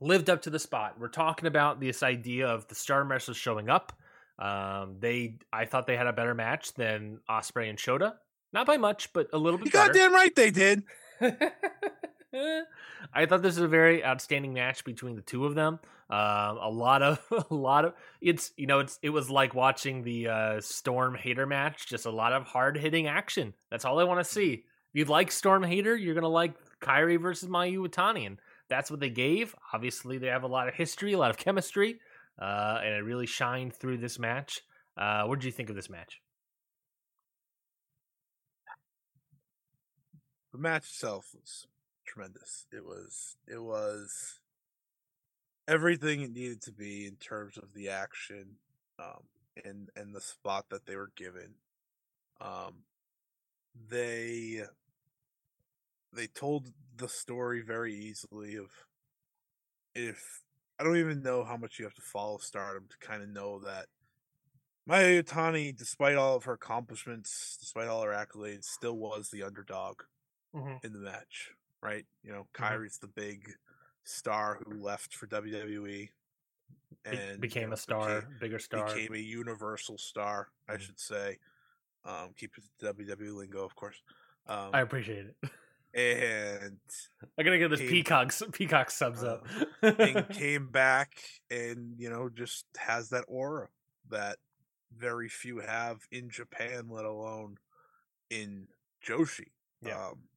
lived 0.00 0.30
up 0.30 0.42
to 0.42 0.50
the 0.50 0.58
spot. 0.58 0.98
We're 0.98 1.08
talking 1.08 1.46
about 1.46 1.78
this 1.80 2.02
idea 2.02 2.48
of 2.48 2.66
the 2.68 2.74
star 2.74 3.04
wrestlers 3.04 3.36
showing 3.36 3.68
up. 3.68 3.92
Um, 4.38 4.96
they, 5.00 5.38
I 5.52 5.64
thought 5.64 5.86
they 5.86 5.96
had 5.96 6.06
a 6.06 6.12
better 6.12 6.34
match 6.34 6.72
than 6.74 7.18
Ospreay 7.28 7.68
and 7.68 7.78
Shota. 7.78 8.14
Not 8.52 8.66
by 8.66 8.76
much, 8.76 9.12
but 9.12 9.28
a 9.32 9.38
little 9.38 9.58
You 9.58 9.64
bit 9.64 9.72
better. 9.72 9.92
goddamn 9.92 10.14
right 10.14 10.34
they 10.34 10.50
did. 10.50 10.82
I 13.12 13.26
thought 13.26 13.42
this 13.42 13.56
was 13.56 13.64
a 13.64 13.68
very 13.68 14.04
outstanding 14.04 14.52
match 14.54 14.84
between 14.84 15.16
the 15.16 15.22
two 15.22 15.46
of 15.46 15.54
them. 15.54 15.80
Um, 16.10 16.58
a 16.58 16.70
lot 16.70 17.02
of, 17.02 17.20
a 17.50 17.54
lot 17.54 17.84
of 17.84 17.94
it's 18.20 18.52
you 18.56 18.66
know 18.66 18.80
it's 18.80 18.98
it 19.02 19.10
was 19.10 19.30
like 19.30 19.54
watching 19.54 20.02
the 20.02 20.28
uh, 20.28 20.60
Storm 20.60 21.14
Hayter 21.14 21.46
match. 21.46 21.86
Just 21.86 22.06
a 22.06 22.10
lot 22.10 22.32
of 22.32 22.44
hard 22.44 22.76
hitting 22.78 23.06
action. 23.06 23.54
That's 23.70 23.84
all 23.84 23.98
I 23.98 24.04
want 24.04 24.20
to 24.20 24.30
see. 24.30 24.52
If 24.54 24.94
you 24.94 25.04
like 25.04 25.30
Storm 25.30 25.62
Hayter, 25.62 25.96
you're 25.96 26.14
gonna 26.14 26.28
like 26.28 26.54
Kairi 26.80 27.20
versus 27.20 27.48
Mayu 27.48 27.78
Iwatani, 27.88 28.26
and 28.26 28.38
that's 28.68 28.90
what 28.90 29.00
they 29.00 29.10
gave. 29.10 29.54
Obviously, 29.72 30.18
they 30.18 30.28
have 30.28 30.44
a 30.44 30.48
lot 30.48 30.68
of 30.68 30.74
history, 30.74 31.12
a 31.12 31.18
lot 31.18 31.30
of 31.30 31.36
chemistry, 31.36 31.98
uh, 32.40 32.80
and 32.82 32.94
it 32.94 33.04
really 33.04 33.26
shined 33.26 33.74
through 33.74 33.98
this 33.98 34.18
match. 34.18 34.62
Uh, 34.96 35.24
what 35.24 35.38
did 35.40 35.46
you 35.46 35.52
think 35.52 35.70
of 35.70 35.76
this 35.76 35.90
match? 35.90 36.20
The 40.58 40.62
match 40.62 40.86
itself 40.86 41.28
was 41.36 41.68
tremendous. 42.04 42.66
It 42.72 42.84
was 42.84 43.36
it 43.46 43.62
was 43.62 44.40
everything 45.68 46.20
it 46.20 46.32
needed 46.32 46.60
to 46.62 46.72
be 46.72 47.06
in 47.06 47.14
terms 47.14 47.56
of 47.56 47.74
the 47.74 47.90
action, 47.90 48.56
um, 48.98 49.22
and 49.64 49.88
and 49.94 50.12
the 50.12 50.20
spot 50.20 50.64
that 50.70 50.84
they 50.84 50.96
were 50.96 51.12
given. 51.14 51.54
Um, 52.40 52.82
they 53.88 54.62
they 56.12 56.26
told 56.26 56.72
the 56.96 57.08
story 57.08 57.62
very 57.62 57.94
easily 57.94 58.56
of 58.56 58.72
if 59.94 60.42
I 60.76 60.82
don't 60.82 60.96
even 60.96 61.22
know 61.22 61.44
how 61.44 61.56
much 61.56 61.78
you 61.78 61.84
have 61.84 61.94
to 61.94 62.02
follow 62.02 62.38
Stardom 62.38 62.86
to 62.90 63.06
kind 63.06 63.22
of 63.22 63.28
know 63.28 63.60
that 63.60 63.86
Mayu 64.90 65.22
Iwatani, 65.22 65.76
despite 65.76 66.16
all 66.16 66.34
of 66.34 66.42
her 66.46 66.54
accomplishments, 66.54 67.56
despite 67.60 67.86
all 67.86 68.02
her 68.02 68.10
accolades, 68.10 68.64
still 68.64 68.96
was 68.96 69.30
the 69.30 69.44
underdog 69.44 70.02
Mm-hmm. 70.54 70.86
in 70.86 70.92
the 70.92 70.98
match, 71.00 71.52
right? 71.82 72.06
You 72.22 72.32
know, 72.32 72.46
Mhm. 72.54 72.70
Kairi's 72.70 72.98
the 72.98 73.06
big 73.08 73.52
star 74.04 74.60
who 74.64 74.74
left 74.80 75.14
for 75.14 75.26
WWE 75.26 76.10
and 77.04 77.40
became 77.40 77.62
you 77.64 77.68
know, 77.68 77.74
a 77.74 77.76
star, 77.76 78.20
became, 78.22 78.38
bigger 78.40 78.58
star. 78.58 78.86
became 78.86 79.14
a 79.14 79.18
universal 79.18 79.98
star, 79.98 80.48
I 80.68 80.76
Mhm. 80.76 80.80
should 80.80 80.98
say. 81.00 81.38
Um, 82.04 82.32
keep 82.34 82.56
it 82.56 82.64
WWE 82.78 83.32
lingo, 83.32 83.64
of 83.64 83.74
course. 83.76 84.02
Um, 84.46 84.70
I 84.72 84.80
appreciate 84.80 85.26
it. 85.26 85.36
and 85.94 86.78
I'm 87.36 87.44
gonna 87.44 87.58
get 87.58 87.68
this 87.70 87.80
Came- 87.80 87.88
peacock 87.90 88.32
peacock 88.52 88.90
subs 88.90 89.22
Uh, 89.22 89.34
up. 89.34 89.46
and 89.82 90.28
came 90.30 90.68
back 90.68 91.22
and 91.50 91.98
you 91.98 92.08
know 92.10 92.28
just 92.28 92.66
has 92.76 93.08
that 93.10 93.24
aura 93.28 93.68
that 94.08 94.38
very 94.96 95.28
few 95.28 95.58
have 95.58 96.06
in 96.10 96.30
Japan, 96.30 96.88
let 96.88 97.04
alone 97.04 97.58
in 98.30 98.68
Joshi. 99.04 99.50
Yeah. 99.82 100.08
Um, 100.08 100.28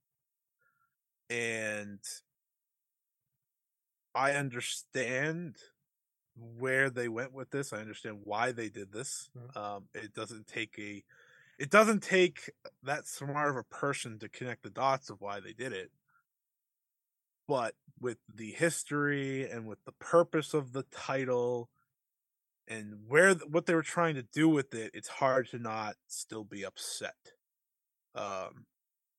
and 1.32 2.00
I 4.14 4.34
understand 4.34 5.58
where 6.36 6.90
they 6.90 7.08
went 7.08 7.34
with 7.34 7.52
this. 7.52 7.74
I 7.74 7.78
understand 7.78 8.22
why 8.24 8.52
they 8.52 8.70
did 8.70 8.92
this. 8.92 9.30
Mhm. 9.36 9.58
Um, 9.58 9.90
it 9.94 10.14
doesn't 10.14 10.48
take 10.48 10.78
a 10.80 11.04
it 11.58 11.70
doesn't 11.70 12.02
take 12.02 12.50
that 12.84 13.08
smart 13.08 13.52
of 13.52 13.56
a 13.56 13.64
person 13.64 14.18
to 14.20 14.30
connect 14.30 14.64
the 14.64 14.72
dots 14.72 15.12
of 15.12 15.22
why 15.22 15.40
they 15.40 15.54
did 15.54 15.74
it. 15.74 15.92
But 17.48 17.76
with 18.00 18.18
the 18.34 18.52
history 18.52 19.50
and 19.50 19.68
with 19.68 19.84
the 19.86 19.92
purpose 19.92 20.54
of 20.54 20.74
the 20.74 20.84
title 20.84 21.70
and 22.68 23.08
where 23.08 23.36
what 23.36 23.66
they 23.66 23.76
were 23.76 23.84
trying 23.84 24.16
to 24.16 24.24
do 24.24 24.50
with 24.50 24.74
it, 24.74 24.92
it's 24.94 25.08
hard 25.08 25.50
to 25.50 25.60
not 25.60 25.98
still 26.08 26.44
be 26.44 26.64
upset. 26.64 27.34
Um, 28.16 28.66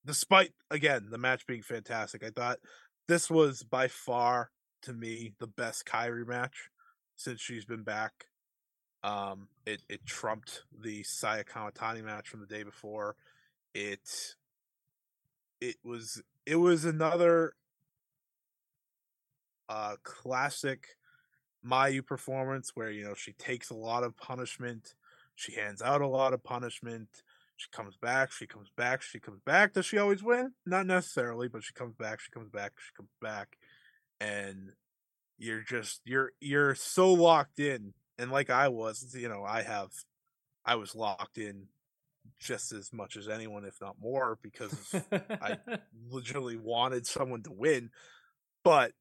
despite 0.04 0.52
again 0.70 1.08
the 1.10 1.18
match 1.18 1.46
being 1.46 1.62
fantastic, 1.62 2.24
I 2.24 2.30
thought 2.30 2.58
this 3.08 3.30
was 3.30 3.62
by 3.62 3.88
far 3.88 4.50
to 4.82 4.92
me 4.92 5.32
the 5.38 5.46
best 5.46 5.86
Kairi 5.86 6.26
match 6.26 6.70
since 7.16 7.40
she's 7.40 7.64
been 7.64 7.82
back. 7.82 8.26
Um, 9.04 9.48
it 9.66 9.82
it 9.88 10.06
trumped 10.06 10.62
the 10.80 11.02
Saya 11.02 11.44
Kamatani 11.44 12.04
match 12.04 12.28
from 12.28 12.40
the 12.40 12.46
day 12.46 12.62
before. 12.62 13.16
It 13.74 14.36
it 15.60 15.76
was 15.84 16.22
it 16.46 16.56
was 16.56 16.84
another 16.84 17.54
uh 19.68 19.96
classic 20.02 20.88
Mayu 21.64 22.04
performance 22.04 22.72
where 22.74 22.90
you 22.90 23.04
know 23.04 23.14
she 23.14 23.32
takes 23.32 23.70
a 23.70 23.74
lot 23.74 24.04
of 24.04 24.16
punishment, 24.16 24.94
she 25.34 25.52
hands 25.52 25.82
out 25.82 26.00
a 26.00 26.06
lot 26.06 26.32
of 26.32 26.42
punishment, 26.42 27.08
she 27.62 27.68
comes 27.70 27.96
back, 27.96 28.32
she 28.32 28.46
comes 28.46 28.70
back, 28.76 29.02
she 29.02 29.20
comes 29.20 29.40
back. 29.46 29.72
Does 29.72 29.86
she 29.86 29.98
always 29.98 30.22
win? 30.22 30.52
Not 30.66 30.86
necessarily, 30.86 31.46
but 31.48 31.62
she 31.62 31.72
comes 31.72 31.94
back, 31.94 32.20
she 32.20 32.30
comes 32.32 32.50
back, 32.50 32.72
she 32.76 32.92
comes 32.96 33.10
back, 33.20 33.56
and 34.20 34.72
you're 35.38 35.62
just 35.62 36.00
you're 36.04 36.32
you're 36.40 36.74
so 36.74 37.12
locked 37.12 37.60
in. 37.60 37.94
And 38.18 38.32
like 38.32 38.50
I 38.50 38.68
was, 38.68 39.14
you 39.16 39.28
know, 39.28 39.44
I 39.44 39.62
have 39.62 39.90
I 40.64 40.74
was 40.74 40.94
locked 40.96 41.38
in 41.38 41.68
just 42.40 42.72
as 42.72 42.92
much 42.92 43.16
as 43.16 43.28
anyone, 43.28 43.64
if 43.64 43.80
not 43.80 43.96
more, 44.00 44.38
because 44.42 44.94
I 45.12 45.58
legitimately 46.10 46.56
wanted 46.56 47.06
someone 47.06 47.42
to 47.44 47.52
win. 47.52 47.90
But 48.64 48.92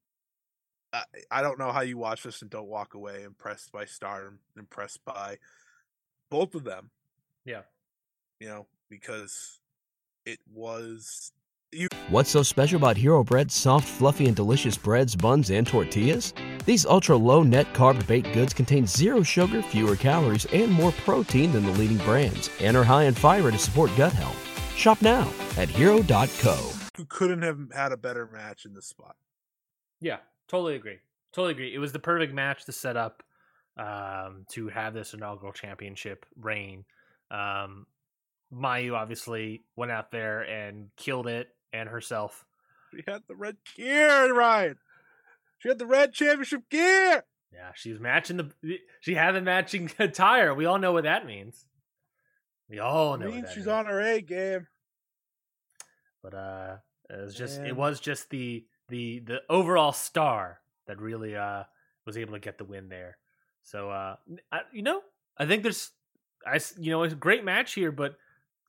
I, 0.92 1.02
I 1.30 1.42
don't 1.42 1.58
know 1.58 1.72
how 1.72 1.80
you 1.80 1.98
watch 1.98 2.22
this 2.22 2.42
and 2.42 2.50
don't 2.50 2.68
walk 2.68 2.94
away 2.94 3.24
impressed 3.24 3.72
by 3.72 3.86
Stardom, 3.86 4.38
impressed 4.56 5.04
by 5.04 5.38
both 6.30 6.54
of 6.54 6.62
them. 6.62 6.90
Yeah. 7.44 7.62
You 8.42 8.48
know, 8.48 8.66
because 8.88 9.60
it 10.26 10.40
was 10.52 11.30
What's 12.08 12.28
so 12.28 12.42
special 12.42 12.76
about 12.76 12.96
Hero 12.96 13.22
Bread's 13.22 13.54
soft, 13.54 13.86
fluffy, 13.86 14.26
and 14.26 14.34
delicious 14.34 14.76
breads, 14.76 15.14
buns, 15.14 15.52
and 15.52 15.64
tortillas? 15.64 16.34
These 16.66 16.84
ultra 16.84 17.16
low 17.16 17.44
net 17.44 17.72
carb 17.72 18.04
baked 18.08 18.32
goods 18.32 18.52
contain 18.52 18.84
zero 18.84 19.22
sugar, 19.22 19.62
fewer 19.62 19.94
calories, 19.94 20.44
and 20.46 20.72
more 20.72 20.90
protein 20.90 21.52
than 21.52 21.64
the 21.64 21.70
leading 21.70 21.98
brands, 21.98 22.50
and 22.58 22.76
are 22.76 22.82
high 22.82 23.04
in 23.04 23.14
fiber 23.14 23.52
to 23.52 23.58
support 23.58 23.92
gut 23.96 24.12
health. 24.12 24.76
Shop 24.76 25.00
now 25.02 25.32
at 25.56 25.68
hero.co. 25.68 26.72
you 26.98 27.04
couldn't 27.04 27.42
have 27.42 27.60
had 27.72 27.92
a 27.92 27.96
better 27.96 28.28
match 28.32 28.64
in 28.64 28.74
this 28.74 28.86
spot. 28.86 29.14
Yeah, 30.00 30.18
totally 30.48 30.74
agree. 30.74 30.98
Totally 31.32 31.52
agree. 31.52 31.72
It 31.72 31.78
was 31.78 31.92
the 31.92 32.00
perfect 32.00 32.34
match 32.34 32.64
to 32.64 32.72
set 32.72 32.96
up 32.96 33.22
um, 33.76 34.46
to 34.48 34.66
have 34.66 34.94
this 34.94 35.14
inaugural 35.14 35.52
championship 35.52 36.26
reign. 36.34 36.84
Um, 37.30 37.86
Mayu 38.52 38.94
obviously 38.94 39.62
went 39.76 39.92
out 39.92 40.10
there 40.10 40.42
and 40.42 40.88
killed 40.96 41.26
it 41.26 41.48
and 41.72 41.88
herself. 41.88 42.44
She 42.94 43.02
had 43.06 43.22
the 43.28 43.34
red 43.34 43.56
gear, 43.76 44.34
Ryan. 44.34 44.76
She 45.58 45.68
had 45.68 45.78
the 45.78 45.86
red 45.86 46.12
championship 46.12 46.68
gear. 46.68 47.24
Yeah, 47.52 47.70
she 47.74 47.90
was 47.90 48.00
matching 48.00 48.36
the. 48.38 48.78
She 49.00 49.14
had 49.14 49.32
the 49.32 49.40
matching 49.40 49.90
attire. 49.98 50.54
We 50.54 50.66
all 50.66 50.78
know 50.78 50.92
what 50.92 51.04
that 51.04 51.26
means. 51.26 51.64
We 52.68 52.78
all 52.78 53.16
know. 53.16 53.26
what 53.26 53.34
means 53.34 53.46
that 53.46 53.54
she's 53.54 53.66
means. 53.66 53.68
on 53.68 53.86
her 53.86 54.00
A 54.00 54.20
game. 54.20 54.66
But 56.22 56.34
uh, 56.34 56.76
it 57.10 57.20
was 57.20 57.34
just. 57.34 57.60
It 57.60 57.76
was 57.76 58.00
just 58.00 58.30
the 58.30 58.64
the 58.88 59.20
the 59.20 59.40
overall 59.48 59.92
star 59.92 60.60
that 60.86 61.00
really 61.00 61.36
uh 61.36 61.64
was 62.06 62.16
able 62.16 62.32
to 62.32 62.40
get 62.40 62.58
the 62.58 62.64
win 62.64 62.88
there. 62.88 63.16
So 63.62 63.90
uh, 63.90 64.16
I, 64.50 64.60
you 64.72 64.82
know, 64.82 65.00
I 65.38 65.46
think 65.46 65.62
there's, 65.62 65.90
I 66.46 66.58
you 66.78 66.90
know, 66.90 67.04
it's 67.04 67.14
a 67.14 67.16
great 67.16 67.44
match 67.44 67.74
here, 67.74 67.92
but 67.92 68.16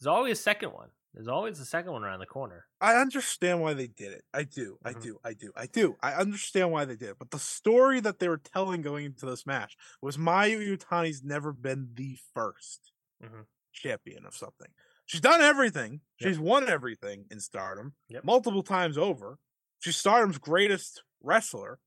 there's 0.04 0.14
always 0.14 0.38
a 0.40 0.42
second 0.42 0.74
one. 0.74 0.90
There's 1.14 1.28
always 1.28 1.60
a 1.60 1.66
second 1.66 1.92
one 1.92 2.04
around 2.04 2.20
the 2.20 2.26
corner. 2.26 2.66
I 2.82 2.96
understand 2.96 3.62
why 3.62 3.74
they 3.74 3.88
did 3.88 4.14
it. 4.14 4.26
I 4.34 4.44
do. 4.44 4.80
I 4.84 4.94
Mhm. 4.94 5.02
do. 5.02 5.20
I 5.24 5.34
do. 5.34 5.52
I 5.56 5.66
do. 5.68 5.96
I 6.02 6.14
understand 6.16 6.72
why 6.72 6.86
they 6.86 6.96
did 6.96 7.10
it. 7.12 7.20
But 7.20 7.32
the 7.32 7.40
story 7.40 8.00
that 8.02 8.20
they 8.20 8.28
were 8.28 8.40
telling 8.40 8.82
going 8.82 9.06
into 9.06 9.26
this 9.26 9.46
match 9.46 9.78
was 10.02 10.18
Mayu 10.18 10.60
Iwatani's 10.76 11.24
never 11.24 11.54
been 11.54 11.94
the 11.94 12.18
1st 12.34 12.92
Mhm. 13.22 13.46
champion 13.72 14.26
of 14.26 14.36
something. 14.36 14.74
She's 15.06 15.22
done 15.22 15.42
everything. 15.42 16.02
Yep. 16.20 16.28
She's 16.30 16.40
won 16.40 16.68
everything 16.68 17.28
in 17.30 17.40
Stardom 17.40 17.96
Yep. 18.08 18.24
multiple 18.24 18.64
times 18.64 18.98
over. 18.98 19.38
She's 19.80 19.98
Stardom's 19.98 20.40
greatest 20.40 21.04
wrestler, 21.22 21.80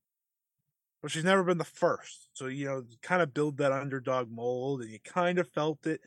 but 1.01 1.11
she's 1.11 1.23
never 1.23 1.43
been 1.43 1.57
the 1.57 1.65
first. 1.65 2.29
So 2.33 2.47
you 2.47 2.65
know, 2.65 2.85
kind 3.01 3.21
of 3.21 3.33
build 3.33 3.57
that 3.57 3.71
underdog 3.71 4.29
mold, 4.31 4.81
and 4.81 4.89
you 4.89 4.99
kind 5.01 5.37
of 5.37 5.51
felt 5.51 5.85
it 5.85 6.01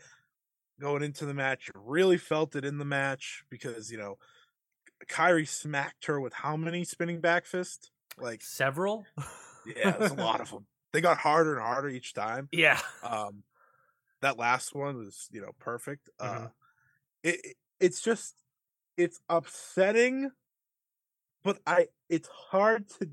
going 0.81 1.03
into 1.03 1.27
the 1.27 1.35
match. 1.35 1.69
You 1.73 1.81
really 1.85 2.19
felt 2.19 2.57
it 2.57 2.65
in 2.65 2.79
the 2.79 2.85
match 2.85 3.45
because 3.51 3.91
you 3.93 3.99
know 3.99 4.19
Kairi 5.09 5.47
smacked 5.47 6.07
her 6.07 6.21
with 6.21 6.33
how 6.33 6.57
many 6.57 6.85
spinning 6.85 7.21
back 7.21 7.47
fists? 7.47 7.91
Like, 8.19 8.43
Several. 8.43 9.07
yeah, 9.65 9.97
it's 9.99 10.11
a 10.11 10.15
lot 10.15 10.41
of 10.41 10.51
them. 10.51 10.67
They 10.93 11.01
got 11.01 11.19
harder 11.19 11.55
and 11.55 11.63
harder 11.63 11.89
each 11.89 12.15
time. 12.15 12.49
Yeah. 12.53 12.81
Um, 13.03 13.45
that 14.23 14.39
last 14.39 14.75
one 14.75 14.97
was, 14.99 15.29
you 15.31 15.41
know, 15.41 15.53
perfect. 15.59 16.11
Uh, 16.19 16.27
Mhm. 16.35 16.51
it, 17.23 17.41
it 17.45 17.57
it's 17.79 18.01
just 18.03 18.35
it's 18.97 19.21
upsetting, 19.31 20.31
but 21.43 21.59
I 21.67 21.87
it's 22.09 22.29
hard 22.29 22.89
to. 22.99 23.11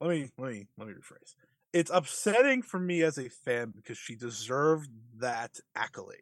Let 0.00 0.10
me 0.10 0.30
let 0.38 0.52
me 0.52 0.66
let 0.78 0.88
me 0.88 0.94
rephrase. 0.94 1.34
It's 1.72 1.90
upsetting 1.92 2.62
for 2.62 2.80
me 2.80 3.02
as 3.02 3.18
a 3.18 3.28
fan 3.28 3.72
because 3.74 3.98
she 3.98 4.16
deserved 4.16 4.90
that 5.18 5.58
accolade. 5.74 6.20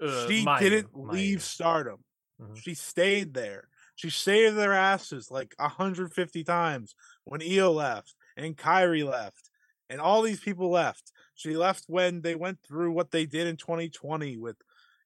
Uh, 0.00 0.32
she 0.32 0.52
didn't 0.58 0.90
leave 0.94 1.42
Stardom. 1.42 2.04
Mhm. 2.40 2.56
She 2.62 2.74
stayed 2.74 3.34
there. 3.34 3.68
She 3.94 4.10
saved 4.10 4.56
their 4.56 4.72
asses 4.72 5.30
like 5.30 5.54
150 5.58 6.42
times 6.44 6.94
when 7.24 7.42
Io 7.42 7.70
left 7.72 8.14
and 8.36 8.56
Kairi 8.56 9.04
left 9.08 9.50
and 9.88 10.00
all 10.00 10.22
these 10.22 10.40
people 10.40 10.70
left. 10.70 11.12
She 11.34 11.56
left 11.56 11.84
when 11.86 12.22
they 12.22 12.34
went 12.34 12.60
through 12.66 12.92
what 12.92 13.12
they 13.12 13.24
did 13.26 13.46
in 13.46 13.56
2020 13.56 14.36
with, 14.36 14.56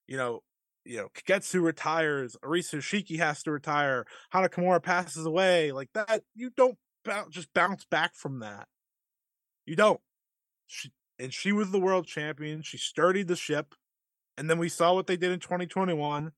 you 0.06 0.16
know, 0.16 0.42
you 0.84 0.96
know, 0.96 1.10
Kagetsu 1.10 1.62
retires, 1.62 2.34
Arisa 2.42 2.76
Hoshiki 2.78 3.18
has 3.18 3.42
to 3.42 3.50
retire, 3.52 4.06
Hana 4.30 4.48
Kimura 4.48 4.82
passes 4.82 5.26
away, 5.26 5.70
like 5.70 5.90
that. 5.92 6.22
You 6.34 6.50
don't 6.50 6.78
just 7.30 7.52
bounce 7.52 7.84
back 7.84 8.14
from 8.14 8.38
that. 8.40 8.68
You 9.68 9.76
don't. 9.76 10.00
She, 10.66 10.92
and 11.18 11.32
she 11.32 11.52
was 11.52 11.70
the 11.70 11.80
world 11.80 12.06
champion. 12.06 12.62
She 12.62 12.78
sturdied 12.78 13.28
the 13.28 13.36
ship. 13.36 13.74
And 14.38 14.48
then 14.48 14.58
we 14.58 14.70
saw 14.70 14.94
what 14.94 15.06
they 15.06 15.16
did 15.16 15.30
in 15.30 15.40
2021. 15.40 16.32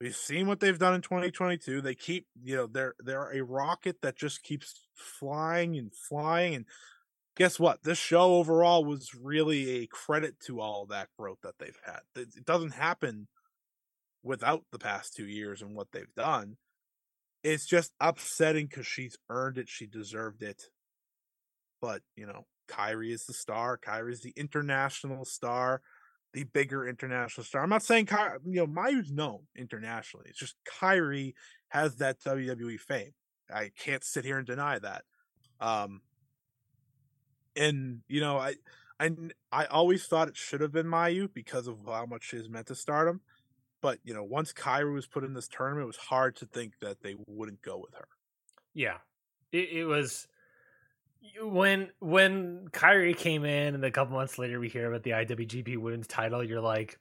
We've 0.00 0.16
seen 0.16 0.48
what 0.48 0.58
they've 0.58 0.78
done 0.78 0.94
in 0.94 1.00
2022. 1.00 1.80
They 1.80 1.94
keep, 1.94 2.26
you 2.42 2.56
know, 2.56 2.66
they're 2.66 2.94
they're 2.98 3.30
a 3.30 3.42
rocket 3.42 4.02
that 4.02 4.16
just 4.16 4.42
keeps 4.42 4.88
flying 4.96 5.76
and 5.76 5.92
flying. 5.94 6.56
And 6.56 6.64
guess 7.36 7.60
what? 7.60 7.84
This 7.84 7.98
show 7.98 8.34
overall 8.34 8.84
was 8.84 9.14
really 9.14 9.82
a 9.82 9.86
credit 9.86 10.40
to 10.46 10.60
all 10.60 10.86
that 10.86 11.08
growth 11.16 11.38
that 11.44 11.54
they've 11.60 11.78
had. 11.84 12.00
It 12.16 12.44
doesn't 12.44 12.72
happen 12.72 13.28
without 14.24 14.64
the 14.72 14.78
past 14.80 15.14
two 15.14 15.26
years 15.26 15.62
and 15.62 15.76
what 15.76 15.92
they've 15.92 16.14
done. 16.16 16.56
It's 17.44 17.66
just 17.66 17.92
upsetting 18.00 18.66
because 18.66 18.88
she's 18.88 19.16
earned 19.28 19.58
it. 19.58 19.68
She 19.68 19.86
deserved 19.86 20.42
it. 20.42 20.64
But, 21.80 22.02
you 22.16 22.26
know, 22.26 22.46
Kairi 22.68 23.12
is 23.12 23.24
the 23.24 23.32
star. 23.32 23.78
Kairi 23.78 24.12
is 24.12 24.20
the 24.20 24.32
international 24.36 25.24
star 25.24 25.82
the 26.32 26.44
bigger 26.44 26.88
international 26.88 27.44
star. 27.44 27.62
I'm 27.62 27.68
not 27.68 27.82
saying 27.82 28.06
Ky- 28.06 28.38
you 28.46 28.56
know 28.56 28.66
Mayu's 28.66 29.12
known 29.12 29.40
internationally. 29.56 30.26
It's 30.28 30.38
just 30.38 30.56
Kairi 30.64 31.34
has 31.68 31.96
that 31.96 32.20
WWE 32.20 32.80
fame. 32.80 33.12
I 33.52 33.70
can't 33.78 34.04
sit 34.04 34.24
here 34.24 34.38
and 34.38 34.46
deny 34.46 34.78
that. 34.78 35.02
Um, 35.60 36.00
and 37.54 38.00
you 38.08 38.20
know 38.20 38.38
I 38.38 38.54
I 38.98 39.10
I 39.50 39.66
always 39.66 40.06
thought 40.06 40.28
it 40.28 40.36
should 40.36 40.62
have 40.62 40.72
been 40.72 40.86
Mayu 40.86 41.32
because 41.32 41.66
of 41.66 41.78
how 41.86 42.06
much 42.06 42.24
she 42.24 42.36
has 42.36 42.48
meant 42.48 42.68
to 42.68 42.74
Stardom. 42.74 43.20
But 43.82 43.98
you 44.04 44.14
know, 44.14 44.24
once 44.24 44.52
Kairi 44.52 44.92
was 44.94 45.06
put 45.06 45.24
in 45.24 45.34
this 45.34 45.48
tournament, 45.48 45.84
it 45.84 45.86
was 45.86 45.96
hard 45.96 46.36
to 46.36 46.46
think 46.46 46.74
that 46.80 47.02
they 47.02 47.16
wouldn't 47.26 47.62
go 47.62 47.78
with 47.78 47.94
her. 47.94 48.08
Yeah, 48.74 48.98
it, 49.50 49.68
it 49.70 49.84
was 49.84 50.28
when 51.42 51.90
when 52.00 52.68
Kairi 52.72 53.16
came 53.16 53.44
in, 53.44 53.74
and 53.74 53.84
a 53.84 53.90
couple 53.90 54.16
months 54.16 54.38
later 54.38 54.58
we 54.60 54.68
hear 54.68 54.88
about 54.88 55.02
the 55.02 55.10
IWGP 55.10 55.78
Women's 55.78 56.06
Title. 56.06 56.42
You're 56.42 56.60
like, 56.60 56.98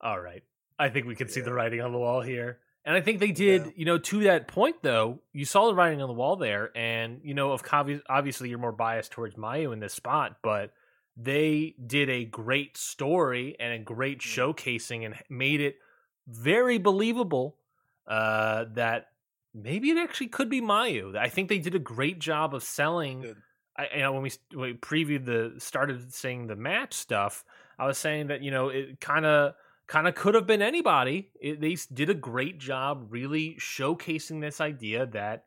all 0.00 0.20
right, 0.20 0.42
I 0.78 0.88
think 0.88 1.06
we 1.06 1.14
can 1.14 1.28
see 1.28 1.40
the 1.40 1.52
writing 1.52 1.80
on 1.80 1.92
the 1.92 1.98
wall 1.98 2.20
here. 2.20 2.58
And 2.84 2.94
I 2.94 3.00
think 3.00 3.18
they 3.18 3.32
did, 3.32 3.64
Yeah. 3.64 3.70
you 3.74 3.84
know, 3.84 3.98
to 3.98 4.20
that 4.24 4.46
point 4.46 4.76
though. 4.82 5.20
You 5.32 5.44
saw 5.44 5.66
the 5.66 5.74
writing 5.74 6.00
on 6.02 6.08
the 6.08 6.14
wall 6.14 6.36
there, 6.36 6.70
and 6.76 7.20
you 7.24 7.34
know, 7.34 7.52
of 7.52 7.62
obviously 8.08 8.48
you're 8.48 8.58
more 8.58 8.72
biased 8.72 9.12
towards 9.12 9.34
Mayu 9.34 9.72
in 9.72 9.80
this 9.80 9.94
spot, 9.94 10.36
but 10.42 10.72
they 11.16 11.74
did 11.84 12.10
a 12.10 12.24
great 12.24 12.76
story 12.76 13.56
and 13.58 13.72
a 13.72 13.78
great 13.78 14.20
showcasing 14.20 15.04
and 15.04 15.14
made 15.30 15.60
it 15.60 15.76
very 16.28 16.78
believable 16.78 17.56
uh, 18.06 18.66
that 18.74 19.08
maybe 19.54 19.90
it 19.90 19.96
actually 19.96 20.28
could 20.28 20.50
be 20.50 20.60
Mayu. 20.60 21.16
I 21.16 21.28
think 21.28 21.48
they 21.48 21.58
did 21.58 21.74
a 21.74 21.78
great 21.80 22.18
job 22.18 22.54
of 22.54 22.62
selling. 22.62 23.22
Good. 23.22 23.36
I, 23.78 23.88
you 23.94 24.00
know, 24.00 24.12
when 24.12 24.22
we, 24.22 24.32
we 24.56 24.74
previewed 24.74 25.24
the 25.24 25.54
started 25.58 26.12
saying 26.12 26.46
the 26.46 26.56
match 26.56 26.94
stuff, 26.94 27.44
I 27.78 27.86
was 27.86 27.98
saying 27.98 28.28
that 28.28 28.42
you 28.42 28.50
know 28.50 28.68
it 28.68 29.00
kind 29.00 29.26
of 29.26 29.54
kind 29.86 30.08
of 30.08 30.14
could 30.14 30.34
have 30.34 30.46
been 30.46 30.62
anybody. 30.62 31.30
It, 31.40 31.60
they 31.60 31.76
did 31.92 32.10
a 32.10 32.14
great 32.14 32.58
job 32.58 33.06
really 33.10 33.56
showcasing 33.58 34.40
this 34.40 34.60
idea 34.60 35.06
that 35.06 35.44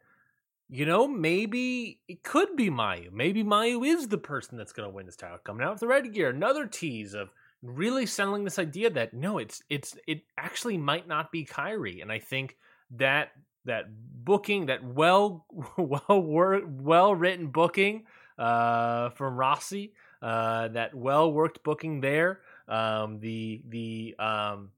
you 0.70 0.86
know 0.86 1.08
maybe 1.08 2.00
it 2.08 2.24
could 2.24 2.56
be 2.56 2.70
Mayu. 2.70 3.12
Maybe 3.12 3.44
Mayu 3.44 3.86
is 3.86 4.08
the 4.08 4.18
person 4.18 4.58
that's 4.58 4.74
going 4.74 4.88
to 4.88 4.94
win 4.94 5.06
this 5.06 5.16
title. 5.16 5.40
Coming 5.44 5.66
out 5.66 5.72
with 5.72 5.80
the 5.82 5.88
red 5.88 6.12
gear, 6.14 6.30
another 6.30 6.68
tease 6.68 7.14
of 7.14 7.32
really 7.62 8.06
selling 8.06 8.44
this 8.44 8.60
idea 8.60 8.90
that 8.92 9.14
no, 9.14 9.40
it's 9.40 9.64
it's 9.70 9.98
it 10.08 10.22
actually 10.38 10.78
might 10.78 11.08
not 11.08 11.32
be 11.32 11.46
Kairi, 11.46 12.02
and 12.02 12.12
I 12.12 12.20
think 12.20 12.58
that 12.92 13.32
that 13.66 13.86
booking, 14.24 14.68
that 14.68 14.84
well 14.84 15.46
well 15.78 16.22
well 16.22 17.16
written 17.16 17.48
booking 17.48 18.04
uh, 18.40 19.10
from 19.12 19.38
Rossy. 19.38 19.92
uh, 20.22 20.68
that 20.70 20.94
well 20.94 21.32
worked 21.32 21.64
booking 21.64 22.02
there, 22.02 22.40
um, 22.68 23.20
the 23.20 23.62
the 23.68 24.16
um, 24.20 24.72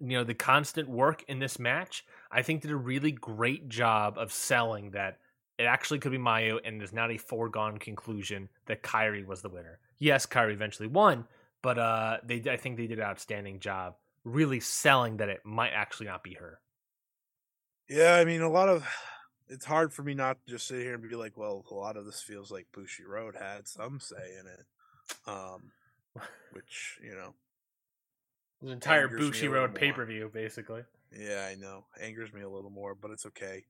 you 0.00 0.16
know 0.16 0.24
the 0.24 0.34
constant 0.34 0.88
work 0.88 1.24
in 1.28 1.38
this 1.38 1.58
match, 1.58 2.04
I 2.30 2.42
think 2.42 2.62
did 2.62 2.70
a 2.70 2.76
really 2.76 3.12
great 3.12 3.68
job 3.68 4.18
of 4.18 4.32
selling 4.32 4.90
that 4.92 5.18
it 5.58 5.64
actually 5.64 5.98
could 5.98 6.12
be 6.12 6.18
Mayu, 6.18 6.58
and 6.64 6.80
there's 6.80 6.92
not 6.92 7.10
a 7.10 7.18
foregone 7.18 7.78
conclusion 7.78 8.48
that 8.66 8.82
Kairi 8.82 9.26
was 9.26 9.42
the 9.42 9.48
winner. 9.48 9.78
Yes, 9.98 10.26
Kairi 10.26 10.52
eventually 10.52 10.88
won, 10.88 11.26
but 11.62 11.78
uh, 11.78 12.18
they 12.24 12.42
I 12.48 12.56
think 12.56 12.76
they 12.76 12.86
did 12.86 12.98
an 12.98 13.04
outstanding 13.04 13.58
job 13.60 13.94
really 14.24 14.60
selling 14.60 15.18
that 15.18 15.28
it 15.28 15.40
might 15.44 15.70
actually 15.70 16.06
not 16.06 16.22
be 16.22 16.34
her. 16.34 16.60
Yeah, 17.88 18.16
I 18.16 18.24
mean, 18.24 18.42
a 18.42 18.50
lot 18.50 18.68
of 18.68 18.86
it's 19.48 19.64
hard 19.64 19.92
for 19.92 20.02
me 20.02 20.14
not 20.14 20.38
to 20.44 20.52
just 20.52 20.66
sit 20.66 20.82
here 20.82 20.94
and 20.94 21.08
be 21.08 21.14
like, 21.14 21.36
well, 21.36 21.64
a 21.70 21.74
lot 21.74 21.96
of 21.96 22.04
this 22.04 22.22
feels 22.22 22.50
like 22.50 22.66
Bushiroad 22.76 23.40
had 23.40 23.68
some 23.68 24.00
say 24.00 24.34
in 24.40 24.46
it. 24.46 24.66
Um, 25.26 25.70
which, 26.52 26.98
you 27.02 27.14
know, 27.14 27.34
the 28.62 28.72
entire 28.72 29.04
Angers 29.04 29.20
me 29.20 29.26
a 29.26 29.30
Bushiroad 29.30 29.52
little 29.52 29.68
pay 29.68 29.92
per 29.92 30.04
view, 30.04 30.30
basically. 30.32 30.82
yeah, 31.16 31.48
I 31.50 31.54
know, 31.54 31.84
angers 32.00 32.32
me 32.32 32.42
a 32.42 32.48
little 32.48 32.70
more, 32.70 32.94
but 32.94 33.10
it's 33.10 33.26
okay. 33.26 33.64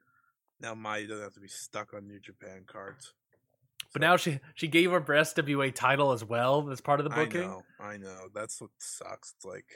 Now 0.61 0.75
Mai 0.75 1.03
doesn't 1.03 1.23
have 1.23 1.35
to 1.35 1.41
be 1.41 1.49
stuck 1.49 1.93
on 1.93 2.07
New 2.07 2.21
Japan 2.21 2.65
cards. 2.67 3.13
But 3.93 4.03
now 4.03 4.17
she 4.17 4.41
she 4.55 4.69
gave 4.69 4.93
up 4.93 5.07
her 5.07 5.15
SWA 5.15 5.75
title 5.75 6.13
as 6.13 6.25
well 6.25 6.71
as 6.71 6.81
part 6.81 7.01
of 7.01 7.05
the 7.05 7.11
booking. 7.11 7.43
I 7.43 7.47
know, 7.47 7.63
I 7.81 7.97
know. 7.97 8.29
That's 8.35 8.61
what 8.61 8.71
sucks. 8.79 9.35
It's 9.37 9.45
like, 9.45 9.67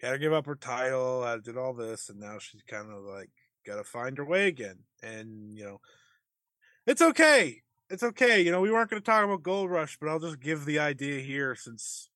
gotta 0.00 0.18
give 0.18 0.32
up 0.32 0.46
her 0.46 0.54
title. 0.54 1.22
I 1.22 1.38
did 1.38 1.56
all 1.56 1.74
this, 1.74 2.08
and 2.08 2.20
now 2.20 2.38
she's 2.38 2.62
kind 2.62 2.90
of 2.90 3.02
like, 3.02 3.30
gotta 3.64 3.84
find 3.84 4.16
your 4.16 4.26
way 4.26 4.46
again. 4.48 4.78
And 5.02 5.56
you 5.56 5.64
know, 5.64 5.80
it's 6.86 7.02
okay. 7.02 7.62
It's 7.90 8.02
okay. 8.02 8.40
You 8.40 8.50
know, 8.50 8.60
we 8.60 8.70
weren't 8.70 8.90
gonna 8.90 9.00
talk 9.00 9.24
about 9.24 9.42
Gold 9.42 9.70
Rush, 9.70 9.98
but 10.00 10.08
I'll 10.08 10.20
just 10.20 10.40
give 10.40 10.64
the 10.64 10.78
idea 10.78 11.20
here 11.20 11.54
since, 11.54 12.10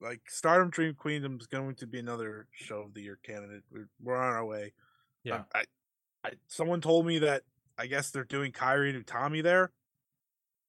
like, 0.00 0.20
Stardom 0.28 0.70
Dream 0.70 0.94
Queendom 0.94 1.38
is 1.40 1.46
going 1.46 1.74
to 1.76 1.86
be 1.86 1.98
another 1.98 2.48
show 2.52 2.80
of 2.80 2.94
the 2.94 3.02
year 3.02 3.18
candidate. 3.22 3.62
We're, 3.70 3.88
we're 4.02 4.16
on 4.16 4.32
our 4.34 4.44
way. 4.44 4.72
Yeah. 5.24 5.36
Um, 5.36 5.44
I, 5.54 5.64
I, 6.24 6.30
someone 6.48 6.80
told 6.80 7.06
me 7.06 7.18
that 7.20 7.42
I 7.78 7.86
guess 7.86 8.10
they're 8.10 8.24
doing 8.24 8.52
Kairi 8.52 8.94
and 8.94 9.06
Tommy 9.06 9.40
there. 9.42 9.72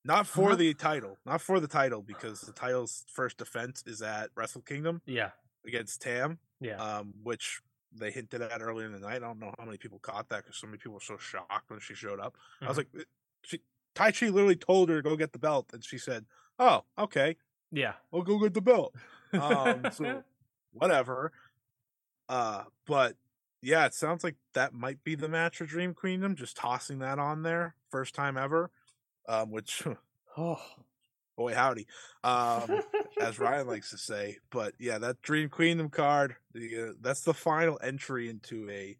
Not 0.03 0.28
for 0.28 0.52
Huh? 0.52 0.56
the 0.56 0.74
title, 0.74 1.18
not 1.26 1.41
for 1.41 1.60
the 1.60 1.68
title, 1.68 2.02
because 2.02 2.40
the 2.41 2.53
title's 2.53 3.03
first 3.14 3.38
defense 3.38 3.84
is 3.86 4.02
at 4.02 4.30
Wrestle 4.36 4.61
Kingdom 4.61 5.02
Yeah, 5.06 5.32
against 5.65 6.02
Tam, 6.02 6.40
yeah. 6.61 6.78
um, 6.78 7.14
which 7.24 7.60
they 7.91 8.11
hinted 8.11 8.41
at 8.41 8.61
earlier 8.61 8.85
in 8.88 8.93
the 8.93 8.99
night. 8.99 9.15
I 9.18 9.19
don't 9.19 9.39
know 9.39 9.53
how 9.57 9.65
many 9.65 9.77
people 9.77 9.99
caught 9.99 10.30
that 10.30 10.43
because 10.43 10.57
so 10.57 10.68
many 10.68 10.77
people 10.77 10.93
were 10.93 10.99
so 10.99 11.18
shocked 11.18 11.69
when 11.69 11.80
she 11.80 11.93
showed 11.95 12.19
up. 12.19 12.38
I 12.65 12.69
was 12.69 12.77
Mhm. 12.77 12.95
like, 12.95 13.07
she, 13.43 13.61
Taichi 13.95 14.31
literally 14.31 14.55
told 14.55 14.89
her 14.89 14.97
to 14.97 15.01
go 15.09 15.15
get 15.15 15.31
the 15.34 15.39
belt, 15.39 15.72
and 15.73 15.84
she 15.84 15.97
said, 15.97 16.26
"Oh, 16.59 16.85
okay, 16.97 17.38
yeah. 17.72 17.95
I'll 18.14 18.22
go 18.23 18.39
get 18.39 18.53
the 18.53 18.61
belt." 18.61 18.95
Um, 19.34 19.89
so 19.91 20.23
whatever. 20.72 21.31
Uh, 22.30 22.65
but 22.85 23.18
yeah, 23.61 23.85
it 23.85 23.93
sounds 23.93 24.23
like 24.23 24.35
that 24.53 24.73
might 24.73 25.03
be 25.03 25.15
the 25.15 25.30
match 25.30 25.57
for 25.57 25.65
Dream 25.65 25.93
Queendom. 25.93 26.35
Just 26.35 26.57
tossing 26.57 26.99
that 26.99 27.19
on 27.19 27.43
there, 27.43 27.76
first 27.89 28.14
time 28.15 28.38
ever. 28.38 28.72
Um, 29.27 29.51
which 29.51 29.84
oh, 30.38 30.61
boy 31.38 31.53
howdy, 31.53 31.88
um, 32.23 32.81
as 33.22 33.39
Ryan 33.39 33.68
likes 33.68 33.91
to 33.91 33.97
say. 33.97 34.38
But 34.49 34.73
yeah, 34.80 34.97
that 34.97 35.22
Dream 35.22 35.49
Queendom 35.49 35.89
card, 35.89 36.35
the, 36.53 36.89
uh, 36.89 36.93
that's 36.99 37.22
the 37.22 37.34
final 37.34 37.80
entry 37.81 38.30
into 38.30 38.69
a 38.69 38.97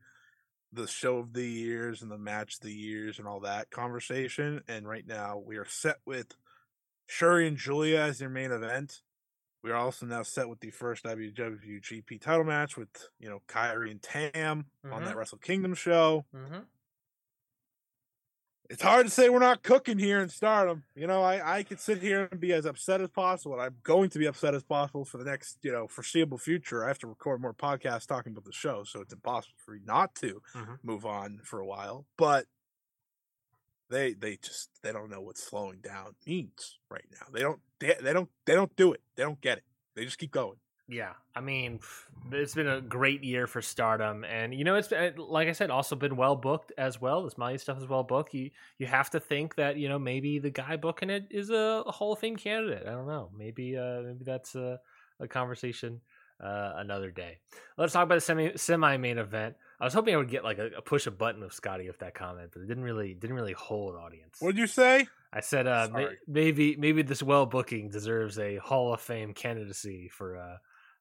the 0.72 0.88
show 0.88 1.18
of 1.18 1.34
the 1.34 1.48
years 1.48 2.02
and 2.02 2.12
the 2.12 2.18
match 2.18 2.56
of 2.56 2.62
the 2.62 2.74
years 2.74 3.20
and 3.20 3.28
all 3.28 3.40
that 3.40 3.72
conversation. 3.72 4.62
And 4.68 4.88
right 4.88 5.08
now 5.08 5.38
we 5.38 5.58
are 5.58 5.66
set 5.66 5.98
with 6.06 6.36
Shuri 7.08 7.48
and 7.48 7.58
Julia 7.58 8.00
as 8.00 8.22
your 8.22 8.30
main 8.30 8.52
event. 8.52 9.02
We 9.64 9.72
are 9.72 9.78
also 9.78 10.06
now 10.06 10.24
set 10.24 10.48
with 10.48 10.60
the 10.60 10.70
first 10.70 11.04
WWGP 11.06 12.22
title 12.22 12.44
match 12.44 12.78
with 12.78 12.90
you 13.20 13.30
know 13.30 13.42
Kairi 13.48 13.92
and 13.92 14.02
Tam 14.02 14.66
on 14.86 15.04
that 15.06 15.18
Wrestle 15.18 15.40
Kingdom 15.40 15.74
show. 15.74 16.26
hmm 16.34 16.60
It's 18.70 18.82
hard 18.82 19.06
to 19.06 19.10
say 19.10 19.30
we're 19.30 19.40
not 19.40 19.64
cooking 19.64 19.98
here 19.98 20.20
in 20.20 20.28
Stardom. 20.28 20.84
You 20.96 21.08
know, 21.08 21.22
I 21.24 21.58
I 21.60 21.64
could 21.64 21.80
sit 21.80 22.00
here 22.02 22.28
and 22.32 22.40
be 22.40 22.52
as 22.52 22.66
upset 22.66 23.00
as 23.00 23.10
possible, 23.10 23.54
and 23.54 23.62
I'm 23.62 23.76
going 23.84 24.10
to 24.10 24.20
be 24.20 24.26
upset 24.26 24.54
as 24.54 24.64
possible 24.64 25.06
for 25.06 25.18
the 25.18 25.24
next 25.24 25.58
you 25.62 25.72
know 25.72 25.88
foreseeable 25.88 26.38
future. 26.38 26.84
I 26.84 26.90
have 26.90 27.00
to 27.00 27.08
record 27.08 27.42
more 27.42 27.54
podcasts 27.54 28.06
talking 28.08 28.34
about 28.34 28.44
the 28.46 28.52
show, 28.52 28.84
so 28.84 29.00
it's 29.02 29.14
impossible 29.14 29.56
for 29.64 29.72
me 29.72 29.80
not 29.86 30.16
to 30.16 30.42
Mhm. 30.54 30.80
move 30.84 31.06
on 31.06 31.40
for 31.44 31.60
a 31.60 31.66
while. 31.66 32.06
But 32.18 32.46
they 33.90 34.14
they 34.14 34.36
just 34.38 34.70
they 34.84 34.92
don't 34.92 35.10
know 35.10 35.22
what 35.22 35.38
slowing 35.38 35.80
down 35.80 36.16
means 36.26 36.78
right 36.90 37.06
now. 37.12 37.28
They 37.32 37.40
don't 37.42 37.62
they, 37.80 37.96
they 38.02 38.12
don't 38.12 38.30
they 38.46 38.54
don't 38.54 38.76
do 38.76 38.92
it. 38.92 39.02
They 39.16 39.24
don't 39.24 39.40
get 39.40 39.60
it. 39.60 39.64
They 39.96 40.04
just 40.04 40.18
keep 40.18 40.32
going. 40.32 40.58
Yeah, 40.90 41.14
I 41.36 41.42
mean, 41.42 41.82
it's 42.32 42.56
been 42.56 42.68
a 42.68 42.80
great 42.80 43.22
year 43.22 43.46
for 43.46 43.62
Stardom, 43.62 44.24
and 44.24 44.54
you 44.54 44.64
know, 44.64 44.76
it's 44.76 44.90
like 45.18 45.50
I 45.50 45.52
said, 45.52 45.70
also 45.70 45.98
been 45.98 46.16
well 46.16 46.38
booked 46.38 46.72
as 46.78 47.02
well. 47.02 47.24
This 47.24 47.38
Maya 47.38 47.60
stuff 47.60 47.78
is 47.78 47.88
well 47.88 48.04
booked. 48.04 48.34
You 48.34 48.52
you 48.78 48.88
have 48.88 49.10
to 49.10 49.20
think 49.20 49.56
that 49.56 49.78
you 49.78 49.90
know 49.90 50.00
maybe 50.00 50.40
the 50.40 50.50
guy 50.50 50.78
booking 50.78 51.10
it 51.10 51.26
is 51.30 51.50
a, 51.50 51.84
a 51.86 51.92
Hall 51.92 52.14
of 52.14 52.20
Fame 52.20 52.38
candidate. 52.38 52.88
I 52.88 52.92
don't 52.92 53.08
know. 53.08 53.30
Maybe 53.38 53.78
uh, 53.78 54.02
maybe 54.02 54.24
that's 54.24 54.56
a, 54.56 54.80
a 55.20 55.28
conversation 55.28 56.00
uh, 56.42 56.74
another 56.78 57.12
day. 57.12 57.40
Let's 57.78 57.92
talk 57.92 58.04
about 58.04 58.16
the 58.16 58.22
semi 58.22 58.56
semi 58.56 58.96
main 58.96 59.18
event. 59.18 59.56
I 59.82 59.84
was 59.84 59.94
hoping 59.94 60.14
I 60.14 60.18
would 60.18 60.30
get 60.30 60.46
like 60.46 60.58
a, 60.58 60.68
a 60.78 60.82
push 60.82 61.06
a 61.06 61.12
button 61.12 61.44
of 61.44 61.54
Scotty 61.54 61.88
with 61.88 62.00
that 62.00 62.14
comment, 62.14 62.52
but 62.54 62.62
it 62.62 62.68
didn't 62.68 62.84
really 62.84 63.14
didn't 63.14 63.36
really 63.36 63.54
hold 63.54 63.96
audience. 63.96 64.38
What'd 64.40 64.58
you 64.58 64.68
say? 64.68 65.08
I 65.34 65.42
said 65.42 65.68
uh, 65.68 65.90
may, 65.92 66.08
maybe 66.28 66.78
maybe 66.78 67.02
this 67.02 67.22
well 67.22 67.46
booking 67.46 67.90
deserves 67.90 68.40
a 68.40 68.56
Hall 68.58 68.94
of 68.94 69.02
Fame 69.02 69.34
candidacy 69.34 70.08
for 70.08 70.38
uh 70.38 70.58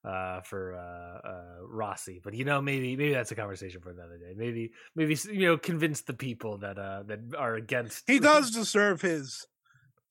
uh 0.06 0.40
for 0.42 0.74
uh, 0.74 1.28
uh 1.28 1.66
Rossy, 1.68 2.20
but 2.22 2.34
you 2.34 2.44
know 2.44 2.60
maybe 2.60 2.96
maybe 2.96 3.12
that's 3.12 3.32
a 3.32 3.34
conversation 3.34 3.80
for 3.80 3.90
another 3.90 4.18
day. 4.18 4.34
Maybe 4.36 4.72
maybe 4.94 5.16
you 5.32 5.46
know 5.46 5.58
convince 5.58 6.02
the 6.02 6.14
people 6.14 6.58
that 6.58 6.78
uh 6.78 7.02
that 7.06 7.20
are 7.36 7.54
against. 7.54 8.04
He 8.06 8.18
does 8.20 8.50
deserve 8.50 9.00
his 9.00 9.46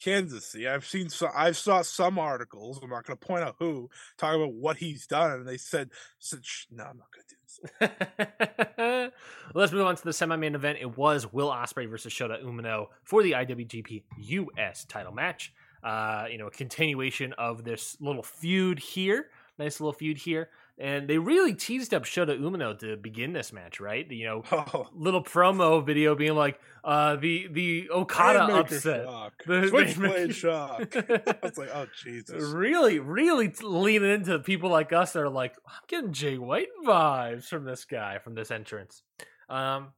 candidacy. 0.03 0.67
I've 0.67 0.85
seen 0.85 1.09
so 1.09 1.29
I've 1.33 1.57
saw 1.57 1.81
some 1.81 2.19
articles. 2.19 2.79
I'm 2.81 2.89
not 2.89 3.05
going 3.05 3.17
to 3.17 3.25
point 3.25 3.43
out 3.43 3.55
who 3.59 3.89
talking 4.17 4.41
about 4.41 4.53
what 4.53 4.77
he's 4.77 5.07
done, 5.07 5.31
and 5.31 5.47
they 5.47 5.57
said, 5.57 5.89
said 6.19 6.45
"Shh, 6.45 6.65
"No, 6.71 6.83
I'm 6.83 6.97
not 6.97 7.07
going 7.11 7.25
to 7.27 7.35
do 7.35 7.37
this." 7.47 8.71
well, 8.77 9.11
let's 9.53 9.71
move 9.71 9.85
on 9.85 9.95
to 9.95 10.03
the 10.03 10.13
semi-main 10.13 10.55
event. 10.55 10.79
It 10.81 10.97
was 10.97 11.31
Will 11.31 11.49
Ospreay 11.49 11.89
versus 11.89 12.13
Shota 12.13 12.43
Umino 12.43 12.87
for 13.03 13.23
the 13.23 13.31
IWGP 13.31 14.03
US 14.17 14.85
title 14.85 15.13
match. 15.13 15.53
Uh, 15.83 16.25
you 16.31 16.37
know, 16.37 16.47
a 16.47 16.51
continuation 16.51 17.33
of 17.33 17.63
this 17.63 17.95
little 17.99 18.23
feud 18.23 18.79
here. 18.79 19.27
Nice 19.57 19.79
little 19.79 19.93
feud 19.93 20.17
here. 20.17 20.49
And 20.77 21.07
they 21.07 21.17
really 21.17 21.53
teased 21.53 21.93
up 21.93 22.03
Shota 22.03 22.37
Umino 22.37 22.77
to 22.79 22.97
begin 22.97 23.31
this 23.31 23.53
match, 23.53 23.79
right? 23.79 24.09
You 24.11 24.25
know, 24.25 24.43
Oh, 24.51 24.87
little 24.93 25.23
promo 25.23 25.85
video 25.85 26.15
being 26.15 26.35
like, 26.35 26.59
uh, 26.83 27.15
the 27.15 27.47
the 27.49 27.89
Okada 27.89 28.53
upset. 28.53 29.05
shock. 29.05 29.33
The 29.47 29.67
Switchblade 29.69 30.35
shock. 30.43 30.95
I 30.97 31.37
was 31.41 31.57
like, 31.57 31.69
oh 31.73 31.87
Jesus. 32.03 32.43
really, 32.53 32.99
really 32.99 33.53
leaning 33.63 34.11
into 34.11 34.37
people 34.39 34.69
like 34.69 34.91
us 34.91 35.13
that 35.13 35.21
are 35.21 35.29
like, 35.29 35.55
I'm 35.65 35.81
getting 35.87 36.11
Jay 36.11 36.37
White 36.37 36.67
vibes 36.85 37.45
from 37.45 37.63
this 37.63 37.85
guy, 37.85 38.17
from 38.19 38.35
this 38.35 38.51
entrance. 38.51 39.01
Um, 39.47 39.93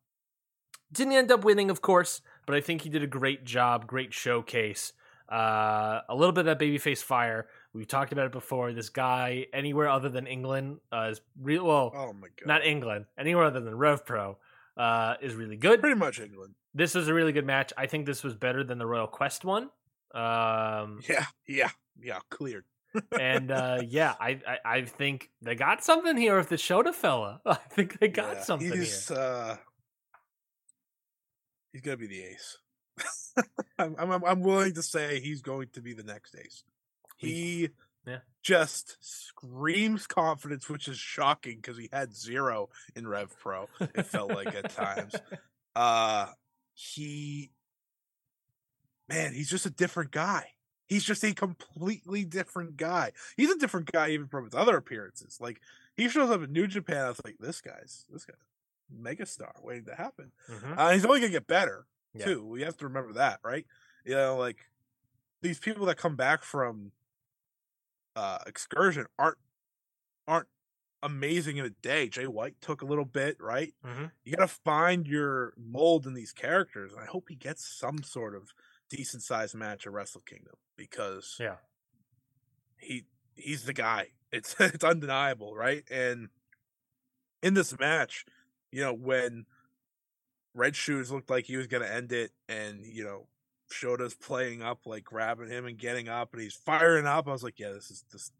didn't 0.91 1.13
end 1.13 1.31
up 1.31 1.43
winning, 1.43 1.69
of 1.71 1.81
course, 1.81 2.21
but 2.45 2.55
I 2.55 2.61
think 2.61 2.83
he 2.83 2.89
did 2.89 3.01
a 3.03 3.07
great 3.07 3.43
job, 3.45 3.87
great 3.87 4.13
showcase. 4.13 4.93
Uh, 5.29 6.01
a 6.07 6.15
little 6.15 6.31
bit 6.31 6.47
of 6.47 6.57
that 6.57 6.59
babyface 6.63 7.03
fire. 7.03 7.47
We've 7.73 7.87
talked 7.87 8.11
about 8.11 8.25
it 8.27 8.31
before. 8.31 8.73
This 8.73 8.89
guy, 8.89 9.45
anywhere 9.53 9.87
other 9.89 10.09
than 10.09 10.25
England, 10.27 10.77
uh, 10.91 11.09
is 11.11 11.21
real. 11.39 11.65
Well, 11.65 11.91
Oh 11.95 12.13
my 12.13 12.27
god. 12.27 12.45
not 12.47 12.65
England, 12.65 13.05
anywhere 13.17 13.45
other 13.45 13.59
than 13.59 13.75
Rev 13.75 14.05
Pro, 14.05 14.37
uh, 14.77 15.15
is 15.21 15.35
really 15.35 15.57
good. 15.57 15.79
Pretty 15.81 15.95
much 15.99 16.19
England. 16.19 16.55
This 16.73 16.95
was 16.95 17.07
a 17.07 17.13
really 17.13 17.31
good 17.31 17.45
match. 17.45 17.73
I 17.77 17.87
think 17.87 18.05
this 18.05 18.23
was 18.23 18.33
better 18.35 18.63
than 18.63 18.77
the 18.77 18.85
Royal 18.87 19.07
Quest 19.07 19.43
one. 19.45 19.69
Um, 20.13 21.01
Yeah, 21.09 21.25
yeah, 21.47 21.69
yeah. 22.01 22.19
Cleared. 22.29 22.63
and 23.19 23.51
uh, 23.51 23.81
yeah, 23.85 24.15
I, 24.19 24.39
I 24.47 24.57
I 24.77 24.81
think 24.85 25.29
they 25.41 25.53
got 25.55 25.83
something 25.83 26.15
here 26.17 26.37
with 26.37 26.49
the 26.49 26.55
Shota 26.55 26.93
fella. 26.95 27.41
I 27.45 27.55
think 27.55 27.99
they 27.99 28.07
got 28.07 28.37
Yeah, 28.37 28.43
something 28.43 28.71
He's 28.71 29.09
here. 29.09 29.17
uh, 29.19 29.57
he's 31.73 31.81
gonna 31.81 31.97
be 31.97 32.07
the 32.07 32.23
ace. 32.23 32.57
I'm, 33.77 33.95
I'm 33.99 34.23
I'm 34.23 34.41
willing 34.41 34.73
to 34.73 34.81
say 34.81 35.19
he's 35.19 35.41
going 35.41 35.67
to 35.73 35.81
be 35.81 35.93
the 35.93 36.03
next 36.03 36.35
ace. 36.35 36.63
He 37.17 37.69
Yeah. 38.05 38.19
just 38.41 38.95
screams 39.01 40.07
confidence, 40.07 40.69
which 40.69 40.87
is 40.87 40.97
shocking 40.97 41.57
because 41.57 41.77
he 41.77 41.89
had 41.91 42.15
zero 42.15 42.69
in 42.95 43.07
Rev 43.07 43.37
Pro. 43.39 43.67
It 43.81 44.05
felt 44.05 44.29
like 44.31 44.53
at 44.55 44.69
times. 44.71 45.13
Uh 45.75 46.31
he 46.73 47.51
man, 49.07 49.33
he's 49.33 49.49
just 49.49 49.65
a 49.67 49.69
different 49.69 50.09
guy. 50.11 50.53
He's 50.87 51.03
just 51.03 51.23
a 51.23 51.33
completely 51.33 52.23
different 52.23 52.77
guy. 52.77 53.11
He's 53.35 53.51
a 53.51 53.57
different 53.59 53.91
guy 53.91 54.09
even 54.09 54.27
from 54.27 54.45
his 54.45 54.55
other 54.55 54.77
appearances. 54.77 55.37
Like 55.39 55.61
he 55.95 56.09
shows 56.09 56.29
up 56.31 56.41
in 56.41 56.51
New 56.51 56.65
Japan, 56.67 57.05
I 57.05 57.09
was 57.09 57.21
like, 57.23 57.37
this 57.39 57.61
guy's 57.61 58.05
this 58.09 58.25
guy's 58.25 58.37
megastar 58.91 59.51
waiting 59.63 59.85
to 59.85 59.95
happen. 59.95 60.31
Mhm. 60.49 60.77
Uh, 60.77 60.89
he's 60.91 61.05
only 61.05 61.19
gonna 61.19 61.31
get 61.31 61.45
better 61.45 61.85
Yeah. 62.13 62.25
too. 62.25 62.45
We 62.45 62.61
have 62.63 62.77
to 62.77 62.85
remember 62.87 63.13
that, 63.13 63.39
right? 63.43 63.67
You 64.05 64.15
know, 64.15 64.37
like 64.37 64.69
these 65.41 65.59
people 65.59 65.85
that 65.87 65.97
come 65.97 66.15
back 66.15 66.41
from 66.43 66.91
uh 68.17 68.39
excursion 68.47 69.05
aren't 69.19 69.37
aren't 70.27 70.47
amazing 71.03 71.57
in 71.57 71.65
a 71.65 71.69
day. 71.69 72.09
Jay 72.09 72.25
White 72.27 72.59
took 72.59 72.81
a 72.81 72.85
little 72.85 73.05
bit, 73.05 73.37
right? 73.39 73.73
Mhm. 73.85 74.11
You 74.25 74.35
gotta 74.35 74.47
find 74.47 75.07
your 75.07 75.53
mold 75.55 76.07
in 76.07 76.15
these 76.15 76.33
characters, 76.33 76.91
and 76.91 76.99
I 77.01 77.05
hope 77.05 77.29
he 77.29 77.35
gets 77.35 77.67
some 77.67 78.01
sort 78.03 78.35
of 78.35 78.51
decent 78.89 79.21
sized 79.23 79.53
match 79.55 79.85
at 79.85 79.93
Wrestle 79.93 80.21
Kingdom 80.21 80.55
because 80.75 81.37
Yeah. 81.39 81.57
he 82.79 83.05
he's 83.35 83.65
the 83.65 83.73
guy. 83.73 84.13
It's 84.31 84.55
it's 84.59 84.83
undeniable, 84.83 85.55
right? 85.55 85.83
And 85.91 86.29
in 87.43 87.53
this 87.53 87.77
match, 87.77 88.25
you 88.71 88.81
know, 88.81 88.93
when 88.93 89.45
Red 90.53 90.75
Shoes 90.75 91.11
looked 91.11 91.29
like 91.29 91.45
he 91.45 91.57
was 91.57 91.67
gonna 91.67 91.85
end 91.85 92.11
it, 92.11 92.31
and 92.49 92.83
you 92.85 93.03
know, 93.03 93.27
Shota's 93.71 94.13
playing 94.13 94.61
up, 94.61 94.85
like 94.85 95.03
grabbing 95.03 95.49
him 95.49 95.65
and 95.65 95.77
getting 95.77 96.07
up, 96.07 96.33
and 96.33 96.41
he's 96.41 96.55
firing 96.55 97.05
up. 97.05 97.27
I 97.27 97.31
was 97.31 97.43
like, 97.43 97.59
yeah, 97.59 97.71
this 97.71 97.91
is 97.91 98.05
this. 98.11 98.31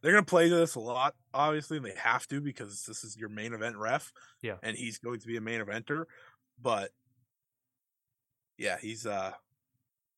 They're 0.00 0.12
gonna 0.12 0.24
play 0.24 0.48
this 0.48 0.74
a 0.74 0.80
lot, 0.80 1.14
obviously, 1.32 1.76
and 1.76 1.86
they 1.86 1.94
have 1.96 2.26
to 2.28 2.40
because 2.40 2.84
this 2.84 3.04
is 3.04 3.16
your 3.16 3.28
main 3.28 3.52
event 3.52 3.76
ref. 3.76 4.12
Yeah. 4.42 4.56
and 4.62 4.76
he's 4.76 4.98
going 4.98 5.20
to 5.20 5.26
be 5.26 5.36
a 5.36 5.40
main 5.40 5.60
eventer. 5.60 6.04
But 6.60 6.90
yeah, 8.58 8.78
he's 8.80 9.06
uh, 9.06 9.32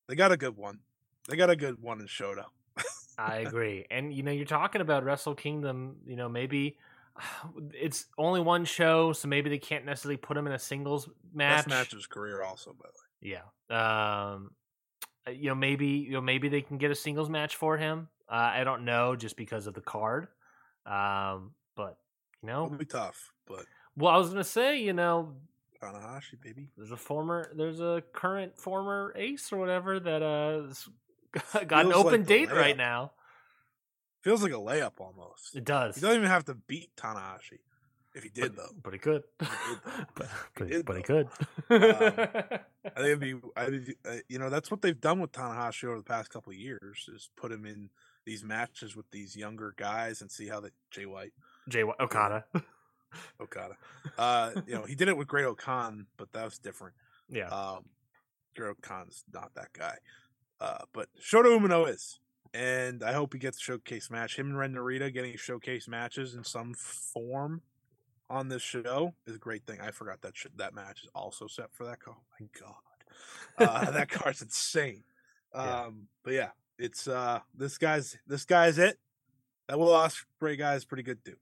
they 0.08 0.14
got 0.14 0.32
a 0.32 0.36
good 0.36 0.56
one. 0.56 0.80
They 1.28 1.36
got 1.36 1.50
a 1.50 1.56
good 1.56 1.80
one 1.80 2.00
in 2.00 2.06
Shota. 2.06 2.44
I 3.18 3.36
agree. 3.46 3.86
And 3.90 4.12
you 4.12 4.22
know, 4.22 4.32
you're 4.32 4.44
talking 4.44 4.80
about 4.80 5.04
Wrestle 5.04 5.34
Kingdom. 5.34 5.96
You 6.06 6.16
know, 6.16 6.28
maybe 6.28 6.78
it's 7.72 8.06
only 8.18 8.40
one 8.40 8.64
show, 8.64 9.12
so 9.12 9.28
maybe 9.28 9.50
they 9.50 9.58
can't 9.58 9.84
necessarily 9.84 10.16
put 10.16 10.36
him 10.36 10.46
in 10.46 10.52
a 10.52 10.58
singles 10.58 11.08
match. 11.32 11.58
Best 11.58 11.68
match 11.68 11.92
of 11.92 11.98
his 11.98 12.06
career, 12.06 12.42
also 12.42 12.72
by 12.72 12.86
the 12.86 12.98
way. 12.98 13.03
Yeah. 13.24 13.42
Um, 13.70 14.50
uh, 15.26 15.30
you 15.32 15.48
know, 15.48 15.54
maybe 15.54 15.86
you 15.86 16.12
know 16.12 16.20
maybe 16.20 16.48
they 16.48 16.60
can 16.60 16.78
get 16.78 16.90
a 16.90 16.94
singles 16.94 17.28
match 17.28 17.56
for 17.56 17.76
him. 17.76 18.08
Uh, 18.28 18.34
I 18.34 18.64
don't 18.64 18.84
know, 18.84 19.16
just 19.16 19.36
because 19.36 19.66
of 19.66 19.74
the 19.74 19.80
card. 19.80 20.28
Um, 20.86 21.52
but 21.74 21.96
you 22.42 22.48
know, 22.48 22.66
It'll 22.66 22.78
be 22.78 22.84
tough, 22.84 23.32
but 23.46 23.64
well, 23.96 24.14
I 24.14 24.18
was 24.18 24.28
gonna 24.28 24.44
say, 24.44 24.78
you 24.80 24.92
know, 24.92 25.34
Tanahashi, 25.82 26.40
baby. 26.40 26.68
there's 26.76 26.90
a 26.90 26.96
former, 26.96 27.50
there's 27.56 27.80
a 27.80 28.02
current 28.12 28.58
former 28.58 29.12
ace 29.16 29.50
or 29.52 29.56
whatever 29.56 29.98
that 29.98 30.22
uh 30.22 31.64
got 31.64 31.86
an 31.86 31.92
open 31.92 32.20
like 32.20 32.26
date 32.26 32.52
right 32.52 32.76
now. 32.76 33.12
Feels 34.22 34.42
like 34.42 34.52
a 34.52 34.56
layup 34.56 34.92
almost. 34.98 35.54
It 35.54 35.64
does. 35.64 35.96
He 35.96 36.00
doesn't 36.00 36.16
even 36.16 36.30
have 36.30 36.44
to 36.46 36.54
beat 36.54 36.94
Tanahashi. 36.96 37.58
If 38.14 38.22
he 38.22 38.28
did, 38.28 38.54
though. 38.56 38.70
but 38.82 38.92
he 38.92 38.98
could. 38.98 39.24
Though. 39.40 39.46
but, 40.14 40.26
He 40.26 40.30
but, 40.56 40.68
did, 40.68 40.86
but 40.86 40.96
he 40.96 41.02
could. 41.02 41.28
I 41.70 42.60
think 42.96 43.06
it'd 43.06 43.20
be, 43.20 43.34
I, 43.56 43.80
uh, 44.08 44.16
you 44.28 44.38
know, 44.38 44.50
that's 44.50 44.70
what 44.70 44.82
they've 44.82 45.00
done 45.00 45.20
with 45.20 45.32
Tanahashi 45.32 45.84
over 45.84 45.96
the 45.98 46.04
past 46.04 46.30
couple 46.30 46.52
of 46.52 46.58
years 46.58 47.08
is 47.12 47.30
put 47.36 47.50
him 47.50 47.66
in 47.66 47.90
these 48.24 48.44
matches 48.44 48.94
with 48.94 49.10
these 49.10 49.36
younger 49.36 49.74
guys 49.76 50.20
and 50.20 50.30
see 50.30 50.46
how 50.48 50.60
they, 50.60 50.68
Jay 50.90 51.06
White, 51.06 51.32
Jay 51.68 51.82
Wa- 51.84 51.96
Okada. 52.00 52.44
Okada. 53.40 53.76
Uh, 54.16 54.50
you 54.66 54.74
know, 54.74 54.84
he 54.84 54.94
did 54.94 55.08
it 55.08 55.16
with 55.16 55.28
Great-O-Khan, 55.28 56.06
but 56.16 56.32
that 56.32 56.44
was 56.44 56.58
different. 56.58 56.94
yeah. 57.28 57.48
Um, 57.48 57.84
Great-O-Khan's 58.56 59.24
not 59.32 59.52
that 59.56 59.72
guy. 59.72 59.96
Uh, 60.60 60.84
but 60.92 61.08
Shota 61.20 61.46
Umino 61.46 61.88
is. 61.88 62.20
And 62.52 63.02
I 63.02 63.12
hope 63.12 63.32
he 63.32 63.40
gets 63.40 63.58
a 63.58 63.60
showcase 63.60 64.10
match. 64.10 64.38
Him 64.38 64.46
and 64.46 64.58
Ren 64.58 64.74
Narita 64.74 65.12
getting 65.12 65.36
showcase 65.36 65.88
matches 65.88 66.34
in 66.36 66.44
some 66.44 66.72
form 66.74 67.62
on 68.34 68.48
this 68.48 68.62
show 68.62 69.14
is 69.26 69.36
a 69.36 69.38
great 69.38 69.64
thing. 69.66 69.80
I 69.80 69.90
forgot 69.90 70.20
that 70.22 70.36
sh- 70.36 70.46
that 70.56 70.74
match 70.74 71.02
is 71.04 71.08
also 71.14 71.46
set 71.46 71.72
for 71.72 71.84
that. 71.86 71.98
Oh 72.08 72.16
my 72.40 72.46
god, 72.60 73.68
uh, 73.86 73.90
that 73.92 74.08
card's 74.10 74.42
insane. 74.42 75.04
Um, 75.54 75.66
Yeah. 75.66 75.90
but 76.24 76.32
yeah, 76.34 76.48
it's 76.78 77.06
uh, 77.08 77.40
this 77.54 77.78
guy's 77.78 78.16
this 78.26 78.44
guy's 78.44 78.78
it. 78.78 78.98
That 79.68 79.78
Will 79.78 79.88
Ospreay 79.88 80.58
guy 80.58 80.74
is 80.74 80.84
pretty 80.84 81.02
good 81.04 81.24
too. 81.24 81.36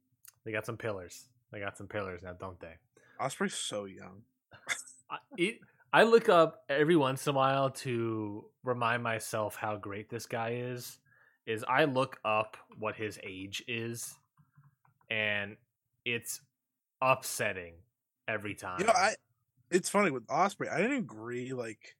They 0.44 0.52
got 0.52 0.66
some 0.66 0.76
pillars. 0.76 1.28
They 1.50 1.60
got 1.60 1.76
some 1.76 1.86
pillars 1.88 2.22
now, 2.22 2.34
don't 2.34 2.58
they? 2.60 2.74
Ospreay's 3.20 3.54
so 3.54 3.84
young. 3.86 4.22
I, 5.10 5.16
it, 5.36 5.58
I 5.92 6.04
look 6.04 6.28
up 6.28 6.62
every 6.68 6.96
once 6.96 7.26
in 7.26 7.34
a 7.34 7.36
while 7.36 7.70
to 7.70 8.44
remind 8.64 9.02
myself 9.02 9.56
how 9.56 9.76
great 9.76 10.08
this 10.08 10.26
guy 10.26 10.54
is. 10.62 10.98
Is 11.46 11.64
I 11.68 11.84
look 11.84 12.18
up 12.24 12.56
what 12.78 12.94
his 12.94 13.18
age 13.24 13.64
is, 13.66 14.14
and 15.10 15.56
it's 16.04 16.40
upsetting 17.02 17.74
every 18.28 18.54
time. 18.54 18.78
You 18.80 18.86
know, 18.86 18.92
I. 18.94 19.14
It's 19.70 19.88
funny 19.88 20.10
with 20.10 20.26
Ospreay. 20.26 20.70
I 20.70 20.78
didn't 20.82 20.98
agree 20.98 21.52
like 21.54 21.96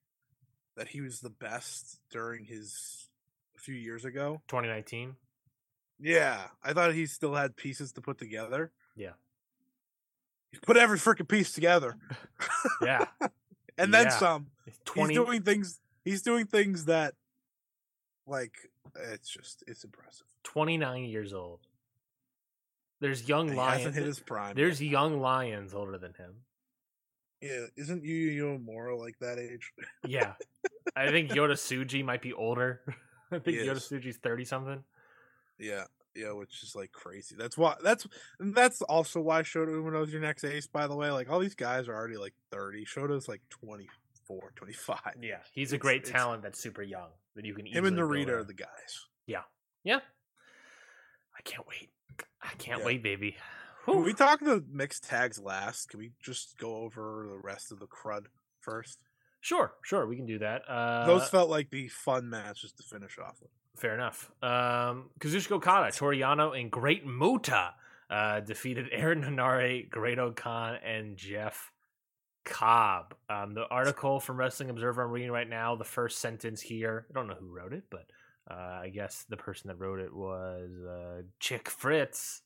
that 0.77 0.89
he 0.89 1.01
was 1.01 1.21
the 1.21 1.31
best 1.31 1.99
during 2.11 2.45
his 2.45 3.09
a 3.57 3.61
few 3.61 3.75
years 3.75 4.05
ago. 4.05 4.43
2019. 4.49 5.17
Yeah, 5.99 6.41
I 6.63 6.73
thought 6.75 6.93
he 6.95 7.07
still 7.07 7.35
had 7.35 7.57
pieces 7.57 7.93
to 7.93 8.01
put 8.03 8.19
together. 8.19 8.73
Yeah. 8.97 9.13
He 10.51 10.59
put 10.59 10.77
every 10.77 10.99
freaking 10.99 11.29
piece 11.29 11.53
together, 11.53 11.97
Yeah, 12.83 13.07
and 13.79 13.93
then 13.95 14.05
Yeah. 14.07 14.11
some. 14.11 14.47
20. 14.85 15.15
He's 15.15 15.25
doing 15.25 15.43
things. 15.43 15.81
He's 16.05 16.21
doing 16.23 16.45
things 16.47 16.85
that, 16.87 17.15
like, 18.27 18.55
it's 19.13 19.31
just 19.31 19.65
it's 19.67 19.83
impressive. 19.85 20.27
29 20.45 21.05
years 21.05 21.33
old. 21.33 21.61
There's 23.03 23.29
young 23.29 23.49
He 23.51 23.55
lions. 23.55 23.79
hasn't 23.79 23.95
hit 23.97 24.07
his 24.07 24.21
prime. 24.21 24.55
There's 24.57 24.81
yet. 24.81 24.91
young 24.93 25.21
lions 25.21 25.75
older 25.75 25.99
than 25.99 26.15
him. 26.15 26.35
yeah. 27.43 27.67
Isn't 27.77 28.05
Yuya 28.05 28.39
Uemura 28.39 28.99
like 28.99 29.19
that 29.21 29.39
age? 29.39 29.73
Yeah, 30.07 30.35
I 30.97 31.09
think 31.11 31.31
Yota 31.31 31.53
Tsuji 31.55 32.05
might 32.05 32.23
be 32.23 32.33
older. 32.33 32.81
I 33.33 33.39
think 33.41 33.59
Yota. 33.59 33.77
Tsuji's 33.77 34.17
thirty 34.19 34.45
something. 34.45 34.85
Yeah, 35.59 35.85
yeah, 36.15 36.33
which 36.33 36.63
is 36.63 36.75
like 36.77 36.93
crazy. 36.93 37.35
That's 37.39 37.59
why. 37.59 37.75
That's 37.83 38.07
that's 38.39 38.83
also 38.83 39.21
why 39.21 39.43
Shota 39.43 39.69
Umino's 39.69 40.13
your 40.13 40.23
next 40.23 40.45
ace. 40.45 40.67
By 40.67 40.87
the 40.87 40.97
way, 40.97 41.11
like 41.11 41.29
all 41.31 41.41
these 41.41 41.55
guys 41.55 41.89
are 41.89 41.95
already 41.95 42.17
like 42.17 42.35
thirty. 42.51 42.85
Shota's 42.85 43.29
like 43.29 43.43
24, 43.51 44.53
25. 44.57 44.99
Yeah, 45.21 45.37
he's 45.53 45.73
a 45.73 45.79
great 45.79 46.05
talent 46.05 46.43
that's 46.43 46.61
super 46.61 46.83
young 46.83 47.09
that 47.37 47.45
you 47.45 47.55
can. 47.55 47.67
Him 47.67 47.85
and 47.85 47.97
Narita 47.99 48.29
are 48.29 48.45
the 48.45 48.55
guys. 48.55 49.07
Yeah, 49.27 49.43
yeah, 49.85 50.01
I 51.37 51.43
can't 51.45 51.67
wait. 51.67 51.91
I 52.43 52.49
can't 52.59 52.81
Yeah. 52.81 52.87
wait, 52.87 53.03
baby. 53.03 53.37
When 53.85 53.99
Whew. 53.99 54.05
we 54.07 54.15
talk 54.15 54.41
the 54.41 54.65
mixed 54.71 55.05
tags 55.05 55.39
last, 55.39 55.91
can 55.91 55.99
we 55.99 56.13
just 56.23 56.57
go 56.59 56.77
over 56.77 57.27
the 57.29 57.39
rest 57.39 57.73
of 57.73 57.81
the 57.81 57.87
crud 57.87 58.27
first? 58.61 59.03
Sure, 59.41 59.75
sure, 59.83 60.07
we 60.07 60.15
can 60.17 60.27
do 60.27 60.39
that. 60.39 60.63
Uh, 60.69 61.05
Those 61.07 61.29
felt 61.29 61.51
like 61.51 61.71
the 61.71 61.89
fun 61.89 62.31
matches 62.31 62.73
to 62.73 62.83
finish 62.85 63.19
off 63.19 63.41
with. 63.43 63.51
Fair 63.77 63.95
enough. 63.95 64.31
Um, 64.41 65.11
Kazuchika 65.19 65.53
Okada, 65.53 65.91
Toru 65.91 66.17
Yano, 66.17 66.57
and 66.59 66.71
Great 66.71 67.05
Muta 67.05 67.75
uh, 68.09 68.39
defeated 68.41 68.89
Aaron 68.93 69.23
Henare, 69.25 69.89
Great 69.91 70.19
Okan, 70.19 70.79
and 70.85 71.17
Jeff 71.17 71.73
Cobb. 72.45 73.15
Um, 73.29 73.55
the 73.55 73.67
article 73.67 74.21
from 74.21 74.37
Wrestling 74.37 74.71
Observer 74.71 75.03
I'm 75.03 75.11
reading 75.11 75.31
right 75.33 75.49
now, 75.49 75.75
the 75.75 75.85
first 75.85 76.19
sentence 76.21 76.61
here, 76.61 77.07
I 77.11 77.15
don't 77.15 77.27
know 77.27 77.35
who 77.39 77.49
wrote 77.53 77.73
it, 77.73 77.85
but 77.91 78.07
I 78.49 78.91
guess 78.93 79.25
the 79.29 79.37
person 79.37 79.69
that 79.69 79.79
wrote 79.79 80.01
it 80.01 80.15
was 80.15 80.71
uh, 80.89 81.23
Chick 81.41 81.69
Fritz. 81.71 82.43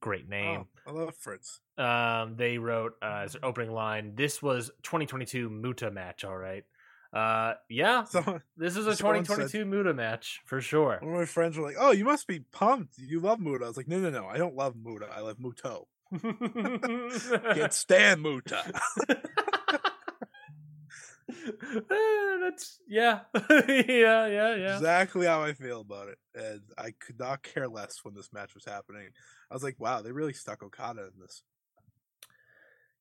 Great 0.00 0.28
name. 0.28 0.66
Oh, 0.86 0.90
I 0.90 0.92
love 1.04 1.14
Fritz. 1.16 1.60
Um, 1.78 2.36
they 2.36 2.58
wrote 2.58 2.92
uh, 3.02 3.22
as 3.24 3.32
their 3.32 3.44
opening 3.44 3.72
line, 3.72 4.14
"This 4.16 4.42
was 4.42 4.70
2022 4.82 5.48
Muta 5.48 5.90
match, 5.90 6.24
all 6.24 6.36
right." 6.36 6.64
Uh, 7.12 7.54
yeah, 7.70 8.02
So 8.10 8.40
this 8.56 8.76
is 8.76 8.86
a 8.86 8.96
someone 8.96 9.24
said- 9.24 9.36
2022 9.36 9.64
Muta 9.64 9.94
match 9.94 10.40
for 10.46 10.60
sure. 10.60 10.98
one 11.00 11.12
of 11.14 11.18
my 11.20 11.24
friends 11.24 11.56
were 11.56 11.64
like, 11.64 11.76
"Oh, 11.78 11.92
you 11.92 12.04
must 12.04 12.26
be 12.26 12.40
pumped. 12.40 12.98
You 12.98 13.20
love 13.20 13.40
Muta." 13.40 13.64
I 13.64 13.68
was 13.68 13.76
like, 13.76 13.88
"No, 13.88 13.98
no, 13.98 14.10
no. 14.10 14.26
I 14.26 14.36
don't 14.36 14.54
love 14.56 14.74
Muta. 14.76 15.06
I 15.14 15.20
love 15.20 15.38
Muto. 15.38 15.84
Can't 17.54 17.72
stand 17.72 18.22
Muta." 18.22 18.62
That's 22.40 22.80
yeah, 22.88 23.20
yeah, 23.50 24.26
yeah, 24.26 24.54
yeah. 24.54 24.76
Exactly 24.76 25.26
how 25.26 25.42
I 25.42 25.52
feel 25.52 25.80
about 25.80 26.08
it, 26.08 26.18
and 26.34 26.62
I 26.78 26.92
could 26.92 27.18
not 27.18 27.42
care 27.42 27.68
less 27.68 28.04
when 28.04 28.14
this 28.14 28.32
match 28.32 28.54
was 28.54 28.64
happening. 28.64 29.08
I 29.50 29.54
was 29.54 29.62
like, 29.62 29.78
"Wow, 29.78 30.02
they 30.02 30.12
really 30.12 30.32
stuck 30.32 30.62
Okada 30.62 31.02
in 31.02 31.20
this." 31.20 31.42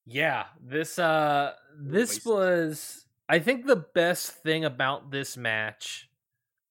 Yeah, 0.06 0.46
this 0.62 1.00
uh 1.00 1.54
this 1.78 2.26
was 2.26 3.06
I 3.30 3.40
think 3.40 3.66
the 3.66 3.78
best 3.78 4.32
thing 4.32 4.66
about 4.66 5.12
this 5.12 5.38
match 5.38 6.10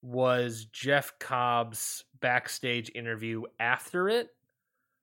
was 0.02 0.66
Jeff 0.66 1.18
Cobb's 1.18 2.04
backstage 2.20 2.90
interview 2.94 3.44
after 3.58 4.08
it. 4.08 4.30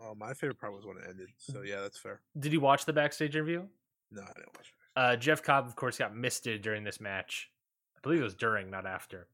Oh, 0.02 0.16
my 0.16 0.34
favorite 0.34 0.60
part 0.60 0.74
was 0.74 0.86
when 0.86 0.98
it 0.98 1.04
ended. 1.10 1.30
So 1.38 1.62
yeah, 1.62 1.82
that's 1.82 1.98
fair. 1.98 2.22
Did 2.38 2.54
you 2.54 2.62
watch 2.62 2.86
the 2.86 2.94
backstage 2.94 3.36
interview? 3.36 3.66
No, 4.12 4.22
I 4.22 4.34
didn't 4.34 4.56
watch 4.56 4.74
it. 4.74 4.79
Uh, 5.00 5.16
Jeff 5.16 5.42
Cobb, 5.42 5.66
of 5.66 5.78
course, 5.78 5.98
got 5.98 6.14
misted 6.14 6.62
during 6.62 6.84
this 6.84 7.00
match. 7.00 7.50
I 7.96 8.00
believe 8.02 8.20
it 8.20 8.24
was 8.24 8.36
during, 8.36 8.70
not 8.70 8.86
after. 8.86 9.28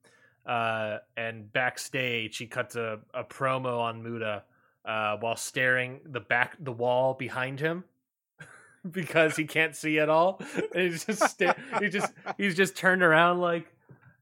Uh, 0.46 1.00
and 1.18 1.52
backstage, 1.52 2.38
he 2.38 2.46
cuts 2.46 2.76
a, 2.76 3.00
a 3.16 3.24
promo 3.24 3.80
on 3.80 4.04
Muta 4.04 4.44
uh, 4.86 5.18
while 5.18 5.36
staring 5.36 6.02
the 6.06 6.20
back 6.20 6.56
the 6.60 6.72
wall 6.72 7.16
behind 7.16 7.60
him 7.60 7.84
because 8.92 9.36
he 9.36 9.46
can't 9.46 9.76
see 9.76 9.98
at 9.98 10.08
all. 10.08 10.40
And 10.76 10.92
he's 10.92 11.04
just 11.04 11.24
sta- 11.24 11.56
he 11.80 11.90
just 11.90 12.14
he's 12.38 12.56
just 12.56 12.78
turned 12.78 13.02
around 13.02 13.42
like, 13.42 13.66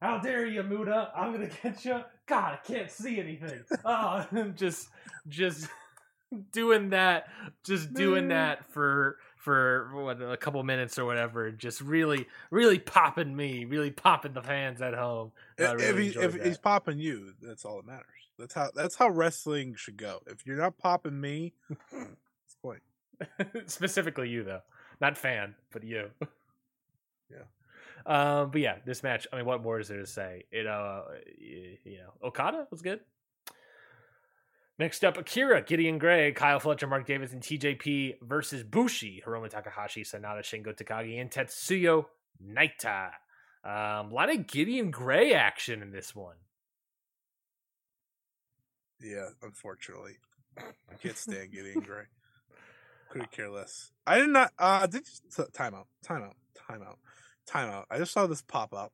"How 0.01 0.19
dare 0.19 0.45
you, 0.45 0.63
Muta? 0.63 1.11
I'm 1.13 1.33
gonna 1.33 1.49
get 1.61 1.83
you." 1.83 2.03
God, 2.25 2.53
I 2.53 2.59
can't 2.65 2.89
see 2.89 3.19
anything. 3.19 3.65
Oh, 3.83 4.25
just 4.55 4.87
just 5.27 5.67
doing 6.53 6.91
that, 6.91 7.27
just 7.65 7.93
doing 7.93 8.29
that 8.29 8.65
for 8.71 9.17
for 9.43 9.89
what 9.93 10.21
a 10.21 10.37
couple 10.37 10.63
minutes 10.63 10.97
or 10.97 11.03
whatever. 11.03 11.51
Just 11.51 11.81
really, 11.81 12.27
really 12.49 12.79
popping 12.79 13.35
me, 13.35 13.65
really 13.65 13.91
popping 13.91 14.31
the 14.33 14.41
fans 14.41 14.81
at 14.81 14.93
home. 14.93 15.33
I 15.59 15.73
if 15.73 15.81
really 15.81 16.09
he, 16.09 16.19
if 16.19 16.41
he's 16.41 16.57
popping 16.57 16.97
you, 16.97 17.33
that's 17.41 17.65
all 17.65 17.75
that 17.77 17.85
matters. 17.85 18.05
That's 18.39 18.53
how 18.53 18.69
that's 18.73 18.95
how 18.95 19.09
wrestling 19.09 19.75
should 19.75 19.97
go. 19.97 20.21
If 20.27 20.45
you're 20.45 20.55
not 20.55 20.77
popping 20.77 21.19
me, 21.19 21.53
what's 21.67 21.83
the 21.91 22.61
point? 22.61 22.81
specifically 23.69 24.29
you 24.29 24.43
though, 24.43 24.61
not 25.01 25.17
fan, 25.17 25.55
but 25.71 25.83
you. 25.83 26.09
Yeah. 27.31 27.45
Um, 28.05 28.51
but 28.51 28.61
yeah, 28.61 28.75
this 28.85 29.01
match. 29.01 29.25
I 29.33 29.37
mean, 29.37 29.45
what 29.45 29.63
more 29.63 29.79
is 29.79 29.87
there 29.87 29.97
to 29.97 30.05
say? 30.05 30.43
It, 30.51 30.67
uh, 30.67 31.01
you 31.39 31.97
know, 31.97 32.27
Okada 32.27 32.67
was 32.69 32.83
good. 32.83 32.99
Next 34.79 35.03
up, 35.05 35.17
Akira, 35.17 35.61
Gideon 35.61 35.99
Grey, 35.99 36.31
Kyle 36.31 36.59
Fletcher, 36.59 36.87
Mark 36.87 37.05
Davis, 37.05 37.31
and 37.31 37.41
TJP 37.41 38.15
versus 38.23 38.63
Bushi, 38.63 39.21
Hiromu 39.25 39.47
Takahashi, 39.47 40.03
Sanada, 40.03 40.39
Shingo 40.39 40.75
Takagi, 40.75 41.21
and 41.21 41.29
Tetsuya 41.29 42.05
Naito. 42.43 43.09
Um, 43.63 44.11
a 44.11 44.13
lot 44.13 44.31
of 44.31 44.47
Gideon 44.47 44.89
Grey 44.89 45.33
action 45.33 45.83
in 45.83 45.91
this 45.91 46.15
one. 46.15 46.37
Yeah, 48.99 49.29
unfortunately, 49.43 50.17
I 50.57 50.95
can't 51.01 51.17
stand 51.17 51.51
Gideon 51.51 51.79
Grey. 51.85 52.05
Couldn't 53.11 53.31
care 53.31 53.51
less. 53.51 53.91
I 54.07 54.17
did 54.17 54.29
not. 54.29 54.51
Uh, 54.57 54.87
did 54.87 55.03
you, 55.07 55.45
time 55.53 55.75
out, 55.75 55.87
time 56.03 56.23
out, 56.23 56.35
time 56.67 56.81
out, 56.81 56.97
time 57.45 57.69
out. 57.69 57.85
I 57.91 57.99
just 57.99 58.11
saw 58.11 58.25
this 58.25 58.41
pop 58.41 58.73
up. 58.73 58.91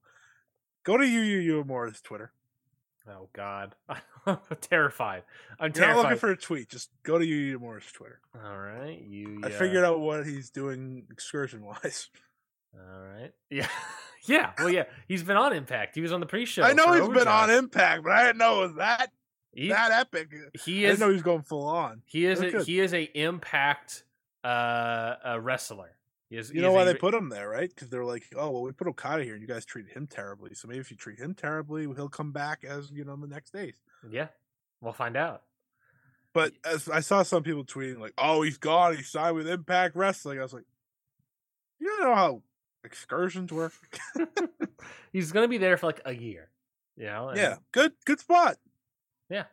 Go 0.83 0.97
to 0.97 1.05
Yuya 1.05 1.63
Uemura's 1.63 2.01
Twitter. 2.01 2.33
Oh 3.07 3.29
God, 3.33 3.75
I'm 4.25 4.37
terrified. 4.61 5.23
I'm 5.59 5.71
You're 5.75 5.87
not 5.87 5.97
looking 5.97 6.17
for 6.17 6.31
a 6.31 6.37
tweet. 6.37 6.69
Just 6.69 6.89
go 7.03 7.17
to 7.17 7.25
Uemura's 7.25 7.85
Twitter. 7.91 8.19
All 8.43 8.57
right, 8.57 9.01
you. 9.01 9.41
I 9.43 9.49
figured 9.49 9.83
out 9.83 9.99
what 9.99 10.25
he's 10.25 10.49
doing 10.49 11.05
excursion 11.11 11.63
wise. 11.65 12.09
All 12.75 13.01
right. 13.01 13.31
Yeah. 13.49 13.67
yeah. 14.25 14.51
Well, 14.59 14.69
yeah. 14.69 14.83
He's 15.07 15.23
been 15.23 15.37
on 15.37 15.53
Impact. 15.53 15.95
He 15.95 16.01
was 16.01 16.11
on 16.11 16.19
the 16.19 16.25
pre-show. 16.27 16.61
I 16.61 16.73
know 16.73 16.91
he's 16.93 17.07
been 17.17 17.27
on 17.27 17.49
Impact, 17.49 18.03
but 18.03 18.11
I 18.11 18.25
didn't 18.25 18.37
know 18.37 18.59
it 18.63 18.67
was 18.67 18.75
that 18.75 19.11
He, 19.53 19.69
that 19.69 19.91
epic. 19.91 20.29
he 20.65 20.85
I 20.85 20.89
is. 20.89 20.97
didn't 20.97 20.99
know 20.99 21.07
he 21.07 21.13
was 21.13 21.23
going 21.23 21.41
full 21.41 21.65
on. 21.65 22.03
he 22.05 22.25
is. 22.25 22.39
A, 22.41 22.63
he 22.63 22.79
is 22.79 22.93
a 22.93 23.03
Impact 23.17 24.03
uh, 24.43 25.15
a 25.23 25.39
wrestler. 25.41 25.95
Is, 26.31 26.51
You 26.51 26.61
know 26.61 26.71
why 26.71 26.83
they 26.83 26.93
put 26.93 27.13
him 27.15 27.29
there, 27.29 27.49
right? 27.49 27.69
Because 27.69 27.89
they're 27.89 28.05
like, 28.05 28.23
oh 28.35 28.51
well, 28.51 28.61
we 28.61 28.71
put 28.71 28.87
Okada 28.87 29.23
here, 29.23 29.33
and 29.33 29.41
you 29.41 29.47
guys 29.47 29.65
treated 29.65 29.91
him 29.91 30.05
terribly. 30.05 30.53
So 30.53 30.67
maybe 30.67 30.79
if 30.79 30.91
you 30.91 30.97
treat 30.97 31.17
him 31.17 31.33
terribly, 31.33 31.83
he'll 31.83 32.07
come 32.09 32.31
back 32.31 32.63
as 32.63 32.91
you 32.91 33.03
know 33.03 33.15
the 33.15 33.27
next 33.27 33.51
days. 33.51 33.81
Yeah. 34.07 34.27
We'll 34.81 34.93
find 34.93 35.17
out. 35.17 35.41
But 36.33 36.53
as 36.63 36.87
I 36.87 36.99
saw 36.99 37.23
some 37.23 37.41
people 37.41 37.65
tweeting 37.65 37.99
like, 37.99 38.13
"Oh, 38.17 38.43
he's 38.43 38.57
gone. 38.59 38.95
He 38.95 39.01
signed 39.03 39.35
with 39.35 39.47
Impact 39.47 39.95
Wrestling." 39.95 40.39
I 40.39 40.43
was 40.43 40.53
like, 40.53 40.65
"You 41.79 41.87
don't 41.87 42.01
know 42.01 42.15
how 42.15 42.43
excursions 42.83 43.51
work." 43.51 43.73
He's 45.11 45.31
gonna 45.31 45.47
be 45.47 45.57
there 45.57 45.77
for 45.77 45.87
like 45.87 46.01
a 46.05 46.13
year. 46.13 46.49
You 46.95 47.07
know. 47.07 47.33
yeah, 47.35 47.55
good, 47.71 47.93
good 48.05 48.19
spot. 48.19 48.57
Yeah. 49.29 49.45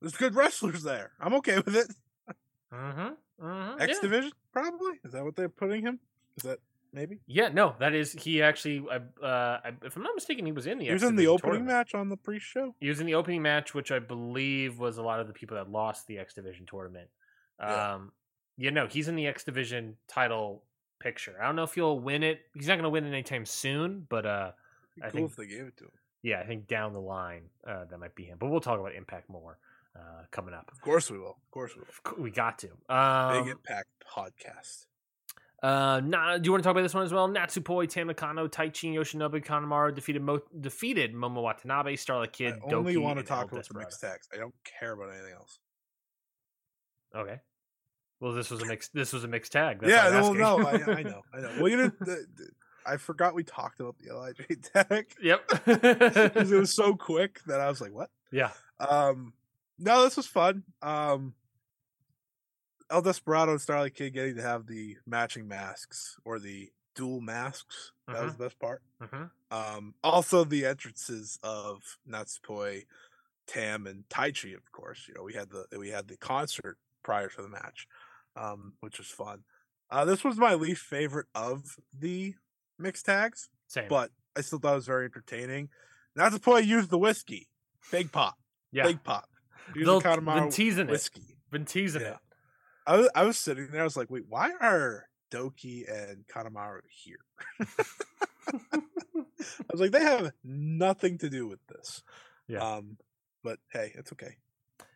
there's 0.00 0.16
good 0.16 0.34
wrestlers 0.34 0.82
there. 0.82 1.12
I'm 1.20 1.34
okay 1.34 1.56
with 1.56 1.74
it. 1.76 1.88
Mm-hmm. 2.72 3.14
Mm-hmm 3.40 3.80
X 3.80 3.92
yeah. 3.94 4.00
Division, 4.02 4.32
probably. 4.52 4.94
Is 5.04 5.12
that 5.12 5.24
what 5.24 5.36
they're 5.36 5.48
putting 5.48 5.82
him? 5.82 5.98
Is 6.36 6.42
that 6.44 6.58
maybe? 6.92 7.18
Yeah. 7.26 7.48
No, 7.48 7.74
that 7.80 7.94
is. 7.94 8.12
He 8.12 8.42
actually. 8.42 8.84
Uh, 8.90 8.98
uh, 9.24 9.60
I- 9.64 9.72
if 9.84 9.96
I'm 9.96 10.02
not 10.02 10.14
mistaken, 10.14 10.46
he 10.46 10.52
was 10.52 10.66
in 10.66 10.78
the. 10.78 10.86
He 10.86 10.92
was 10.92 11.02
X 11.02 11.10
in 11.10 11.16
the 11.16 11.26
opening 11.28 11.52
tournament. 11.60 11.66
match 11.76 11.94
on 11.94 12.08
the 12.08 12.16
pre-show. 12.16 12.74
He 12.80 12.88
was 12.88 13.00
in 13.00 13.06
the 13.06 13.14
opening 13.14 13.42
match, 13.42 13.74
which 13.74 13.90
I 13.92 13.98
believe 13.98 14.78
was 14.78 14.98
a 14.98 15.02
lot 15.02 15.20
of 15.20 15.26
the 15.26 15.32
people 15.32 15.56
that 15.56 15.70
lost 15.70 16.06
the 16.06 16.18
X 16.18 16.34
Division 16.34 16.66
tournament. 16.66 17.08
Yeah. 17.60 17.94
Um, 17.94 18.12
yeah, 18.56 18.70
no, 18.70 18.86
he's 18.86 19.06
in 19.08 19.14
the 19.16 19.26
X 19.26 19.44
Division 19.44 19.96
title 20.08 20.64
picture. 21.00 21.36
I 21.40 21.46
don't 21.46 21.54
know 21.56 21.62
if 21.62 21.74
he'll 21.74 21.98
win 22.00 22.22
it. 22.24 22.40
He's 22.54 22.66
not 22.66 22.74
going 22.74 22.82
to 22.84 22.90
win 22.90 23.04
it 23.04 23.08
anytime 23.10 23.46
soon, 23.46 24.06
but 24.08 24.26
uh, 24.26 24.50
Be 24.96 25.02
I 25.02 25.10
cool 25.10 25.12
think- 25.12 25.30
if 25.30 25.36
they 25.36 25.46
gave 25.46 25.66
it 25.66 25.76
to 25.78 25.84
him. 25.84 25.90
yeah, 26.22 26.40
I 26.40 26.44
think 26.46 26.66
down 26.66 26.92
the 26.92 27.00
line 27.00 27.42
uh, 27.64 27.84
that 27.88 27.98
might 28.00 28.14
be 28.16 28.24
him. 28.24 28.36
But 28.40 28.48
we'll 28.50 28.60
talk 28.60 28.80
about 28.80 28.94
Impact 28.96 29.30
more 29.30 29.58
uh, 29.98 30.22
coming 30.30 30.54
up. 30.54 30.70
Of 30.72 30.80
course 30.80 31.10
we 31.10 31.18
will. 31.18 31.38
Of 31.44 31.50
course 31.50 31.72
we 31.74 31.82
will. 31.82 32.22
We 32.22 32.30
got 32.30 32.58
to. 32.60 32.68
Um, 32.94 33.44
Big 33.44 33.52
Impact 33.52 33.88
podcast. 34.14 34.86
Uh, 35.60 36.00
na- 36.04 36.38
do 36.38 36.46
you 36.46 36.52
want 36.52 36.62
to 36.62 36.66
talk 36.66 36.70
about 36.70 36.82
this 36.82 36.94
one 36.94 37.02
as 37.04 37.12
well? 37.12 37.28
Natsupoi, 37.28 37.88
Tam 37.88 38.06
Nakano, 38.06 38.46
Taichi, 38.46 38.94
Yoshinobu, 38.94 39.44
Kanemaru 39.44 39.92
defeated 39.92 40.22
Mo- 40.22 40.40
defeated 40.60 41.14
Momo 41.14 41.42
Watanabe, 41.42 41.96
Starlight 41.96 42.32
Kid, 42.32 42.54
I 42.54 42.74
only 42.74 42.94
Douki, 42.94 43.02
want 43.02 43.18
to 43.18 43.24
talk 43.24 43.50
about 43.50 43.66
the 43.66 43.74
mixed 43.76 44.00
tags. 44.00 44.28
I 44.32 44.36
don't 44.36 44.54
care 44.78 44.92
about 44.92 45.10
anything 45.10 45.32
else. 45.34 45.58
Okay. 47.16 47.40
Well, 48.20 48.32
this 48.32 48.50
was 48.50 48.62
a 48.62 48.66
mixed. 48.72 48.94
This 48.94 49.12
was 49.12 49.24
a 49.24 49.28
mixed 49.28 49.52
tag. 49.52 49.80
That's 49.80 49.92
yeah, 49.92 50.10
no, 50.10 50.32
no, 50.32 50.66
I, 50.66 50.72
I 50.98 51.02
know, 51.02 51.22
I 51.34 51.40
know. 51.40 51.52
Well, 51.58 51.68
you 51.68 51.76
know, 51.76 51.92
the, 52.00 52.24
the, 52.36 52.50
I 52.86 52.96
forgot 52.96 53.34
we 53.34 53.42
talked 53.42 53.80
about 53.80 53.96
the 53.98 54.14
Lij 54.14 54.36
tag 54.72 55.06
Yep. 55.20 55.48
because 55.66 56.52
it 56.52 56.58
was 56.58 56.72
so 56.72 56.94
quick 56.94 57.40
that 57.46 57.60
I 57.60 57.68
was 57.68 57.80
like, 57.80 57.92
"What?" 57.92 58.10
yeah. 58.30 58.50
Um, 58.78 59.32
no, 59.78 60.04
this 60.04 60.16
was 60.16 60.26
fun. 60.26 60.64
Um, 60.82 61.34
El 62.90 63.02
Desperado 63.02 63.52
and 63.52 63.60
Starlight 63.60 63.94
Kid 63.94 64.14
getting 64.14 64.36
to 64.36 64.42
have 64.42 64.66
the 64.66 64.96
matching 65.06 65.46
masks 65.46 66.16
or 66.24 66.38
the 66.38 66.70
dual 66.94 67.20
masks. 67.20 67.92
That 68.06 68.24
was 68.24 68.32
the 68.36 68.44
best 68.44 68.58
part. 68.58 68.82
hmm 69.00 69.24
Um, 69.50 69.94
also 70.02 70.44
the 70.44 70.64
entrances 70.66 71.38
of 71.42 71.98
Natsupoi, 72.10 72.86
Tam, 73.46 73.86
and 73.86 74.04
Taichi, 74.08 74.54
of 74.54 74.72
course. 74.72 75.04
You 75.06 75.14
know, 75.14 75.22
we 75.22 75.34
had 75.34 75.50
the 75.50 75.78
we 75.78 75.90
had 75.90 76.08
the 76.08 76.16
concert 76.16 76.78
prior 77.02 77.28
to 77.28 77.42
the 77.42 77.48
match, 77.48 77.86
um, 78.36 78.72
which 78.80 78.98
was 78.98 79.08
fun. 79.08 79.44
Uh, 79.90 80.04
this 80.04 80.24
was 80.24 80.36
my 80.36 80.54
least 80.54 80.82
favorite 80.82 81.26
of 81.34 81.76
the 81.98 82.34
mixed 82.78 83.06
tags, 83.06 83.48
Same. 83.68 83.88
but 83.88 84.10
I 84.36 84.40
still 84.40 84.58
thought 84.58 84.72
it 84.72 84.76
was 84.76 84.86
very 84.86 85.04
entertaining. 85.04 85.68
Natsupoi 86.18 86.64
used 86.66 86.90
the 86.90 86.98
whiskey, 86.98 87.48
big 87.90 88.10
pop, 88.12 88.36
yeah. 88.72 88.84
big 88.84 89.02
pop. 89.04 89.28
They'll- 89.74 90.00
the 90.00 90.20
been 90.20 90.50
teasing 90.50 90.88
it. 90.88 91.10
Been 91.50 91.64
teasing 91.64 92.02
Yeah. 92.02 92.10
it. 92.12 92.16
I 92.86 92.96
was 92.96 93.08
I 93.14 93.24
was 93.24 93.38
sitting 93.38 93.68
there. 93.70 93.82
I 93.82 93.84
was 93.84 93.96
like, 93.96 94.10
wait, 94.10 94.24
why 94.28 94.50
are 94.60 95.08
Douki 95.30 95.84
and 95.90 96.24
Kanemaru 96.26 96.80
here? 96.88 97.18
I 98.72 98.80
was 99.72 99.80
like, 99.80 99.90
they 99.92 100.00
have 100.02 100.32
nothing 100.42 101.18
to 101.18 101.28
do 101.30 101.46
with 101.46 101.60
this. 101.68 102.02
Yeah. 102.46 102.58
Um, 102.76 102.96
but 103.44 103.58
hey, 103.72 103.92
it's 103.94 104.12
okay. 104.12 104.36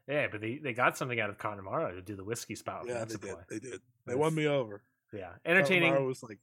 Yeah, 0.09 0.27
but 0.31 0.41
they, 0.41 0.59
they 0.59 0.73
got 0.73 0.97
something 0.97 1.21
out 1.21 1.31
of 1.31 1.39
Kanemaru 1.39 1.95
to 1.95 2.03
do 2.03 2.17
the 2.17 2.25
whiskey 2.25 2.55
spout. 2.57 2.87
yeah, 2.89 3.05
they 3.05 3.17
did. 3.17 3.37
They 3.49 3.59
did. 3.59 3.81
They 4.07 4.15
won 4.15 4.35
me 4.35 4.47
over. 4.47 4.83
Yeah, 5.13 5.31
entertaining. 5.45 5.93
Kanemaru 5.93 6.07
was 6.07 6.23
like 6.23 6.39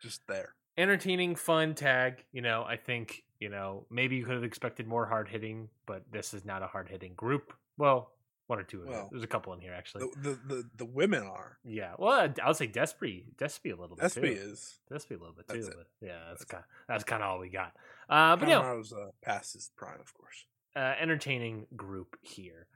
just 0.00 0.20
there. 0.28 0.54
entertaining, 0.78 1.34
fun 1.36 1.74
tag. 1.74 2.24
You 2.32 2.42
know, 2.42 2.62
I 2.64 2.76
think 2.76 3.22
you 3.40 3.48
know 3.48 3.86
maybe 3.90 4.16
you 4.16 4.24
could 4.24 4.34
have 4.34 4.44
expected 4.44 4.86
more 4.86 5.06
hard 5.06 5.28
hitting, 5.28 5.68
but 5.86 6.04
this 6.12 6.32
is 6.34 6.44
not 6.44 6.62
a 6.62 6.66
hard 6.66 6.88
hitting 6.90 7.14
group. 7.14 7.52
Well, 7.82 8.12
one 8.46 8.58
or 8.58 8.64
two 8.64 8.78
of 8.80 8.84
them. 8.84 8.92
Well, 8.94 9.08
There's 9.10 9.24
a 9.24 9.28
couple 9.28 9.52
in 9.54 9.60
here 9.60 9.72
actually. 9.74 10.04
The 10.22 10.30
the 10.30 10.54
the, 10.54 10.70
the 10.78 10.84
women 10.84 11.22
are. 11.24 11.58
yeah, 11.64 11.94
well, 11.98 12.28
I'll 12.42 12.54
say 12.54 12.66
Despre, 12.68 13.24
Despre 13.36 13.72
a 13.72 13.76
little 13.80 13.96
bit 13.96 14.04
SB 14.06 14.14
too. 14.20 14.26
is. 14.26 14.78
Despre 14.90 15.16
a 15.16 15.18
little 15.18 15.34
bit 15.34 15.46
That's 15.48 15.66
too. 15.66 15.72
But 15.76 15.86
yeah, 16.06 16.18
that's 16.28 16.40
That's 16.40 16.44
kind 16.52 16.64
that's 16.88 17.04
kind 17.04 17.22
of 17.22 17.28
all 17.30 17.38
we 17.40 17.48
got. 17.48 17.72
Uh, 18.08 18.36
but 18.36 18.48
yeah, 18.48 18.60
Kanemaru's 18.60 18.92
uh, 18.92 19.10
past 19.22 19.54
his 19.54 19.70
prime, 19.76 20.00
of 20.00 20.12
course. 20.14 20.44
uh, 20.76 20.94
entertaining 21.00 21.66
group 21.76 22.16
here. 22.22 22.66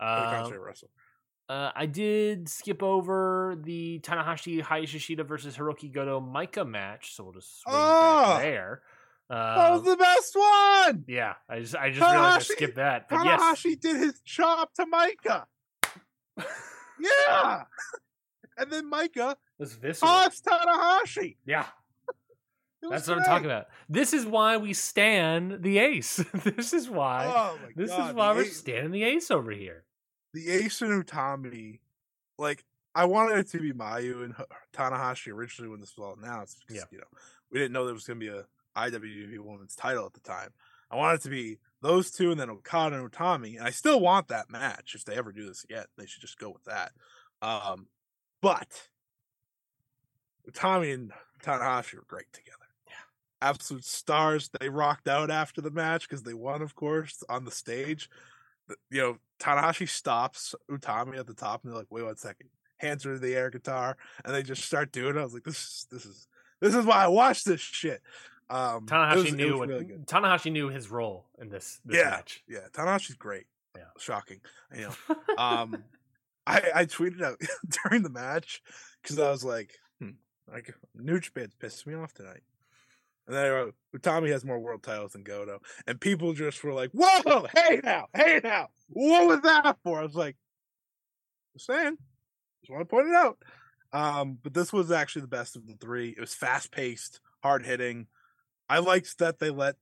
Um. 0.00 0.48
Uh, 1.46 1.70
I 1.76 1.84
did 1.84 2.48
skip 2.48 2.82
over 2.82 3.54
the 3.62 4.00
Tanahashi 4.02 4.62
Hayashishita 4.62 5.26
versus 5.26 5.56
Hirooki 5.58 5.92
Goto 5.92 6.18
Micah 6.18 6.64
match, 6.64 7.14
so 7.14 7.24
we'll 7.24 7.34
just 7.34 7.60
swing 7.60 7.76
Oh! 7.76 8.22
back 8.36 8.42
there. 8.42 8.80
That 9.30 9.70
was 9.70 9.80
Um, 9.80 9.86
the 9.86 9.96
best 9.96 10.36
one. 10.36 11.04
yeah, 11.08 11.34
I 11.48 11.60
just 11.60 11.74
I 11.76 11.90
just 11.90 12.00
realized 12.00 12.50
I 12.50 12.54
skipped 12.54 12.76
that. 12.76 13.08
But 13.08 13.24
yes, 13.24 13.40
Tanahashi 13.40 13.80
did 13.80 13.96
his 13.96 14.20
chop 14.24 14.72
to 14.74 14.86
Micah. 14.86 15.46
Yeah, 17.00 17.64
and 18.58 18.70
then 18.72 18.88
Micah 18.88 19.36
was 19.58 19.72
visceral. 19.74 20.10
tossed 20.10 20.44
Tanahashi. 20.44 21.36
yeah, 21.44 21.66
that's 22.88 23.08
what 23.08 23.18
I'm 23.18 23.24
talking 23.24 23.46
about. 23.46 23.66
This 23.88 24.12
is 24.12 24.24
why 24.24 24.56
we 24.58 24.72
stand 24.74 25.62
the 25.62 25.78
ace. 25.78 26.16
this 26.44 26.72
is 26.72 26.88
why. 26.88 27.26
Oh 27.26 27.58
my 27.62 27.70
this 27.74 27.90
god! 27.90 28.10
is 28.10 28.14
why 28.14 28.32
we're 28.32 28.42
Ace- 28.42 28.56
standing 28.58 28.92
the 28.92 29.02
ace 29.04 29.30
over 29.30 29.50
here. 29.50 29.84
the 30.32 30.50
Ace 30.50 30.82
and 30.82 31.04
Utami, 31.04 31.80
like 32.38 32.64
I 32.94 33.06
wanted 33.06 33.38
it 33.38 33.48
to 33.50 33.58
be 33.58 33.72
Mayu 33.72 34.22
and 34.24 34.34
Tanahashi 34.72 35.32
originally 35.32 35.68
when 35.70 35.80
this 35.80 35.96
was 35.96 36.04
all 36.04 36.16
announced 36.22 36.62
because 36.66 36.82
Yeah. 36.82 36.88
you 36.92 36.98
know 36.98 37.18
we 37.50 37.58
didn't 37.58 37.72
know 37.72 37.84
there 37.86 37.94
was 37.94 38.04
going 38.06 38.20
to 38.20 38.26
be 38.26 38.30
a 38.32 38.44
IWGP 38.76 39.38
Women's 39.38 39.76
Title 39.76 40.06
at 40.06 40.14
the 40.14 40.20
time. 40.20 40.50
I 40.90 40.96
wanted 40.96 41.20
it 41.20 41.22
to 41.22 41.30
be 41.30 41.58
those 41.82 42.10
two 42.10 42.30
and 42.30 42.38
then 42.38 42.50
Okada 42.50 42.96
and 42.96 43.10
Utami, 43.10 43.56
and 43.56 43.66
I 43.66 43.70
still 43.70 44.00
want 44.00 44.28
that 44.28 44.50
match. 44.50 44.94
If 44.94 45.04
they 45.04 45.16
ever 45.16 45.32
do 45.32 45.46
this 45.46 45.64
again, 45.64 45.84
they 45.96 46.06
should 46.06 46.22
just 46.22 46.38
go 46.38 46.50
with 46.50 46.64
that. 46.64 46.92
Um, 47.42 47.88
but 48.40 48.88
Utami 50.50 50.94
and 50.94 51.12
Tanahashi 51.42 51.96
were 51.96 52.04
great 52.06 52.32
together. 52.32 52.58
Yeah. 52.86 53.48
absolute 53.48 53.84
stars. 53.84 54.50
They 54.60 54.68
rocked 54.68 55.08
out 55.08 55.30
after 55.30 55.60
the 55.60 55.70
match 55.70 56.08
because 56.08 56.22
they 56.22 56.34
won, 56.34 56.62
of 56.62 56.74
course, 56.74 57.22
on 57.28 57.44
the 57.44 57.50
stage 57.50 58.08
you 58.90 59.00
know, 59.00 59.16
Tanahashi 59.40 59.88
stops 59.88 60.54
Utami 60.70 61.18
at 61.18 61.26
the 61.26 61.34
top, 61.34 61.62
and 61.62 61.72
they're 61.72 61.78
like, 61.78 61.90
"Wait 61.90 62.04
one 62.04 62.16
second. 62.16 62.48
Hands 62.78 63.02
her 63.04 63.18
the 63.18 63.34
air 63.34 63.50
guitar, 63.50 63.96
and 64.24 64.34
they 64.34 64.42
just 64.42 64.64
start 64.64 64.92
doing 64.92 65.16
it. 65.16 65.20
I 65.20 65.24
was 65.24 65.34
like, 65.34 65.44
"This 65.44 65.58
is 65.58 65.86
this 65.90 66.06
is 66.06 66.28
this 66.60 66.74
is 66.74 66.84
why 66.84 67.04
I 67.04 67.08
watch 67.08 67.44
this 67.44 67.60
shit." 67.60 68.02
Um, 68.54 68.86
Tanahashi 68.86 69.16
was- 69.24 69.32
knew 69.34 69.58
what 69.58 69.68
really 69.68 69.84
good. 69.84 70.06
Tanahashi 70.06 70.52
knew 70.52 70.68
his 70.68 70.90
role 70.90 71.26
in 71.38 71.48
this, 71.48 71.80
this 71.84 71.96
Yeah. 71.98 72.10
match. 72.10 72.42
Yeah, 72.48 72.68
Tanahashi's 72.72 73.16
great. 73.16 73.46
Yeah. 73.76 73.84
shocking. 73.98 74.40
You 74.72 74.82
know, 75.08 75.16
um, 75.36 75.82
I 76.46 76.62
I 76.74 76.84
tweeted 76.86 77.22
out 77.22 77.40
during 77.82 78.02
the 78.04 78.10
match 78.10 78.62
because 79.02 79.18
I 79.18 79.30
was 79.30 79.42
like, 79.44 79.72
hmm, 79.98 80.10
like 80.50 80.72
New 80.94 81.18
Japan's 81.18 81.54
pissed 81.58 81.84
me 81.86 81.94
off 81.94 82.14
tonight. 82.14 82.42
And 83.26 83.34
then 83.34 83.46
I 83.46 83.48
wrote, 83.50 83.74
Utami 83.96 84.28
has 84.30 84.44
more 84.44 84.60
world 84.60 84.82
titles 84.82 85.12
than 85.12 85.24
Goto. 85.24 85.60
And 85.86 85.98
people 86.00 86.34
just 86.34 86.62
were 86.62 86.74
like, 86.74 86.90
whoa, 86.92 87.46
hey 87.56 87.80
now, 87.82 88.06
hey 88.14 88.40
now. 88.44 88.68
What 88.88 89.26
was 89.26 89.40
that 89.40 89.78
for? 89.82 89.98
I 89.98 90.02
was 90.04 90.14
like, 90.14 90.36
just 91.54 91.66
saying. 91.66 91.96
Just 92.62 92.70
want 92.70 92.82
to 92.82 92.84
point 92.86 93.08
it 93.08 93.14
out. 93.14 93.38
Um, 93.92 94.38
but 94.42 94.54
this 94.54 94.72
was 94.72 94.90
actually 94.92 95.22
the 95.22 95.28
best 95.28 95.56
of 95.56 95.66
the 95.66 95.74
three. 95.80 96.10
It 96.10 96.20
was 96.20 96.34
fast 96.34 96.70
paced, 96.70 97.20
hard 97.42 97.64
hitting. 97.64 98.06
I 98.68 98.78
liked 98.78 99.18
that 99.18 99.38
they 99.38 99.50
let 99.50 99.76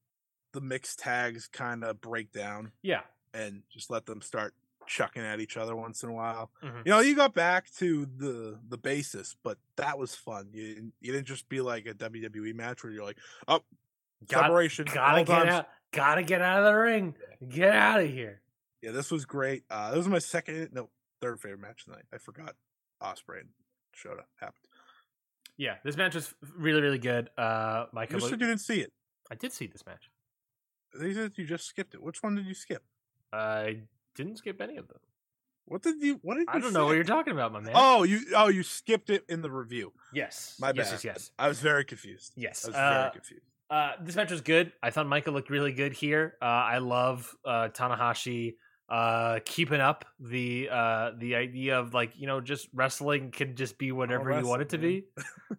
the 0.52 0.60
mixed 0.60 0.98
tags 0.98 1.48
kind 1.48 1.82
of 1.84 2.00
break 2.00 2.32
down 2.32 2.72
yeah. 2.82 3.02
and 3.32 3.62
just 3.70 3.90
let 3.90 4.06
them 4.06 4.20
start 4.20 4.54
chucking 4.86 5.22
at 5.22 5.40
each 5.40 5.56
other 5.56 5.74
once 5.76 6.02
in 6.02 6.08
a 6.10 6.12
while. 6.12 6.50
Mhm. 6.62 6.84
You 6.84 6.90
know, 6.90 7.00
you 7.00 7.14
got 7.16 7.32
back 7.34 7.70
to 7.76 8.04
the 8.04 8.58
the 8.68 8.76
basis, 8.76 9.36
but 9.42 9.56
that 9.76 9.98
was 9.98 10.14
fun. 10.14 10.50
You 10.52 10.74
didn't- 10.74 10.94
you 11.00 11.12
didn't 11.12 11.28
just 11.28 11.48
be 11.48 11.60
like 11.60 11.86
a 11.86 11.94
WWE 11.94 12.52
match 12.52 12.82
where 12.82 12.92
you're 12.92 13.04
like, 13.04 13.18
oh, 13.48 13.62
Got- 14.26 14.42
separation. 14.44 14.84
Gotta 14.92 15.24
get 15.24 15.32
times. 15.34 15.50
out. 15.50 15.68
Gotta 15.92 16.22
get 16.22 16.42
out 16.42 16.58
of 16.60 16.64
the 16.66 16.74
ring. 16.74 17.14
Get 17.48 17.72
out 17.74 18.00
of 18.00 18.08
here. 18.10 18.42
Yeah, 18.80 18.90
this 18.90 19.10
was 19.12 19.24
great. 19.24 19.64
Uh, 19.70 19.90
this 19.90 19.98
was 19.98 20.08
my 20.08 20.18
second, 20.18 20.72
no, 20.72 20.90
third 21.20 21.40
favorite 21.40 21.60
match 21.60 21.84
tonight. 21.84 22.04
I 22.12 22.18
forgot 22.18 22.56
Ospreay 23.00 23.40
and 23.40 23.50
Shota 23.96 24.24
happened. 24.36 24.66
Yeah, 25.62 25.76
this 25.84 25.96
match 25.96 26.14
was 26.16 26.34
really, 26.56 26.80
really 26.80 26.98
good. 26.98 27.30
Uh, 27.38 27.86
Michael, 27.92 28.16
You 28.20 28.28
said 28.28 28.40
you 28.40 28.46
didn't 28.48 28.60
see 28.70 28.80
it. 28.80 28.92
I 29.30 29.36
did 29.36 29.52
see 29.52 29.66
this 29.68 29.84
match. 29.86 30.10
They 30.98 31.12
said 31.14 31.32
you 31.36 31.44
just 31.46 31.66
skipped 31.66 31.94
it. 31.94 32.02
Which 32.02 32.22
one 32.22 32.34
did 32.34 32.46
you 32.46 32.54
skip? 32.54 32.82
I 33.32 33.82
didn't 34.16 34.38
skip 34.38 34.60
any 34.60 34.76
of 34.76 34.88
them. 34.88 34.98
What 35.66 35.82
did 35.82 36.02
you? 36.02 36.18
What 36.22 36.34
did 36.34 36.48
you 36.48 36.54
I 36.54 36.58
don't 36.58 36.72
know 36.72 36.86
what 36.86 36.96
you're 36.96 37.04
talking 37.04 37.32
about, 37.32 37.52
my 37.52 37.60
man. 37.60 37.72
Oh, 37.76 38.02
you 38.02 38.18
oh 38.34 38.48
you 38.48 38.64
skipped 38.64 39.08
it 39.08 39.24
in 39.28 39.40
the 39.42 39.50
review. 39.50 39.92
yes. 40.12 40.56
My 40.58 40.72
yes, 40.74 40.90
bad. 40.90 40.92
yes, 40.94 41.04
yes. 41.04 41.30
I 41.38 41.46
was 41.48 41.60
very 41.60 41.84
confused. 41.84 42.32
Yes. 42.36 42.64
I 42.64 42.68
was 42.68 42.76
Uh, 42.76 42.98
very 43.00 43.12
confused. 43.12 43.46
Uh, 43.70 43.92
this 44.02 44.16
match 44.16 44.30
was 44.32 44.40
good. 44.40 44.72
I 44.82 44.90
thought 44.90 45.06
Michael 45.06 45.32
looked 45.32 45.48
really 45.48 45.72
good 45.72 45.92
here. 45.92 46.34
Uh, 46.42 46.44
I 46.74 46.78
love 46.78 47.34
uh, 47.44 47.68
Tanahashi 47.68 48.56
uh, 48.88 49.40
keeping 49.44 49.80
up 49.80 50.04
the 50.20 50.68
uh, 50.70 51.12
the 51.18 51.34
idea 51.36 51.78
of 51.78 51.94
like 51.94 52.12
you 52.16 52.26
know 52.26 52.40
just 52.40 52.68
wrestling 52.74 53.30
can 53.30 53.56
just 53.56 53.78
be 53.78 53.92
whatever 53.92 54.38
you 54.38 54.46
want 54.46 54.62
it 54.62 54.68
to 54.70 54.78
be. 54.78 55.04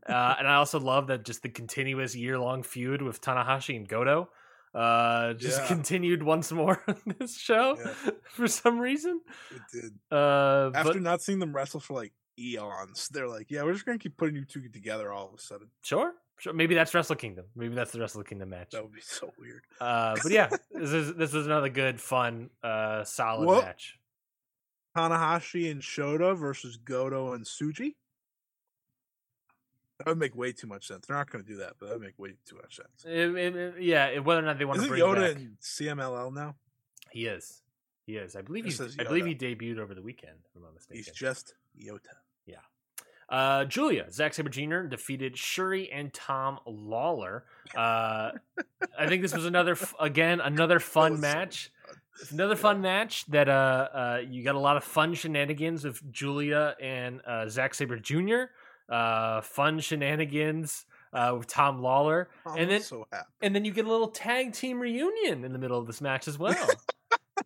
uh, 0.08 0.36
and 0.38 0.48
I 0.48 0.56
also 0.56 0.80
love 0.80 1.08
that 1.08 1.24
just 1.26 1.42
the 1.42 1.50
continuous 1.50 2.16
year 2.16 2.38
long 2.38 2.64
feud 2.64 3.02
with 3.02 3.22
Tanahashi 3.22 3.76
and 3.76 3.88
Goto 3.88 4.30
uh, 4.76 5.34
just 5.34 5.62
Yeah. 5.62 5.68
continued 5.68 6.24
once 6.24 6.52
more 6.52 6.84
on 6.88 6.98
this 7.20 7.38
show 7.38 7.78
Yeah. 7.78 8.12
for 8.30 8.48
some 8.48 8.80
reason. 8.80 9.22
It 9.52 9.62
did. 9.72 9.92
Uh, 10.12 10.72
After 10.76 10.94
but 10.94 11.02
not 11.02 11.22
seeing 11.22 11.40
them 11.40 11.54
wrestle 11.56 11.80
for 11.80 11.94
like 11.94 12.14
eons, 12.40 13.10
they're 13.10 13.28
like, 13.28 13.52
"Yeah, 13.52 13.64
we're 13.64 13.74
just 13.74 13.86
gonna 13.86 14.00
keep 14.00 14.18
putting 14.18 14.36
you 14.36 14.46
two 14.46 14.68
together." 14.70 15.12
All 15.12 15.28
of 15.30 15.36
a 15.36 15.42
sudden, 15.42 15.68
sure, 15.84 16.14
sure. 16.40 16.54
Maybe 16.54 16.76
that's 16.76 16.94
Wrestle 16.94 17.16
Kingdom. 17.16 17.46
Maybe 17.56 17.76
that's 17.76 17.92
the 17.92 18.00
Wrestle 18.00 18.24
Kingdom 18.24 18.50
match. 18.50 18.72
that 18.72 18.84
would 18.84 18.94
be 18.94 19.02
so 19.02 19.32
weird. 19.40 19.64
Uh, 19.80 20.16
but 20.22 20.32
yeah, 20.32 20.50
this 20.72 20.92
is 20.92 21.14
this 21.16 21.34
was 21.34 21.46
another 21.46 21.70
good, 21.70 22.00
fun, 22.02 22.50
uh, 22.64 23.04
solid 23.04 23.46
Well- 23.48 23.62
match. 23.62 23.98
Tanahashi 24.96 25.72
and 25.72 25.82
Shota 25.82 26.38
versus 26.38 26.78
Goto 26.78 27.34
and 27.34 27.46
Tsuji. 27.46 27.96
That 29.98 30.08
would 30.08 30.18
make 30.20 30.36
way 30.36 30.52
too 30.52 30.68
much 30.68 30.88
sense. 30.88 31.08
They're 31.08 31.16
not 31.18 31.32
going 31.32 31.44
to 31.44 31.50
do 31.50 31.58
that, 31.58 31.74
but 31.80 31.88
that 31.88 31.94
would 31.96 32.04
make 32.06 32.20
way 32.20 32.34
too 32.46 32.58
much 32.58 32.76
sense. 32.76 33.04
It- 33.06 33.36
it- 33.36 33.56
it- 33.56 33.82
yeah, 33.82 34.20
whether 34.20 34.42
or 34.42 34.46
not 34.46 34.58
they 34.60 34.66
want 34.66 34.82
to 34.82 34.88
bring 34.88 35.02
Yota 35.02 35.34
back, 35.34 35.36
in 35.38 35.58
CMLL 35.62 36.32
now? 36.32 36.56
he 37.12 37.26
is, 37.26 37.62
he 38.06 38.18
is. 38.18 38.36
I 38.36 38.42
believe 38.42 38.66
he's, 38.66 38.80
I 39.00 39.04
believe 39.04 39.26
he 39.26 39.34
debuted 39.36 39.78
over 39.80 39.94
the 39.96 40.02
weekend. 40.02 40.38
If 40.50 40.56
I'm 40.56 40.64
not 40.64 40.74
mistaken. 40.74 40.98
He's 41.04 41.12
just 41.12 41.56
Yota. 41.80 42.00
Uh, 43.34 43.66
Julia, 43.66 44.06
Zack 44.12 44.36
Sabre 44.36 44.50
Jr. 44.50 44.82
defeated 44.82 45.36
Shuri 45.36 45.92
and 45.92 46.14
Tom 46.14 46.60
Lawlor. 46.68 47.42
Uh, 47.76 48.32
I 49.00 49.08
think 49.08 49.24
this 49.24 49.34
was 49.34 49.46
another, 49.46 49.76
again, 50.00 50.42
another 50.42 50.80
fun 50.80 51.16
so 51.16 51.22
match. 51.22 51.72
fun. 51.88 52.28
Another 52.34 52.56
fun 52.56 52.82
match 52.82 53.26
that 53.28 53.50
uh, 53.50 53.88
uh, 53.94 54.22
you 54.30 54.44
got 54.44 54.54
a 54.54 54.60
lot 54.60 54.78
of 54.78 54.84
fun 54.84 55.16
shenanigans 55.16 55.84
with 55.84 56.12
Julia 56.12 56.76
and 56.80 57.22
uh, 57.26 57.48
Zack 57.48 57.74
Sabre 57.74 57.98
Jr. 57.98 58.44
Uh, 58.88 59.42
fun 59.42 59.80
shenanigans 59.80 60.86
uh, 61.14 61.36
with 61.38 61.48
Tom 61.48 61.82
Lawlor, 61.82 62.28
I'm 62.46 62.58
and 62.58 62.70
then 62.70 62.82
so 62.82 63.08
and 63.42 63.56
then 63.56 63.66
you 63.66 63.72
get 63.72 63.86
a 63.86 63.90
little 63.90 64.10
tag 64.10 64.54
team 64.54 64.80
reunion 64.80 65.44
in 65.46 65.54
the 65.54 65.60
middle 65.60 65.80
of 65.80 65.88
this 65.88 66.02
match 66.02 66.28
as 66.28 66.38
well. 66.38 66.70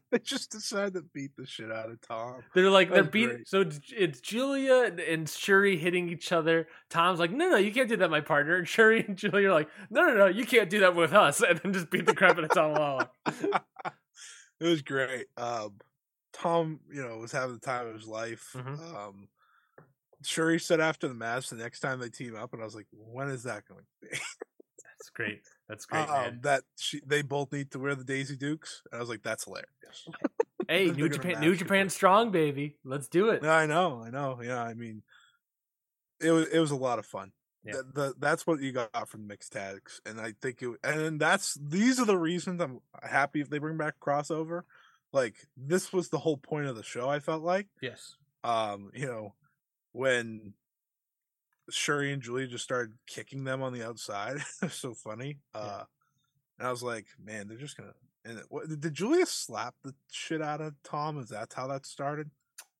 They 0.11 0.19
just 0.19 0.51
decided 0.51 0.93
to 0.93 1.01
beat 1.13 1.35
the 1.35 1.45
shit 1.45 1.71
out 1.71 1.89
of 1.89 1.99
Tom. 2.01 2.41
They're 2.53 2.69
like 2.69 2.89
they're 2.91 3.03
beating. 3.03 3.35
great. 3.37 3.47
So 3.47 3.61
it's, 3.61 4.21
Julia 4.21 4.91
and, 5.07 5.27
Shuri 5.29 5.77
hitting 5.77 6.09
each 6.09 6.31
other. 6.31 6.67
Tom's 6.89 7.19
like, 7.19 7.31
no, 7.31 7.49
no, 7.49 7.57
you 7.57 7.71
can't 7.71 7.89
do 7.89 7.97
that, 7.97 8.09
my 8.09 8.21
partner. 8.21 8.55
And 8.55 8.67
Shuri 8.67 9.05
and 9.05 9.17
Julia 9.17 9.49
are 9.49 9.53
like, 9.53 9.69
no, 9.89 10.07
no, 10.07 10.13
no, 10.13 10.25
you 10.27 10.45
can't 10.45 10.69
do 10.69 10.79
that 10.81 10.95
with 10.95 11.13
us. 11.13 11.41
And 11.47 11.59
then 11.59 11.73
just 11.73 11.89
beat 11.89 12.05
the 12.05 12.15
crap 12.15 12.37
out 12.37 12.43
of 12.45 12.49
Tom 12.51 12.73
Lawlor. 12.73 13.09
it 14.59 14.65
was 14.65 14.81
great. 14.81 15.27
Um, 15.37 15.75
Tom, 16.33 16.79
you 16.91 17.01
know, 17.01 17.17
was 17.17 17.31
having 17.31 17.53
the 17.55 17.59
time 17.59 17.87
of 17.87 17.95
his 17.95 18.07
life. 18.07 18.51
Mhm. 18.55 18.95
Um, 18.95 19.27
Shuri 20.23 20.59
said 20.59 20.79
after 20.79 21.07
the 21.07 21.13
match, 21.13 21.49
the 21.49 21.55
next 21.55 21.79
time 21.79 21.99
they 21.99 22.09
team 22.09 22.35
up, 22.35 22.53
and 22.53 22.61
I 22.61 22.65
was 22.65 22.75
like, 22.75 22.87
when 22.91 23.29
is 23.29 23.43
that 23.43 23.67
going 23.67 23.81
to 23.81 24.07
be? 24.09 24.17
That's 24.97 25.09
great. 25.13 25.41
That's 25.67 25.85
great, 25.85 26.07
um, 26.07 26.39
that 26.43 26.63
she, 26.77 27.01
they 27.05 27.21
both 27.21 27.51
need 27.51 27.71
to 27.71 27.79
wear 27.79 27.95
the 27.95 28.03
Daisy 28.03 28.37
Dukes. 28.37 28.83
And 28.91 28.97
I 28.97 29.01
was 29.01 29.09
like, 29.09 29.23
that's 29.23 29.43
hilarious. 29.43 29.67
Hey, 30.69 30.91
New 30.91 31.07
Japan, 31.07 31.39
New 31.39 31.55
Japan 31.55 31.89
strong, 31.89 32.31
baby. 32.31 32.75
Let's 32.83 33.07
do 33.07 33.29
it. 33.29 33.45
I 33.45 33.67
know, 33.67 34.03
I 34.05 34.09
know. 34.09 34.41
Yeah, 34.43 34.61
I 34.61 34.73
mean, 34.73 35.01
it 36.19 36.31
was 36.31 36.47
it 36.47 36.59
was 36.59 36.71
a 36.71 36.75
lot 36.75 36.99
of 36.99 37.05
fun. 37.05 37.31
Yeah. 37.63 37.73
The, 37.73 37.83
the, 37.93 38.13
that's 38.19 38.45
what 38.45 38.61
you 38.61 38.71
got 38.71 39.07
from 39.07 39.27
mixed 39.27 39.53
tags, 39.53 40.01
and 40.05 40.19
I 40.19 40.33
think 40.41 40.61
it. 40.61 40.71
And 40.83 41.19
that's 41.21 41.57
these 41.61 41.99
are 41.99 42.05
the 42.05 42.17
reasons 42.17 42.61
I'm 42.61 42.79
happy 43.01 43.39
if 43.39 43.49
they 43.49 43.59
bring 43.59 43.77
back 43.77 43.95
crossover. 44.01 44.63
Like 45.13 45.35
this 45.55 45.93
was 45.93 46.09
the 46.09 46.19
whole 46.19 46.37
point 46.37 46.67
of 46.67 46.75
the 46.75 46.83
show. 46.83 47.09
I 47.09 47.19
felt 47.19 47.43
like, 47.43 47.67
Yes. 47.81 48.15
um, 48.43 48.91
you 48.93 49.05
know, 49.05 49.35
when 49.93 50.53
Shuri 51.69 52.13
and 52.13 52.21
Julie 52.21 52.47
just 52.47 52.63
started 52.63 52.93
kicking 53.07 53.43
them 53.43 53.61
on 53.61 53.73
the 53.73 53.85
outside. 53.85 54.37
so 54.69 54.93
funny. 54.93 55.39
Uh, 55.53 55.83
and 56.59 56.67
I 56.67 56.71
was 56.71 56.83
like, 56.83 57.07
man, 57.23 57.47
they're 57.47 57.57
just 57.57 57.77
gonna. 57.77 57.93
And 58.25 58.41
what, 58.49 58.67
did 58.67 58.93
Julia 58.93 59.25
slap 59.25 59.75
the 59.83 59.93
shit 60.11 60.41
out 60.41 60.61
of 60.61 60.73
Tom? 60.83 61.19
Is 61.19 61.29
that 61.29 61.53
how 61.55 61.67
that 61.67 61.85
started? 61.85 62.29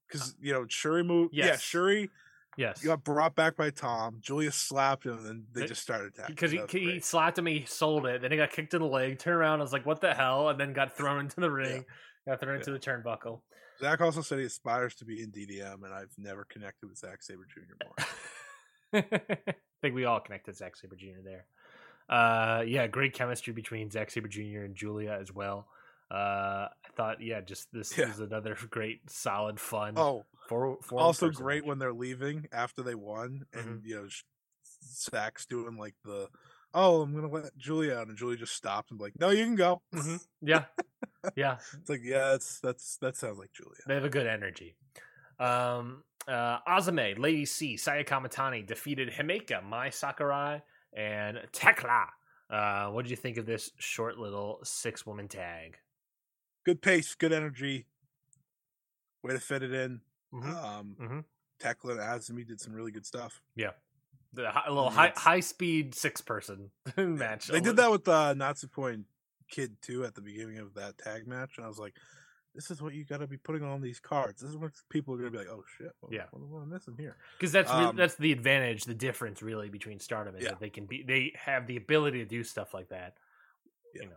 Because 0.07 0.35
you 0.41 0.53
know, 0.53 0.65
Shuri 0.67 1.03
moved. 1.03 1.33
Yeah, 1.33 1.47
yes. 1.47 1.61
Shuri 1.61 2.09
Yes. 2.57 2.83
got 2.83 3.03
brought 3.03 3.35
back 3.35 3.55
by 3.55 3.69
Tom. 3.69 4.17
Julia 4.19 4.51
slapped 4.51 5.05
him, 5.05 5.25
and 5.27 5.45
they 5.53 5.67
just 5.67 5.81
started 5.83 6.13
attacking. 6.13 6.33
Because 6.33 6.51
he, 6.51 6.61
he 6.71 6.99
slapped 6.99 7.37
him, 7.37 7.45
he 7.45 7.65
sold 7.65 8.07
it. 8.07 8.21
Then 8.21 8.31
he 8.31 8.37
got 8.37 8.51
kicked 8.51 8.73
in 8.73 8.81
the 8.81 8.87
leg. 8.87 9.19
Turned 9.19 9.37
around, 9.37 9.59
I 9.59 9.61
was 9.61 9.71
like, 9.71 9.85
"What 9.85 10.01
the 10.01 10.15
hell?" 10.15 10.49
And 10.49 10.59
then 10.59 10.73
got 10.73 10.97
thrown 10.97 11.19
into 11.19 11.39
the 11.39 11.51
ring. 11.51 11.85
Got 12.27 12.39
thrown 12.39 12.55
into 12.55 12.71
the 12.71 12.79
turnbuckle. 12.79 13.41
Zack 13.79 14.01
also 14.01 14.21
said 14.21 14.39
he 14.39 14.45
aspires 14.45 14.95
to 14.95 15.05
be 15.05 15.21
in 15.21 15.31
DDM, 15.31 15.83
and 15.83 15.93
I've 15.93 16.11
never 16.17 16.45
connected 16.45 16.87
with 16.87 16.97
Zack 16.97 17.21
Sabre 17.21 17.45
Jr. 17.47 17.75
more. 17.85 17.93
I 18.97 19.53
think 19.81 19.95
we 19.95 20.05
all 20.05 20.19
connected 20.19 20.55
Zack 20.55 20.75
Sabre 20.75 20.95
Jr. 20.95 21.21
there. 21.23 21.45
Uh, 22.09 22.61
yeah, 22.65 22.87
great 22.87 23.13
chemistry 23.13 23.53
between 23.53 23.89
Zack 23.91 24.11
Sabre 24.11 24.27
Jr. 24.29 24.61
and 24.63 24.75
Julia 24.75 25.17
as 25.19 25.31
well. 25.33 25.67
Uh, 26.09 26.67
I 26.69 26.89
thought, 26.95 27.21
yeah, 27.21 27.41
just 27.41 27.67
this 27.73 27.97
Yeah. 27.97 28.09
is 28.09 28.19
another 28.19 28.57
great, 28.69 29.09
solid, 29.09 29.59
fun. 29.59 29.93
Oh, 29.97 30.25
four, 30.47 30.77
four 30.81 30.99
also 31.01 31.29
great 31.29 31.63
match. 31.63 31.67
when 31.67 31.79
they're 31.79 31.93
leaving 31.93 32.47
after 32.51 32.81
they 32.81 32.95
won, 32.95 33.45
and 33.53 33.65
Mm-hmm. 33.81 33.85
you 33.87 33.95
know, 33.95 34.07
Zack's 34.83 35.45
doing 35.45 35.75
like 35.77 35.95
the, 36.05 36.29
oh, 36.73 37.01
I'm 37.01 37.13
gonna 37.13 37.27
let 37.27 37.57
Julia 37.57 37.95
out, 37.95 38.07
and 38.07 38.17
Julia 38.17 38.37
just 38.37 38.53
stops 38.55 38.89
and 38.91 38.99
like, 39.01 39.19
no, 39.19 39.29
you 39.31 39.43
can 39.43 39.55
go. 39.55 39.81
Mhm. 39.93 40.19
Yeah, 40.41 40.65
yeah, 41.35 41.57
It's 41.81 41.89
like, 41.89 42.01
yeah, 42.03 42.29
that's 42.31 42.59
that's 42.61 42.97
that 42.97 43.17
sounds 43.17 43.37
like 43.39 43.51
Julia. 43.51 43.79
they 43.87 43.95
have 43.95 44.05
a 44.05 44.09
good 44.09 44.27
energy. 44.27 44.77
Um, 45.39 46.03
uh, 46.27 46.59
Azame, 46.67 47.17
Lady 47.17 47.45
C, 47.45 47.77
Saya 47.77 48.03
Kamatani 48.03 48.65
defeated 48.65 49.09
Himeka, 49.11 49.63
Mai 49.63 49.89
Sakurai, 49.89 50.61
and 50.93 51.39
Tekla. 51.51 52.07
Uh, 52.49 52.87
what 52.91 53.03
did 53.03 53.09
you 53.11 53.17
think 53.17 53.37
of 53.37 53.45
this 53.45 53.71
short 53.77 54.17
little 54.17 54.59
six 54.63 55.05
woman 55.05 55.27
tag? 55.27 55.77
Good 56.65 56.81
pace, 56.81 57.15
good 57.15 57.33
energy. 57.33 57.85
Way 59.23 59.33
to 59.33 59.39
fit 59.39 59.63
it 59.63 59.73
in. 59.73 60.01
Mhm. 60.33 60.55
Um, 60.55 60.95
Mhm. 60.99 61.25
Tekla 61.59 61.91
and 61.93 61.99
Azumi 62.01 62.45
did 62.45 62.59
some 62.61 62.73
really 62.73 62.91
good 62.91 63.05
stuff. 63.05 63.41
Yeah. 63.55 63.71
The 64.33 64.51
hi- 64.51 64.63
a 64.67 64.71
little 64.73 64.89
high 64.89 65.13
high 65.15 65.39
speed 65.39 65.95
six 65.95 66.21
person 66.21 66.71
match. 66.97 67.47
They 67.47 67.61
did 67.61 67.77
that 67.77 67.89
with 67.89 68.07
uh, 68.07 68.33
Natsupoi 68.35 68.93
and 68.93 69.05
Kid 69.49 69.81
too 69.81 70.03
at 70.05 70.13
the 70.15 70.21
beginning 70.21 70.59
of 70.59 70.73
that 70.75 70.97
tag 70.97 71.25
match, 71.27 71.57
and 71.57 71.65
I 71.65 71.69
was 71.69 71.79
like, 71.79 71.95
"This 72.57 72.69
is 72.71 72.81
what 72.81 72.93
you 72.93 73.05
got 73.05 73.19
to 73.19 73.27
be 73.27 73.37
putting 73.37 73.63
on 73.63 73.79
these 73.81 73.99
cards. 74.01 74.41
This 74.41 74.49
is 74.49 74.57
what 74.57 74.71
people 74.89 75.13
are 75.13 75.17
going 75.17 75.31
to 75.31 75.37
be 75.37 75.45
like. 75.45 75.47
Oh 75.53 75.63
shit, 75.77 75.91
what, 76.01 76.11
Yeah. 76.11 76.25
what, 76.31 76.41
what 76.41 76.61
am 76.63 76.71
I 76.71 76.73
missing 76.73 76.95
here? 76.97 77.15
because 77.37 77.53
that's 77.53 77.69
Um, 77.71 77.95
that's 77.95 78.15
the 78.15 78.31
advantage, 78.33 78.83
the 78.83 78.93
difference 78.95 79.41
really 79.41 79.69
between 79.69 79.99
Stardom 79.99 80.35
is 80.35 80.43
Yeah. 80.43 80.49
that 80.49 80.59
they 80.59 80.69
can 80.71 80.85
be 80.87 81.03
they 81.03 81.33
have 81.35 81.67
the 81.67 81.77
ability 81.77 82.17
to 82.19 82.25
do 82.25 82.43
stuff 82.43 82.73
like 82.73 82.89
that. 82.89 83.15
Yeah. 83.93 84.01
You 84.03 84.09
know, 84.09 84.15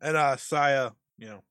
And 0.00 0.16
uh, 0.16 0.36
Saya, 0.36 0.90
you 1.18 1.28
know, 1.28 1.44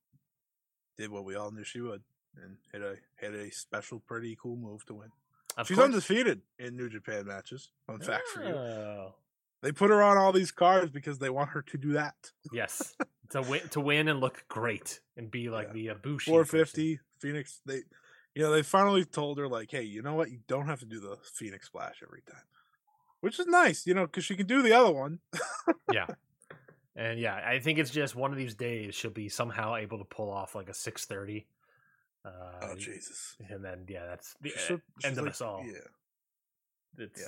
did 0.97 1.09
what 1.11 1.23
we 1.23 1.35
all 1.35 1.51
knew 1.51 1.63
she 1.63 1.80
would, 1.81 2.01
and 2.35 2.57
hit 2.72 2.81
a 2.81 2.97
hit 3.18 3.34
a 3.34 3.49
special, 3.51 3.99
pretty 4.01 4.35
cool 4.41 4.57
move 4.57 4.84
to 4.88 4.95
win. 4.95 5.11
of 5.57 5.68
She's 5.68 5.77
course. 5.77 5.85
undefeated 5.85 6.41
in 6.59 6.76
New 6.76 6.89
Japan 6.89 7.26
matches. 7.27 7.72
Fun 7.88 7.99
fact 8.01 8.27
for 8.34 8.43
you. 8.43 8.53
Oh. 8.55 9.15
They 9.61 9.72
put 9.72 9.91
her 9.91 10.01
on 10.01 10.18
all 10.18 10.31
these 10.31 10.49
cards 10.51 10.89
because 10.89 11.19
they 11.19 11.30
want 11.30 11.49
her 11.51 11.61
to 11.61 11.77
do 11.77 11.93
that. 11.93 12.31
Yes, 12.51 12.95
to 13.32 13.41
win 13.41 13.68
to 13.70 13.82
win 13.82 14.08
and 14.08 14.20
look 14.20 14.44
great 14.48 14.99
and 15.18 15.30
be 15.32 15.49
like 15.49 15.68
Yeah. 15.74 15.94
the 15.94 15.99
Abushi. 15.99 16.24
Four 16.26 16.45
fifty 16.45 16.99
Phoenix. 17.20 17.62
They, 17.66 17.82
you 18.36 18.41
know, 18.44 18.52
they 18.52 18.64
finally 18.64 19.03
told 19.06 19.38
her 19.40 19.48
like, 19.48 19.72
hey, 19.72 19.84
you 19.84 20.02
know 20.02 20.14
what? 20.16 20.32
You 20.32 20.40
don't 20.48 20.68
have 20.68 20.80
to 20.80 20.86
do 20.86 20.99
the 20.99 21.18
Phoenix 21.34 21.68
Splash 21.68 22.02
every 22.03 22.22
time, 22.22 22.44
which 23.20 23.40
is 23.40 23.45
nice, 23.48 23.86
you 23.86 23.94
know, 23.94 24.06
because 24.06 24.24
she 24.26 24.36
can 24.36 24.48
do 24.48 24.62
the 24.62 24.74
other 24.74 24.91
one. 24.91 25.20
Yeah, 25.91 26.08
and 26.95 27.20
yeah, 27.20 27.36
I 27.45 27.60
think 27.60 27.78
it's 27.80 27.91
just 27.91 28.16
one 28.16 28.32
of 28.32 28.38
these 28.38 28.56
days 28.56 28.95
she'll 28.95 29.12
be 29.12 29.28
somehow 29.30 29.76
able 29.76 29.98
to 29.98 30.06
pull 30.06 30.30
off 30.32 30.56
like 30.56 30.70
a 30.70 30.74
six 30.74 31.06
thirty. 31.06 31.45
Uh, 32.24 32.30
oh 32.62 32.76
Jesus! 32.76 33.36
and 33.49 33.66
then 33.66 33.86
yeah, 33.90 34.06
that's 34.06 34.36
the 34.41 34.52
so- 34.56 34.82
end 35.03 35.18
of 35.18 35.24
like- 35.26 35.32
us 35.32 35.41
all. 35.41 35.64
Yeah, 35.66 37.03
It's, 37.06 37.20
yeah. 37.22 37.28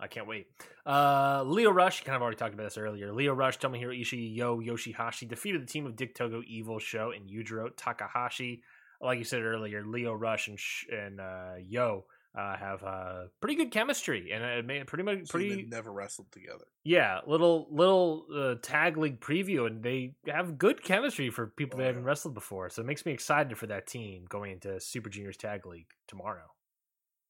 I 0.00 0.06
can't 0.08 0.26
wait. 0.26 0.46
Uh, 0.86 1.42
Lio 1.46 1.70
Rush, 1.70 2.04
kind 2.04 2.16
of 2.16 2.22
already 2.22 2.36
talked 2.36 2.54
about 2.54 2.64
this 2.64 2.78
earlier. 2.78 3.12
Lio 3.12 3.32
Rush, 3.34 3.58
Tomohiro 3.58 3.98
Ishii, 3.98 4.34
Yo 4.36 4.58
Yoshihashi 4.60 5.28
defeated 5.28 5.62
the 5.62 5.66
team 5.66 5.86
of 5.86 5.96
Dick 5.96 6.14
Togo, 6.14 6.42
Evil 6.46 6.78
Sho, 6.78 7.10
and 7.10 7.28
Yujiro 7.28 7.70
Takahashi. 7.76 8.62
Like 9.00 9.18
you 9.18 9.24
said 9.24 9.42
earlier, 9.42 9.84
Lio 9.84 10.12
Rush 10.14 10.48
and 10.48 10.58
Sh- 10.58 10.86
and 10.90 11.20
uh, 11.20 11.54
Yo 11.60 12.04
uh, 12.36 12.56
have 12.56 12.82
uh, 12.82 13.22
pretty 13.40 13.54
good 13.56 13.70
chemistry, 13.70 14.30
and 14.32 14.42
it 14.42 14.64
made 14.66 14.86
pretty 14.86 15.04
much 15.04 15.28
pretty 15.28 15.66
never 15.68 15.92
wrestled 15.92 16.30
together. 16.32 16.64
yeah 16.84 17.20
little 17.26 17.68
little 17.70 18.26
uh, 18.34 18.54
tag 18.62 18.96
league 18.96 19.20
preview, 19.20 19.66
and 19.66 19.82
they 19.82 20.14
have 20.26 20.58
good 20.58 20.82
chemistry 20.82 21.30
for 21.30 21.46
people 21.46 21.78
Oh, 21.78 21.82
that 21.82 21.88
haven't 21.88 22.04
wrestled 22.04 22.34
before. 22.34 22.70
So 22.70 22.82
it 22.82 22.86
makes 22.86 23.04
me 23.06 23.12
excited 23.12 23.56
for 23.56 23.66
that 23.68 23.86
team 23.86 24.24
going 24.28 24.52
into 24.52 24.80
Super 24.80 25.10
Juniors 25.10 25.36
Tag 25.36 25.66
League 25.66 25.86
tomorrow. 26.08 26.50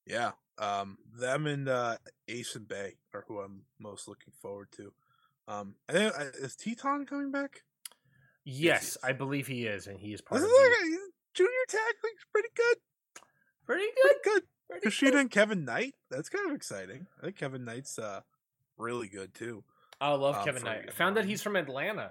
Yeah, 0.06 0.32
um, 0.59 0.98
them 1.18 1.47
and 1.47 1.68
uh, 1.68 1.97
Ace 2.28 2.55
and 2.56 2.68
Bey 2.68 2.94
are 3.14 3.24
who 3.26 3.40
I'm 3.40 3.62
most 3.81 4.06
looking 4.09 4.32
forward 4.43 4.68
to. 4.76 4.93
Um, 5.48 5.74
and 5.89 5.97
then, 5.98 6.12
uh, 6.18 6.24
is 6.40 6.56
Titán 6.56 7.06
coming 7.06 7.31
back? 7.31 7.62
Yes, 8.44 8.97
Yes. 8.97 8.97
I 9.02 9.12
believe 9.12 9.47
he 9.47 9.66
is, 9.66 9.86
and 9.86 9.98
he 9.98 10.12
is 10.12 10.20
part 10.20 10.40
This 10.40 10.47
of 10.48 10.52
is 10.52 10.59
the, 10.59 10.90
like 10.93 11.01
junior 11.35 11.51
tag 11.68 11.81
league's 12.05 12.24
pretty 12.32 12.48
good. 12.55 12.76
pretty 13.66 13.85
good. 13.85 14.22
Pretty 14.22 14.22
good. 14.24 14.43
Pretty 14.70 14.86
Kushida 14.89 15.10
good. 15.12 15.20
and 15.20 15.31
Kevin 15.31 15.64
Knight. 15.64 15.94
That's 16.10 16.28
kind 16.28 16.48
of 16.51 16.55
exciting. 16.56 17.06
I 17.20 17.24
think 17.26 17.36
Kevin 17.36 17.64
Knight's 17.64 17.98
uh 17.98 18.20
really 18.76 19.09
good 19.09 19.35
too. 19.35 19.64
I 20.01 20.12
love 20.12 20.36
um, 20.36 20.44
Kevin 20.44 20.62
Knight. 20.64 20.85
I 20.89 20.90
found 20.90 21.16
that 21.16 21.24
he's 21.24 21.40
from 21.43 21.56
Atlanta. 21.56 22.10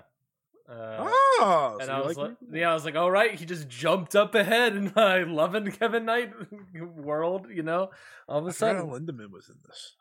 Uh, 0.70 0.98
oh, 1.10 1.78
and 1.80 1.88
so 1.88 1.94
I 1.94 2.00
was 2.02 2.16
like 2.18 2.28
like, 2.30 2.38
yeah, 2.54 2.72
I 2.72 2.74
was 2.74 2.86
like, 2.86 2.96
all 2.96 3.12
right, 3.12 3.36
he 3.36 3.46
just 3.46 3.68
jumped 3.68 4.16
up 4.16 4.34
ahead 4.34 4.76
in 4.78 4.94
my 4.96 5.24
loving 5.24 5.72
Kevin 5.72 6.06
Knight 6.06 6.32
world, 6.96 7.48
you 7.54 7.64
know. 7.64 7.90
All 8.30 8.40
of 8.40 8.46
a 8.46 8.50
I 8.50 8.52
sudden, 8.54 8.88
Lindaman 8.88 9.30
was 9.32 9.50
in 9.50 9.56
this. 9.68 9.96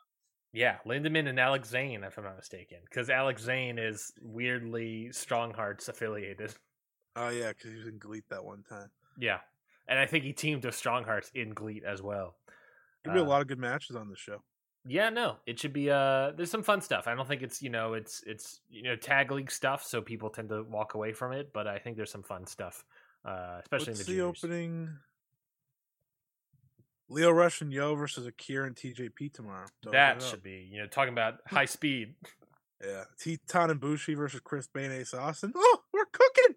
yeah, 0.53 0.77
Lindaman 0.87 1.27
and 1.27 1.39
Alex 1.39 1.69
Zayne, 1.69 2.03
if 2.05 2.17
I'm 2.17 2.23
not 2.23 2.37
mistaken, 2.37 2.77
because 2.89 3.09
Alex 3.09 3.43
Zayne 3.43 3.77
is 3.77 4.13
weirdly 4.21 5.11
Strong 5.11 5.53
Hearts 5.55 5.89
affiliated. 5.89 6.53
Oh 7.15 7.29
yeah, 7.29 7.49
because 7.49 7.71
he 7.71 7.77
was 7.77 7.87
in 7.87 7.97
Gleat 7.97 8.23
that 8.29 8.45
one 8.45 8.63
time. 8.69 8.89
Yeah, 9.19 9.39
and 9.87 9.99
I 9.99 10.05
think 10.05 10.23
he 10.23 10.31
teamed 10.33 10.63
with 10.63 10.75
Strong 10.75 11.03
Hearts 11.03 11.29
in 11.35 11.53
Gleat 11.53 11.83
as 11.85 12.01
well. 12.01 12.35
There'll 13.03 13.19
be 13.19 13.21
a 13.21 13.25
Uh, 13.25 13.29
lot 13.29 13.41
of 13.41 13.47
good 13.47 13.59
matches 13.59 13.97
on 13.97 14.09
the 14.09 14.15
show. 14.15 14.43
Yeah, 14.85 15.09
no, 15.09 15.37
it 15.45 15.59
should 15.59 15.71
be. 15.71 15.89
Uh, 15.89 16.31
there's 16.31 16.51
some 16.51 16.63
fun 16.63 16.81
stuff. 16.81 17.07
I 17.07 17.15
don't 17.15 17.27
think 17.27 17.41
it's 17.41 17.61
you 17.61 17.69
know 17.69 17.93
it's 17.93 18.21
it's 18.25 18.59
you 18.69 18.83
know 18.83 18.95
tag 18.97 19.31
league 19.31 19.49
stuff, 19.51 19.83
so 19.85 20.01
people 20.01 20.29
tend 20.29 20.49
to 20.49 20.63
walk 20.63 20.93
away 20.93 21.13
from 21.13 21.31
it. 21.31 21.53
But 21.53 21.67
I 21.67 21.79
think 21.79 21.95
there's 21.95 22.11
some 22.11 22.23
fun 22.23 22.45
stuff, 22.45 22.83
uh, 23.25 23.59
especially 23.61 23.91
What's 23.91 24.01
in 24.01 24.05
the, 24.05 24.11
the, 24.11 24.17
juniors. 24.17 24.43
opening? 24.43 24.89
Lio 27.09 27.31
Rush 27.31 27.61
and 27.61 27.71
Yo 27.71 27.95
versus 27.95 28.25
Akira 28.25 28.65
and 28.65 28.75
TJP 28.75 29.31
tomorrow. 29.33 29.67
to 29.83 29.89
open 29.89 29.91
That 29.91 30.21
should 30.21 30.43
be 30.43 30.67
you 30.69 30.79
know 30.81 30.87
talking 30.87 31.13
about 31.13 31.35
high 31.47 31.65
speed. 31.65 32.15
Yeah, 32.83 33.03
Titán 33.17 33.71
and 33.71 33.79
Bushi 33.79 34.15
versus 34.15 34.41
Chris 34.43 34.67
Bey, 34.67 34.87
Ace 34.87 35.13
Austin. 35.13 35.53
Oh, 35.55 35.79
we're 35.93 36.05
cooking. 36.11 36.55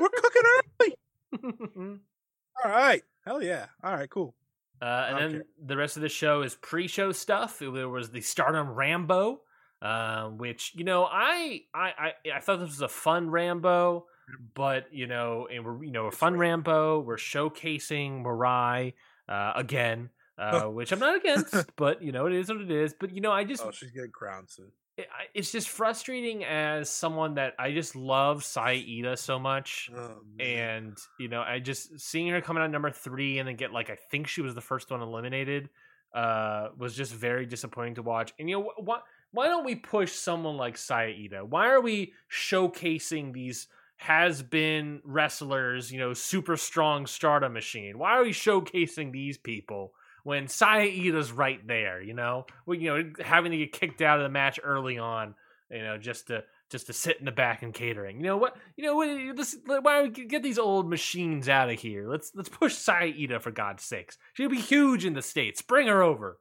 We're 0.00 0.08
cooking 0.10 0.42
early. 0.54 0.96
All 2.64 2.70
right, 2.70 3.02
hell 3.24 3.42
yeah. 3.42 3.66
All 3.82 3.94
right, 3.94 4.08
cool. 4.08 4.34
Uh, 4.80 5.06
and 5.08 5.18
don't 5.18 5.32
then 5.32 5.42
the 5.64 5.76
rest 5.76 5.96
of 5.96 6.02
the 6.02 6.08
show 6.08 6.42
is 6.42 6.54
pre-show 6.54 7.12
stuff. 7.12 7.58
There 7.60 7.88
was 7.88 8.10
the 8.10 8.20
Stardom 8.20 8.70
Rambo, 8.70 9.40
uh, 9.80 10.28
which 10.28 10.72
you 10.74 10.84
know 10.84 11.04
I, 11.04 11.62
I 11.74 11.92
I 11.98 12.12
I 12.36 12.40
thought 12.40 12.60
this 12.60 12.68
was 12.68 12.82
a 12.82 12.88
fun 12.88 13.30
Rambo, 13.30 14.06
but 14.54 14.86
you 14.92 15.06
know, 15.06 15.48
and 15.52 15.64
we're 15.64 15.82
you 15.84 15.92
know 15.92 16.06
a 16.06 16.10
fun 16.10 16.34
right. 16.34 16.48
Rambo. 16.50 17.00
We're 17.00 17.16
showcasing 17.16 18.22
Mirai 18.22 18.94
uh, 19.28 19.52
again, 19.56 20.10
uh, 20.38 20.62
which 20.64 20.92
I'm 20.92 20.98
not 20.98 21.16
against, 21.16 21.74
but 21.76 22.02
you 22.02 22.12
know 22.12 22.26
it 22.26 22.34
is 22.34 22.48
what 22.48 22.60
it 22.60 22.70
is. 22.70 22.94
But 22.98 23.14
you 23.14 23.20
know 23.20 23.32
I 23.32 23.44
just 23.44 23.64
Oh, 23.64 23.70
she's 23.70 23.90
getting 23.90 24.10
crowned 24.10 24.50
soon. 24.50 24.72
It- 24.96 25.08
it's 25.34 25.52
just 25.52 25.68
frustrating 25.68 26.44
as 26.44 26.88
someone 26.88 27.34
that 27.34 27.54
I 27.58 27.72
just 27.72 27.94
love 27.96 28.44
Saida 28.44 29.16
so 29.16 29.38
much. 29.38 29.90
Oh. 29.94 30.22
And 30.40 30.96
you 31.18 31.28
know, 31.28 31.42
I 31.42 31.58
just 31.58 32.00
seeing 32.00 32.28
her 32.28 32.40
coming 32.40 32.62
out 32.62 32.70
number 32.70 32.90
three 32.90 33.38
and 33.38 33.46
then 33.48 33.56
get 33.56 33.72
like 33.72 33.90
I 33.90 33.96
think 33.96 34.26
she 34.28 34.40
was 34.42 34.54
the 34.54 34.60
first 34.60 34.90
one 34.90 35.02
eliminated, 35.02 35.68
uh, 36.14 36.68
was 36.78 36.96
just 36.96 37.12
very 37.12 37.44
disappointing 37.46 37.96
to 37.96 38.02
watch. 38.02 38.32
And 38.38 38.48
you 38.48 38.56
know 38.58 38.72
wh- 38.76 38.82
why? 38.82 39.00
Why 39.32 39.48
don't 39.48 39.64
we 39.66 39.74
push 39.74 40.12
someone 40.12 40.56
like 40.56 40.78
Saida? 40.78 41.44
Why 41.44 41.68
are 41.68 41.80
we 41.80 42.14
showcasing 42.32 43.32
these 43.34 43.68
has 43.98 44.42
been 44.42 45.00
wrestlers? 45.04 45.92
You 45.92 45.98
know, 45.98 46.14
super 46.14 46.56
strong 46.56 47.06
Stardom 47.06 47.52
machine. 47.52 47.98
Why 47.98 48.12
are 48.12 48.22
we 48.22 48.30
showcasing 48.30 49.12
these 49.12 49.36
people? 49.36 49.92
When 50.26 50.48
Saida's 50.48 51.30
right 51.30 51.64
there, 51.68 52.02
you 52.02 52.12
know, 52.12 52.46
well, 52.66 52.76
you 52.76 52.92
know, 52.92 53.12
having 53.24 53.52
to 53.52 53.58
get 53.58 53.70
kicked 53.70 54.02
out 54.02 54.18
of 54.18 54.24
the 54.24 54.28
match 54.28 54.58
early 54.60 54.98
on, 54.98 55.36
you 55.70 55.78
know, 55.78 55.98
just 55.98 56.26
to 56.26 56.42
just 56.68 56.88
to 56.88 56.92
sit 56.92 57.20
in 57.20 57.26
the 57.26 57.30
back 57.30 57.62
and 57.62 57.72
catering. 57.72 58.16
You 58.16 58.24
know 58.24 58.36
what? 58.36 58.56
You 58.76 58.86
know 58.86 58.96
what? 58.96 59.84
Why 59.84 60.02
don't 60.02 60.18
we 60.18 60.24
get 60.24 60.42
these 60.42 60.58
old 60.58 60.90
machines 60.90 61.48
out 61.48 61.70
of 61.70 61.78
here? 61.78 62.10
Let's 62.10 62.32
let's 62.34 62.48
push 62.48 62.74
Saida 62.74 63.38
for 63.38 63.52
God's 63.52 63.84
sakes. 63.84 64.18
She'll 64.32 64.48
be 64.48 64.60
huge 64.60 65.04
in 65.04 65.12
the 65.14 65.22
states. 65.22 65.62
Bring 65.62 65.86
her 65.86 66.02
over. 66.02 66.40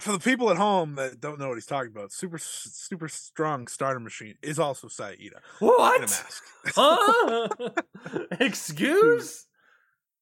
for 0.00 0.12
the 0.12 0.20
people 0.20 0.48
at 0.50 0.56
home 0.56 0.94
that 0.94 1.20
don't 1.20 1.38
know 1.38 1.48
what 1.48 1.56
he's 1.56 1.66
talking 1.66 1.90
about, 1.90 2.12
super 2.12 2.38
super 2.38 3.08
strong 3.08 3.66
starter 3.66 4.00
machine 4.00 4.36
is 4.42 4.58
also 4.58 4.88
Saida 4.88 5.20
in 5.20 5.32
a 5.34 5.40
What? 5.58 6.00
mask. 6.00 6.44
Huh? 6.68 7.48
Excuse? 8.40 9.47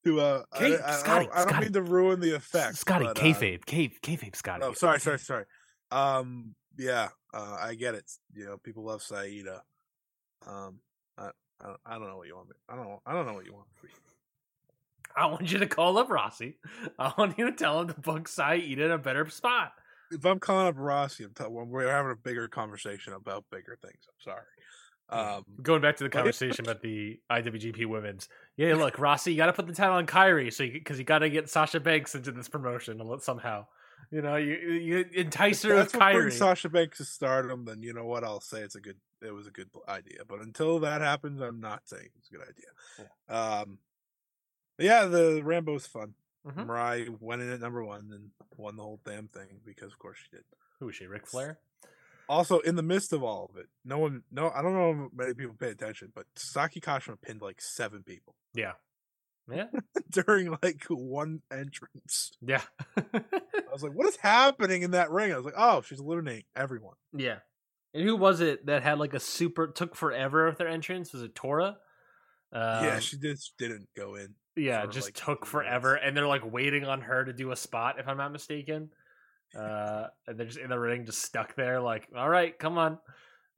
To 0.07 0.21
uh, 0.21 0.43
I- 0.53 0.59
Kate, 0.59 0.81
I, 0.81 0.89
I, 0.89 0.93
Scotty, 0.93 1.25
don't, 1.27 1.35
I 1.35 1.39
don't 1.39 1.49
Scotty. 1.49 1.65
mean 1.67 1.73
to 1.73 1.83
ruin 1.83 2.21
the 2.21 2.35
effect. 2.37 2.77
Scotty, 2.77 3.05
but, 3.07 3.19
uh, 3.19 3.23
kayfabe, 3.23 3.65
kayfabe, 3.65 4.01
kayfabe, 4.01 4.37
Scotty. 4.37 4.63
Oh, 4.65 4.73
sorry, 4.73 5.01
sorry, 5.01 5.19
sorry. 5.19 5.45
Um, 5.91 6.55
yeah, 6.79 7.09
uh, 7.35 7.57
I 7.61 7.75
get 7.75 7.95
it. 7.97 8.09
You 8.33 8.45
know, 8.47 8.57
people 8.59 8.85
love 8.85 9.03
Saida. 9.03 9.63
Um, 10.47 10.79
I, 11.19 11.31
I, 11.61 11.67
don't- 11.67 11.81
I 11.85 11.93
don't 11.99 12.09
know 12.09 12.17
what 12.19 12.29
you 12.29 12.37
want 12.37 12.49
me. 12.51 12.55
I 12.69 12.77
don't. 12.77 13.01
I 13.05 13.13
don't 13.15 13.27
know 13.27 13.35
what 13.35 13.45
you 13.47 13.53
want. 13.53 13.67
me. 13.83 13.91
I 15.17 15.27
want 15.27 15.51
you 15.51 15.59
to 15.59 15.67
call 15.67 15.97
up 15.99 16.09
Rossy. 16.09 16.57
I 16.99 17.13
want 17.17 17.39
you 17.39 17.47
to 17.47 17.57
tell 17.57 17.81
him 17.81 17.89
to 17.89 17.95
book 18.01 18.29
Saida 18.29 18.85
in 18.85 18.91
a 18.91 18.99
better 18.99 19.29
spot. 19.31 19.73
If 20.13 20.25
I'm 20.25 20.39
calling 20.39 20.69
up 20.69 20.77
Rossy, 20.77 21.25
I'm 21.41 21.69
we're 21.71 21.91
having 21.91 22.13
a 22.13 22.17
bigger 22.17 22.47
conversation 22.49 23.13
about 23.15 23.45
bigger 23.51 23.77
things. 23.83 23.99
I'm 24.09 24.21
sorry. 24.33 24.45
Um, 25.09 25.45
Going 25.63 25.81
back 25.81 25.97
to 25.97 26.05
the 26.05 26.11
conversation 26.11 26.65
about 26.65 26.83
the 26.83 27.19
IWGP 27.31 27.87
Women's, 27.87 28.29
yeah, 28.57 28.75
look, 28.75 28.97
Rossy, 28.97 29.33
you 29.33 29.37
got 29.37 29.47
to 29.47 29.53
put 29.53 29.67
the 29.67 29.75
title 29.75 29.95
on 29.97 30.07
Kairi, 30.07 30.53
so 30.53 30.67
because 30.67 30.99
you, 30.99 31.05
got 31.05 31.19
to 31.19 31.29
get 31.29 31.51
Sasha 31.51 31.81
Banks 31.81 32.15
into 32.15 32.33
this 32.33 32.49
promotion 32.49 33.01
somehow. 33.21 33.67
You 34.11 34.23
know, 34.23 34.37
you 34.37 34.55
you 34.55 35.05
entice 35.15 35.63
her 35.63 35.75
with 35.75 35.93
Kairi. 35.93 36.33
Sasha 36.33 36.69
Banks 36.69 36.99
to 36.99 37.05
stardom. 37.05 37.65
Then 37.65 37.83
you 37.83 37.93
know 37.93 38.07
what 38.07 38.25
I'll 38.25 38.41
say. 38.41 38.61
It's 38.61 38.77
a 38.77 38.81
good. 38.81 38.97
It 39.21 39.33
was 39.33 39.47
a 39.47 39.51
good 39.51 39.69
idea. 39.89 40.21
But 40.29 40.41
until 40.43 40.79
that 40.81 41.01
happens, 41.01 41.41
I'm 41.41 41.61
not 41.61 41.89
saying 41.89 42.09
it's 42.19 42.29
a 42.29 42.33
good 42.33 42.43
idea. 42.43 43.63
Um, 43.63 43.79
yeah, 44.79 45.07
the 45.07 45.43
Rambo's 45.43 45.87
fun. 45.87 46.15
Mhm. 46.47 46.67
Mirai 46.67 47.21
went 47.21 47.43
in 47.43 47.51
at 47.51 47.61
number 47.61 47.85
one 47.85 48.11
and 48.13 48.31
won 48.57 48.77
the 48.77 48.83
whole 48.83 49.01
damn 49.05 49.27
thing 49.29 49.61
because 49.65 49.93
of 49.93 49.99
course 49.99 50.19
she 50.19 50.37
did. 50.37 50.45
Who 50.79 50.89
is 50.89 50.95
she? 50.95 51.07
Ric 51.07 51.27
Flair? 51.27 51.59
Also, 52.29 52.59
in 52.61 52.75
the 52.77 52.83
midst 52.83 53.13
of 53.13 53.23
all 53.23 53.49
of 53.53 53.57
it, 53.59 53.67
no 53.85 53.99
one, 53.99 54.23
no, 54.33 54.51
I 54.51 54.63
don't 54.63 54.75
know 54.75 55.07
if 55.07 55.13
many 55.13 55.35
people 55.35 55.55
pay 55.59 55.71
attention, 55.71 56.11
but 56.15 56.27
Saki 56.37 56.81
Kashima 56.81 57.21
pinned 57.21 57.41
like 57.41 57.61
seven 57.61 58.03
people 58.03 58.35
Yeah, 58.55 58.73
yeah, 59.53 59.67
during 60.11 60.57
like 60.63 60.85
one 60.89 61.41
entrance. 61.53 62.33
yeah, 62.41 62.63
I 62.97 63.23
was 63.73 63.83
like, 63.83 63.93
"What 63.95 64.09
is 64.09 64.17
happening 64.17 64.83
in 64.83 64.91
that 64.93 65.11
ring?" 65.11 65.33
I 65.33 65.37
was 65.37 65.45
like, 65.45 65.55
"Oh, 65.57 65.83
she's 65.83 66.01
eliminating 66.01 66.45
everyone." 66.57 66.95
yeah. 67.13 67.39
And 67.95 68.05
who 68.05 68.15
was 68.17 68.43
it 68.43 68.67
that 68.67 68.83
had 68.83 68.99
like 68.99 69.15
a 69.15 69.21
super 69.21 69.69
took 69.69 69.95
forever 69.97 70.47
with 70.49 70.59
their 70.59 70.69
entrance? 70.69 71.15
Was 71.15 71.23
it 71.23 71.35
Tora? 71.35 71.79
Uh, 72.53 72.81
yeah, 72.85 72.95
Um, 72.97 73.01
she 73.01 73.17
just 73.17 73.55
didn't 73.57 73.89
go 73.97 74.17
in. 74.17 74.35
yeah, 74.55 74.85
just 74.87 75.07
like, 75.09 75.15
took 75.15 75.47
forever, 75.47 75.91
minutes. 75.95 76.05
and 76.07 76.17
they're 76.17 76.27
like 76.27 76.43
waiting 76.45 76.85
on 76.85 77.01
her 77.03 77.25
to 77.25 77.33
do 77.33 77.53
a 77.53 77.57
spot, 77.57 77.99
if 77.99 78.07
I'm 78.07 78.19
not 78.19 78.33
mistaken. 78.33 78.91
Uh, 79.55 80.07
and 80.27 80.39
they're 80.39 80.47
just 80.47 80.59
in 80.59 80.71
the 80.71 80.79
ring, 80.79 81.05
just 81.05 81.23
stuck 81.23 81.55
there, 81.55 81.81
like, 81.81 82.09
all 82.17 82.29
right, 82.29 82.59
come 82.59 82.79
on. 82.79 82.99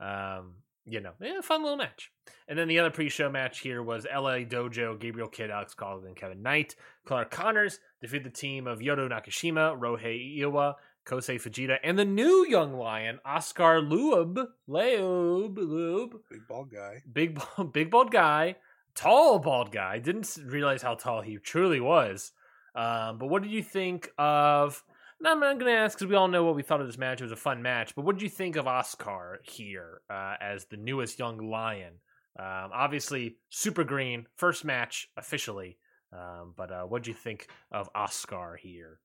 Um, 0.01 0.55
you 0.85 1.01
know, 1.01 1.13
yeah, 1.21 1.41
fun 1.43 1.63
little 1.63 1.77
match. 1.77 2.11
And 2.49 2.59
then 2.59 2.67
the 2.69 2.79
other 2.79 2.91
pre-show 2.91 3.31
match 3.31 3.61
here 3.61 3.83
was 3.83 4.07
LA 4.07 4.39
Dojo, 4.39 4.99
Gabriel 4.99 5.29
Kidd, 5.29 5.51
Alex 5.51 5.75
Coughlin, 5.75 6.07
and 6.07 6.17
Kevin 6.17 6.43
Knight. 6.43 6.77
Clark 7.05 7.31
Connors 7.31 7.79
defeated 8.01 8.25
the 8.25 8.31
team 8.31 8.67
of 8.67 8.79
Yuto 8.79 9.09
Nakashima, 9.11 9.79
Ryohei 9.79 10.39
Oiwa, 10.41 10.75
Kosei 11.05 11.37
Fujita, 11.41 11.77
and 11.83 11.99
the 11.99 12.05
new 12.05 12.47
young 12.49 12.73
lion, 12.75 13.19
Oskar 13.27 13.81
Leube. 13.83 14.47
Leube, 14.69 15.57
Leube 15.57 16.13
Big 16.31 16.47
bald 16.49 16.71
guy. 16.71 17.03
big 17.13 17.35
bald- 17.35 17.73
big 17.73 17.91
bald 17.91 18.11
guy, 18.11 18.57
tall 18.95 19.39
bald 19.39 19.73
guy. 19.73 19.99
Didn't 19.99 20.39
realize 20.47 20.81
how 20.83 20.95
tall 20.95 21.21
he 21.23 21.37
truly 21.39 21.81
was. 21.81 22.33
Um, 22.75 23.19
but 23.19 23.29
what 23.29 23.43
did 23.43 23.51
you 23.53 23.63
think 23.63 24.09
of? 24.17 24.83
No, 25.21 25.33
I'm 25.33 25.41
not 25.41 25.59
going 25.59 25.73
to 25.73 25.79
ask 25.79 25.99
because 25.99 26.09
we 26.09 26.15
all 26.17 26.29
know 26.29 26.45
what 26.45 26.55
we 26.55 26.63
thought 26.63 26.81
of 26.81 26.87
this 26.87 26.99
match. 26.99 27.21
It 27.21 27.25
was 27.25 27.33
a 27.33 27.37
fun 27.37 27.61
match. 27.61 27.95
But 27.95 28.05
what 28.05 28.15
did 28.17 28.23
you 28.23 28.29
think 28.29 28.57
of 28.57 28.67
Oskar 28.69 29.41
here 29.43 30.03
uh, 30.09 30.37
as 30.41 30.67
the 30.67 30.77
newest 30.77 31.19
young 31.19 31.39
lion? 31.51 31.95
Um, 32.39 32.71
obviously, 32.73 33.39
super 33.51 33.83
green, 33.83 34.27
first 34.37 34.65
match 34.65 35.09
officially. 35.17 35.79
Um, 36.13 36.55
but 36.57 36.71
uh, 36.71 36.85
what 36.85 37.03
did 37.03 37.09
you 37.09 37.15
think 37.15 37.49
of 37.73 37.91
Oskar 37.97 38.57
here? 38.57 39.01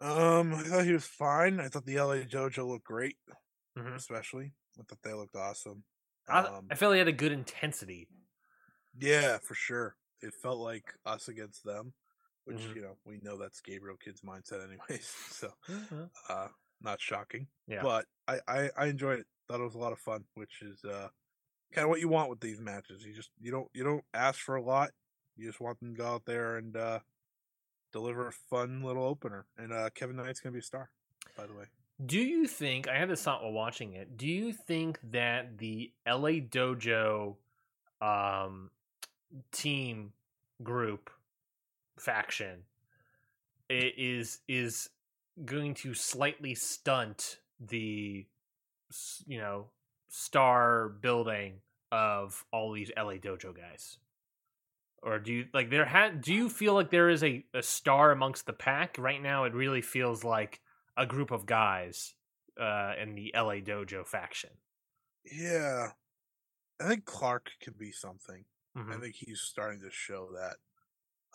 Um, 0.00 0.52
I 0.54 0.62
thought 0.64 0.84
he 0.84 0.92
was 0.92 1.06
fine. 1.06 1.60
I 1.60 1.68
thought 1.68 1.86
the 1.86 2.00
LA 2.00 2.16
Dojo 2.24 2.66
looked 2.66 2.84
great, 2.84 3.16
Mhm. 3.78 3.94
especially. 3.94 4.52
I 4.78 4.82
thought 4.82 5.02
they 5.02 5.12
looked 5.12 5.36
awesome. 5.36 5.84
I, 6.28 6.40
Um, 6.40 6.66
I 6.70 6.74
felt 6.74 6.94
he 6.94 6.98
had 6.98 7.06
a 7.08 7.12
good 7.12 7.30
intensity. 7.32 8.08
yeah, 8.98 9.38
for 9.38 9.54
sure. 9.54 9.96
It 10.20 10.34
felt 10.34 10.58
like 10.58 10.94
us 11.06 11.28
against 11.28 11.62
them, 11.64 11.94
which 12.44 12.58
Mhm. 12.58 12.74
you 12.76 12.82
know 12.82 12.96
we 13.04 13.18
know 13.22 13.36
that's 13.36 13.60
Gabriel 13.60 13.96
Kidd's 13.96 14.20
mindset, 14.22 14.64
anyways. 14.66 15.06
So, 15.30 15.52
Mhm. 15.68 16.10
uh, 16.28 16.48
not 16.80 17.00
shocking. 17.00 17.46
Yeah. 17.66 17.82
But 17.82 18.06
I, 18.28 18.40
I 18.48 18.70
I 18.76 18.86
enjoyed 18.86 19.20
it. 19.20 19.26
Thought 19.48 19.60
it 19.60 19.64
was 19.64 19.74
a 19.74 19.78
lot 19.78 19.92
of 19.92 19.98
fun, 19.98 20.24
which 20.34 20.62
is 20.62 20.84
uh 20.84 21.08
kind 21.72 21.84
of 21.84 21.88
what 21.90 22.00
you 22.00 22.08
want 22.08 22.30
with 22.30 22.40
these 22.40 22.60
matches. 22.60 23.04
You 23.04 23.12
just 23.14 23.30
you 23.40 23.50
don't 23.50 23.68
you 23.72 23.84
don't 23.84 24.04
ask 24.14 24.40
for 24.40 24.56
a 24.56 24.62
lot. 24.62 24.90
You 25.36 25.46
just 25.46 25.60
want 25.60 25.78
them 25.80 25.94
to 25.94 25.98
go 25.98 26.06
out 26.06 26.24
there 26.26 26.56
and 26.56 26.76
uh 26.76 27.00
deliver 27.92 28.26
a 28.28 28.32
fun 28.32 28.82
little 28.82 29.04
opener. 29.04 29.46
And 29.56 29.72
uh 29.72 29.90
Kevin 29.94 30.16
Knight's 30.16 30.40
gonna 30.40 30.52
be 30.52 30.58
a 30.58 30.62
star, 30.62 30.90
by 31.36 31.46
the 31.46 31.54
way. 31.54 31.66
Do 32.04 32.18
you 32.18 32.46
think 32.48 32.88
I 32.88 32.96
had 32.98 33.08
this 33.10 33.22
thought 33.22 33.42
while 33.42 33.52
watching 33.52 33.92
it? 33.92 34.16
Do 34.16 34.26
you 34.26 34.52
think 34.52 34.98
that 35.12 35.58
the 35.58 35.92
LA 36.06 36.40
Dojo 36.40 37.36
um, 38.00 38.70
team 39.52 40.12
group 40.62 41.10
faction 41.98 42.64
is 43.68 44.40
is 44.48 44.88
going 45.44 45.74
to 45.74 45.94
slightly 45.94 46.54
stunt 46.54 47.38
the 47.60 48.26
you 49.26 49.38
know 49.38 49.66
star 50.08 50.88
building 50.88 51.54
of 51.90 52.44
all 52.52 52.72
these 52.72 52.90
LA 52.96 53.14
Dojo 53.14 53.56
guys? 53.56 53.98
Or 55.02 55.18
do 55.18 55.32
you 55.32 55.46
like 55.52 55.70
there 55.70 55.84
had 55.84 56.20
do 56.20 56.32
you 56.32 56.48
feel 56.48 56.74
like 56.74 56.90
there 56.90 57.08
is 57.08 57.24
a, 57.24 57.44
a 57.54 57.62
star 57.62 58.12
amongst 58.12 58.46
the 58.46 58.52
pack? 58.52 58.96
Right 58.98 59.20
now 59.22 59.44
it 59.44 59.54
really 59.54 59.82
feels 59.82 60.22
like 60.24 60.60
a 60.96 61.06
group 61.06 61.30
of 61.30 61.46
guys 61.46 62.14
uh, 62.60 62.92
in 63.00 63.14
the 63.14 63.32
LA 63.34 63.56
Dojo 63.56 64.06
faction. 64.06 64.50
Yeah. 65.24 65.88
I 66.80 66.88
think 66.88 67.04
Clark 67.04 67.50
could 67.62 67.78
be 67.78 67.92
something. 67.92 68.44
I 68.76 68.80
Mhm. 68.80 69.00
think 69.00 69.14
he's 69.16 69.40
starting 69.40 69.80
to 69.80 69.90
show 69.90 70.30
that. 70.32 70.56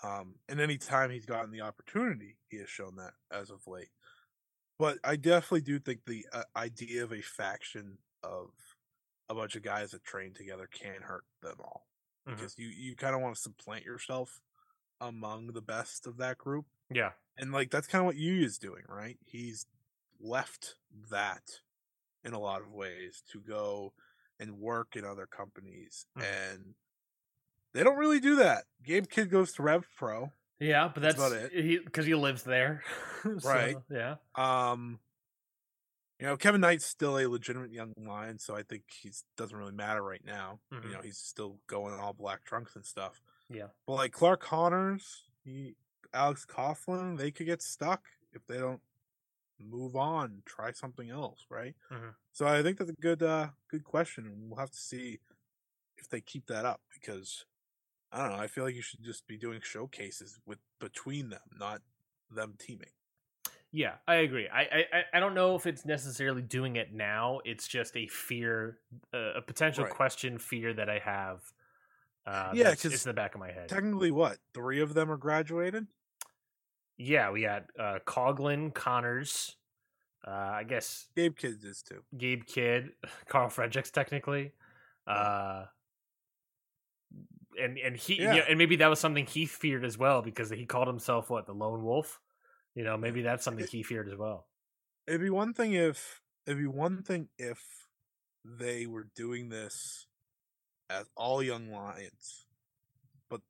Um, 0.03 0.35
and 0.47 0.59
any 0.59 0.77
time 0.77 1.11
he's 1.11 1.25
gotten 1.25 1.51
the 1.51 1.61
opportunity, 1.61 2.37
he 2.49 2.57
has 2.57 2.69
shown 2.69 2.95
that 2.97 3.13
as 3.31 3.49
of 3.49 3.65
late. 3.67 3.89
But 4.79 4.99
I 5.03 5.15
definitely 5.15 5.61
do 5.61 5.79
think 5.79 6.05
the 6.05 6.27
uh, 6.31 6.43
idea 6.55 7.03
of 7.03 7.11
a 7.11 7.21
faction 7.21 7.99
of 8.23 8.51
a 9.29 9.35
bunch 9.35 9.55
of 9.55 9.63
guys 9.63 9.91
that 9.91 10.03
train 10.03 10.33
together 10.33 10.67
can 10.67 11.01
hurt 11.01 11.25
them 11.41 11.57
all 11.59 11.87
Mhm. 12.25 12.35
because 12.35 12.57
you 12.57 12.67
you 12.67 12.95
kind 12.95 13.15
of 13.15 13.21
want 13.21 13.35
to 13.35 13.41
supplant 13.41 13.85
yourself 13.85 14.41
among 15.01 15.47
the 15.49 15.61
best 15.61 16.07
of 16.07 16.17
that 16.17 16.37
group, 16.39 16.67
Yeah. 16.89 17.13
and 17.37 17.51
like 17.51 17.71
that's 17.71 17.87
kind 17.87 18.01
of 18.01 18.07
what 18.07 18.17
Yu 18.17 18.43
is 18.45 18.57
doing, 18.59 18.85
right? 18.89 19.19
He's 19.25 19.67
left 20.19 20.77
that 21.09 21.61
in 22.23 22.33
a 22.33 22.39
lot 22.39 22.61
of 22.61 22.71
ways 22.71 23.23
to 23.31 23.41
go 23.41 23.93
and 24.39 24.59
work 24.59 24.95
in 24.95 25.05
other 25.05 25.27
companies, 25.27 26.07
Mhm. 26.15 26.23
and 26.23 26.75
they 27.77 27.83
don't 27.83 27.97
really 27.97 28.19
do 28.19 28.37
that. 28.37 28.63
Gabe 28.83 29.07
Kidd 29.07 29.29
goes 29.29 29.53
to 29.53 29.61
Rev 29.61 29.85
Pro, 29.95 30.31
Yeah, 30.59 30.89
but 30.91 31.03
That's 31.03 31.15
that's, 31.15 31.31
about 31.31 31.51
because 31.85 32.05
he, 32.07 32.15
lives 32.15 32.41
there. 32.41 32.83
So, 33.23 33.49
Right. 33.49 33.75
Yeah. 33.91 34.15
Um, 34.35 34.99
you 36.19 36.25
know, 36.25 36.37
Kevin 36.37 36.61
Knight's 36.61 36.85
still 36.85 37.19
a 37.19 37.27
legitimate 37.27 37.71
young 37.71 37.93
lion, 37.97 38.39
so 38.39 38.55
I 38.55 38.63
think 38.63 38.83
he 39.01 39.11
doesn't 39.35 39.55
really 39.55 39.73
matter 39.73 40.01
right 40.01 40.23
now. 40.25 40.59
Mhm. 40.73 40.85
You 40.85 40.91
know, 40.93 41.01
he's 41.03 41.19
still 41.19 41.59
going 41.67 41.93
in 41.93 41.99
all 41.99 42.13
black 42.13 42.43
trunks 42.45 42.75
and 42.75 42.83
stuff. 42.85 43.21
Yeah. 43.49 43.67
But 43.85 43.93
like 43.93 44.11
Clark 44.11 44.41
Connors, 44.41 45.29
he, 45.43 45.75
Alex 46.13 46.45
Coughlin, 46.45 47.17
they 47.17 47.29
could 47.29 47.45
get 47.45 47.61
stuck 47.61 48.05
if 48.33 48.45
they 48.47 48.57
don't 48.57 48.81
move 49.59 49.95
on, 49.95 50.41
try 50.45 50.71
something 50.71 51.11
else, 51.11 51.45
right? 51.49 51.75
Mhm. 51.91 52.15
So 52.31 52.47
I 52.47 52.63
think 52.63 52.79
that's 52.79 52.89
a 52.89 53.01
good, 53.01 53.21
uh, 53.21 53.49
good 53.69 53.83
question, 53.83 54.25
and 54.25 54.49
we'll 54.49 54.59
have 54.59 54.71
to 54.71 54.77
see 54.77 55.19
if 55.97 56.09
they 56.09 56.21
keep 56.21 56.47
that 56.47 56.65
up 56.65 56.81
because 56.93 57.45
I 58.11 58.19
don't 58.27 58.37
know. 58.37 58.41
I 58.43 58.47
feel 58.47 58.63
like 58.63 58.75
you 58.75 58.81
should 58.81 59.03
just 59.03 59.27
be 59.27 59.37
doing 59.37 59.59
showcases 59.61 60.39
with 60.45 60.59
between 60.79 61.29
them, 61.29 61.41
not 61.59 61.81
them 62.31 62.55
teaming. 62.57 62.89
Yeah, 63.71 63.95
I 64.07 64.15
agree. 64.15 64.47
I, 64.47 64.61
I 64.61 65.03
I- 65.13 65.19
don't 65.19 65.33
know 65.35 65.55
if 65.55 65.65
it's 65.65 65.85
necessarily 65.85 66.41
doing 66.41 66.77
it 66.77 66.93
now. 66.93 67.41
It's 67.43 67.67
just 67.67 67.97
a 67.97 68.07
fear, 68.07 68.79
uh, 69.13 69.33
a 69.35 69.41
potential 69.41 69.83
Right. 69.83 69.93
question, 69.93 70.37
fear 70.39 70.73
that 70.73 70.89
I 70.89 70.99
have. 70.99 71.41
Uh, 72.25 72.51
Yeah, 72.53 72.71
'cause 72.75 72.85
it's 72.85 73.05
in 73.05 73.09
the 73.09 73.13
back 73.13 73.35
of 73.35 73.39
my 73.39 73.51
head. 73.51 73.67
Technically, 73.69 74.09
what 74.11 74.39
three 74.53 74.79
of 74.79 74.93
them 74.93 75.11
are 75.11 75.17
graduated? 75.17 75.87
yeah, 76.97 77.29
we 77.29 77.41
got 77.41 77.65
uh, 77.77 77.99
Coughlin, 78.05 78.73
Connors. 78.73 79.57
Uh, 80.25 80.31
I 80.31 80.63
guess 80.63 81.07
Gabe 81.15 81.35
Kidd's 81.37 81.63
is 81.63 81.81
too. 81.83 82.03
Gabe 82.17 82.45
Kidd, 82.45 82.91
Karl 83.27 83.49
Fredericks, 83.49 83.91
technically. 83.91 84.53
Uh, 85.05 85.65
and 87.57 87.77
and 87.77 87.95
he 87.97 88.21
Yeah. 88.21 88.35
yeah, 88.35 88.45
and 88.47 88.57
maybe 88.57 88.75
that 88.77 88.87
was 88.87 88.99
something 88.99 89.25
he 89.25 89.45
feared 89.45 89.83
as 89.85 89.97
well 89.97 90.21
because 90.21 90.49
he 90.49 90.65
called 90.65 90.87
himself 90.87 91.29
what 91.29 91.45
the 91.45 91.53
lone 91.53 91.83
wolf. 91.83 92.19
You 92.75 92.83
know, 92.83 92.97
maybe 92.97 93.21
that's 93.21 93.43
something 93.43 93.63
It- 93.63 93.71
he 93.71 93.83
feared 93.83 94.07
as 94.09 94.15
well. 94.15 94.47
It'd 95.07 95.21
be 95.21 95.29
one 95.29 95.53
thing 95.53 95.73
if 95.73 96.21
it'd 96.45 96.57
be 96.59 96.67
one 96.67 97.01
thing 97.03 97.29
if 97.37 97.87
they 98.43 98.85
were 98.85 99.05
doing 99.15 99.49
this 99.49 100.07
as 100.89 101.09
all 101.15 101.41
young 101.43 101.69
lions, 101.71 102.47
but 103.29 103.41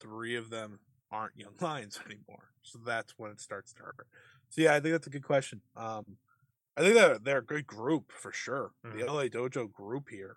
three 0.00 0.34
of 0.36 0.50
them 0.50 0.80
aren't 1.10 1.36
young 1.36 1.54
lions 1.60 2.00
anymore. 2.04 2.52
So 2.62 2.78
that's 2.84 3.18
when 3.18 3.30
it 3.30 3.40
starts 3.40 3.72
to 3.74 3.82
hurt. 3.82 4.06
So 4.48 4.62
yeah, 4.62 4.74
I 4.74 4.80
think 4.80 4.92
that's 4.92 5.06
a 5.06 5.10
good 5.10 5.24
question. 5.24 5.62
Um, 5.76 6.18
I 6.76 6.82
think 6.82 6.94
that 6.94 7.24
they're 7.24 7.38
a 7.38 7.44
good 7.44 7.66
group 7.66 8.10
for 8.12 8.32
sure. 8.32 8.72
Mhm. 8.84 8.98
The 8.98 9.04
LA 9.06 9.28
Dojo 9.28 9.70
group 9.70 10.08
here, 10.08 10.36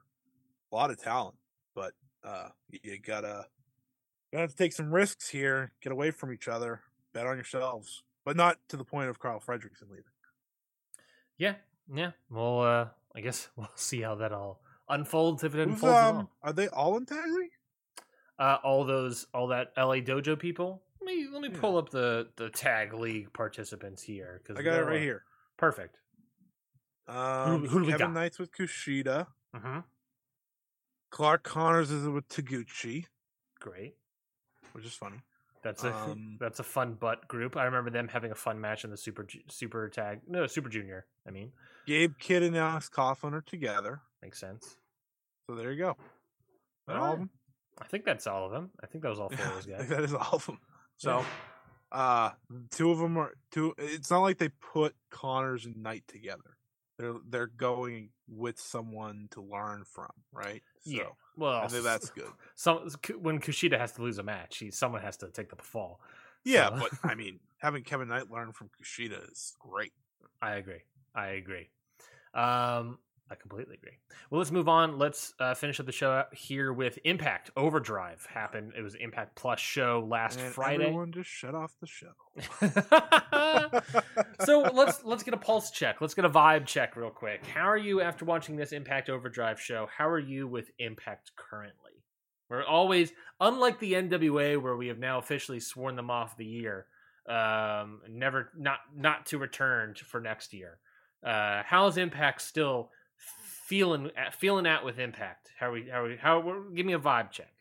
a 0.72 0.76
lot 0.76 0.92
of 0.92 0.98
talent, 1.02 1.38
but 1.76 1.94
uh, 2.24 2.50
you, 2.70 2.80
you 2.84 3.00
gotta 3.00 3.46
you 4.32 4.40
have 4.40 4.50
to 4.52 4.56
take 4.56 4.74
some 4.74 4.94
risks 4.94 5.30
here. 5.30 5.72
Get 5.82 5.92
away 5.92 6.12
from 6.12 6.32
each 6.34 6.48
other. 6.48 6.82
Bet 7.14 7.28
on 7.28 7.36
yourselves, 7.36 8.04
but 8.26 8.36
not 8.36 8.58
to 8.70 8.78
the 8.78 8.84
point 8.84 9.10
of 9.10 9.20
Karl 9.20 9.40
Fredrickson 9.40 9.90
leaving. 9.90 10.06
Yeah, 11.38 11.56
yeah. 11.94 12.12
Well, 12.30 12.62
uh, 12.62 12.88
I 13.16 13.22
guess 13.22 13.50
we'll 13.56 13.70
see 13.76 14.02
how 14.02 14.16
that 14.16 14.32
all 14.32 14.62
unfolds 14.90 15.44
if 15.44 15.54
it 15.56 15.60
Who's, 15.60 15.76
unfolds 15.76 16.02
at 16.02 16.08
um, 16.10 16.16
all. 16.18 16.32
are 16.42 16.54
they 16.54 16.68
all 16.70 16.98
in 16.98 17.06
tag 17.06 17.26
league? 17.32 17.52
Uh, 18.40 18.58
all 18.64 18.84
those, 18.84 19.28
all 19.34 19.48
that 19.48 19.72
LA 19.78 19.98
Dojo 19.98 20.38
people. 20.38 20.82
Let 21.02 21.06
me 21.16 21.28
let 21.32 21.42
me 21.42 21.50
Yeah. 21.52 21.60
pull 21.60 21.78
up 21.78 21.90
the 21.90 22.30
the 22.38 22.50
tag 22.50 22.94
league 22.94 23.32
participants 23.34 24.02
here 24.02 24.42
because 24.42 24.58
I 24.60 24.64
got 24.64 24.80
it 24.80 24.84
right 24.86 25.02
here. 25.02 25.24
Perfect. 25.58 25.98
Um, 27.08 27.66
who 27.68 27.80
do 27.80 27.86
we 27.86 27.92
Kevin 27.92 28.08
got? 28.08 28.14
Knight's 28.14 28.40
with 28.40 28.52
Kushida. 28.52 29.28
hmm 29.54 29.80
Clark 31.14 31.44
Connors 31.44 31.92
is 31.92 32.08
with 32.08 32.28
Taguchi, 32.28 33.06
Great. 33.60 33.94
which 34.72 34.84
is 34.84 34.96
funny. 34.96 35.18
That's 35.62 35.84
a 35.84 35.94
Um, 35.96 36.38
that's 36.40 36.60
a 36.60 36.64
fun 36.64 36.96
butt 36.96 37.28
group. 37.28 37.56
I 37.56 37.66
remember 37.66 37.92
them 37.92 38.08
having 38.08 38.32
a 38.32 38.36
fun 38.36 38.60
match 38.60 38.84
in 38.84 38.90
the 38.90 38.98
super 38.98 39.28
super 39.48 39.90
tag 39.90 40.22
no 40.28 40.48
super 40.48 40.70
junior. 40.70 41.06
I 41.28 41.30
mean, 41.30 41.52
Gabe 41.86 42.14
Kidd 42.18 42.42
and 42.42 42.58
Alex 42.58 42.90
Coughlin 42.90 43.34
are 43.34 43.42
together. 43.42 44.02
makes 44.24 44.40
sense. 44.40 44.76
So 45.46 45.56
there 45.56 45.72
you 45.72 45.78
go. 45.84 45.98
All 46.90 46.96
Alright. 46.96 47.14
of 47.14 47.20
them? 47.20 47.30
I 47.80 47.86
think 47.86 48.06
that's 48.06 48.26
all 48.26 48.48
of 48.48 48.52
them. 48.52 48.72
I 48.82 48.88
think 48.88 49.04
that 49.04 49.10
was 49.10 49.20
all 49.20 49.30
four 49.30 49.46
of 49.46 49.54
those 49.54 49.68
I 49.68 49.70
guys. 49.70 49.78
think 49.82 49.90
that 49.92 50.04
is 50.04 50.14
all 50.16 50.34
of 50.34 50.46
them. 50.48 50.58
So, 50.98 51.24
uh, 51.92 52.32
two 52.72 52.90
of 52.90 52.98
them 52.98 53.18
are 53.18 53.34
two. 53.52 53.76
It's 53.78 54.10
not 54.10 54.22
like 54.22 54.40
they 54.40 54.50
put 54.50 54.96
Connors 55.12 55.68
and 55.68 55.78
Knight 55.78 56.06
together. 56.08 56.58
They're 56.98 57.14
they're 57.30 57.48
going 57.48 58.10
with 58.28 58.60
someone 58.60 59.28
to 59.32 59.42
learn 59.42 59.84
from, 59.86 60.12
right? 60.32 60.62
So 60.86 60.92
yeah. 60.92 61.04
Well, 61.38 61.62
I 61.64 61.68
think 61.68 61.84
that's 61.84 62.10
good. 62.10 62.30
Some 62.56 62.90
when 63.20 63.40
Kushida 63.40 63.78
has 63.80 63.92
to 63.94 64.02
lose 64.02 64.18
a 64.20 64.24
match, 64.24 64.58
he 64.58 64.72
someone 64.72 65.02
has 65.02 65.18
to 65.18 65.30
take 65.30 65.50
the 65.50 65.62
fall. 65.62 66.00
Yeah, 66.44 66.70
So- 66.70 66.80
but 66.90 66.92
I 67.12 67.16
mean, 67.16 67.40
having 67.58 67.84
Kevin 67.84 68.08
Knight 68.08 68.30
learn 68.30 68.52
from 68.54 68.70
Kushida 68.70 69.32
is 69.32 69.54
great. 69.60 69.94
I 70.42 70.56
agree. 70.56 70.82
I 71.16 71.28
agree. 71.30 71.70
Um, 72.34 72.98
I 73.34 73.36
completely 73.36 73.76
agree. 73.76 73.98
Well, 74.30 74.38
let's 74.38 74.52
move 74.52 74.70
on. 74.70 75.00
Let's 75.00 75.34
uh, 75.40 75.56
finish 75.56 75.80
up 75.80 75.88
the 75.88 75.92
show 75.92 76.24
here 76.34 76.72
with 76.72 77.00
Impact 77.04 77.50
Overdrive. 77.58 78.24
Happened. 78.32 78.74
It 78.78 78.84
was 78.84 78.94
Impact 78.94 79.36
Plus 79.36 79.60
show 79.60 80.06
last 80.08 80.40
And 80.40 80.54
Friday. 80.54 80.84
everyone 80.86 81.12
just 81.12 81.30
shut 81.30 81.56
off 81.56 81.74
the 81.82 81.88
show. 81.88 82.12
so 84.46 84.62
let's 84.74 85.04
let's 85.04 85.24
get 85.24 85.34
a 85.34 85.38
pulse 85.38 85.72
check. 85.72 86.00
Let's 86.00 86.14
get 86.14 86.26
a 86.26 86.30
vibe 86.30 86.68
check 86.68 86.96
real 86.96 87.10
quick. 87.10 87.44
How 87.46 87.68
are 87.68 87.78
you 87.78 88.02
after 88.02 88.24
watching 88.24 88.56
this 88.56 88.72
Impact 88.72 89.10
Overdrive 89.10 89.60
show? 89.60 89.88
How 89.96 90.08
are 90.08 90.20
you 90.20 90.48
with 90.48 90.70
Impact 90.80 91.32
currently? 91.36 91.92
We're 92.50 92.64
always 92.64 93.12
unlike 93.40 93.80
the 93.80 93.94
NWA 93.94 94.62
where 94.62 94.76
we 94.78 94.88
have 94.90 95.00
now 95.00 95.18
officially 95.18 95.60
sworn 95.60 95.96
them 95.96 96.12
off 96.12 96.38
the 96.38 96.46
year, 96.46 96.86
um, 97.28 98.02
never 98.08 98.52
not 98.56 98.80
not 98.96 99.26
to 99.28 99.40
return 99.40 99.96
to- 99.96 100.06
for 100.06 100.20
next 100.22 100.54
year. 100.54 100.78
Uh, 101.26 101.64
how's 101.66 101.98
Impact 101.98 102.42
still 102.42 102.92
feeling 103.74 104.12
feeling 104.38 104.68
at 104.68 104.86
with 104.86 105.00
Impact? 105.00 105.50
How 105.60 105.70
are 105.70 105.72
we 105.72 105.90
how 105.90 106.04
are 106.04 106.08
we 106.08 106.16
how 106.16 106.64
give 106.76 106.86
me 106.86 106.94
a 106.94 107.00
vibe 107.00 107.32
check. 107.32 107.52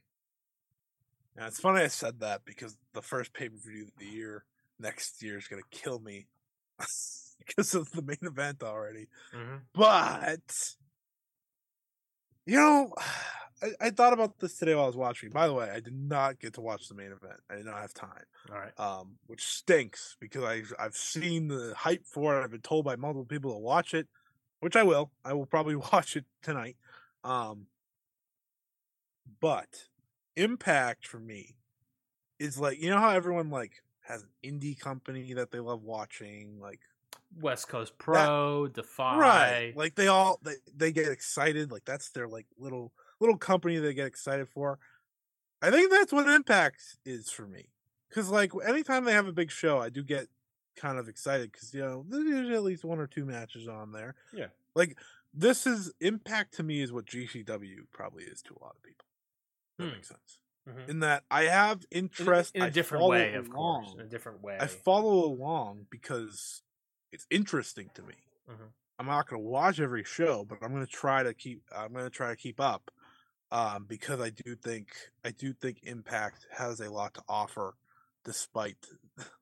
And 1.37 1.47
it's 1.47 1.59
funny 1.59 1.81
I 1.81 1.89
said 1.89 2.21
that 2.21 2.45
because 2.45 2.77
the 2.93 3.01
first 3.01 3.33
pay 3.33 3.49
per 3.49 3.57
view 3.57 3.85
of 3.85 3.97
the 3.99 4.05
year 4.05 4.45
next 4.79 5.23
year 5.23 5.39
is 5.39 5.49
going 5.49 5.63
to 5.63 5.79
kill 5.79 6.01
me 6.01 6.27
because 7.47 7.75
of 7.75 7.91
the 7.93 8.03
main 8.03 8.19
event 8.21 8.63
already. 8.63 9.09
Mm-hmm. 9.35 9.57
But 9.75 10.75
you 12.45 12.57
know, 12.57 12.93
I, 13.63 13.87
I 13.87 13.91
thought 13.91 14.13
about 14.13 14.39
this 14.39 14.59
today 14.59 14.75
while 14.75 14.85
I 14.85 14.89
was 14.89 14.97
watching. 14.97 15.31
By 15.31 15.47
the 15.47 15.55
way, 15.55 15.71
I 15.71 15.81
did 15.81 15.95
not 15.95 16.41
get 16.41 16.55
to 16.55 16.61
watch 16.61 16.89
the 16.89 16.95
main 16.95 17.13
event. 17.13 17.41
I 17.49 17.55
did 17.55 17.65
not 17.65 17.81
have 17.81 17.95
time, 17.95 18.25
All 18.51 18.59
right. 18.59 18.79
um, 18.79 19.15
which 19.29 19.45
stinks 19.45 20.19
because 20.21 20.45
I've 20.45 20.75
I've 20.79 20.95
seen 20.95 21.49
the 21.49 21.73
hype 21.75 22.05
for 22.05 22.39
it. 22.39 22.45
I've 22.45 22.51
been 22.51 22.61
told 22.61 22.85
by 22.85 22.97
multiple 22.97 23.25
people 23.25 23.53
to 23.53 23.59
watch 23.59 23.95
it, 23.95 24.09
which 24.63 24.77
I 24.77 24.85
will. 24.85 25.11
I 25.25 25.33
will 25.33 25.45
probably 25.47 25.75
watch 25.93 26.17
it 26.17 26.25
tonight. 26.41 26.77
Um, 27.25 27.67
but 29.41 29.89
Impact 30.37 31.07
for 31.07 31.19
me 31.19 31.57
is 32.39 32.59
like 32.59 32.81
you 32.81 32.89
know 32.89 32.99
how 32.99 33.11
everyone 33.11 33.51
like 33.51 33.73
has 34.03 34.23
an 34.23 34.29
indie 34.43 34.79
company 34.79 35.35
that 35.35 35.51
they 35.51 35.59
love 35.59 35.83
watching, 35.83 36.59
like 36.61 36.81
West 37.41 37.69
Coast 37.69 37.99
Pro, 37.99 38.69
Defy. 38.69 39.19
right 39.19 39.73
like 39.77 39.95
they 39.95 40.07
all 40.07 40.39
they, 40.43 40.55
they 40.75 40.93
get 40.93 41.09
excited 41.09 41.71
like 41.73 41.85
that's 41.85 42.11
their 42.11 42.29
like 42.29 42.47
little 42.59 42.93
little 43.21 43.37
company 43.37 43.79
they 43.79 43.95
get 43.95 44.07
excited 44.07 44.49
for 44.49 44.79
i 45.63 45.71
think 45.71 45.91
that's 45.91 46.13
what 46.13 46.29
impact 46.29 46.99
is 47.07 47.31
for 47.31 47.47
me 47.47 47.69
because 48.09 48.29
like 48.31 48.53
anytime 48.67 49.05
they 49.05 49.13
have 49.13 49.27
a 49.27 49.33
big 49.33 49.51
show 49.51 49.79
i 49.79 49.89
do 49.89 50.03
get 50.03 50.27
kind 50.77 50.99
of 50.99 51.09
excited 51.09 51.51
because 51.53 51.73
you 51.75 51.81
know 51.81 52.05
there's 52.09 52.25
usually 52.25 52.55
at 52.55 52.63
least 52.63 52.85
one 52.85 52.99
or 52.99 53.07
two 53.07 53.25
matches 53.25 53.69
on 53.69 53.93
there 53.93 54.15
Yeah. 54.33 54.47
like 54.75 54.99
this 55.35 55.67
is 55.67 55.93
impact 56.01 56.55
to 56.55 56.63
me 56.63 56.81
is 56.81 56.93
what 56.93 57.07
gcw 57.07 57.77
probably 57.93 58.25
is 58.25 58.43
to 58.43 58.55
a 58.55 58.63
lot 58.63 58.75
of 58.77 58.83
people 58.83 59.07
that 59.79 59.85
Hmm. 59.87 59.93
makes 59.93 60.09
sense 60.09 60.39
Mhm. 60.69 60.89
in 60.89 61.01
that 61.01 61.25
i 61.31 61.45
have 61.45 61.85
interest 61.91 62.55
in 62.55 62.63
a 62.63 62.67
I 62.67 62.71
different 62.71 63.07
way, 63.07 63.35
of 63.35 63.51
course. 63.51 63.93
In 63.95 64.01
a 64.01 64.07
different 64.07 64.41
way. 64.43 64.59
I 64.61 64.67
follow 64.69 65.25
along 65.25 65.87
because 65.91 66.63
it's 67.11 67.27
interesting 67.31 67.91
to 67.95 68.03
me. 68.03 68.15
Mhm. 68.49 68.73
I'm 68.99 69.07
not 69.07 69.29
going 69.29 69.43
to 69.43 69.49
watch 69.49 69.81
every 69.81 70.05
show, 70.05 70.45
but 70.45 70.59
I'm 70.63 70.71
going 70.73 70.87
to 70.87 70.93
try 70.93 71.25
to 71.25 71.35
keep. 71.35 71.65
I'm 71.75 71.93
going 71.93 72.05
to 72.05 72.11
try 72.11 72.31
to 72.31 72.37
keep 72.37 72.61
up 72.61 72.93
um, 73.51 73.87
because 73.87 74.21
I 74.21 74.31
do 74.31 74.55
think 74.55 74.95
I 75.25 75.33
do 75.33 75.53
think 75.53 75.83
Impact 75.83 76.47
has 76.53 76.79
a 76.81 76.89
lot 76.91 77.15
to 77.15 77.23
offer, 77.29 77.75
despite 78.25 78.77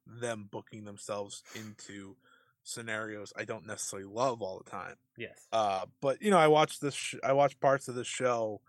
them 0.07 0.49
booking 0.51 0.85
themselves 0.85 1.43
into 1.55 2.17
scenarios 2.63 3.33
I 3.37 3.45
don't 3.45 3.67
necessarily 3.67 4.09
love 4.09 4.43
all 4.43 4.59
the 4.63 4.71
time. 4.71 4.97
yes. 5.17 5.47
Uh, 5.53 5.87
but 6.01 6.21
you 6.23 6.31
know, 6.31 6.39
I 6.39 6.49
watch 6.49 6.79
this. 6.81 6.95
Sh- 6.95 7.15
I 7.25 7.33
watch 7.33 7.59
parts 7.61 7.89
of 7.89 7.95
the 7.95 8.05
show, 8.05 8.61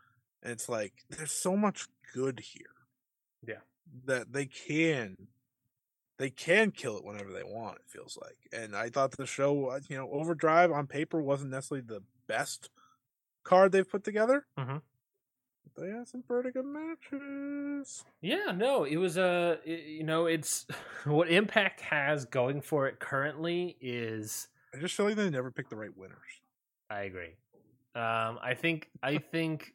and 0.41 0.51
it's 0.51 0.69
like 0.69 0.93
there's 1.09 1.31
so 1.31 1.55
much 1.57 1.87
good 2.13 2.39
here. 2.39 2.65
Yeah. 3.45 3.61
that 4.05 4.31
they 4.31 4.45
can, 4.45 5.17
they 6.19 6.29
can 6.29 6.71
kill 6.71 6.97
it 6.97 7.03
whenever 7.03 7.31
they 7.33 7.43
want. 7.43 7.77
It 7.79 7.89
feels 7.89 8.17
like, 8.21 8.37
and 8.53 8.75
I 8.75 8.89
thought 8.89 9.11
the 9.11 9.25
show, 9.25 9.77
you 9.89 9.97
know, 9.97 10.09
Overdrive 10.11 10.71
on 10.71 10.87
paper 10.87 11.21
wasn't 11.21 11.51
necessarily 11.51 11.85
the 11.85 12.03
best 12.27 12.69
card 13.43 13.71
they've 13.71 13.89
put 13.89 14.03
together. 14.03 14.45
Mhm. 14.57 14.81
They 15.77 15.89
had 15.89 16.07
some 16.07 16.21
pretty 16.21 16.51
good 16.51 16.65
matches. 16.65 18.03
Yeah, 18.21 18.51
no, 18.55 18.83
it 18.83 18.97
was 18.97 19.17
a 19.17 19.59
you 19.65 20.03
know, 20.03 20.25
it's 20.25 20.65
what 21.05 21.29
Impact 21.29 21.81
has 21.81 22.25
going 22.25 22.61
for 22.61 22.87
it 22.87 22.99
currently 22.99 23.77
is 23.81 24.47
I 24.75 24.79
just 24.79 24.95
feel 24.95 25.05
like 25.05 25.15
they 25.15 25.29
never 25.29 25.51
pick 25.51 25.69
the 25.69 25.75
right 25.75 25.95
winners. 25.95 26.41
I 26.89 27.01
agree. 27.01 27.35
Um 27.95 28.39
I 28.41 28.55
think 28.55 28.89
I 29.01 29.17
think 29.17 29.73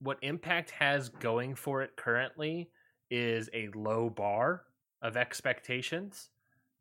what 0.00 0.18
Impact 0.22 0.70
has 0.70 1.08
going 1.08 1.54
for 1.54 1.82
it 1.82 1.96
currently 1.96 2.70
is 3.10 3.50
a 3.52 3.68
low 3.74 4.08
bar 4.10 4.62
of 5.02 5.16
expectations 5.16 6.30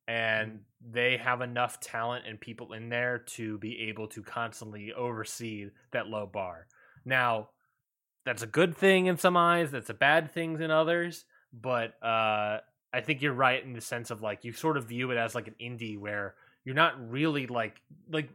and 0.07 0.59
they 0.91 1.17
have 1.17 1.41
enough 1.41 1.79
talent 1.79 2.25
and 2.27 2.39
people 2.39 2.73
in 2.73 2.89
there 2.89 3.19
to 3.19 3.57
be 3.59 3.87
able 3.89 4.07
to 4.07 4.21
constantly 4.21 4.91
oversee 4.93 5.67
that 5.91 6.07
low 6.07 6.25
bar. 6.25 6.67
Now, 7.05 7.49
that's 8.25 8.43
a 8.43 8.47
good 8.47 8.75
thing 8.75 9.07
in 9.07 9.17
some 9.17 9.35
eyes, 9.37 9.71
that's 9.71 9.89
a 9.89 9.93
bad 9.95 10.31
thing 10.31 10.59
in 10.61 10.71
others, 10.71 11.25
but 11.53 12.01
uh 12.03 12.59
I 12.93 12.99
think 13.01 13.21
you're 13.21 13.33
right 13.33 13.63
in 13.63 13.73
the 13.73 13.81
sense 13.81 14.11
of 14.11 14.21
like 14.21 14.43
you 14.43 14.51
sort 14.51 14.77
of 14.77 14.85
view 14.89 15.11
it 15.11 15.17
as 15.17 15.33
like 15.33 15.47
an 15.47 15.55
indie 15.61 15.97
where 15.97 16.35
you're 16.65 16.75
not 16.75 17.09
really 17.09 17.47
like 17.47 17.81
like 18.09 18.29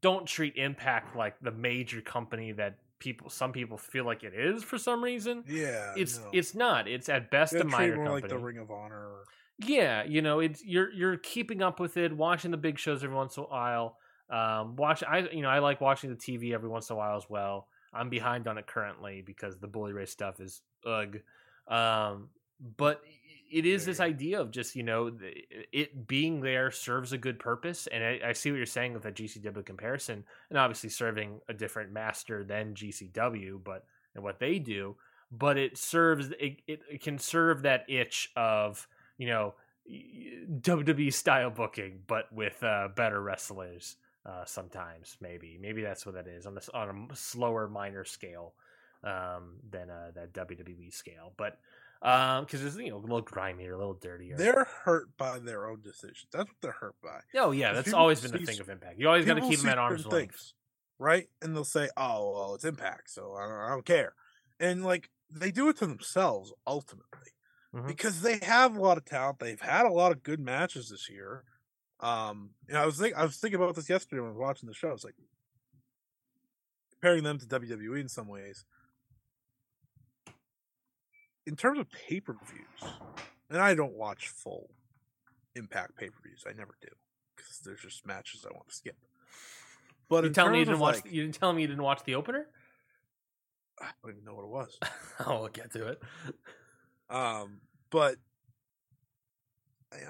don't 0.00 0.26
treat 0.26 0.56
Impact 0.56 1.16
like 1.16 1.34
the 1.40 1.50
major 1.50 2.00
company 2.00 2.52
that 2.52 2.76
people 2.98 3.28
some 3.30 3.52
people 3.52 3.76
feel 3.76 4.04
like 4.04 4.22
it 4.22 4.32
is 4.34 4.62
for 4.62 4.78
some 4.78 5.02
reason. 5.02 5.44
Yeah, 5.48 5.94
It's 5.96 6.18
no. 6.18 6.30
it's 6.32 6.54
not. 6.54 6.86
It's 6.86 7.08
at 7.08 7.30
best 7.30 7.54
a 7.54 7.64
minor 7.64 7.96
company. 7.96 8.14
like 8.14 8.28
the 8.28 8.38
Ring 8.38 8.58
of 8.58 8.70
Honor. 8.70 8.94
Or, 8.94 9.24
Yeah, 9.58 10.04
you 10.04 10.22
know, 10.22 10.38
it's 10.40 10.64
you're 10.64 10.92
you're 10.92 11.16
keeping 11.16 11.62
up 11.62 11.80
with 11.80 11.96
it, 11.96 12.16
watching 12.16 12.50
the 12.52 12.56
big 12.56 12.78
shows 12.78 13.02
every 13.02 13.16
once 13.16 13.36
in 13.36 13.42
a 13.42 13.46
while. 13.46 13.96
Um, 14.30 14.76
watch 14.76 15.02
I 15.02 15.28
you 15.32 15.42
know 15.42 15.48
I 15.48 15.58
like 15.58 15.80
watching 15.80 16.10
the 16.10 16.16
TV 16.16 16.54
every 16.54 16.68
once 16.68 16.88
in 16.90 16.94
a 16.94 16.96
while 16.96 17.16
as 17.16 17.24
well. 17.28 17.66
I'm 17.92 18.08
behind 18.08 18.48
on 18.48 18.58
it 18.58 18.66
currently 18.66 19.22
because 19.24 19.58
the 19.58 19.66
Bully 19.66 19.92
Ray's 19.92 20.10
stuff 20.10 20.40
is 20.40 20.62
ugh. 20.86 21.18
Um, 21.68 22.28
but 22.76 23.02
it 23.50 23.66
is 23.66 23.84
this 23.84 24.00
idea 24.00 24.40
of 24.40 24.50
just 24.50 24.74
you 24.74 24.82
know 24.82 25.12
it 25.72 26.06
being 26.06 26.40
there 26.40 26.70
serves 26.70 27.12
a 27.12 27.18
good 27.18 27.38
purpose, 27.38 27.86
and 27.86 28.02
I, 28.02 28.20
I 28.28 28.32
see 28.32 28.50
what 28.50 28.56
you're 28.56 28.66
saying 28.66 28.94
with 28.94 29.02
that 29.02 29.14
GCW 29.14 29.64
comparison, 29.64 30.24
and 30.48 30.58
obviously 30.58 30.88
serving 30.88 31.40
a 31.48 31.54
different 31.54 31.92
master 31.92 32.44
than 32.44 32.74
GCW, 32.74 33.62
but 33.62 33.84
and 34.14 34.24
what 34.24 34.40
they 34.40 34.58
do, 34.58 34.96
but 35.30 35.58
it 35.58 35.76
serves 35.76 36.30
it, 36.40 36.60
it, 36.66 36.80
it 36.90 37.02
can 37.02 37.18
serve 37.18 37.62
that 37.62 37.84
itch 37.88 38.30
of 38.36 38.88
you 39.18 39.28
know 39.28 39.54
WWE 39.90 41.12
style 41.12 41.50
booking, 41.50 42.00
but 42.06 42.32
with 42.32 42.62
uh, 42.62 42.88
better 42.94 43.20
wrestlers. 43.20 43.96
Uh, 44.24 44.44
sometimes 44.44 45.16
maybe 45.20 45.58
maybe 45.60 45.82
that's 45.82 46.06
what 46.06 46.14
that 46.14 46.28
is 46.28 46.46
on 46.46 46.54
this 46.54 46.68
on 46.72 47.08
a 47.10 47.16
slower 47.16 47.66
minor 47.68 48.04
scale 48.04 48.54
um, 49.02 49.56
than 49.68 49.90
uh, 49.90 50.12
that 50.14 50.32
WWE 50.32 50.92
scale, 50.94 51.32
but 51.36 51.58
because 52.00 52.64
it's 52.64 52.76
you 52.76 52.90
know 52.90 52.98
a 52.98 52.98
little 52.98 53.20
grimier, 53.20 53.72
a 53.74 53.78
little 53.78 53.94
dirtier. 53.94 54.36
They're 54.36 54.64
hurt 54.84 55.16
by 55.16 55.38
their 55.40 55.66
own 55.68 55.80
decisions. 55.82 56.26
That's 56.32 56.48
what 56.48 56.56
they're 56.60 56.72
hurt 56.72 56.94
by. 57.02 57.20
oh 57.34 57.50
yeah, 57.52 57.72
that's 57.72 57.92
always 57.92 58.20
been 58.20 58.30
the 58.32 58.38
thing 58.46 58.60
of 58.60 58.68
Impact. 58.68 58.98
You 58.98 59.08
always 59.08 59.24
got 59.24 59.34
to 59.34 59.40
keep 59.40 59.58
them 59.60 59.68
at 59.70 59.78
arm's 59.78 60.02
certain 60.04 60.18
length. 60.18 60.52
right? 60.98 61.28
And 61.40 61.54
they'll 61.54 61.64
say, 61.64 61.88
"Oh, 61.96 62.32
well, 62.32 62.54
it's 62.54 62.64
Impact, 62.64 63.10
so 63.10 63.34
I 63.34 63.42
don't, 63.48 63.58
I 63.58 63.68
don't 63.70 63.84
care," 63.84 64.14
and 64.60 64.84
like 64.84 65.10
they 65.30 65.50
do 65.50 65.68
it 65.68 65.78
to 65.78 65.86
themselves 65.86 66.52
ultimately 66.66 67.30
Mhm. 67.74 67.86
because 67.88 68.20
they 68.22 68.38
have 68.42 68.76
a 68.76 68.80
lot 68.80 68.98
of 68.98 69.04
talent. 69.04 69.38
They've 69.38 69.60
had 69.60 69.86
a 69.86 69.92
lot 69.92 70.12
of 70.12 70.22
good 70.22 70.38
matches 70.40 70.90
this 70.90 71.08
year. 71.08 71.44
Um, 72.02 72.50
you 72.68 72.74
know, 72.74 72.82
I 72.82 72.86
was 72.86 72.98
think 72.98 73.14
I 73.16 73.22
was 73.24 73.36
thinking 73.36 73.60
about 73.60 73.74
this 73.76 73.88
yesterday 73.88 74.20
when 74.20 74.30
I 74.30 74.32
was 74.32 74.40
watching 74.40 74.68
the 74.68 74.74
show. 74.74 74.88
I 74.88 74.92
was 74.92 75.04
like 75.04 75.14
comparing 76.92 77.22
them 77.22 77.38
to 77.38 77.46
WWE 77.46 78.00
in 78.00 78.08
some 78.08 78.26
ways. 78.28 78.64
In 81.46 81.56
terms 81.56 81.78
of 81.78 81.86
pay 81.90 82.20
per 82.20 82.34
views, 82.34 82.92
and 83.50 83.60
I 83.60 83.74
don't 83.74 83.94
watch 83.94 84.28
full 84.28 84.70
Impact 85.54 85.96
pay 85.96 86.08
per 86.08 86.18
views. 86.24 86.44
I 86.48 86.52
never 86.52 86.74
do 86.80 86.88
because 87.36 87.58
there's 87.64 87.80
just 87.80 88.06
matches 88.06 88.46
I 88.48 88.52
want 88.54 88.68
to 88.68 88.74
skip. 88.74 88.96
But 90.08 90.24
You 90.24 90.28
in 90.28 90.32
tell 90.34 90.50
me 90.50 90.58
you 90.60 90.64
didn't 90.64 90.80
watch. 90.80 90.96
like- 91.04 91.12
You 91.12 91.22
didn't 91.22 91.34
tell 91.38 91.52
me 91.52 91.62
you 91.62 91.68
didn't 91.68 91.82
watch 91.82 92.02
the 92.04 92.14
opener. 92.14 92.46
I 93.80 93.88
don't 94.02 94.12
even 94.12 94.24
know 94.24 94.34
what 94.34 94.44
it 94.44 94.50
was. 94.50 94.78
I'll 95.20 95.48
get 95.48 95.72
to 95.72 95.88
it. 95.88 96.02
Um, 97.10 97.60
but 97.90 98.16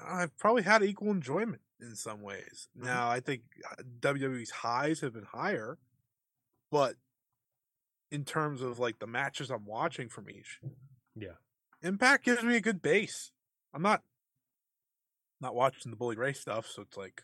I've 0.07 0.37
probably 0.37 0.61
had 0.63 0.83
equal 0.83 1.11
enjoyment 1.11 1.61
in 1.81 1.95
some 1.95 2.21
ways. 2.21 2.67
Mm-hmm. 2.77 2.87
Now, 2.87 3.09
I 3.09 3.19
think 3.19 3.41
uh, 3.69 3.83
WWE's 3.99 4.51
highs 4.51 5.01
have 5.01 5.13
been 5.13 5.25
higher, 5.31 5.77
but 6.71 6.95
in 8.11 8.23
terms 8.25 8.61
of 8.61 8.79
like 8.79 8.99
the 8.99 9.07
matches 9.07 9.49
I'm 9.49 9.65
watching 9.65 10.09
from 10.09 10.29
each, 10.29 10.59
Yeah. 11.15 11.37
Impact 11.81 12.23
gives 12.23 12.43
me 12.43 12.55
a 12.55 12.61
good 12.61 12.81
base. 12.81 13.31
I'm 13.73 13.81
not 13.81 14.03
not 15.41 15.55
watching 15.55 15.89
the 15.91 15.97
Bully 15.97 16.15
Ray 16.15 16.31
stuff, 16.31 16.65
so 16.65 16.83
it's 16.83 16.95
like, 16.95 17.21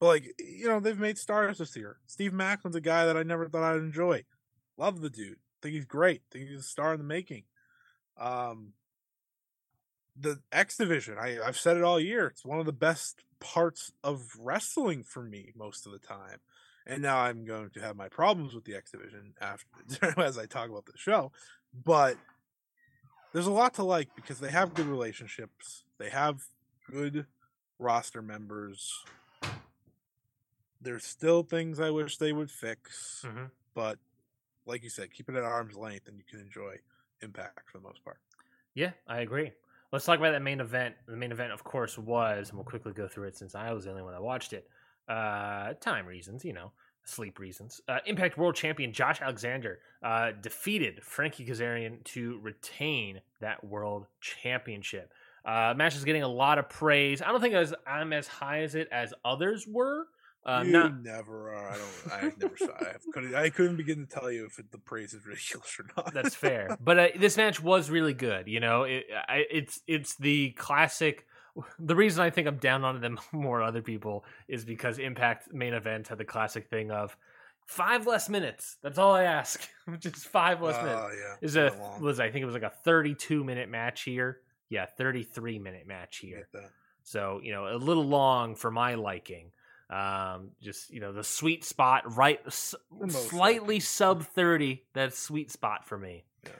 but 0.00 0.06
like 0.06 0.24
you 0.40 0.66
know, 0.66 0.80
they've 0.80 0.98
made 0.98 1.16
stars 1.18 1.58
this 1.58 1.76
year. 1.76 1.98
Steve 2.06 2.32
Macklin's 2.32 2.74
a 2.74 2.80
guy 2.80 3.04
that 3.06 3.16
I 3.16 3.22
never 3.22 3.48
thought 3.48 3.62
I'd 3.62 3.76
enjoy. 3.76 4.24
Love 4.76 5.00
the 5.00 5.10
dude. 5.10 5.36
Think 5.62 5.74
he's 5.76 5.84
great. 5.84 6.22
Think 6.32 6.48
he's 6.48 6.58
a 6.58 6.62
star 6.62 6.92
in 6.94 6.98
the 6.98 7.04
making. 7.04 7.44
Um, 8.18 8.72
the 10.16 10.40
X 10.52 10.76
Division, 10.76 11.16
I 11.18 11.38
I've 11.40 11.58
said 11.58 11.76
it 11.76 11.82
all 11.82 11.98
year. 12.00 12.26
It's 12.26 12.44
one 12.44 12.60
of 12.60 12.66
the 12.66 12.72
best 12.72 13.22
parts 13.40 13.92
of 14.02 14.22
wrestling 14.38 15.02
for 15.02 15.22
me 15.22 15.52
most 15.56 15.86
of 15.86 15.92
the 15.92 15.98
time. 15.98 16.38
And 16.86 17.02
now 17.02 17.18
I'm 17.18 17.44
going 17.46 17.70
to 17.70 17.80
have 17.80 17.96
my 17.96 18.08
problems 18.08 18.54
with 18.54 18.64
the 18.64 18.74
X 18.76 18.90
Division 18.90 19.34
after 19.40 19.66
as 20.20 20.38
I 20.38 20.46
talk 20.46 20.68
about 20.70 20.86
the 20.86 20.92
show. 20.96 21.32
But 21.72 22.16
there's 23.32 23.46
a 23.46 23.50
lot 23.52 23.74
to 23.74 23.82
like 23.84 24.08
because 24.14 24.38
they 24.38 24.50
have 24.50 24.74
good 24.74 24.86
relationships. 24.86 25.84
They 25.98 26.10
have 26.10 26.42
good 26.90 27.26
roster 27.78 28.22
members. 28.22 28.92
There's 30.80 31.04
still 31.04 31.42
things 31.42 31.80
I 31.80 31.90
wish 31.90 32.18
they 32.18 32.32
would 32.32 32.50
fix, 32.50 33.22
Mhm. 33.26 33.50
but 33.74 33.98
like 34.66 34.82
you 34.82 34.90
said, 34.90 35.12
keep 35.12 35.28
it 35.28 35.34
at 35.34 35.42
arm's 35.42 35.76
length 35.76 36.08
and 36.08 36.18
you 36.18 36.24
can 36.24 36.40
enjoy 36.40 36.76
Impact 37.22 37.70
for 37.70 37.78
the 37.78 37.84
most 37.84 38.04
part. 38.04 38.18
Yeah, 38.74 38.90
I 39.06 39.20
agree. 39.20 39.52
Let's 39.94 40.06
talk 40.06 40.18
about 40.18 40.32
that 40.32 40.42
main 40.42 40.58
event. 40.58 40.96
The 41.06 41.16
main 41.16 41.30
event, 41.30 41.52
of 41.52 41.62
course, 41.62 41.96
was, 41.96 42.48
and 42.48 42.58
we'll 42.58 42.64
quickly 42.64 42.92
go 42.92 43.06
through 43.06 43.28
it 43.28 43.36
since 43.36 43.54
I 43.54 43.72
was 43.72 43.84
the 43.84 43.90
only 43.90 44.02
one 44.02 44.12
that 44.12 44.20
watched 44.20 44.52
it. 44.52 44.66
Uh, 45.08 45.74
time 45.74 46.04
reasons, 46.04 46.44
you 46.44 46.52
know, 46.52 46.72
sleep 47.04 47.38
reasons. 47.38 47.80
Uh, 47.86 47.98
Impact 48.04 48.36
World 48.36 48.56
Champion 48.56 48.92
Josh 48.92 49.22
Alexander 49.22 49.78
uh, 50.02 50.32
defeated 50.42 51.00
Frankie 51.04 51.46
Kazarian 51.46 52.02
to 52.06 52.40
retain 52.42 53.20
that 53.40 53.62
World 53.62 54.06
Championship. 54.20 55.12
Uh, 55.44 55.74
match 55.76 55.94
is 55.94 56.04
getting 56.04 56.24
a 56.24 56.28
lot 56.28 56.58
of 56.58 56.68
praise. 56.68 57.22
I 57.22 57.30
don't 57.30 57.40
think 57.40 57.54
as 57.54 57.72
I'm 57.86 58.12
as 58.12 58.26
high 58.26 58.62
as 58.62 58.74
it 58.74 58.88
as 58.90 59.14
others 59.24 59.64
were. 59.64 60.06
Uh, 60.46 60.62
you 60.64 60.72
not 60.72 61.02
never 61.02 61.54
are. 61.54 61.70
I 61.70 61.76
don't. 61.76 62.12
I 62.12 62.32
never 62.38 62.56
saw. 62.56 62.66
I 62.78 62.94
couldn't. 63.12 63.34
I 63.34 63.48
couldn't 63.48 63.76
begin 63.76 64.06
to 64.06 64.06
tell 64.06 64.30
you 64.30 64.44
if 64.44 64.58
it, 64.58 64.70
the 64.70 64.78
praise 64.78 65.14
is 65.14 65.24
ridiculous 65.24 65.78
or 65.78 65.86
not. 65.96 66.12
That's 66.12 66.34
fair, 66.34 66.76
but 66.80 66.98
uh, 66.98 67.08
this 67.16 67.36
match 67.36 67.62
was 67.62 67.88
really 67.90 68.12
good. 68.12 68.46
You 68.46 68.60
know, 68.60 68.82
it, 68.82 69.04
I, 69.26 69.44
it's 69.50 69.80
it's 69.86 70.16
the 70.16 70.50
classic. 70.50 71.26
The 71.78 71.96
reason 71.96 72.22
I 72.22 72.30
think 72.30 72.46
I'm 72.46 72.58
down 72.58 72.84
on 72.84 73.00
them 73.00 73.18
more 73.32 73.60
than 73.60 73.68
other 73.68 73.82
people 73.82 74.24
is 74.48 74.64
because 74.64 74.98
Impact 74.98 75.52
main 75.54 75.72
event 75.72 76.08
had 76.08 76.18
the 76.18 76.24
classic 76.24 76.68
thing 76.68 76.90
of 76.90 77.16
five 77.66 78.06
less 78.06 78.28
minutes. 78.28 78.76
That's 78.82 78.98
all 78.98 79.14
I 79.14 79.24
ask, 79.24 79.66
just 79.98 80.26
five 80.26 80.60
less 80.60 80.76
minutes. 80.82 81.02
Oh 81.02 81.10
yeah. 81.10 81.36
Is 81.40 81.56
a 81.56 81.74
long. 81.80 82.02
was 82.02 82.20
I 82.20 82.30
think 82.30 82.42
it 82.42 82.46
was 82.46 82.54
like 82.54 82.64
a 82.64 82.72
32 82.84 83.44
minute 83.44 83.70
match 83.70 84.02
here. 84.02 84.40
Yeah, 84.68 84.84
33 84.86 85.58
minute 85.58 85.86
match 85.86 86.18
here. 86.18 86.48
So, 87.02 87.40
you 87.42 87.52
know, 87.52 87.68
a 87.68 87.76
little 87.76 88.04
long 88.04 88.56
for 88.56 88.70
my 88.70 88.94
liking. 88.94 89.52
Um, 89.90 90.50
just, 90.62 90.90
you 90.90 91.00
know, 91.00 91.12
the 91.12 91.22
sweet 91.24 91.64
spot, 91.64 92.16
right? 92.16 92.40
S- 92.46 92.74
slightly 93.08 93.66
liking. 93.76 93.80
sub 93.80 94.24
30, 94.24 94.82
that's 94.94 95.18
sweet 95.18 95.50
spot 95.50 95.86
for 95.86 95.98
me. 95.98 96.24
Yeah. 96.44 96.50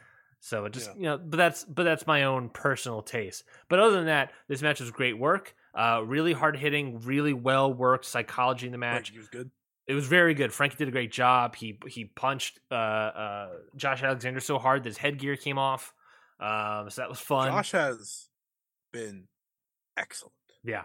So 0.41 0.65
it 0.67 0.73
just, 0.73 0.89
Yeah. 0.91 0.95
you 0.97 1.03
know, 1.03 1.19
but 1.19 1.37
that's, 1.37 1.65
but 1.65 1.85
that's 1.85 2.07
my 2.07 2.25
own 2.25 2.51
personal 2.51 3.03
taste. 3.03 3.45
But 3.69 3.79
other 3.81 3.97
than 3.97 4.07
that, 4.07 4.33
this 4.49 4.61
match 4.63 4.81
was 4.81 4.91
great 4.91 5.19
work. 5.19 5.55
Uh, 5.75 6.03
really 6.05 6.33
hard 6.33 6.57
hitting, 6.57 7.01
really 7.01 7.33
well 7.33 7.73
worked 7.73 8.05
psychology 8.05 8.67
in 8.67 8.73
the 8.73 8.79
match. 8.79 9.09
Frankie 9.11 9.19
was 9.19 9.29
good. 9.29 9.51
It 9.87 9.95
was 9.95 10.07
very 10.07 10.33
good. 10.35 10.53
Frankie 10.53 10.77
did 10.77 10.89
a 10.89 10.93
great 10.93 11.13
job. 11.13 11.57
He 11.57 11.79
he 11.87 12.07
punched 12.07 12.59
uh, 12.71 12.75
uh, 12.75 13.49
Josh 13.77 14.03
Alexander 14.03 14.41
so 14.41 14.59
hard 14.59 14.83
that 14.85 14.89
his 14.89 14.97
headgear 14.97 15.37
came 15.37 15.59
off. 15.59 15.93
Um, 16.41 16.89
so 16.89 17.03
that 17.03 17.09
was 17.11 17.21
fun. 17.21 17.49
Josh 17.51 17.73
has 17.73 18.29
been 18.93 19.25
excellent. 19.97 20.33
Yeah. 20.63 20.85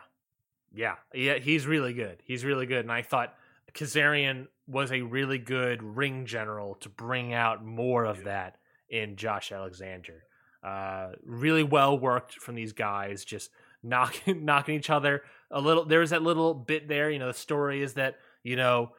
Yeah. 0.73 0.95
Yeah. 1.13 1.37
He's 1.37 1.65
really 1.67 1.93
good. 1.93 2.21
He's 2.25 2.45
really 2.45 2.65
good. 2.65 2.79
And 2.79 2.91
I 2.91 3.01
thought 3.01 3.33
Kazarian 3.73 4.47
was 4.67 4.91
a 4.91 5.01
really 5.01 5.37
good 5.37 5.81
ring 5.81 6.25
general 6.25 6.75
to 6.75 6.89
bring 6.89 7.33
out 7.33 7.63
more 7.63 8.05
of 8.05 8.25
that 8.25 8.57
in 8.89 9.15
Josh 9.15 9.51
Alexander. 9.51 10.23
Uh, 10.63 11.11
really 11.23 11.63
well 11.63 11.97
worked 11.97 12.35
from 12.35 12.55
these 12.55 12.73
guys, 12.73 13.23
just 13.23 13.49
knocking 13.83 14.43
knocking 14.43 14.75
each 14.75 14.89
other 14.89 15.23
a 15.51 15.61
little. 15.61 15.85
There's 15.85 16.09
that 16.09 16.21
little 16.21 16.53
bit 16.53 16.87
there. 16.87 17.09
You 17.09 17.19
know, 17.19 17.27
the 17.27 17.33
story 17.33 17.81
is 17.81 17.93
that 17.93 18.15
you 18.43 18.55
know 18.55 18.91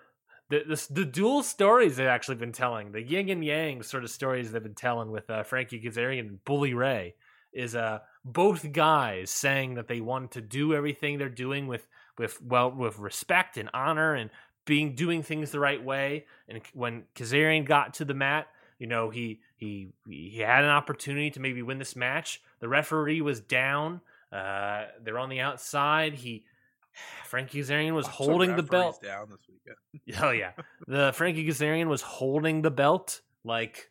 the 0.48 0.64
the, 0.66 0.86
the 0.90 1.05
dual 1.05 1.42
stories 1.42 1.97
they've 1.97 2.06
actually 2.06 2.36
been 2.36 2.52
telling, 2.52 2.92
the 2.92 3.02
yin 3.02 3.28
and 3.28 3.44
yang 3.44 3.82
sort 3.82 4.05
of 4.05 4.10
stories 4.10 4.51
they've 4.51 4.62
been 4.62 4.74
telling 4.74 5.10
with 5.10 5.28
uh, 5.28 5.42
Frankie 5.42 5.80
Kazarian 5.80 6.20
and 6.20 6.44
Bully 6.44 6.72
Ray 6.72 7.14
is 7.52 7.74
uh 7.74 8.01
both 8.24 8.72
guys 8.72 9.31
saying 9.31 9.74
that 9.74 9.89
they 9.89 10.01
want 10.01 10.32
to 10.32 10.40
do 10.40 10.74
everything 10.74 11.18
they're 11.18 11.28
doing 11.28 11.66
with 11.66 11.86
with 12.18 12.40
well 12.43 12.70
with 12.70 12.98
respect 12.98 13.56
and 13.56 13.70
honor 13.74 14.14
and 14.14 14.31
being 14.66 14.94
doing 14.94 15.22
things 15.22 15.51
the 15.51 15.60
right 15.60 15.82
way. 15.82 16.27
And 16.48 16.60
when 16.74 17.05
Kazarian 17.14 17.64
got 17.64 17.94
to 17.94 18.05
the 18.05 18.14
mat 18.14 18.48
you 18.78 18.86
know 18.86 19.10
he 19.10 19.40
he 19.56 19.93
he 20.09 20.39
had 20.39 20.64
an 20.64 20.70
opportunity 20.70 21.31
to 21.31 21.40
maybe 21.40 21.62
win 21.62 21.78
this 21.78 21.94
match. 21.94 22.40
The 22.60 22.68
referee 22.68 23.20
was 23.20 23.40
down. 23.40 24.01
Uh 24.32 24.86
they're 25.02 25.18
on 25.18 25.28
the 25.28 25.40
outside. 25.40 26.14
He 26.14 26.44
Frankie 27.24 27.60
Kazarian 27.60 27.94
was 27.94 28.06
holding 28.06 28.56
the 28.56 28.62
belt. 28.62 29.01
down 29.02 29.28
this 29.31 29.40
weekend. 29.48 30.22
Oh 30.22 30.31
yeah, 30.31 30.52
the 30.86 31.12
Frankie 31.14 31.47
Kazarian 31.47 31.86
was 31.86 32.02
holding 32.02 32.62
the 32.62 32.70
belt 32.70 33.20
like 33.44 33.90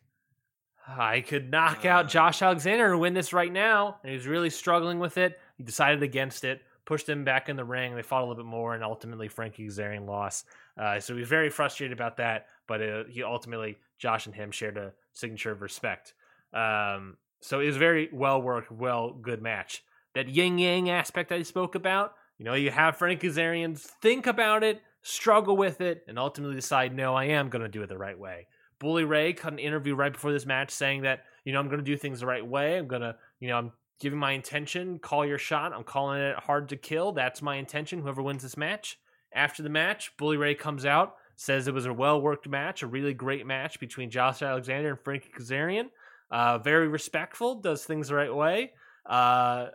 I 0.98 1.20
could 1.20 1.50
knock 1.50 1.84
out 1.84 2.06
Uh. 2.06 2.08
Josh 2.08 2.42
Alexander 2.42 2.90
and 2.92 3.00
win 3.00 3.14
this 3.14 3.32
right 3.32 3.52
now, 3.52 3.98
and 4.02 4.10
he 4.10 4.16
was 4.16 4.26
really 4.26 4.50
struggling 4.50 4.98
with 4.98 5.18
it. 5.18 5.38
He 5.56 5.64
decided 5.64 6.02
against 6.02 6.44
it, 6.44 6.62
pushed 6.84 7.08
him 7.08 7.24
back 7.24 7.48
in 7.48 7.56
the 7.56 7.64
ring. 7.64 7.94
They 7.94 8.02
fought 8.02 8.22
a 8.22 8.26
little 8.26 8.42
bit 8.42 8.48
more, 8.48 8.74
and 8.74 8.82
ultimately 8.82 9.28
Frankie 9.28 9.66
Kazarian 9.66 10.06
lost. 10.06 10.46
Uh, 10.76 10.98
so 10.98 11.14
he 11.14 11.20
was 11.20 11.28
very 11.28 11.50
frustrated 11.50 11.96
about 11.96 12.16
that, 12.16 12.46
but 12.66 12.82
uh, 12.82 13.04
he 13.08 13.22
ultimately 13.22 13.78
Josh 13.98 14.26
and 14.26 14.34
him 14.34 14.50
shared 14.50 14.76
a 14.76 14.92
signature 15.12 15.52
of 15.52 15.62
respect. 15.62 16.14
Um, 16.52 17.16
so 17.40 17.60
it 17.60 17.66
was 17.66 17.76
very 17.76 18.08
well 18.12 18.40
worked, 18.42 18.70
well 18.72 19.12
good 19.12 19.42
match. 19.42 19.84
That 20.14 20.28
yin 20.28 20.58
yang 20.58 20.90
aspect 20.90 21.30
I 21.30 21.42
spoke 21.42 21.74
about, 21.74 22.14
you 22.38 22.44
know, 22.44 22.54
you 22.54 22.70
have 22.70 22.96
Frank 22.96 23.20
Kazarian 23.20 23.78
think 23.78 24.26
about 24.26 24.64
it, 24.64 24.82
struggle 25.02 25.56
with 25.56 25.80
it, 25.80 26.04
and 26.08 26.18
ultimately 26.18 26.56
decide, 26.56 26.94
no, 26.94 27.14
I 27.14 27.26
am 27.26 27.48
going 27.48 27.62
to 27.62 27.68
do 27.68 27.82
it 27.82 27.88
the 27.88 27.98
right 27.98 28.18
way. 28.18 28.46
Bully 28.80 29.04
Ray 29.04 29.32
cut 29.32 29.52
an 29.52 29.58
interview 29.58 29.94
right 29.94 30.12
before 30.12 30.32
this 30.32 30.46
match 30.46 30.70
saying 30.70 31.02
that, 31.02 31.24
you 31.44 31.52
know, 31.52 31.60
I'm 31.60 31.66
going 31.66 31.78
to 31.78 31.84
do 31.84 31.96
things 31.96 32.20
the 32.20 32.26
right 32.26 32.44
way. 32.44 32.78
I'm 32.78 32.88
going 32.88 33.02
to, 33.02 33.14
you 33.38 33.48
know, 33.48 33.56
I'm 33.56 33.72
giving 34.00 34.18
my 34.18 34.32
intention, 34.32 34.98
call 34.98 35.24
your 35.24 35.38
shot. 35.38 35.72
I'm 35.72 35.84
calling 35.84 36.20
it 36.20 36.36
hard 36.36 36.70
to 36.70 36.76
kill. 36.76 37.12
That's 37.12 37.42
my 37.42 37.56
intention, 37.56 38.00
whoever 38.00 38.22
wins 38.22 38.42
this 38.42 38.56
match. 38.56 38.98
After 39.32 39.62
the 39.62 39.68
match, 39.68 40.16
Bully 40.16 40.38
Ray 40.38 40.54
comes 40.54 40.84
out, 40.84 41.14
says 41.36 41.68
it 41.68 41.74
was 41.74 41.86
a 41.86 41.92
well 41.92 42.20
worked 42.20 42.48
match, 42.48 42.82
a 42.82 42.86
really 42.86 43.14
great 43.14 43.46
match 43.46 43.78
between 43.78 44.10
Josh 44.10 44.42
Alexander 44.42 44.90
and 44.90 44.98
Frankie 44.98 45.30
Kazarian. 45.38 45.90
Uh, 46.30 46.58
very 46.58 46.88
respectful, 46.88 47.56
does 47.56 47.84
things 47.84 48.08
the 48.08 48.14
right 48.14 48.34
way. 48.34 48.72
Uh, 49.08 49.12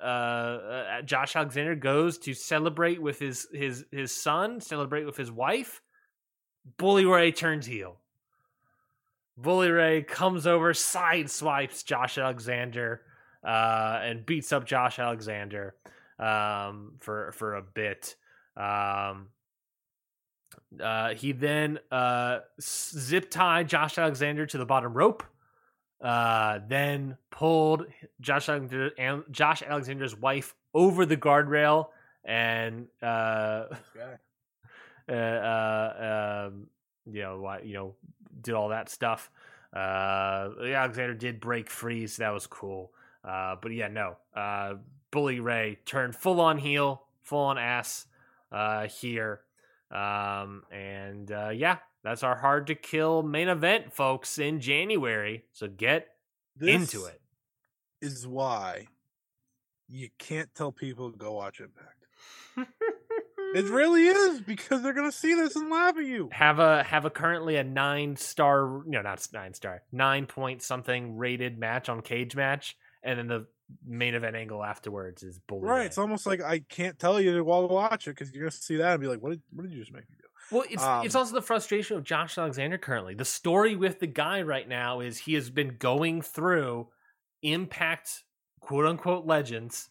uh, 0.01 0.85
uh, 0.97 1.01
Josh 1.03 1.35
Alexander 1.35 1.75
goes 1.75 2.17
to 2.19 2.33
celebrate 2.33 3.01
with 3.01 3.19
his 3.19 3.47
his 3.53 3.85
his 3.91 4.15
son, 4.15 4.61
celebrate 4.61 5.05
with 5.05 5.17
his 5.17 5.31
wife. 5.31 5.81
Bully 6.77 7.05
Ray 7.05 7.31
turns 7.31 7.65
heel. 7.65 7.99
Bully 9.37 9.69
Ray 9.69 10.01
comes 10.03 10.47
over, 10.47 10.73
sideswipes 10.73 11.83
Josh 11.85 12.17
Alexander, 12.17 13.01
uh, 13.45 13.99
and 14.01 14.25
beats 14.25 14.51
up 14.53 14.65
Josh 14.65 14.97
Alexander 14.99 15.75
um, 16.19 16.93
for 16.99 17.31
for 17.33 17.55
a 17.55 17.61
bit. 17.61 18.15
Um, 18.57 19.29
Uh, 20.81 21.13
he 21.15 21.31
then 21.31 21.79
uh, 21.91 22.39
zip 22.61 23.29
tied 23.29 23.67
Josh 23.69 23.97
Alexander 23.97 24.45
to 24.45 24.57
the 24.57 24.65
bottom 24.65 24.93
rope. 24.93 25.23
Uh, 26.01 26.59
then 26.67 27.17
pulled 27.31 27.85
Josh 28.19 28.49
Alexander 28.49 28.91
and 28.97 29.23
Josh 29.31 29.63
Alexander's 29.63 30.15
wife 30.15 30.53
over 30.73 31.05
the 31.05 31.17
guardrail 31.17 31.87
and 32.23 32.87
uh, 33.01 33.65
uh, 35.09 35.13
uh, 35.13 36.47
um, 36.47 36.67
you 37.05 37.21
know 37.21 37.57
you 37.63 37.73
know 37.73 37.95
did 38.45 38.53
all 38.53 38.69
that 38.69 38.89
stuff. 38.89 39.29
Uh, 39.75 40.51
Alexander 40.63 41.13
did 41.13 41.41
break 41.41 41.69
free, 41.69 42.07
so 42.07 42.23
that 42.23 42.29
was 42.29 42.47
cool. 42.47 42.91
Uh, 43.23 43.55
but 43.61 43.73
yeah, 43.73 43.89
no. 43.89 44.15
Uh, 44.33 44.75
Bully 45.11 45.39
Ray 45.39 45.79
turned 45.85 46.15
full 46.15 46.39
on 46.39 46.57
heel, 46.57 47.03
full 47.23 47.39
on 47.39 47.57
ass 47.57 48.05
uh, 48.51 48.87
here. 48.87 49.41
Um, 49.91 50.63
and 50.71 51.31
uh, 51.31 51.49
yeah, 51.49 51.77
that's 52.03 52.23
our 52.23 52.35
hard 52.35 52.67
to 52.67 52.75
kill 52.75 53.23
main 53.23 53.49
event, 53.49 53.91
folks, 53.91 54.37
in 54.37 54.61
January. 54.61 55.43
So 55.51 55.67
get 55.67 56.07
This 56.55 56.75
into 56.75 57.05
it. 57.05 57.19
Is 58.01 58.27
why 58.27 58.87
you 59.89 60.09
can't 60.19 60.53
tell 60.53 60.71
people 60.71 61.11
to 61.11 61.17
go 61.17 61.33
watch 61.33 61.59
Impact. 61.59 62.05
It 63.55 63.65
really 63.65 64.05
is 64.07 64.41
because 64.41 64.81
they're 64.81 64.93
gonna 64.93 65.11
see 65.11 65.33
this 65.33 65.55
and 65.55 65.69
laugh 65.69 65.97
at 65.97 66.05
you. 66.05 66.29
have 66.31 66.59
a 66.59 66.83
have 66.83 67.05
a 67.05 67.09
currently 67.09 67.55
a 67.55 67.63
nine 67.63 68.15
star 68.15 68.83
no 68.85 69.01
not 69.01 69.25
nine 69.33 69.53
star 69.53 69.81
nine 69.91 70.25
point 70.25 70.61
something 70.61 71.17
rated 71.17 71.57
match 71.57 71.89
on 71.89 72.01
cage 72.01 72.35
match 72.35 72.75
and 73.03 73.17
then 73.17 73.27
the 73.27 73.47
main 73.85 74.13
event 74.13 74.35
angle 74.35 74.63
afterwards 74.63 75.23
is 75.23 75.39
bully 75.39 75.63
Right. 75.67 75.85
It's 75.87 75.97
almost 75.97 76.25
like 76.27 76.41
I 76.41 76.59
can't 76.59 76.99
tell 76.99 77.19
you 77.19 77.35
to 77.37 77.43
go 77.43 77.65
watch 77.65 78.07
it 78.07 78.11
because 78.11 78.31
you're 78.31 78.43
gonna 78.43 78.51
see 78.51 78.75
that 78.77 78.91
and 78.91 79.01
be 79.01 79.07
like, 79.07 79.21
"What 79.21 79.31
did 79.31 79.41
What 79.51 79.63
did 79.63 79.71
you 79.71 79.79
just 79.79 79.93
make 79.93 80.07
me 80.09 80.17
do?" 80.17 80.27
Well, 80.51 80.63
it's 80.69 80.83
it's 81.05 81.15
Um, 81.15 81.19
also 81.19 81.33
the 81.33 81.41
frustration 81.41 81.97
of 81.97 82.03
Josh 82.03 82.37
Alexander 82.37 82.77
currently. 82.77 83.15
The 83.15 83.25
story 83.25 83.75
with 83.75 83.99
the 83.99 84.07
guy 84.07 84.41
right 84.43 84.67
now 84.67 84.99
is 84.99 85.17
he 85.19 85.33
has 85.33 85.49
been 85.49 85.77
going 85.77 86.21
through 86.21 86.89
Impact 87.41 88.23
quote 88.59 88.85
unquote 88.85 89.25
legends 89.25 89.89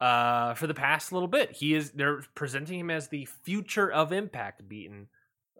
uh 0.00 0.54
for 0.54 0.66
the 0.66 0.74
past 0.74 1.12
little 1.12 1.28
bit. 1.28 1.52
He 1.52 1.74
is 1.74 1.90
they're 1.90 2.22
presenting 2.34 2.78
him 2.80 2.90
as 2.90 3.08
the 3.08 3.26
future 3.26 3.90
of 3.90 4.12
Impact, 4.12 4.68
beating 4.68 5.08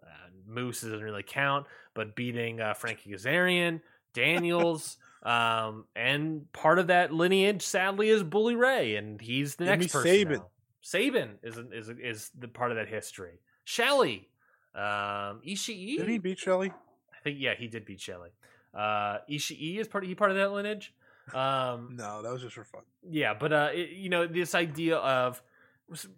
uh, 0.01 0.29
Moose 0.47 0.81
doesn't 0.81 1.01
really 1.01 1.23
count, 1.23 1.65
but 1.93 2.15
beating 2.15 2.61
uh, 2.61 2.73
Frankie 2.73 3.11
Kazarian, 3.11 3.81
Daniels, 4.13 4.97
um, 5.23 5.85
and 5.95 6.51
part 6.53 6.79
of 6.79 6.87
that 6.87 7.13
lineage 7.13 7.61
sadly 7.61 8.09
is 8.09 8.23
Bully 8.23 8.55
Ray, 8.55 8.95
and 8.95 9.19
he's 9.19 9.55
the 9.55 9.65
Give 9.65 9.79
next 9.79 9.93
person. 9.93 10.11
Sabin. 10.11 10.37
now. 10.39 10.47
Sabin 10.81 11.29
is 11.43 11.57
is 11.57 11.89
is 12.01 12.31
the 12.37 12.47
part 12.47 12.71
of 12.71 12.77
that 12.77 12.87
history. 12.87 13.39
Shelley, 13.65 14.29
um, 14.73 15.41
Ishii. 15.45 15.97
Did 15.97 16.07
he 16.07 16.17
beat 16.17 16.39
Shelley? 16.39 16.71
I 16.71 17.21
think 17.23 17.37
yeah, 17.39 17.53
he 17.57 17.67
did 17.67 17.85
beat 17.85 17.99
Shelley. 17.99 18.29
Uh, 18.73 19.17
Ishii 19.29 19.79
is 19.79 19.87
part. 19.87 20.05
He 20.05 20.15
part 20.15 20.31
of 20.31 20.37
that 20.37 20.51
lineage. 20.51 20.93
Um, 21.33 21.95
No, 21.95 22.21
that 22.21 22.31
was 22.31 22.41
just 22.41 22.55
for 22.55 22.63
fun. 22.63 22.81
yeah, 23.09 23.33
but 23.33 23.53
uh, 23.53 23.69
it, 23.73 23.89
you 23.91 24.09
know, 24.09 24.27
this 24.27 24.55
idea 24.55 24.97
of 24.97 25.41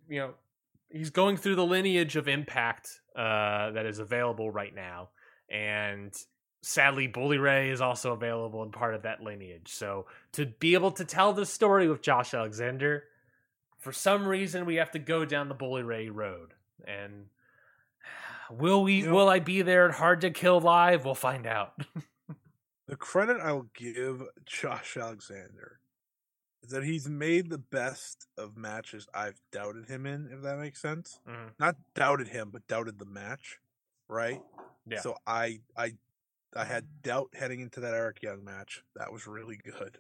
you 0.09 0.19
know, 0.19 0.33
he's 0.89 1.09
going 1.09 1.38
through 1.38 1.55
the 1.55 1.65
lineage 1.65 2.15
of 2.15 2.27
impact 2.27 3.01
uh, 3.15 3.71
that 3.71 3.85
is 3.85 3.99
available 3.99 4.49
right 4.51 4.73
now, 4.75 5.09
and 5.49 6.13
sadly, 6.61 7.07
Bully 7.07 7.38
Ray 7.38 7.69
is 7.69 7.81
also 7.81 8.13
available 8.13 8.61
and 8.63 8.71
part 8.73 8.93
of 8.95 9.03
that 9.03 9.21
lineage. 9.23 9.69
So 9.73 10.05
to 10.33 10.45
be 10.45 10.73
able 10.75 10.91
to 10.91 11.05
tell 11.05 11.33
the 11.33 11.45
story 11.45 11.88
with 11.89 12.01
Josh 12.01 12.33
Alexander, 12.33 13.05
for 13.79 13.91
some 13.91 14.27
reason, 14.27 14.65
we 14.65 14.75
have 14.75 14.91
to 14.91 14.99
go 14.99 15.25
down 15.25 15.47
the 15.49 15.55
Bully 15.55 15.83
Ray 15.83 16.09
road, 16.09 16.53
and 16.85 17.25
will 18.51 18.83
we? 18.83 18.95
You 18.95 19.05
know- 19.07 19.13
will 19.15 19.29
I 19.29 19.39
be 19.39 19.61
there 19.61 19.88
at 19.89 19.95
Hard 19.95 20.21
to 20.21 20.31
Kill 20.31 20.59
live? 20.59 21.05
We'll 21.05 21.15
find 21.15 21.47
out. 21.47 21.73
The 22.91 22.97
credit 22.97 23.38
I'll 23.41 23.69
give 23.73 24.22
Josh 24.45 24.97
Alexander 24.97 25.80
is 26.61 26.72
that 26.72 26.84
he's 26.84 27.07
made 27.07 27.49
the 27.49 27.57
best 27.57 28.27
of 28.38 28.57
matches 28.57 29.07
I've 29.13 29.39
doubted 29.49 29.85
him 29.88 30.05
in, 30.05 30.27
if 30.30 30.41
that 30.41 30.57
makes 30.57 30.81
sense. 30.81 31.22
Mhm. 31.26 31.53
Not 31.57 31.77
doubted 31.95 32.27
him, 32.27 32.49
but 32.51 32.68
doubted 32.68 32.99
the 32.99 33.05
match, 33.05 33.59
right? 34.09 34.41
Yeah. 34.85 34.99
So 34.99 35.15
I 35.26 35.61
I 35.77 35.93
I 36.53 36.65
had 36.65 36.85
doubt 37.01 37.30
heading 37.34 37.61
into 37.61 37.80
that 37.80 37.93
Eric 37.93 38.22
Young 38.22 38.43
match. 38.43 38.84
That 38.97 39.13
was 39.13 39.26
really 39.26 39.55
good. 39.55 39.99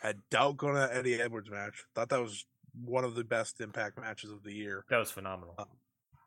Had 0.00 0.28
doubt 0.28 0.56
going 0.56 0.74
to 0.74 0.80
that 0.80 0.96
Eddie 0.96 1.20
Edwards 1.22 1.48
match. 1.48 1.84
Thought 1.94 2.08
that 2.08 2.20
was 2.20 2.44
one 2.74 3.04
of 3.04 3.14
the 3.14 3.22
best 3.22 3.60
Impact 3.60 4.00
matches 4.00 4.32
of 4.32 4.42
the 4.42 4.52
year. 4.52 4.84
That 4.88 4.98
was 4.98 5.12
phenomenal. 5.12 5.56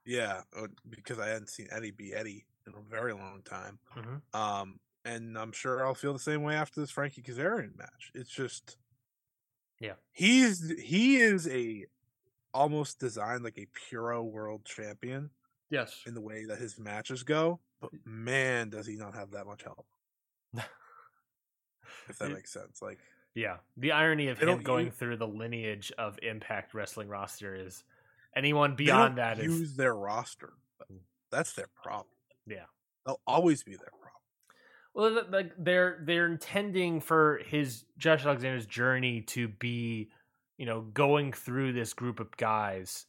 Yeah, 0.06 0.44
uh, 0.56 0.68
because 0.88 1.20
I 1.20 1.28
hadn't 1.28 1.50
seen 1.50 1.68
Eddie 1.72 1.92
be 1.92 2.14
Eddie 2.14 2.46
in 2.66 2.74
a 2.74 2.82
very 2.90 3.12
long 3.14 3.42
time. 3.44 3.80
Mhm. 3.96 4.22
Um, 4.34 4.80
and 5.06 5.38
I'm 5.38 5.52
sure 5.52 5.86
I'll 5.86 5.94
feel 5.96 6.12
the 6.14 6.20
same 6.20 6.44
way 6.44 6.56
after 6.56 6.82
this 6.82 6.92
Frankie 6.92 7.22
Kazarian 7.22 7.78
match. 7.78 8.12
It's 8.14 8.30
just, 8.30 8.78
Yeah. 9.80 9.94
he's 10.12 10.68
he 10.82 11.18
is 11.18 11.48
a 11.48 11.86
almost 12.54 13.00
designed 13.00 13.44
like 13.44 13.58
a 13.58 13.68
puro 13.90 14.24
world 14.24 14.66
champion 14.66 15.30
Yes. 15.70 16.02
in 16.08 16.14
the 16.16 16.22
way 16.22 16.46
that 16.46 16.58
his 16.58 16.80
matches 16.80 17.24
go. 17.24 17.60
But 17.82 17.92
man, 18.06 18.70
does 18.70 18.88
he 18.88 18.96
not 18.96 19.14
have 19.16 19.32
that 19.32 19.46
much 19.46 19.64
help? 19.64 19.86
if 20.54 22.18
that 22.20 22.32
makes 22.32 22.52
sense. 22.52 22.82
Like, 22.82 23.00
Yeah. 23.34 23.58
The 23.78 23.92
irony 23.92 24.30
of 24.30 24.40
him 24.40 24.62
going 24.64 24.88
use- 24.88 24.96
through 24.96 25.18
the 25.18 25.28
lineage 25.28 25.92
of 25.98 26.18
Impact 26.24 26.74
Wrestling 26.74 27.10
roster 27.10 27.54
is 27.56 27.84
anyone 28.36 28.76
beyond 28.76 29.18
that 29.18 29.40
is 29.40 29.46
use 29.60 29.76
their 29.76 29.94
roster. 29.96 30.54
Mm. 30.92 31.00
That's 31.32 31.54
their 31.54 31.68
problem. 31.84 32.08
Yeah. 32.48 32.66
they'll 33.06 33.22
always 33.28 33.64
be 33.64 33.72
their 33.76 33.90
problem. 33.90 34.05
Well 34.96 35.22
like 35.30 35.52
they're 35.60 36.00
they're 36.04 36.26
intending 36.26 37.00
for 37.02 37.42
his 37.46 37.84
Josh 37.98 38.26
Alexander's 38.26 38.66
journey 38.66 39.22
to 39.22 39.48
be, 39.48 40.10
you 40.58 40.66
know, 40.66 40.82
going 40.82 41.34
through 41.34 41.74
this 41.74 41.94
group 41.94 42.20
of 42.20 42.36
guys 42.38 43.06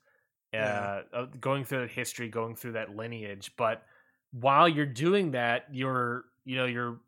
uh, 0.52 0.56
Yeah. 0.58 1.00
uh 1.14 1.26
going 1.40 1.64
through 1.64 1.82
that 1.82 1.90
history, 1.90 2.28
going 2.28 2.56
through 2.56 2.72
that 2.72 2.94
lineage, 2.96 3.52
but 3.56 3.84
while 4.32 4.68
you're 4.68 4.84
doing 4.84 5.30
that, 5.32 5.66
you're 5.72 6.24
you 6.44 6.56
know, 6.56 6.66
you're 6.66 7.00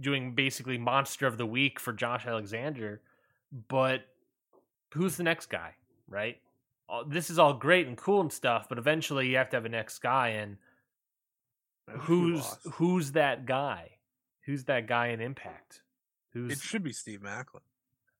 doing 0.00 0.34
basically 0.34 0.78
monster 0.78 1.26
of 1.26 1.36
the 1.36 1.46
week 1.46 1.78
for 1.78 1.92
Josh 1.92 2.26
Alexander, 2.26 3.02
but 3.68 4.02
who's 4.94 5.16
the 5.16 5.22
next 5.24 5.46
guy, 5.46 5.74
right? 6.08 6.38
Uh, 6.88 7.04
This 7.06 7.30
is 7.30 7.38
all 7.38 7.54
great 7.54 7.86
and 7.86 7.96
cool 7.96 8.20
and 8.20 8.32
stuff, 8.32 8.68
but 8.68 8.78
eventually 8.78 9.28
you 9.28 9.36
have 9.36 9.50
to 9.50 9.56
have 9.56 9.64
a 9.66 9.68
next 9.68 9.98
guy, 10.00 10.28
and 10.30 10.56
I 11.88 11.96
wish 11.96 12.00
we 12.16 12.16
who's 12.16 12.56
who's 12.74 13.12
that 13.12 13.46
guy? 13.46 13.90
Who's 14.50 14.64
that 14.64 14.88
guy 14.88 15.08
in 15.08 15.20
Impact? 15.20 15.80
It 16.34 16.58
should 16.58 16.82
be 16.82 16.92
Steve 16.92 17.22
Macklin. 17.22 17.62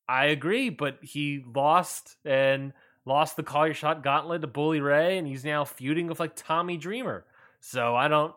I 0.09 0.27
agree, 0.27 0.71
but 0.71 0.99
he 1.03 1.43
lost 1.45 2.17
and 2.25 2.73
lost 3.05 3.37
the 3.37 3.43
call 3.43 3.67
your 3.67 3.75
shot 3.75 4.05
gauntlet 4.05 4.41
to 4.43 4.47
Bully 4.47 4.81
Ray, 4.81 5.19
and 5.19 5.27
he's 5.27 5.45
now 5.45 5.65
feuding 5.65 6.07
with 6.07 6.21
like 6.21 6.37
Tommy 6.37 6.77
Dreamer. 6.77 7.25
So 7.59 7.97
I 7.97 8.07
don't. 8.07 8.33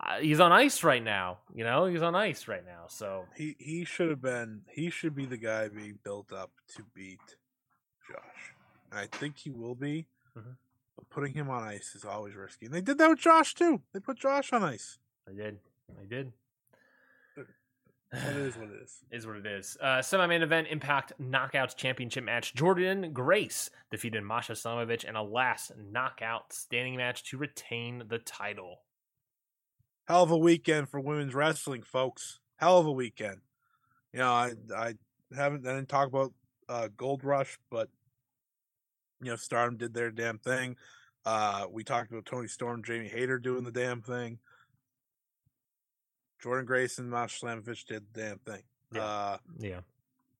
Uh, 0.00 0.18
he's 0.20 0.38
on 0.38 0.52
ice 0.52 0.84
right 0.84 1.02
now. 1.02 1.38
You 1.52 1.64
know, 1.64 1.86
he's 1.86 2.02
on 2.02 2.14
ice 2.14 2.46
right 2.46 2.64
now. 2.64 2.84
So 2.88 3.24
He 3.36 3.56
he 3.58 3.84
should 3.84 4.10
have 4.10 4.22
been. 4.22 4.62
He 4.68 4.88
should 4.90 5.16
be 5.16 5.26
the 5.26 5.36
guy 5.36 5.66
being 5.68 5.98
built 6.04 6.32
up 6.32 6.52
to 6.76 6.84
beat 6.94 7.18
Josh, 8.08 8.54
and 8.92 9.00
I 9.00 9.06
think 9.06 9.38
he 9.38 9.50
will 9.50 9.74
be. 9.74 10.06
Mhm. 10.38 10.54
But 10.96 11.10
putting 11.10 11.32
him 11.34 11.50
on 11.50 11.64
ice 11.64 11.96
is 11.96 12.04
always 12.04 12.36
risky, 12.36 12.66
and 12.66 12.74
they 12.74 12.80
did 12.80 12.98
that 12.98 13.10
with 13.10 13.18
Josh 13.18 13.54
too. 13.54 13.82
They 13.92 13.98
put 14.00 14.18
Josh 14.18 14.52
on 14.52 14.62
ice. 14.62 14.98
I 15.28 15.32
did. 15.32 15.58
I 16.00 16.04
did. 16.06 16.32
It 18.12 18.36
is 18.36 18.56
what 18.56 18.68
it 18.68 18.82
is. 18.82 18.98
is 19.10 19.26
what 19.26 19.36
it 19.36 19.46
is. 19.46 19.76
Uh, 19.80 20.00
semi-main 20.00 20.42
event 20.42 20.68
Impact 20.70 21.12
Knockouts 21.20 21.76
Championship 21.76 22.24
match. 22.24 22.54
Jordynne 22.54 23.12
Grace 23.12 23.70
defeated 23.90 24.22
Masha 24.22 24.52
Slamovich 24.52 25.04
in 25.04 25.16
a 25.16 25.22
last 25.22 25.72
knockout 25.76 26.52
standing 26.52 26.96
match 26.96 27.24
to 27.30 27.38
retain 27.38 28.04
the 28.08 28.18
title. 28.18 28.82
Hell 30.06 30.22
of 30.22 30.30
a 30.30 30.38
weekend 30.38 30.88
for 30.88 31.00
women's 31.00 31.34
wrestling, 31.34 31.82
folks. 31.82 32.38
Hell 32.56 32.78
of 32.78 32.86
a 32.86 32.92
weekend. 32.92 33.38
You 34.12 34.20
know, 34.20 34.32
I 34.32 34.52
I 34.74 34.94
haven't 35.36 35.66
I 35.66 35.74
didn't 35.74 35.88
talk 35.88 36.08
about 36.08 36.32
uh, 36.68 36.88
Gold 36.96 37.24
Rush, 37.24 37.58
but 37.70 37.88
you 39.20 39.30
know, 39.30 39.36
Stardom 39.36 39.76
did 39.76 39.92
their 39.92 40.10
damn 40.10 40.38
thing. 40.38 40.76
Uh, 41.24 41.66
we 41.70 41.82
talked 41.82 42.12
about 42.12 42.24
Toni 42.24 42.46
Storm, 42.46 42.84
Jamie 42.84 43.08
Hayter 43.08 43.38
doing 43.38 43.64
the 43.64 43.72
damn 43.72 44.00
thing. 44.00 44.38
Jordynne 46.42 46.66
Grace 46.66 46.98
and 46.98 47.10
Masha 47.10 47.44
Slamovich 47.44 47.86
did 47.86 48.04
the 48.12 48.20
damn 48.20 48.38
thing. 48.38 48.62
Yeah. 48.92 49.04
Uh, 49.04 49.38
Yeah. 49.58 49.80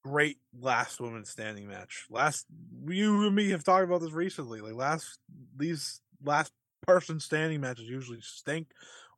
great 0.02 0.38
last 0.60 1.00
woman 1.00 1.24
standing 1.24 1.66
match. 1.66 2.06
Last 2.10 2.46
you 2.86 3.26
and 3.26 3.34
me 3.34 3.50
have 3.50 3.64
talked 3.64 3.84
about 3.84 4.00
this 4.00 4.12
recently. 4.12 4.60
Like 4.60 4.74
last 4.74 5.18
these 5.56 6.00
last 6.22 6.52
person 6.86 7.18
standing 7.18 7.60
matches 7.60 7.88
usually 7.88 8.20
stink 8.20 8.68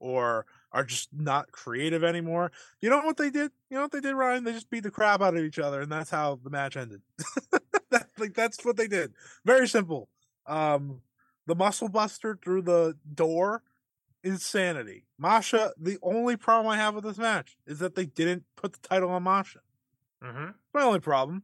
or 0.00 0.46
are 0.72 0.84
just 0.84 1.08
not 1.12 1.50
creative 1.52 2.04
anymore. 2.04 2.52
You 2.80 2.88
know 2.90 3.00
what 3.00 3.16
they 3.16 3.30
did? 3.30 3.50
You 3.70 3.76
know 3.76 3.82
what 3.82 3.92
they 3.92 4.00
did, 4.00 4.14
Ryan? 4.14 4.44
They 4.44 4.52
just 4.52 4.70
beat 4.70 4.84
the 4.84 4.90
crap 4.90 5.20
out 5.20 5.36
of 5.36 5.42
each 5.42 5.58
other, 5.58 5.80
and 5.80 5.90
that's 5.90 6.10
how 6.10 6.38
the 6.42 6.50
match 6.50 6.76
ended. 6.76 7.02
that, 7.90 8.06
like 8.18 8.34
that's 8.34 8.64
what 8.64 8.76
they 8.76 8.86
did. 8.86 9.12
Very 9.44 9.66
simple. 9.66 10.08
Um, 10.46 11.00
the 11.46 11.54
muscle 11.54 11.88
buster 11.88 12.38
through 12.42 12.62
the 12.62 12.96
door, 13.14 13.62
insanity. 14.22 15.06
Masha, 15.18 15.72
the 15.78 15.98
only 16.02 16.36
problem 16.36 16.66
I 16.72 16.76
have 16.76 16.94
with 16.94 17.04
this 17.04 17.18
match 17.18 17.56
is 17.66 17.78
that 17.78 17.94
they 17.94 18.06
didn't 18.06 18.44
put 18.56 18.72
the 18.72 18.88
title 18.88 19.10
on 19.10 19.22
Masha. 19.22 19.60
Mm-hmm. 20.22 20.50
My 20.74 20.82
only 20.82 21.00
problem. 21.00 21.42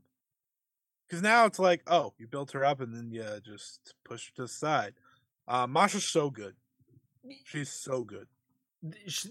Because 1.07 1.23
now 1.23 1.45
it's 1.45 1.59
like, 1.59 1.83
oh, 1.87 2.15
you 2.19 2.27
built 2.27 2.53
her 2.53 2.65
up 2.65 2.81
and 2.81 2.95
then 2.95 3.11
you 3.11 3.25
just 3.45 3.95
push 4.05 4.27
her 4.29 4.33
to 4.37 4.43
the 4.43 4.49
side. 4.49 4.95
Uh, 5.47 5.67
Masha's 5.67 6.05
so 6.05 6.31
good. 6.31 6.55
She's 7.45 7.71
so 7.71 8.05
good. 8.05 8.27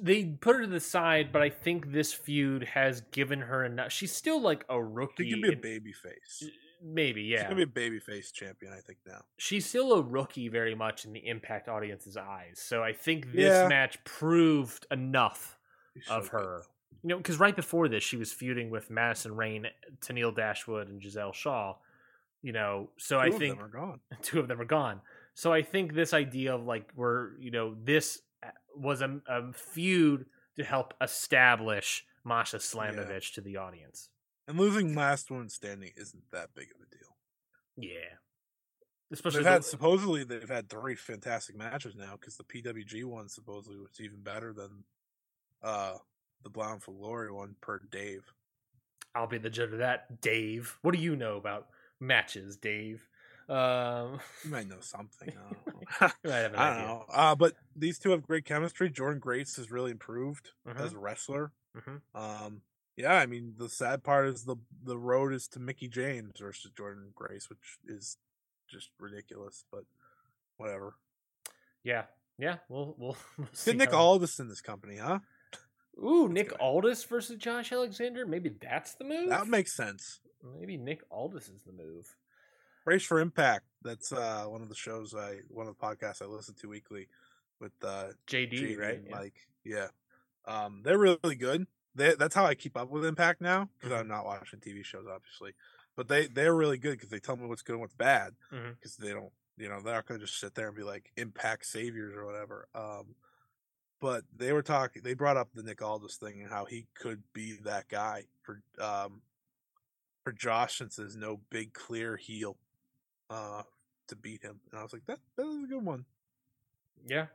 They 0.02 0.26
put 0.26 0.56
her 0.56 0.62
to 0.62 0.68
the 0.68 0.80
side, 0.80 1.32
but 1.32 1.42
I 1.42 1.50
think 1.50 1.92
this 1.92 2.12
feud 2.14 2.64
has 2.64 3.02
given 3.12 3.42
her 3.42 3.64
enough. 3.66 3.92
She's 3.92 4.12
still 4.12 4.42
like 4.42 4.64
a 4.70 4.76
She 4.76 4.82
rookie. 4.82 5.30
can 5.32 5.42
be 5.42 5.54
a 5.54 5.56
baby 5.56 5.94
face. 5.94 6.44
Maybe, 6.86 7.24
yeah. 7.24 7.38
She's 7.38 7.44
gonna 7.46 7.56
be 7.56 7.64
a 7.64 7.68
baby 7.68 8.00
face 8.00 8.32
champion, 8.32 8.74
I 8.74 8.82
think 8.82 8.98
now. 9.08 9.22
she's 9.38 9.66
still 9.66 9.94
a 9.94 10.02
rookie 10.02 10.50
very 10.50 10.76
much 10.76 11.06
in 11.06 11.14
the 11.14 11.26
Impact 11.28 11.70
audience's 11.70 12.18
eyes. 12.18 12.60
So 12.62 12.84
I 12.84 12.92
think 12.94 13.32
this 13.32 13.54
Yeah. 13.54 13.68
match 13.70 14.04
proved 14.04 14.86
enough 14.92 15.58
She's 15.96 16.10
of 16.10 16.24
good, 16.24 16.32
her. 16.32 16.62
though. 16.62 16.68
You 17.04 17.10
know, 17.10 17.18
because 17.18 17.40
right 17.40 17.56
before 17.56 17.88
this, 17.88 18.04
she 18.04 18.18
was 18.18 18.32
feuding 18.34 18.70
with 18.70 18.90
Madison 18.90 19.36
Rayne, 19.36 19.68
Tennille 20.02 20.36
Dashwood, 20.36 20.88
and 20.90 21.02
Giselle 21.02 21.34
Shaw. 21.34 21.76
You 22.42 22.52
know, 22.52 22.90
so 22.98 23.20
I 23.20 23.30
Two 23.30 23.34
of 23.36 23.40
think 23.40 23.56
them 23.58 23.66
are 23.66 23.70
gone. 23.70 24.00
two 24.22 24.40
of 24.40 24.48
them 24.50 24.60
are 24.60 24.66
gone. 24.66 25.02
So 25.34 25.52
I 25.54 25.62
think 25.62 25.94
this 25.94 26.14
idea 26.14 26.54
of 26.56 26.66
like 26.66 26.90
we're 26.96 27.38
you 27.40 27.52
know 27.52 27.76
this 27.82 28.22
uh, 28.46 28.48
was 28.76 29.02
a, 29.02 29.22
a 29.28 29.54
feud 29.54 30.26
to 30.58 30.64
help 30.64 30.94
establish 31.02 32.06
Masha 32.26 32.58
Slamovich 32.58 33.34
to 33.36 33.42
the 33.42 33.58
audience. 33.58 34.10
And 34.48 34.60
losing 34.60 34.94
last 34.96 35.32
one 35.32 35.50
standing 35.50 35.92
isn't 35.96 36.24
that 36.32 36.54
big 36.54 36.68
of 36.76 36.82
a 36.82 36.90
deal. 36.96 37.16
Yeah, 37.78 38.18
especially 39.12 39.40
They've 39.44 39.52
had 39.54 39.62
the- 39.64 39.68
supposedly 39.68 40.24
they've 40.24 40.48
had 40.50 40.70
three 40.70 40.96
fantastic 40.96 41.56
matches 41.56 41.96
now 41.96 42.18
because 42.20 42.36
the 42.38 42.44
PWG 42.44 43.04
one 43.06 43.30
supposedly 43.30 43.78
was 43.80 44.00
even 44.00 44.22
better 44.22 44.54
than 44.54 44.84
uh 45.62 45.98
the 46.44 46.50
Bound 46.50 46.84
for 46.84 46.92
Glory 46.92 47.32
one 47.32 47.56
per 47.62 47.80
Dave. 47.90 48.24
I'll 49.16 49.28
be 49.28 49.38
the 49.38 49.50
judge 49.50 49.72
of 49.72 49.78
that, 49.80 50.20
Dave. 50.22 50.78
What 50.82 50.94
do 50.94 51.00
you 51.00 51.16
know 51.16 51.38
about 51.38 51.68
matches, 52.00 52.58
Dave? 52.58 53.08
Um, 53.48 54.20
You 54.44 54.50
might 54.52 54.68
know 54.68 54.80
something. 54.82 55.30
I 55.30 55.34
don't 55.54 55.68
know. 55.68 56.12
you 56.24 56.30
have 56.32 56.54
an 56.54 56.60
I 56.60 56.70
don't 56.70 56.78
idea. 56.78 56.88
know. 56.88 57.06
Uh, 57.10 57.36
but 57.36 57.54
these 57.76 57.98
two 58.00 58.10
have 58.12 58.24
great 58.24 58.46
chemistry. 58.46 58.90
Jordynne 58.90 59.20
Grace 59.20 59.56
has 59.58 59.72
really 59.72 59.92
improved 59.92 60.52
Mhm. 60.68 60.80
as 60.80 60.94
a 60.94 60.98
wrestler. 61.00 61.52
Mhm. 61.78 62.02
Um, 62.16 62.62
yeah, 62.98 63.16
I 63.16 63.26
mean 63.26 63.54
the 63.58 63.70
sad 63.70 64.04
part 64.04 64.28
is 64.28 64.44
the 64.44 64.58
the 64.84 64.98
road 64.98 65.34
is 65.34 65.48
to 65.50 65.60
Mickie 65.60 65.88
James 65.88 66.34
versus 66.40 66.72
Jordynne 66.78 67.14
Grace, 67.14 67.50
which 67.50 67.78
is 67.88 68.18
just 68.70 68.90
ridiculous. 69.00 69.66
But 69.72 69.84
whatever. 70.58 70.96
Yeah, 71.84 72.04
yeah. 72.38 72.58
We'll 72.70 72.96
we'll, 72.98 73.18
we'll 73.38 73.48
Get 73.66 73.78
Nick 73.78 73.94
Aldis 73.94 74.40
in 74.40 74.48
this 74.48 74.62
company, 74.62 74.98
huh? 74.98 75.20
Ooh, 76.04 76.28
Nick. 76.28 76.54
Aldis 76.60 77.04
versus 77.04 77.38
Josh 77.38 77.72
Alexander. 77.72 78.26
Maybe 78.26 78.52
that's 78.60 78.96
the 78.96 79.04
move. 79.04 79.30
That 79.30 79.48
makes 79.48 79.76
sense. 79.76 80.20
Maybe 80.60 80.76
Nick 80.78 81.02
Aldis 81.12 81.50
is 81.50 81.62
the 81.64 81.72
move. 81.72 82.16
Race 82.86 83.04
for 83.04 83.20
Impact. 83.20 83.66
That's 83.82 84.12
uh 84.12 84.46
one 84.48 84.62
of 84.62 84.70
the 84.70 84.76
shows 84.76 85.14
I 85.16 85.38
one 85.50 85.68
of 85.68 85.76
the 85.78 85.86
podcasts 85.86 86.22
I 86.22 86.26
listen 86.26 86.56
to 86.62 86.68
weekly 86.70 87.08
with 87.60 87.72
uh 87.84 88.08
JD, 88.28 88.54
JD 88.54 88.80
right? 88.80 88.96
and 88.96 89.08
Yeah. 89.08 89.16
Mike. 89.16 89.36
Yeah. 89.64 89.88
Um 90.46 90.82
they're 90.84 90.98
really 90.98 91.36
good. 91.36 91.66
They, 91.96 92.16
that's 92.16 92.34
how 92.36 92.46
I 92.46 92.56
keep 92.56 92.76
up 92.76 92.90
with 92.90 93.06
Impact 93.06 93.40
now 93.42 93.70
because 93.80 93.92
Mm-hmm. 93.94 94.02
I'm 94.02 94.08
not 94.08 94.26
watching 94.26 94.60
TV 94.60 94.84
shows 94.84 95.06
obviously. 95.12 95.54
But 95.96 96.08
they 96.08 96.26
they're 96.28 96.56
really 96.56 96.78
good 96.80 96.94
because 96.94 97.10
they 97.10 97.20
tell 97.20 97.36
me 97.38 97.46
what's 97.46 97.62
good 97.62 97.74
and 97.74 97.82
what's 97.82 97.94
bad 97.94 98.34
because 98.50 98.96
they 98.98 99.10
don't 99.12 99.32
you 99.58 99.70
know 99.70 99.80
they're 99.82 99.94
not 99.94 100.08
going 100.08 100.20
to 100.20 100.26
just 100.26 100.40
sit 100.40 100.56
there 100.56 100.68
and 100.68 100.76
be 100.76 100.82
like 100.84 101.12
Impact 101.18 101.66
saviors 101.66 102.16
or 102.16 102.26
whatever. 102.26 102.68
Um 102.74 103.16
but 104.02 104.24
they 104.36 104.52
were 104.52 104.64
talking 104.64 105.02
they 105.04 105.14
brought 105.14 105.38
up 105.38 105.50
the 105.54 105.62
Nick 105.64 105.82
Aldis 105.84 106.18
thing 106.18 106.42
and 106.42 106.50
how 106.52 106.66
he 106.66 106.88
could 106.96 107.22
be 107.34 107.58
that 107.64 107.88
guy 107.90 108.24
for 108.42 108.62
um 108.82 109.22
for 110.24 110.32
Josh 110.32 110.78
since 110.80 110.96
there's 110.96 111.16
no 111.16 111.42
big 111.52 111.74
clear 111.74 112.18
heel 112.18 112.58
uh 113.30 113.62
to 114.08 114.16
beat 114.16 114.42
him. 114.42 114.60
And 114.72 114.80
I 114.80 114.84
was 114.84 114.94
like, 114.94 115.06
that 115.06 115.20
that 115.38 115.46
is 115.46 115.64
a 115.64 115.68
good 115.68 115.86
one. 115.86 116.06
Yeah. 117.08 117.28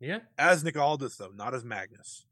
Yeah. 0.00 0.18
As 0.36 0.64
Nick 0.64 0.76
Aldis 0.76 1.16
though, 1.16 1.30
not 1.34 1.54
as 1.54 1.64
Magnus. 1.64 2.24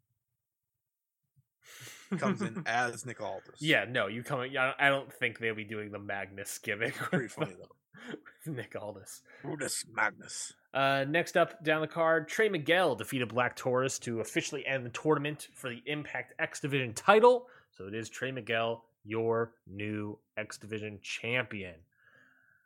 Comes 2.18 2.42
in 2.42 2.62
as 2.66 3.04
Nick 3.04 3.20
Aldis. 3.20 3.60
Yeah, 3.60 3.84
no, 3.88 4.06
you 4.06 4.22
come. 4.22 4.40
I 4.40 4.74
I 4.78 4.88
don't 4.88 5.12
think 5.12 5.38
they'll 5.38 5.54
be 5.54 5.64
doing 5.64 5.90
the 5.90 5.98
Magnus 5.98 6.58
gimmick. 6.58 6.94
Pretty 6.94 7.28
funny 7.28 7.52
though. 7.58 8.52
Nick 8.52 8.76
Aldis. 8.80 9.22
Brutus 9.42 9.84
Magnus. 9.92 10.52
Uh, 10.72 11.04
next 11.08 11.36
up 11.36 11.64
down 11.64 11.80
the 11.80 11.86
card, 11.86 12.28
Trey 12.28 12.48
Miguel 12.48 12.94
defeated 12.94 13.28
Black 13.28 13.56
Taurus 13.56 13.98
to 14.00 14.20
officially 14.20 14.64
end 14.66 14.84
the 14.84 14.90
tournament 14.90 15.48
for 15.54 15.70
the 15.70 15.82
Impact 15.86 16.34
X 16.38 16.60
Division 16.60 16.92
title. 16.94 17.46
So 17.76 17.86
it 17.86 17.94
is 17.94 18.08
Trey 18.08 18.30
Miguel, 18.30 18.84
your 19.04 19.52
new 19.66 20.18
X 20.36 20.58
Division 20.58 20.98
champion. 21.02 21.74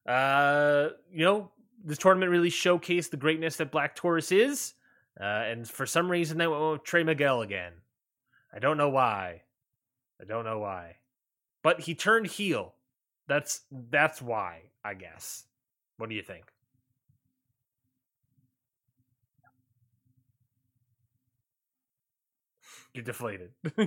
Uh, 0.06 0.88
you 1.12 1.24
know, 1.24 1.50
this 1.84 1.98
tournament 1.98 2.30
really 2.30 2.50
showcased 2.50 3.10
the 3.10 3.16
greatness 3.16 3.56
that 3.56 3.70
Black 3.70 3.94
Taurus 3.94 4.32
is. 4.32 4.74
Uh, 5.20 5.24
and 5.24 5.68
for 5.68 5.86
some 5.86 6.10
reason, 6.10 6.38
they 6.38 6.46
went 6.46 6.72
with 6.72 6.84
Trey 6.84 7.04
Miguel 7.04 7.42
again. 7.42 7.72
I 8.52 8.58
don't 8.58 8.76
know 8.76 8.88
why. 8.90 9.42
I 10.20 10.24
don't 10.24 10.44
know 10.44 10.58
why. 10.58 10.96
But 11.62 11.80
he 11.80 11.94
turned 11.94 12.26
heel. 12.26 12.74
That's 13.28 13.62
that's 13.70 14.20
why, 14.20 14.70
I 14.84 14.94
guess. 14.94 15.44
What 15.98 16.08
do 16.08 16.14
you 16.14 16.22
think? 16.22 16.46
You're 22.92 23.04
deflated. 23.04 23.50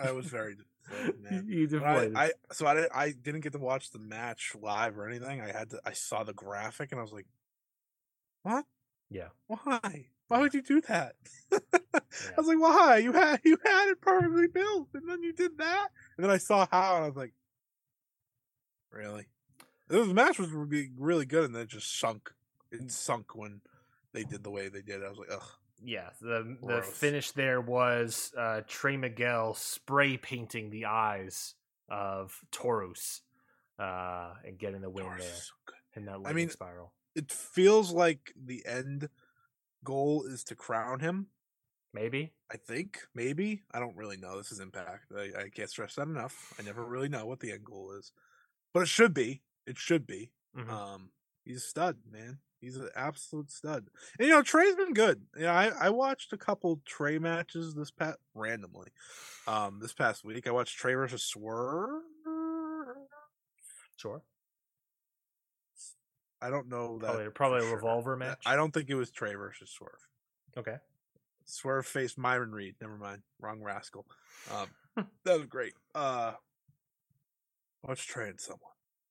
I 0.00 0.12
was 0.12 0.26
very 0.26 0.54
deflated, 0.54 1.20
man. 1.22 1.46
You 1.48 1.66
But 1.68 1.82
I, 1.82 1.94
deflated. 1.94 2.16
I 2.16 2.32
so 2.52 2.66
I 2.66 2.74
didn't, 2.74 2.92
I 2.94 3.10
didn't 3.10 3.40
get 3.40 3.52
to 3.52 3.58
watch 3.58 3.90
the 3.90 3.98
match 3.98 4.54
live 4.60 4.96
or 4.98 5.08
anything. 5.08 5.40
I 5.40 5.50
had 5.50 5.70
to 5.70 5.80
I 5.84 5.92
saw 5.92 6.22
the 6.22 6.32
graphic 6.32 6.92
and 6.92 7.00
I 7.00 7.02
was 7.02 7.12
like, 7.12 7.26
What? 8.42 8.64
yeah. 9.10 9.28
Why? 9.48 10.06
Why 10.28 10.40
would 10.40 10.54
you 10.54 10.62
do 10.62 10.80
that? 10.82 11.16
I 11.94 12.00
was 12.36 12.46
like, 12.46 12.60
why? 12.60 12.98
You 12.98 13.12
had 13.12 13.40
you 13.44 13.58
had 13.64 13.88
it 13.88 14.00
perfectly 14.00 14.48
built, 14.48 14.88
and 14.94 15.08
then 15.08 15.22
you 15.22 15.32
did 15.32 15.58
that, 15.58 15.88
and 16.16 16.24
then 16.24 16.30
I 16.30 16.38
saw 16.38 16.66
how, 16.70 16.96
and 16.96 17.04
I 17.04 17.08
was 17.08 17.16
like, 17.16 17.32
really? 18.90 19.26
The 19.88 20.04
match 20.06 20.38
was 20.38 20.50
really, 20.50 20.90
really 20.98 21.24
good, 21.24 21.44
and 21.44 21.54
then 21.54 21.62
it 21.62 21.68
just 21.68 21.98
sunk. 21.98 22.30
It 22.70 22.90
sunk 22.90 23.34
when 23.34 23.62
they 24.12 24.24
did 24.24 24.44
the 24.44 24.50
way 24.50 24.68
they 24.68 24.82
did. 24.82 25.02
I 25.02 25.08
was 25.08 25.18
like, 25.18 25.32
ugh. 25.32 25.48
Yeah, 25.82 26.10
the 26.20 26.56
the 26.62 26.82
finish 26.82 27.30
there 27.30 27.60
was 27.60 28.32
uh, 28.36 28.62
Trey 28.66 28.96
Miguel 28.96 29.54
spray 29.54 30.16
painting 30.16 30.70
the 30.70 30.86
eyes 30.86 31.54
of 31.88 32.38
Taurus 32.50 33.22
uh, 33.78 34.34
and 34.44 34.58
getting 34.58 34.80
the 34.80 34.90
win 34.90 35.04
Doris 35.04 35.24
there 35.24 35.34
so 35.34 35.52
in 35.94 36.04
that 36.06 36.18
I 36.28 36.32
mean, 36.32 36.50
spiral. 36.50 36.92
It 37.14 37.30
feels 37.30 37.92
like 37.92 38.32
the 38.36 38.64
end 38.66 39.08
goal 39.84 40.24
is 40.28 40.44
to 40.44 40.54
crown 40.54 41.00
him. 41.00 41.28
Maybe. 41.94 42.32
I 42.52 42.56
think 42.56 43.00
maybe 43.14 43.62
I 43.72 43.78
don't 43.78 43.96
really 43.96 44.16
know. 44.16 44.36
This 44.36 44.52
is 44.52 44.60
Impact. 44.60 45.06
I, 45.16 45.44
I 45.44 45.48
can't 45.48 45.70
stress 45.70 45.94
that 45.94 46.06
enough. 46.06 46.54
I 46.58 46.62
never 46.62 46.84
really 46.84 47.08
know 47.08 47.26
what 47.26 47.40
the 47.40 47.52
end 47.52 47.64
goal 47.64 47.92
is, 47.98 48.12
but 48.74 48.80
it 48.80 48.88
should 48.88 49.14
be. 49.14 49.42
It 49.66 49.78
should 49.78 50.06
be. 50.06 50.30
Mhm. 50.56 50.68
Um, 50.68 51.10
he's 51.44 51.58
a 51.58 51.60
stud, 51.60 51.98
man. 52.10 52.38
He's 52.60 52.76
an 52.76 52.88
absolute 52.96 53.50
stud. 53.50 53.88
And 54.18 54.28
you 54.28 54.34
know, 54.34 54.42
Trey's 54.42 54.74
been 54.74 54.92
good. 54.92 55.22
You 55.36 55.44
know, 55.44 55.52
I, 55.52 55.70
I 55.80 55.90
watched 55.90 56.32
a 56.32 56.36
couple 56.36 56.80
Trey 56.84 57.18
matches 57.18 57.74
this 57.74 57.90
past 57.90 58.18
randomly. 58.34 58.88
Um, 59.46 59.78
this 59.80 59.94
past 59.94 60.24
week 60.24 60.46
I 60.46 60.50
watched 60.50 60.76
Trey 60.76 60.94
versus 60.94 61.22
Swerve. 61.22 62.02
Sure. 63.96 64.22
I 66.40 66.50
don't 66.50 66.68
know 66.68 66.98
that. 66.98 67.06
Probably, 67.06 67.30
probably 67.30 67.58
a 67.58 67.62
sure. 67.62 67.76
revolver 67.76 68.16
match. 68.16 68.42
I 68.46 68.56
don't 68.56 68.72
think 68.72 68.90
it 68.90 68.94
was 68.94 69.10
Trey 69.10 69.34
versus 69.34 69.70
Swerve. 69.70 70.06
Okay. 70.56 70.76
Swerve 71.48 71.86
faced 71.86 72.18
Myron 72.18 72.52
Reed. 72.52 72.74
Never 72.80 72.96
mind. 72.96 73.22
Wrong 73.40 73.62
rascal. 73.62 74.06
Um, 74.54 74.68
that 75.24 75.38
was 75.38 75.46
great. 75.46 75.72
Uh, 75.94 76.32
Trey 77.96 78.28
and 78.28 78.40
someone? 78.40 78.60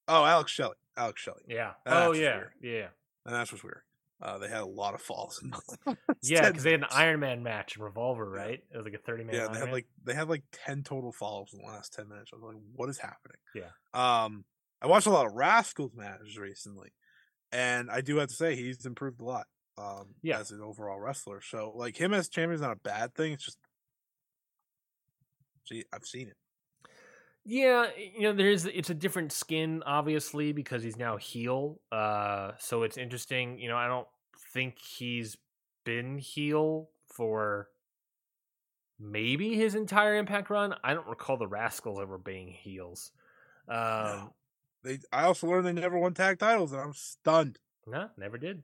Oh, 0.07 0.23
Alex 0.23 0.51
Shelley. 0.51 0.75
Alex 0.95 1.21
Shelley. 1.21 1.41
Yeah. 1.47 1.71
That's 1.85 2.07
oh 2.07 2.13
yeah. 2.13 2.41
Yeah. 2.61 2.87
And 3.25 3.35
that's 3.35 3.51
what's 3.51 3.63
weird. 3.63 3.81
Uh, 4.21 4.37
they 4.39 4.47
had 4.47 4.61
a 4.61 4.65
lot 4.65 4.93
of 4.95 5.01
falls. 5.01 5.41
In 5.43 5.53
Yeah, 6.23 6.47
because 6.49 6.63
they 6.63 6.71
had 6.71 6.81
an 6.81 6.87
Iron. 6.91 7.19
Man 7.19 7.43
match 7.43 7.75
in 7.77 7.83
Revolver, 7.83 8.31
Yeah. 8.35 8.41
right? 8.41 8.63
It 8.71 8.77
was 8.77 8.85
like 8.85 8.93
a 8.95 8.99
thirty 8.99 9.23
man. 9.23 9.35
Yeah, 9.35 9.41
Iron 9.43 9.53
they 9.53 9.59
had 9.59 9.65
Man. 9.65 9.73
like 9.73 9.87
they 10.05 10.13
had 10.13 10.29
like 10.29 10.43
ten 10.51 10.83
total 10.83 11.11
falls 11.11 11.53
in 11.53 11.59
the 11.59 11.65
last 11.67 11.93
ten 11.93 12.07
minutes. 12.07 12.31
I 12.33 12.37
was 12.37 12.43
like, 12.53 12.61
what 12.75 12.89
is 12.89 12.97
happening? 12.99 13.37
Yeah. 13.53 13.63
Um, 13.93 14.45
I 14.81 14.87
watched 14.87 15.07
a 15.07 15.11
lot 15.11 15.25
of 15.25 15.33
Rascalz 15.33 15.95
matches 15.95 16.37
recently, 16.37 16.89
and 17.51 17.89
I 17.91 18.01
do 18.01 18.17
have 18.17 18.29
to 18.29 18.35
say 18.35 18.55
he's 18.55 18.85
improved 18.85 19.21
a 19.21 19.25
lot. 19.25 19.47
Um, 19.77 20.15
Yeah. 20.23 20.39
as 20.39 20.51
an 20.51 20.61
overall 20.61 20.99
wrestler. 20.99 21.41
So 21.41 21.71
like 21.75 21.95
him 21.97 22.13
as 22.13 22.29
champion 22.29 22.55
is 22.55 22.61
not 22.61 22.71
a 22.71 22.79
bad 22.79 23.13
thing. 23.13 23.33
It's 23.33 23.45
just, 23.45 23.59
see, 25.65 25.83
I've 25.93 26.05
seen 26.05 26.29
it. 26.29 26.37
Yeah, 27.45 27.87
you 27.95 28.21
know, 28.23 28.33
there's 28.33 28.65
it's 28.65 28.89
a 28.89 28.93
different 28.93 29.31
skin, 29.31 29.81
obviously, 29.85 30.51
because 30.51 30.83
he's 30.83 30.97
now 30.97 31.15
heel. 31.15 31.79
Uh, 31.91 32.51
so 32.59 32.83
it's 32.83 32.97
interesting. 32.97 33.57
You 33.59 33.69
know, 33.69 33.77
I 33.77 33.87
don't 33.87 34.07
think 34.53 34.77
he's 34.79 35.37
been 35.85 36.17
heel 36.17 36.89
for 37.07 37.69
maybe 38.99 39.55
his 39.55 39.75
entire 39.75 40.15
Impact 40.15 40.49
run. 40.49 40.75
I 40.83 40.93
don't 40.93 41.07
recall 41.07 41.37
the 41.37 41.47
Rascalz 41.47 42.01
ever 42.01 42.17
being 42.17 42.49
heels. 42.51 43.11
Um, 43.69 43.75
No. 43.77 44.33
They. 44.83 44.99
I 45.11 45.23
also 45.23 45.47
learned 45.47 45.65
they 45.65 45.73
never 45.73 45.97
won 45.97 46.13
tag 46.13 46.39
titles, 46.39 46.71
and 46.73 46.81
I'm 46.81 46.93
stunned. 46.93 47.59
no, 47.85 48.09
never 48.17 48.37
did. 48.37 48.63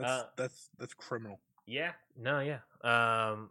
That's 0.00 0.10
Uh, 0.10 0.26
that's 0.36 0.70
that's 0.78 0.94
criminal. 0.94 1.40
Yeah, 1.66 1.92
no, 2.16 2.40
yeah. 2.40 2.58
Um 2.82 3.50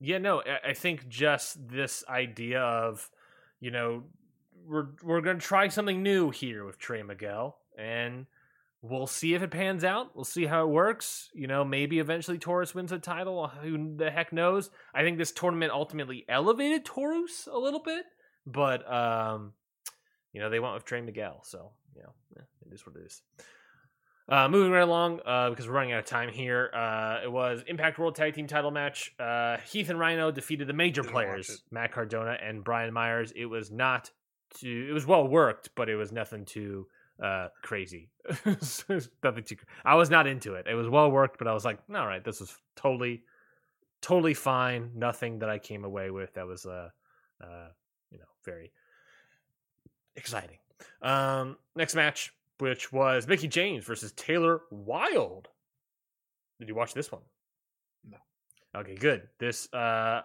yeah, 0.00 0.18
no, 0.18 0.40
I, 0.40 0.70
I 0.70 0.72
think 0.74 1.08
just 1.08 1.68
this 1.68 2.04
idea 2.08 2.60
of, 2.60 3.10
you 3.60 3.70
know, 3.70 4.04
we're 4.66 4.88
we're 5.02 5.20
gonna 5.20 5.38
try 5.38 5.68
something 5.68 6.02
new 6.02 6.30
here 6.30 6.64
with 6.64 6.78
Trey 6.78 7.02
Miguel 7.02 7.58
and 7.76 8.26
we'll 8.82 9.06
see 9.06 9.34
if 9.34 9.42
it 9.42 9.50
pans 9.50 9.82
out. 9.82 10.14
We'll 10.14 10.24
see 10.24 10.46
how 10.46 10.64
it 10.64 10.70
works. 10.70 11.30
You 11.34 11.46
know, 11.46 11.64
maybe 11.64 11.98
eventually 11.98 12.38
Taurus 12.38 12.74
wins 12.74 12.92
a 12.92 12.98
title. 12.98 13.48
Who 13.48 13.96
the 13.96 14.10
heck 14.10 14.32
knows? 14.32 14.70
I 14.94 15.02
think 15.02 15.18
this 15.18 15.32
tournament 15.32 15.72
ultimately 15.72 16.24
elevated 16.28 16.84
Taurus 16.84 17.48
a 17.50 17.58
little 17.58 17.80
bit, 17.80 18.04
but 18.46 18.90
um, 18.92 19.52
you 20.32 20.40
know, 20.40 20.50
they 20.50 20.60
went 20.60 20.74
with 20.74 20.84
Trey 20.84 21.00
Miguel, 21.00 21.40
so 21.44 21.72
you 21.96 22.02
know, 22.02 22.12
eh, 22.36 22.42
it 22.66 22.74
is 22.74 22.86
what 22.86 22.96
it 22.96 23.06
is. 23.06 23.22
Uh, 24.26 24.48
moving 24.48 24.72
right 24.72 24.80
along, 24.80 25.20
uh, 25.26 25.50
because 25.50 25.68
we're 25.68 25.74
running 25.74 25.92
out 25.92 25.98
of 25.98 26.06
time 26.06 26.30
here. 26.30 26.70
Uh, 26.74 27.18
it 27.24 27.30
was 27.30 27.62
Impact 27.66 27.98
World 27.98 28.14
Tag 28.14 28.32
Team 28.34 28.46
Title 28.46 28.70
match. 28.70 29.12
Uh, 29.18 29.58
Heath 29.70 29.90
and 29.90 29.98
Rhino 29.98 30.30
defeated 30.30 30.66
the 30.66 30.72
major 30.72 31.02
Didn't 31.02 31.12
players. 31.12 31.62
Matt 31.70 31.92
Cardona 31.92 32.38
and 32.42 32.64
Brian 32.64 32.92
Myers. 32.92 33.32
It 33.36 33.46
was 33.46 33.70
not 33.70 34.10
too. 34.58 34.86
It 34.88 34.92
was 34.94 35.06
well 35.06 35.28
worked, 35.28 35.70
but 35.74 35.90
it 35.90 35.96
was 35.96 36.10
nothing 36.10 36.46
too 36.46 36.86
uh, 37.22 37.48
crazy. 37.62 38.08
nothing 38.46 39.44
too. 39.44 39.56
I 39.84 39.94
was 39.94 40.08
not 40.08 40.26
into 40.26 40.54
it. 40.54 40.66
It 40.66 40.74
was 40.74 40.88
well 40.88 41.10
worked, 41.10 41.38
but 41.38 41.46
I 41.46 41.52
was 41.52 41.66
like, 41.66 41.78
all 41.94 42.06
right, 42.06 42.24
this 42.24 42.40
was 42.40 42.56
totally, 42.76 43.24
totally 44.00 44.34
fine. 44.34 44.92
Nothing 44.94 45.40
that 45.40 45.50
I 45.50 45.58
came 45.58 45.84
away 45.84 46.10
with 46.10 46.32
that 46.34 46.46
was 46.46 46.64
uh, 46.64 46.88
uh, 47.42 47.68
you 48.10 48.18
know, 48.18 48.24
very 48.44 48.72
exciting. 50.16 50.58
Um, 51.02 51.56
next 51.76 51.94
match, 51.94 52.32
which 52.58 52.92
was 52.92 53.26
Mickie 53.26 53.48
James 53.48 53.84
versus 53.84 54.12
Taylor 54.12 54.62
Wilde. 54.70 55.48
Did 56.58 56.68
you 56.68 56.74
watch 56.74 56.94
this 56.94 57.10
one? 57.10 57.22
No. 58.08 58.18
Okay, 58.80 58.94
good. 58.94 59.28
This 59.38 59.72
uh 59.72 60.22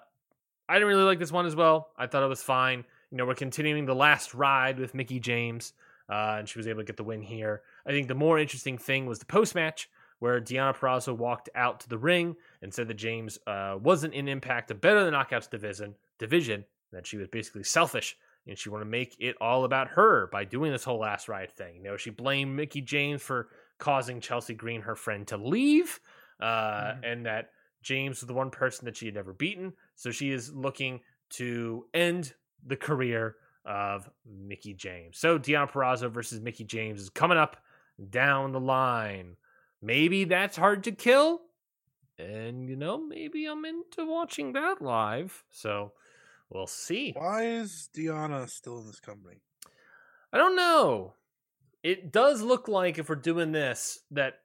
I 0.69 0.75
didn't 0.75 0.87
really 0.87 1.03
like 1.03 1.19
this 1.19 1.31
one 1.31 1.47
as 1.47 1.55
well. 1.55 1.89
I 1.97 2.05
thought 2.05 2.23
it 2.23 2.27
was 2.27 2.43
fine. 2.43 2.85
You 3.09 3.17
know, 3.17 3.25
we're 3.25 3.33
continuing 3.33 3.85
the 3.85 3.95
last 3.95 4.35
ride 4.35 4.77
with 4.79 4.93
Mickie 4.93 5.19
James, 5.19 5.73
uh, 6.07 6.35
and 6.37 6.47
she 6.47 6.59
was 6.59 6.67
able 6.67 6.81
to 6.81 6.85
get 6.85 6.95
the 6.95 7.03
win 7.03 7.23
here. 7.23 7.63
I 7.87 7.89
think 7.89 8.07
the 8.07 8.13
more 8.13 8.37
interesting 8.37 8.77
thing 8.77 9.07
was 9.07 9.17
the 9.17 9.25
post 9.25 9.55
match, 9.55 9.89
where 10.19 10.39
Deonna 10.39 10.75
Purrazzo 10.75 11.17
walked 11.17 11.49
out 11.55 11.79
to 11.79 11.89
the 11.89 11.97
ring 11.97 12.35
and 12.61 12.71
said 12.71 12.87
that 12.87 12.95
James 12.95 13.39
uh, 13.47 13.77
wasn't 13.81 14.13
in 14.13 14.27
Impact 14.27 14.69
a 14.69 14.75
better 14.75 15.03
than 15.03 15.15
Knockouts 15.15 15.49
division, 15.49 15.95
division, 16.19 16.65
that 16.91 17.07
she 17.07 17.17
was 17.17 17.27
basically 17.27 17.63
selfish 17.63 18.15
and 18.47 18.57
she 18.57 18.69
wanted 18.69 18.85
to 18.85 18.89
make 18.89 19.15
it 19.19 19.35
all 19.39 19.63
about 19.63 19.89
her 19.89 20.27
by 20.27 20.43
doing 20.45 20.71
this 20.71 20.83
whole 20.83 20.99
last 20.99 21.27
ride 21.27 21.51
thing. 21.51 21.75
You 21.77 21.83
know, 21.83 21.97
she 21.97 22.09
blamed 22.09 22.55
Mickie 22.55 22.81
James 22.81 23.21
for 23.21 23.49
causing 23.77 24.21
Chelsea 24.21 24.53
Green, 24.53 24.81
her 24.81 24.95
friend, 24.95 25.27
to 25.27 25.37
leave, 25.37 25.99
uh, 26.39 26.93
Mhm. 26.93 26.99
and 27.03 27.25
that 27.25 27.51
James 27.81 28.21
was 28.21 28.27
the 28.27 28.33
one 28.33 28.51
person 28.51 28.85
that 28.85 28.97
she 28.97 29.05
had 29.05 29.15
never 29.15 29.33
beaten. 29.33 29.73
So 29.95 30.11
she 30.11 30.31
is 30.31 30.53
looking 30.53 31.01
to 31.31 31.87
end 31.93 32.33
the 32.65 32.75
career 32.75 33.37
of 33.65 34.09
Mickie 34.25 34.73
James. 34.73 35.17
So 35.17 35.37
Deonna 35.39 35.69
Purrazzo 35.69 36.09
versus 36.11 36.41
Mickie 36.41 36.63
James 36.65 37.01
is 37.01 37.09
coming 37.09 37.37
up 37.37 37.57
down 38.09 38.51
the 38.51 38.59
line. 38.59 39.37
Maybe 39.81 40.23
that's 40.25 40.57
hard 40.57 40.83
to 40.85 40.91
kill. 40.91 41.41
And, 42.17 42.67
you 42.67 42.75
know, 42.75 42.97
maybe 42.97 43.45
I'm 43.45 43.63
into 43.63 44.05
watching 44.05 44.53
that 44.53 44.81
live. 44.81 45.45
So 45.51 45.93
we'll 46.49 46.67
see. 46.67 47.13
Why 47.15 47.45
is 47.45 47.89
Deonna 47.95 48.49
still 48.49 48.79
in 48.79 48.87
this 48.87 48.99
company? 48.99 49.37
I 50.31 50.37
don't 50.37 50.55
know. 50.55 51.13
It 51.83 52.11
does 52.11 52.41
look 52.41 52.67
like 52.67 52.97
if 52.97 53.09
we're 53.09 53.15
doing 53.15 53.51
this 53.51 53.99
that 54.11 54.35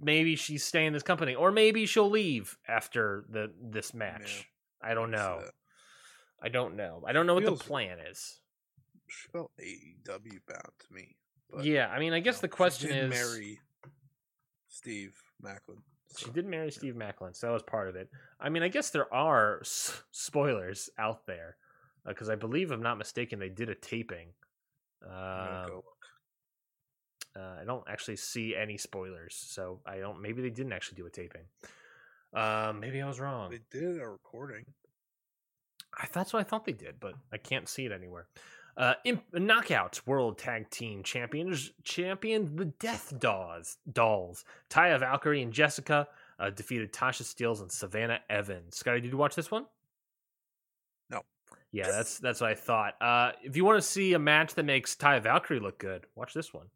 maybe 0.00 0.36
she's 0.36 0.64
staying 0.64 0.88
in 0.88 0.92
this 0.92 1.02
company, 1.02 1.34
or 1.34 1.50
maybe 1.50 1.86
she'll 1.86 2.10
leave 2.10 2.56
after 2.68 3.24
the 3.30 3.52
this 3.62 3.94
match. 3.94 4.48
I 4.82 4.94
don't 4.94 5.10
know. 5.10 5.42
I 6.42 6.48
don't 6.48 6.76
know. 6.76 7.02
I 7.06 7.12
don't 7.12 7.26
know 7.26 7.34
what 7.34 7.44
the 7.44 7.52
plan 7.52 7.98
is. 8.10 8.40
She 9.08 9.28
felt 9.28 9.52
AEW 9.60 10.40
bound 10.46 10.72
to 10.80 10.92
me. 10.92 11.16
But, 11.50 11.64
yeah, 11.64 11.88
I 11.88 11.98
mean, 11.98 12.12
I 12.12 12.20
guess 12.20 12.40
the 12.40 12.48
question 12.48 12.90
is, 12.90 13.08
marry 13.08 13.60
Steve 14.68 15.14
Maclin. 15.42 15.78
She 16.16 16.30
did 16.30 16.46
marry 16.46 16.70
Steve 16.70 16.94
Maclin, 16.94 17.34
so 17.34 17.46
that 17.46 17.52
was 17.52 17.62
part 17.62 17.88
of 17.88 17.96
it. 17.96 18.10
I 18.40 18.48
mean, 18.48 18.62
I 18.62 18.68
guess 18.68 18.90
there 18.90 19.12
are 19.12 19.60
s- 19.60 20.02
spoilers 20.10 20.90
out 20.98 21.26
there 21.26 21.56
because 22.06 22.28
I 22.28 22.34
believe, 22.36 22.70
if 22.70 22.74
I'm 22.74 22.82
not 22.82 22.98
mistaken, 22.98 23.38
they 23.38 23.48
did 23.48 23.68
a 23.68 23.74
taping. 23.74 24.28
Um, 25.04 25.10
go. 25.66 25.84
Uh, 27.36 27.60
I 27.60 27.64
don't 27.64 27.84
actually 27.88 28.16
see 28.16 28.54
any 28.56 28.78
spoilers, 28.78 29.34
so 29.36 29.80
I 29.84 29.98
don't. 29.98 30.22
Maybe 30.22 30.40
they 30.40 30.50
didn't 30.50 30.72
actually 30.72 30.96
do 30.96 31.06
a 31.06 31.10
taping. 31.10 31.42
Um, 32.32 32.80
maybe 32.80 33.00
I 33.02 33.06
was 33.06 33.20
wrong. 33.20 33.50
They 33.50 33.60
did 33.70 34.00
a 34.00 34.08
recording. 34.08 34.64
I, 35.98 36.06
that's 36.12 36.32
what 36.32 36.40
I 36.40 36.44
thought 36.44 36.64
they 36.64 36.72
did, 36.72 37.00
but 37.00 37.14
I 37.32 37.38
can't 37.38 37.68
see 37.68 37.84
it 37.86 37.92
anywhere. 37.92 38.26
Uh, 38.76 38.92
Imp- 39.04 39.32
Knockouts 39.32 40.06
World 40.06 40.36
Tag 40.38 40.68
Team 40.70 41.02
Champions 41.02 41.72
champion 41.82 42.56
the 42.56 42.66
Death 42.66 43.14
Dolls. 43.18 43.78
Dolls. 43.90 44.44
Taya 44.68 45.00
Valkyrie 45.00 45.40
and 45.42 45.52
Jessica 45.52 46.06
uh, 46.38 46.50
defeated 46.50 46.92
Tasha 46.92 47.22
Steeles 47.22 47.62
and 47.62 47.72
Savannah 47.72 48.20
Evans. 48.28 48.76
Scotty, 48.76 49.00
did 49.00 49.10
you 49.12 49.16
watch 49.16 49.34
this 49.34 49.50
one? 49.50 49.64
No. 51.10 51.22
Yeah, 51.72 51.90
that's 51.90 52.18
that's 52.18 52.42
what 52.42 52.50
I 52.50 52.54
thought. 52.54 53.00
Uh, 53.00 53.32
if 53.42 53.56
you 53.56 53.64
want 53.64 53.78
to 53.78 53.86
see 53.88 54.12
a 54.12 54.18
match 54.18 54.54
that 54.56 54.64
makes 54.64 54.94
Taya 54.94 55.22
Valkyrie 55.22 55.60
look 55.60 55.78
good, 55.78 56.04
watch 56.14 56.34
this 56.34 56.52
one. 56.52 56.66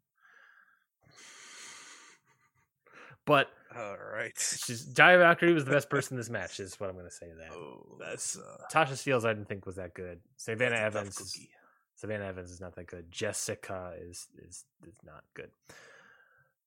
But 3.25 3.49
All 3.75 3.95
right. 4.13 4.31
she's 4.35 4.87
Taya 4.93 5.19
Valkyrie 5.19 5.53
was 5.53 5.65
the 5.65 5.71
best 5.71 5.89
person 5.89 6.15
in 6.15 6.17
this 6.19 6.29
match. 6.29 6.59
Is 6.59 6.79
what 6.79 6.89
I'm 6.89 6.95
going 6.95 7.05
to 7.07 7.11
say 7.11 7.29
to 7.29 7.35
that. 7.35 7.51
Oh, 7.53 7.97
That's- 7.99 8.37
uh, 8.37 8.63
Tasha 8.73 8.97
Steeles, 8.97 9.23
I 9.25 9.33
didn't 9.33 9.47
think 9.47 9.65
was 9.67 9.75
that 9.75 9.93
good. 9.93 10.19
Savannah 10.37 10.71
that's 10.71 10.95
a 10.95 10.99
tough 10.99 11.01
Evans. 11.03 11.47
Savannah 12.01 12.25
Evans 12.25 12.49
is 12.49 12.59
not 12.59 12.75
that 12.75 12.87
good. 12.87 13.11
Jessica 13.11 13.93
is 14.01 14.27
is 14.39 14.65
is 14.87 14.95
not 15.05 15.23
good. 15.35 15.51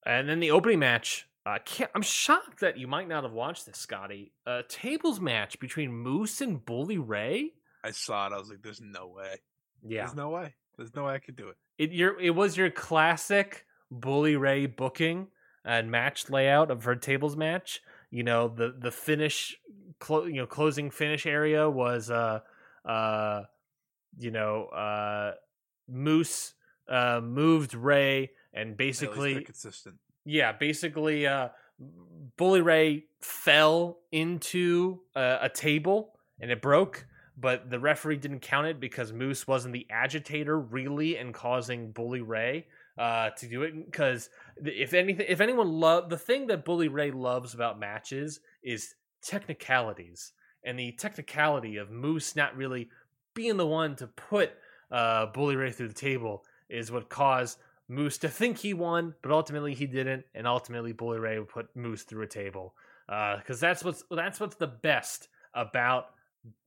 And 0.07 0.29
then 0.29 0.39
the 0.39 0.53
opening 0.53 0.79
match. 0.79 1.27
I 1.45 1.59
can't. 1.59 1.91
I'm 1.95 2.03
shocked 2.03 2.61
that 2.61 2.79
you 2.79 2.87
might 2.87 3.09
not 3.09 3.25
have 3.25 3.33
watched 3.33 3.67
this, 3.67 3.77
Scotty. 3.77 4.33
A 4.47 4.63
tables 4.69 5.21
match 5.21 5.59
between 5.59 5.93
Moose 5.93 6.41
and 6.41 6.65
Bully 6.65 6.99
Ray. 6.99 7.51
I 7.83 7.91
saw 7.91 8.29
it. 8.29 8.33
I 8.33 8.39
was 8.39 8.49
like, 8.49 8.63
"There's 8.63 8.81
no 8.81 9.09
way. 9.09 9.41
Yeah, 9.83 10.05
There's 10.05 10.15
no 10.15 10.31
way. 10.31 10.55
There's 10.79 10.95
no 10.95 11.07
way 11.07 11.15
I 11.15 11.19
could 11.19 11.37
do 11.37 11.49
it." 11.49 11.57
it 11.79 11.91
your 11.91 12.19
it 12.21 12.31
was 12.31 12.57
your 12.57 12.71
classic 12.71 13.67
Bully 13.91 14.37
Ray 14.37 14.67
booking 14.67 15.27
and 15.65 15.91
match 15.91 16.31
layout 16.31 16.71
of 16.71 16.85
her 16.85 16.95
tables 16.95 17.37
match. 17.37 17.83
You 18.11 18.23
know 18.23 18.47
the 18.47 18.73
the 18.79 18.93
finish, 18.93 19.57
clo- 19.99 20.27
you 20.27 20.37
know 20.37 20.47
closing 20.47 20.91
finish 20.91 21.27
area 21.27 21.69
was 21.69 22.09
uh 22.09 22.41
uh 22.85 23.43
you 24.19 24.31
know 24.31 24.67
uh 24.67 25.33
Moose 25.89 26.55
uh 26.89 27.21
moved 27.23 27.75
Ray 27.75 28.31
and 28.53 28.77
basically 28.77 29.45
consistent. 29.45 29.97
yeah 30.25 30.53
basically 30.53 31.27
uh 31.27 31.49
Bully 32.37 32.61
Ray 32.61 33.07
fell 33.21 33.99
into 34.13 35.01
a, 35.15 35.39
a 35.43 35.49
table 35.49 36.13
and 36.41 36.51
it 36.51 36.63
broke 36.63 37.07
but 37.37 37.69
the 37.69 37.81
referee 37.81 38.17
didn't 38.17 38.41
count 38.41 38.67
it 38.67 38.79
because 38.79 39.13
Moose 39.13 39.47
wasn't 39.47 39.75
the 39.75 39.87
agitator 39.91 40.59
really 40.59 41.17
and 41.17 41.35
causing 41.35 41.91
Bully 41.91 42.21
Ray 42.21 42.67
uh, 42.97 43.31
to 43.31 43.49
do 43.49 43.63
it. 43.63 43.87
Because 43.87 44.31
if 44.65 44.95
anything, 44.95 45.27
if 45.29 45.41
anyone 45.41 45.69
love 45.69 46.11
the 46.11 46.19
thing 46.19 46.47
that 46.49 46.65
Bully 46.65 46.89
Ray 46.89 47.11
loves 47.11 47.55
about 47.55 47.79
matches 47.81 48.41
is 48.63 48.95
technicalities, 49.23 50.33
and 50.65 50.79
the 50.79 50.93
technicality 50.93 51.77
of 51.77 51.91
Moose 51.91 52.37
not 52.37 52.57
really 52.57 52.89
being 53.35 53.57
the 53.57 53.67
one 53.67 53.97
to 53.97 54.07
put 54.07 54.53
uh, 54.91 55.27
Bully 55.27 55.57
Ray 55.57 55.73
through 55.73 55.89
the 55.89 55.95
table 55.95 56.45
is 56.69 56.91
what 56.91 57.09
caused 57.09 57.59
Moose 57.89 58.19
to 58.19 58.29
think 58.29 58.59
he 58.59 58.73
won, 58.73 59.15
but 59.23 59.31
ultimately 59.31 59.75
he 59.75 59.87
didn't, 59.87 60.25
and 60.35 60.47
ultimately 60.47 60.93
Bully 60.93 61.19
Ray 61.19 61.39
would 61.39 61.49
put 61.49 61.75
Moose 61.77 62.03
through 62.03 62.23
a 62.23 62.27
table. 62.27 62.75
Because 63.07 63.61
that's 63.61 63.85
what's 63.85 64.03
that's 64.11 64.41
what's 64.41 64.57
the 64.57 64.67
best 64.67 65.29
about 65.53 66.07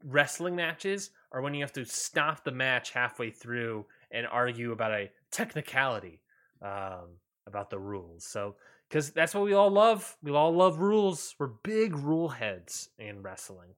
wrestling 0.03 0.55
matches 0.55 1.09
are 1.31 1.41
when 1.41 1.53
you 1.53 1.61
have 1.61 1.73
to 1.73 1.85
stop 1.85 2.43
the 2.43 2.51
match 2.51 2.91
halfway 2.91 3.31
through 3.31 3.85
and 4.11 4.27
argue 4.27 4.71
about 4.71 4.91
a 4.91 5.09
technicality 5.31 6.21
um, 6.61 7.17
about 7.47 7.69
the 7.69 7.79
rules. 7.79 8.23
So, 8.23 8.55
because 8.87 9.09
that's 9.11 9.33
what 9.33 9.43
we 9.43 9.53
all 9.53 9.71
love. 9.71 10.15
We 10.21 10.31
all 10.31 10.53
love 10.53 10.79
rules. 10.79 11.35
We're 11.39 11.47
big 11.47 11.95
rule 11.95 12.29
heads 12.29 12.89
in 12.99 13.21
wrestling. 13.23 13.71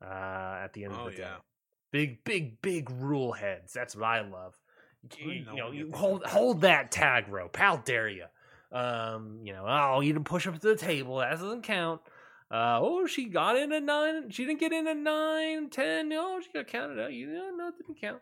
Uh, 0.00 0.60
at 0.62 0.72
the 0.74 0.84
end 0.84 0.94
Oh, 0.96 1.06
of 1.06 1.10
the 1.10 1.16
day, 1.16 1.22
yeah. 1.24 1.36
Big, 1.96 2.22
big, 2.24 2.60
big 2.60 2.90
rule 2.90 3.32
heads. 3.32 3.72
That's 3.72 3.96
what 3.96 4.04
I 4.04 4.20
love. 4.20 4.54
You, 5.18 5.26
know 5.46 5.52
you 5.52 5.56
know, 5.56 5.70
you 5.70 5.90
hold 5.94 6.26
hold 6.26 6.60
that 6.60 6.92
tag 6.92 7.26
rope. 7.26 7.56
How 7.56 7.78
dare 7.78 8.06
you? 8.06 8.26
Um, 8.70 9.38
you 9.42 9.54
know, 9.54 9.64
oh, 9.66 10.00
you 10.00 10.12
didn't 10.12 10.26
push 10.26 10.46
up 10.46 10.58
to 10.58 10.60
the 10.60 10.76
table. 10.76 11.16
That 11.16 11.30
doesn't 11.30 11.62
count. 11.62 12.02
Uh, 12.50 12.80
oh, 12.82 13.06
she 13.06 13.24
got 13.24 13.56
in 13.56 13.72
a 13.72 13.80
nine. 13.80 14.28
She 14.28 14.44
didn't 14.44 14.60
get 14.60 14.72
in 14.72 14.86
a 14.86 14.94
nine, 14.94 15.70
ten. 15.70 16.10
No, 16.10 16.38
she 16.42 16.52
got 16.52 16.66
counted 16.66 17.02
out. 17.02 17.14
You 17.14 17.28
know, 17.28 17.50
no, 17.56 17.68
it 17.68 17.78
didn't 17.78 17.98
count. 17.98 18.20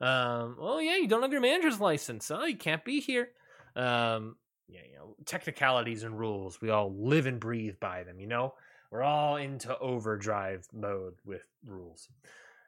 Um, 0.00 0.56
oh 0.58 0.80
yeah, 0.80 0.96
you 0.96 1.06
don't 1.06 1.22
have 1.22 1.30
your 1.30 1.42
manager's 1.42 1.78
license. 1.78 2.28
Oh, 2.28 2.44
you 2.44 2.56
can't 2.56 2.84
be 2.84 2.98
here. 2.98 3.28
Um, 3.76 4.34
yeah, 4.66 4.80
you 4.90 4.96
know, 4.96 5.14
technicalities 5.26 6.02
and 6.02 6.18
rules. 6.18 6.60
We 6.60 6.70
all 6.70 6.92
live 6.92 7.26
and 7.26 7.38
breathe 7.38 7.76
by 7.78 8.02
them. 8.02 8.18
You 8.18 8.26
know, 8.26 8.54
we're 8.90 9.04
all 9.04 9.36
into 9.36 9.78
overdrive 9.78 10.66
mode 10.72 11.14
with 11.24 11.42
rules. 11.64 12.08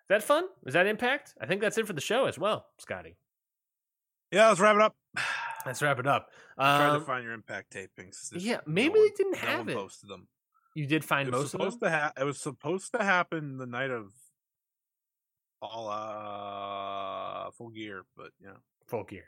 Is 0.05 0.09
that 0.09 0.23
fun? 0.23 0.45
Is 0.67 0.75
that 0.75 0.87
impact? 0.87 1.35
I 1.41 1.47
think 1.47 1.61
that's 1.63 1.79
it 1.79 1.87
for 1.87 1.93
the 1.95 2.01
show 2.01 2.27
as 2.27 2.39
well, 2.39 2.67
Scotty. 2.79 3.17
Yeah, 4.31 4.49
let's 4.49 4.61
wrap 4.61 4.77
it 4.77 4.83
up. 4.83 4.95
Let's 5.67 5.81
wrap 5.81 5.99
it 5.99 6.07
up. 6.07 6.29
Try 6.59 6.89
Um, 6.89 7.01
to 7.01 7.07
find 7.07 7.25
your 7.25 7.33
impact 7.33 7.73
tapings. 7.73 8.29
There's 8.29 8.45
yeah, 8.45 8.57
no 8.57 8.63
maybe 8.67 8.99
one- 8.99 9.01
they 9.09 9.11
didn't 9.17 9.33
no 9.33 9.39
have 9.39 9.59
one 9.61 9.69
it. 9.71 9.75
posted 9.77 10.11
them. 10.11 10.29
you 10.75 10.87
did 10.87 11.03
find 11.03 11.31
most 11.31 11.55
of 11.55 11.61
them. 11.61 11.79
to 11.81 11.91
ha- 11.91 12.13
It 12.21 12.25
was 12.25 12.39
supposed 12.39 12.93
to 12.93 13.03
happen 13.03 13.57
the 13.57 13.65
night 13.65 13.91
of 13.91 14.13
all 15.63 15.89
uh 15.89 17.51
full 17.53 17.71
gear, 17.71 18.05
but 18.15 18.33
yeah, 18.43 18.57
Full 18.89 19.05
gear. 19.05 19.25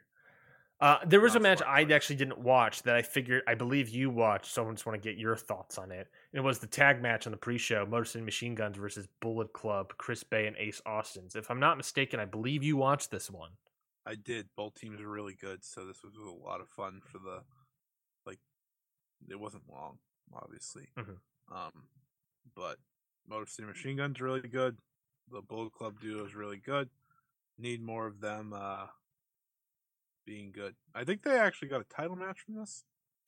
Uh, 0.78 0.98
there 1.06 1.20
was 1.22 1.34
a 1.34 1.40
match 1.40 1.62
I 1.66 1.82
actually 1.84 2.16
didn't 2.16 2.38
watch 2.38 2.82
that 2.82 2.96
I 2.96 3.02
figured 3.02 3.42
I 3.46 3.54
believe 3.54 3.88
you 3.88 4.10
watched. 4.10 4.52
So 4.52 4.68
I 4.68 4.70
just 4.72 4.84
want 4.84 5.00
to 5.02 5.08
get 5.08 5.18
your 5.18 5.34
thoughts 5.34 5.78
on 5.78 5.90
it. 5.90 6.08
It 6.34 6.40
was 6.40 6.58
the 6.58 6.66
tag 6.66 7.00
match 7.00 7.26
on 7.26 7.30
the 7.30 7.38
pre-show: 7.38 7.86
Motor 7.86 8.04
City 8.04 8.24
Machine 8.24 8.54
Guns 8.54 8.76
versus 8.76 9.08
Bullet 9.20 9.52
Club, 9.54 9.94
Chris 9.96 10.22
Bey 10.22 10.46
and 10.46 10.56
Ace 10.58 10.82
Austin's. 10.84 11.34
If 11.34 11.50
I'm 11.50 11.60
not 11.60 11.78
mistaken, 11.78 12.20
I 12.20 12.26
believe 12.26 12.62
you 12.62 12.76
watched 12.76 13.10
this 13.10 13.30
one. 13.30 13.52
I 14.04 14.16
did. 14.16 14.48
Both 14.54 14.74
teams 14.74 15.00
are 15.00 15.08
really 15.08 15.34
good, 15.34 15.64
so 15.64 15.86
this 15.86 16.02
was 16.04 16.14
a 16.14 16.30
lot 16.46 16.60
of 16.60 16.68
fun 16.68 17.00
for 17.10 17.18
the 17.18 17.42
like. 18.26 18.38
It 19.30 19.40
wasn't 19.40 19.64
long, 19.70 19.98
obviously, 20.34 20.88
Mhm. 20.98 21.16
um, 21.50 21.88
but 22.54 22.78
Motor 23.26 23.46
City 23.46 23.66
Machine 23.66 23.96
Guns 23.96 24.20
really 24.20 24.46
good. 24.46 24.78
The 25.28 25.40
Bullet 25.40 25.72
Club 25.72 25.98
duo 26.00 26.24
is 26.26 26.34
really 26.34 26.58
good. 26.58 26.90
Need 27.58 27.80
more 27.82 28.06
of 28.06 28.20
them 28.20 28.52
uh, 28.52 28.86
being 30.26 30.52
good. 30.52 30.74
I 30.94 31.04
think 31.04 31.22
they 31.22 31.38
actually 31.38 31.68
got 31.68 31.80
a 31.80 31.84
title 31.84 32.16
match 32.16 32.40
from 32.40 32.56
this, 32.56 32.84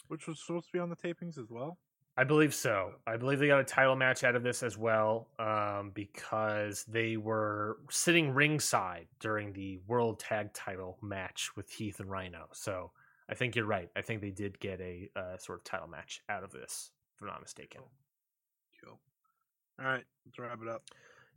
which 0.08 0.26
was 0.26 0.40
supposed 0.44 0.66
to 0.66 0.72
be 0.72 0.78
on 0.78 0.90
the 0.90 0.96
tapings 0.96 1.38
as 1.38 1.48
well. 1.48 1.78
I 2.16 2.24
believe 2.24 2.52
so. 2.52 2.94
I 3.06 3.16
believe 3.16 3.38
they 3.38 3.46
got 3.46 3.60
a 3.60 3.64
title 3.64 3.94
match 3.94 4.24
out 4.24 4.34
of 4.34 4.42
this 4.42 4.64
as 4.64 4.76
well, 4.76 5.28
um, 5.38 5.92
because 5.94 6.84
they 6.88 7.16
were 7.16 7.78
sitting 7.90 8.34
ringside 8.34 9.06
during 9.20 9.52
the 9.52 9.78
World 9.86 10.18
Tag 10.18 10.52
Title 10.52 10.98
match 11.00 11.50
with 11.54 11.70
Heath 11.70 12.00
and 12.00 12.10
Rhino. 12.10 12.48
So 12.52 12.90
I 13.30 13.34
think 13.34 13.54
you're 13.54 13.66
right. 13.66 13.88
I 13.94 14.02
think 14.02 14.20
they 14.20 14.32
did 14.32 14.58
get 14.58 14.80
a 14.80 15.08
uh, 15.14 15.38
sort 15.38 15.60
of 15.60 15.64
title 15.64 15.86
match 15.86 16.20
out 16.28 16.42
of 16.42 16.50
this, 16.50 16.90
if 17.14 17.22
I'm 17.22 17.28
not 17.28 17.40
mistaken. 17.40 17.82
Cool. 18.82 18.98
All 19.78 19.86
right, 19.86 20.04
let's 20.26 20.38
wrap 20.40 20.58
it 20.60 20.68
up. 20.68 20.82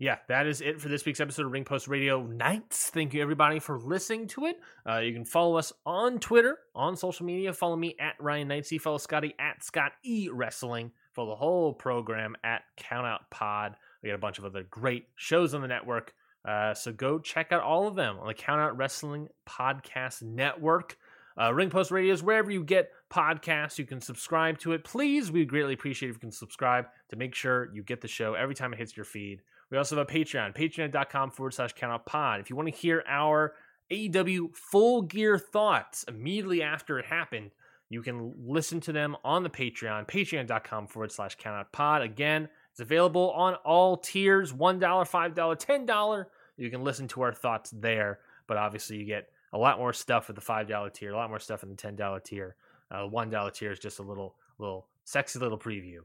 Yeah, 0.01 0.17
that 0.29 0.47
is 0.47 0.61
it 0.61 0.81
for 0.81 0.89
this 0.89 1.05
week's 1.05 1.19
episode 1.19 1.45
of 1.45 1.51
Ring 1.51 1.63
Post 1.63 1.87
Radio 1.87 2.23
Nights. 2.23 2.89
Thank 2.89 3.13
you, 3.13 3.21
everybody, 3.21 3.59
for 3.59 3.77
listening 3.77 4.25
to 4.29 4.47
it. 4.47 4.59
Uh, 4.83 4.97
you 4.97 5.13
can 5.13 5.25
follow 5.25 5.57
us 5.57 5.71
on 5.85 6.17
Twitter, 6.17 6.57
on 6.73 6.97
social 6.97 7.23
media. 7.23 7.53
Follow 7.53 7.75
me 7.75 7.95
at 7.99 8.15
Ryan 8.19 8.49
Knightsey. 8.49 8.81
Follow 8.81 8.97
Scotty 8.97 9.35
at 9.37 9.63
Scott 9.63 9.91
E 10.03 10.27
Wrestling. 10.33 10.91
Follow 11.13 11.29
the 11.29 11.35
whole 11.35 11.71
program 11.71 12.35
at 12.43 12.63
Countout 12.79 13.19
Pod. 13.29 13.75
We 14.01 14.09
got 14.09 14.15
a 14.15 14.17
bunch 14.17 14.39
of 14.39 14.45
other 14.45 14.63
great 14.63 15.05
shows 15.17 15.53
on 15.53 15.61
the 15.61 15.67
network. 15.67 16.15
Uh, 16.43 16.73
so 16.73 16.91
go 16.91 17.19
check 17.19 17.51
out 17.51 17.61
all 17.61 17.87
of 17.87 17.93
them 17.93 18.17
on 18.17 18.25
the 18.25 18.33
Countout 18.33 18.79
Wrestling 18.79 19.27
Podcast 19.47 20.23
Network. 20.23 20.97
Uh, 21.39 21.53
Ring 21.53 21.69
Post 21.69 21.91
Radio 21.91 22.11
is 22.11 22.23
wherever 22.23 22.49
you 22.49 22.63
get 22.63 22.89
podcasts. 23.11 23.77
You 23.77 23.85
can 23.85 24.01
subscribe 24.01 24.57
to 24.59 24.71
it. 24.71 24.83
Please, 24.83 25.31
we 25.31 25.45
greatly 25.45 25.75
appreciate 25.75 26.09
if 26.09 26.15
you 26.15 26.21
can 26.21 26.31
subscribe 26.31 26.85
to 27.09 27.15
make 27.15 27.35
sure 27.35 27.69
you 27.71 27.83
get 27.83 28.01
the 28.01 28.07
show 28.07 28.33
every 28.33 28.55
time 28.55 28.73
it 28.73 28.79
hits 28.79 28.97
your 28.97 29.05
feed. 29.05 29.43
We 29.71 29.77
also 29.77 29.97
have 29.97 30.07
a 30.07 30.11
Patreon, 30.11 30.55
patreon.com 30.55 31.31
forward 31.31 31.53
slash 31.53 31.73
count 31.73 32.05
pod. 32.05 32.41
If 32.41 32.49
you 32.49 32.57
want 32.57 32.67
to 32.67 32.75
hear 32.75 33.03
our 33.07 33.53
AEW 33.89 34.53
full 34.55 35.01
gear 35.01 35.37
thoughts 35.37 36.03
immediately 36.07 36.61
after 36.61 36.99
it 36.99 37.05
happened, 37.05 37.51
you 37.89 38.01
can 38.01 38.33
listen 38.37 38.79
to 38.81 38.91
them 38.91 39.15
on 39.23 39.43
the 39.43 39.49
Patreon, 39.49 40.07
patreon.com 40.07 40.87
forward 40.87 41.11
slash 41.11 41.35
count 41.35 41.71
pod. 41.71 42.01
Again, 42.01 42.49
it's 42.71 42.79
available 42.81 43.31
on 43.31 43.55
all 43.55 43.97
tiers 43.97 44.53
$1, 44.53 44.79
$5, 44.79 45.33
$10. 45.35 46.25
You 46.57 46.69
can 46.69 46.83
listen 46.83 47.07
to 47.09 47.21
our 47.21 47.33
thoughts 47.33 47.71
there, 47.71 48.19
but 48.47 48.57
obviously 48.57 48.97
you 48.97 49.05
get 49.05 49.27
a 49.53 49.57
lot 49.57 49.77
more 49.77 49.93
stuff 49.93 50.27
with 50.27 50.35
the 50.35 50.41
$5 50.41 50.93
tier, 50.93 51.11
a 51.11 51.15
lot 51.15 51.29
more 51.29 51.39
stuff 51.39 51.63
in 51.63 51.69
the 51.69 51.75
$10 51.75 52.23
tier. 52.23 52.55
Uh, 52.89 53.07
$1 53.07 53.53
tier 53.53 53.71
is 53.71 53.79
just 53.79 53.99
a 53.99 54.03
little, 54.03 54.35
little 54.57 54.87
sexy 55.05 55.39
little 55.39 55.57
preview. 55.57 55.99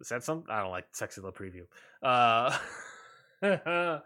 Is 0.00 0.08
that 0.08 0.22
something? 0.22 0.50
I 0.50 0.60
don't 0.60 0.70
like 0.70 0.86
sexy 0.92 1.20
little 1.20 1.32
preview. 1.32 1.66
Uh, 2.02 2.56
uh, 3.42 3.98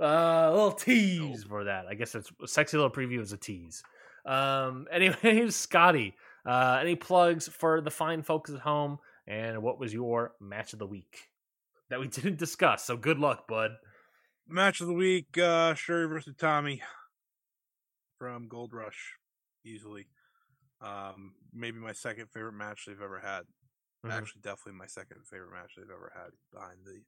a 0.00 0.50
little 0.50 0.72
tease 0.72 1.44
for 1.44 1.64
that. 1.64 1.86
I 1.88 1.94
guess 1.94 2.14
it's 2.14 2.30
sexy 2.46 2.76
little 2.76 2.90
preview 2.90 3.20
is 3.20 3.32
a 3.32 3.36
tease. 3.36 3.82
Um, 4.26 4.86
anyways, 4.92 5.56
Scotty, 5.56 6.14
uh, 6.46 6.78
any 6.80 6.96
plugs 6.96 7.48
for 7.48 7.80
the 7.80 7.90
fine 7.90 8.22
folks 8.22 8.50
at 8.50 8.60
home? 8.60 8.98
And 9.26 9.62
what 9.62 9.80
was 9.80 9.92
your 9.92 10.32
match 10.40 10.72
of 10.72 10.78
the 10.78 10.86
week 10.86 11.28
that 11.90 11.98
we 12.00 12.08
didn't 12.08 12.38
discuss? 12.38 12.84
So 12.84 12.96
good 12.96 13.18
luck, 13.18 13.48
bud. 13.48 13.72
Match 14.48 14.80
of 14.80 14.86
the 14.86 14.92
week: 14.94 15.36
uh, 15.38 15.74
Shuri 15.74 16.06
versus 16.06 16.34
Tommy 16.38 16.80
from 18.18 18.46
Gold 18.48 18.72
Rush, 18.72 19.14
easily. 19.64 20.06
Um, 20.80 21.32
maybe 21.52 21.78
my 21.78 21.92
second 21.92 22.28
favorite 22.32 22.52
match 22.52 22.84
they've 22.86 23.00
ever 23.00 23.18
had. 23.18 23.42
Mhm. 24.04 24.12
Actually, 24.12 24.42
definitely 24.42 24.78
my 24.78 24.86
second 24.86 25.26
favorite 25.26 25.50
match 25.52 25.72
they've 25.76 25.90
ever 25.90 26.12
had 26.14 26.30
behind 26.52 26.78
the 26.84 27.00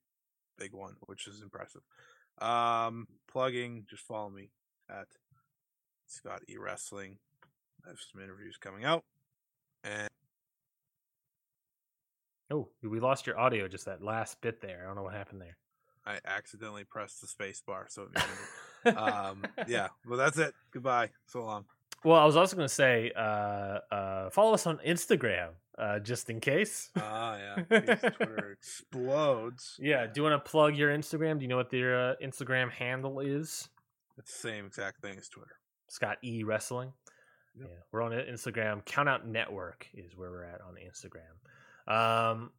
big 0.58 0.72
one, 0.72 0.96
which 1.06 1.26
is 1.26 1.40
impressive. 1.42 1.82
Um, 2.40 3.06
plugging, 3.30 3.86
just 3.88 4.02
follow 4.02 4.30
me 4.30 4.50
at 4.90 5.06
Scott 6.06 6.42
E 6.48 6.56
Wrestling. 6.56 7.18
I 7.84 7.90
have 7.90 7.98
some 8.12 8.22
interviews 8.22 8.56
coming 8.60 8.84
out, 8.84 9.04
and 9.84 10.08
Oh, 12.50 12.68
we 12.82 12.98
lost 12.98 13.26
your 13.26 13.38
audio 13.38 13.68
just 13.68 13.84
that 13.84 14.02
last 14.02 14.40
bit 14.40 14.62
there. 14.62 14.80
I 14.82 14.86
don't 14.86 14.96
know 14.96 15.02
what 15.02 15.14
happened 15.14 15.42
there. 15.42 15.58
I 16.06 16.18
accidentally 16.26 16.84
pressed 16.84 17.20
the 17.20 17.26
space 17.26 17.62
bar, 17.66 17.86
so 17.90 18.08
it 18.84 18.96
um, 18.96 19.44
yeah. 19.66 19.88
Well, 20.06 20.18
that's 20.18 20.38
it. 20.38 20.54
Goodbye. 20.72 21.10
So 21.26 21.44
long. 21.44 21.66
Well, 22.04 22.18
I 22.18 22.24
was 22.24 22.36
also 22.36 22.56
going 22.56 22.68
to 22.68 22.74
say, 22.74 23.12
uh, 23.16 23.78
uh, 23.90 24.30
follow 24.30 24.54
us 24.54 24.66
on 24.66 24.78
Instagram, 24.86 25.50
uh, 25.76 25.98
just 25.98 26.30
in 26.30 26.40
case. 26.40 26.90
Ah, 26.96 27.36
yeah. 27.36 27.62
Twitter 28.10 28.56
explodes. 28.56 29.76
Yeah. 29.80 30.06
Do 30.06 30.12
you 30.16 30.22
want 30.22 30.44
to 30.44 30.50
plug 30.50 30.76
your 30.76 30.90
Instagram? 30.90 31.38
Do 31.38 31.42
you 31.42 31.48
know 31.48 31.56
what 31.56 31.70
their 31.70 32.10
uh, 32.10 32.14
Instagram 32.22 32.70
handle 32.70 33.20
is? 33.20 33.68
It's 34.16 34.32
the 34.32 34.48
same 34.48 34.66
exact 34.66 35.02
thing 35.02 35.16
as 35.18 35.28
Twitter. 35.28 35.56
Scott 35.88 36.18
E 36.22 36.44
Wrestling. 36.44 36.92
Yep. 37.58 37.68
Yeah, 37.70 37.78
we're 37.90 38.02
on 38.02 38.12
Instagram. 38.12 38.84
Countout 38.84 39.24
Network 39.24 39.88
is 39.94 40.16
where 40.16 40.30
we're 40.30 40.44
at 40.44 40.60
on 40.60 40.74
Instagram. 40.76 41.92
Um, 41.92 42.50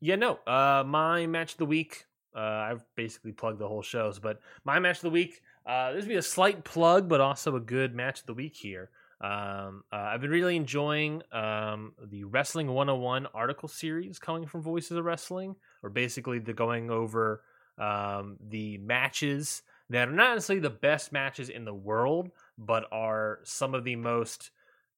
yeah, 0.00 0.16
no. 0.16 0.38
Uh, 0.46 0.82
my 0.86 1.26
match 1.26 1.52
of 1.52 1.58
the 1.58 1.66
week. 1.66 2.06
Uh, 2.34 2.40
I've 2.40 2.84
basically 2.96 3.32
plugged 3.32 3.58
the 3.58 3.68
whole 3.68 3.82
shows, 3.82 4.18
but 4.18 4.40
my 4.64 4.78
match 4.78 4.96
of 4.96 5.02
the 5.02 5.10
week. 5.10 5.42
Uh, 5.66 5.92
this 5.92 6.02
would 6.02 6.08
be 6.08 6.16
a 6.16 6.22
slight 6.22 6.64
plug, 6.64 7.08
but 7.08 7.20
also 7.20 7.56
a 7.56 7.60
good 7.60 7.94
match 7.94 8.20
of 8.20 8.26
the 8.26 8.34
week 8.34 8.56
here. 8.56 8.90
Um, 9.20 9.84
uh, 9.92 9.96
I've 9.96 10.22
been 10.22 10.30
really 10.30 10.56
enjoying 10.56 11.22
um, 11.30 11.92
the 12.02 12.24
Wrestling 12.24 12.68
101 12.68 13.26
article 13.34 13.68
series 13.68 14.18
coming 14.18 14.46
from 14.46 14.62
Voices 14.62 14.96
of 14.96 15.04
Wrestling, 15.04 15.56
or 15.82 15.90
basically 15.90 16.38
the 16.38 16.54
going 16.54 16.90
over 16.90 17.42
um, 17.76 18.36
the 18.48 18.78
matches 18.78 19.62
that 19.90 20.08
are 20.08 20.12
not 20.12 20.34
necessarily 20.34 20.62
the 20.62 20.70
best 20.70 21.12
matches 21.12 21.50
in 21.50 21.64
the 21.64 21.74
world, 21.74 22.30
but 22.56 22.84
are 22.92 23.40
some 23.42 23.74
of 23.74 23.84
the 23.84 23.96
most 23.96 24.50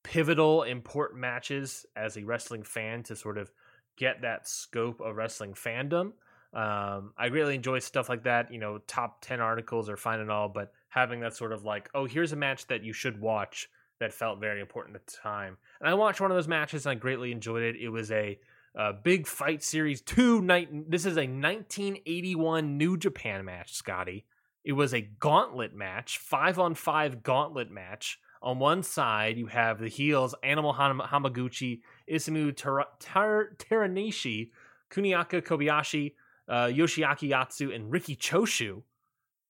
pivotal, 0.04 0.62
important 0.62 1.20
matches 1.20 1.86
as 1.96 2.16
a 2.16 2.24
wrestling 2.24 2.62
fan 2.62 3.02
to 3.04 3.16
sort 3.16 3.38
of 3.38 3.50
get 3.96 4.22
that 4.22 4.48
scope 4.48 5.00
of 5.00 5.16
wrestling 5.16 5.54
fandom. 5.54 6.12
Um, 6.52 7.12
I 7.16 7.26
really 7.30 7.54
enjoy 7.54 7.78
stuff 7.78 8.08
like 8.08 8.24
that. 8.24 8.52
You 8.52 8.58
know, 8.58 8.78
top 8.86 9.22
10 9.22 9.40
articles 9.40 9.88
are 9.88 9.96
fine 9.96 10.20
and 10.20 10.30
all, 10.30 10.48
but 10.48 10.72
having 10.88 11.20
that 11.20 11.34
sort 11.34 11.52
of 11.52 11.64
like, 11.64 11.88
oh, 11.94 12.04
here's 12.06 12.32
a 12.32 12.36
match 12.36 12.66
that 12.66 12.82
you 12.82 12.92
should 12.92 13.20
watch 13.20 13.68
that 14.00 14.12
felt 14.12 14.40
very 14.40 14.60
important 14.60 14.96
at 14.96 15.06
the 15.06 15.12
time. 15.12 15.56
And 15.80 15.88
I 15.88 15.94
watched 15.94 16.20
one 16.20 16.30
of 16.30 16.36
those 16.36 16.48
matches 16.48 16.84
and 16.84 16.90
I 16.90 16.94
greatly 16.96 17.32
enjoyed 17.32 17.62
it. 17.62 17.76
It 17.76 17.88
was 17.88 18.10
a, 18.10 18.38
uh 18.78 18.92
big 19.02 19.26
fight 19.26 19.62
series 19.62 20.00
two 20.00 20.40
night. 20.40 20.90
This 20.90 21.04
is 21.04 21.18
a 21.18 21.26
1981 21.26 22.78
New 22.78 22.96
Japan 22.96 23.44
match, 23.44 23.74
Scotty. 23.74 24.24
It 24.64 24.72
was 24.72 24.94
a 24.94 25.00
gauntlet 25.00 25.74
match, 25.74 26.18
five 26.18 26.58
on 26.58 26.74
five 26.74 27.22
gauntlet 27.22 27.70
match. 27.70 28.18
On 28.40 28.58
one 28.58 28.82
side, 28.82 29.36
you 29.36 29.46
have 29.46 29.78
the 29.78 29.88
heels 29.88 30.34
Animal 30.42 30.72
Ham- 30.72 31.02
Hamaguchi, 31.04 31.80
Isamu 32.10 32.56
Ter- 32.56 32.86
Ter- 32.98 33.54
Teranishi, 33.58 34.50
Kuniaki 34.90 35.42
Kobayashi, 35.42 36.14
uh, 36.52 36.66
Yoshiaki 36.66 37.30
Yatsu, 37.30 37.74
and 37.74 37.90
Riki 37.90 38.14
Choshu 38.14 38.82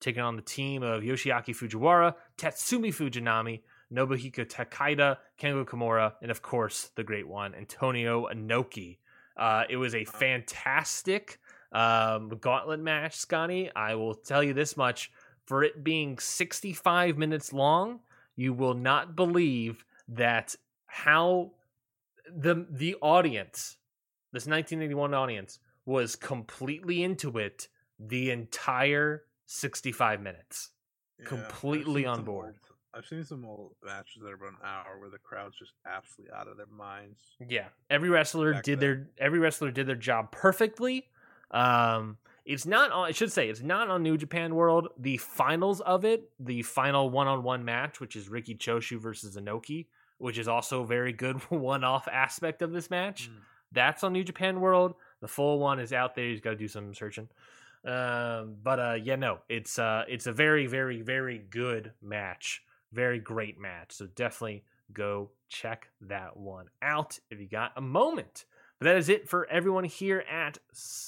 taking 0.00 0.22
on 0.22 0.36
the 0.36 0.42
team 0.42 0.82
of 0.82 1.02
Yoshiaki 1.02 1.54
Fujiwara, 1.54 2.14
Tatsumi 2.38 2.94
Fujinami, 2.94 3.62
Nobuhiko 3.92 4.46
Takada, 4.46 5.18
Kengo 5.38 5.64
Kimura, 5.64 6.12
and 6.22 6.30
of 6.30 6.42
course 6.42 6.90
the 6.94 7.02
great 7.02 7.26
one, 7.26 7.54
Antonio 7.56 8.28
Inoki. 8.32 8.98
Uh, 9.36 9.64
it 9.68 9.76
was 9.76 9.94
a 9.96 10.04
fantastic 10.04 11.40
um, 11.72 12.28
gauntlet 12.40 12.80
match, 12.80 13.16
Scotty. 13.16 13.70
I 13.74 13.96
will 13.96 14.14
tell 14.14 14.42
you 14.42 14.54
this 14.54 14.76
much: 14.76 15.10
for 15.46 15.64
it 15.64 15.82
being 15.82 16.18
65 16.18 17.18
minutes 17.18 17.52
long, 17.52 17.98
you 18.36 18.52
will 18.52 18.74
not 18.74 19.16
believe 19.16 19.84
that 20.08 20.54
how 20.86 21.50
the 22.32 22.64
the 22.70 22.94
audience, 23.02 23.76
this 24.32 24.46
1981 24.46 25.14
audience, 25.14 25.58
was 25.84 26.16
completely 26.16 27.02
into 27.02 27.38
it 27.38 27.68
the 27.98 28.30
entire 28.30 29.24
65 29.46 30.20
minutes. 30.20 30.70
Yeah, 31.18 31.26
completely 31.26 32.06
on 32.06 32.24
board. 32.24 32.46
old- 32.46 32.56
I've 32.94 33.06
seen 33.06 33.24
some 33.24 33.44
old 33.46 33.74
matches 33.82 34.20
that 34.22 34.28
are 34.30 34.34
about 34.34 34.50
an 34.50 34.56
hour 34.62 34.98
where 35.00 35.08
the 35.08 35.18
crowd's 35.18 35.56
just 35.58 35.72
absolutely 35.86 36.34
out 36.34 36.46
of 36.46 36.58
their 36.58 36.66
minds. 36.66 37.20
Yeah, 37.48 37.68
every 37.88 38.10
wrestler 38.10 38.52
Back 38.52 38.64
did 38.64 38.78
that. 38.78 38.80
their 38.80 39.08
every 39.18 39.38
wrestler 39.38 39.70
did 39.70 39.86
their 39.86 39.96
job 39.96 40.30
perfectly. 40.30 41.08
Um, 41.52 42.18
it's 42.44 42.66
not 42.66 42.90
on. 42.92 43.06
I 43.08 43.12
should 43.12 43.32
say 43.32 43.48
it's 43.48 43.62
not 43.62 43.88
on 43.88 44.02
New 44.02 44.18
Japan 44.18 44.54
World. 44.54 44.88
The 44.98 45.16
finals 45.16 45.80
of 45.80 46.04
it, 46.04 46.28
the 46.38 46.60
final 46.62 47.08
one-on-one 47.08 47.64
match, 47.64 47.98
which 47.98 48.14
is 48.14 48.28
Riki 48.28 48.56
Choshu 48.56 49.00
versus 49.00 49.36
Inoki, 49.38 49.86
which 50.18 50.36
is 50.36 50.46
also 50.48 50.82
a 50.82 50.86
very 50.86 51.12
good 51.14 51.36
one-off 51.50 52.08
aspect 52.08 52.60
of 52.60 52.72
this 52.72 52.90
match. 52.90 53.30
Mm. 53.30 53.36
That's 53.72 54.04
on 54.04 54.12
New 54.12 54.24
Japan 54.24 54.60
World. 54.60 54.96
The 55.22 55.28
full 55.28 55.58
one 55.60 55.80
is 55.80 55.94
out 55.94 56.14
there. 56.14 56.26
He's 56.26 56.40
got 56.40 56.50
to 56.50 56.56
do 56.56 56.68
some 56.68 56.92
searching. 56.92 57.28
Um, 57.86 58.56
but 58.62 58.78
uh, 58.78 58.96
yeah, 59.02 59.16
no, 59.16 59.38
it's 59.48 59.78
uh, 59.78 60.04
it's 60.08 60.26
a 60.26 60.32
very, 60.32 60.66
very, 60.66 61.00
very 61.00 61.38
good 61.38 61.92
match. 62.02 62.62
Very 62.92 63.18
great 63.18 63.58
match. 63.58 63.92
So 63.92 64.06
definitely 64.14 64.64
go 64.92 65.30
check 65.48 65.88
that 66.02 66.36
one 66.36 66.66
out 66.82 67.18
if 67.30 67.40
you 67.40 67.48
got 67.48 67.72
a 67.76 67.80
moment. 67.80 68.44
But 68.78 68.86
that 68.86 68.96
is 68.96 69.08
it 69.08 69.28
for 69.28 69.48
everyone 69.48 69.84
here 69.84 70.24
at 70.28 70.58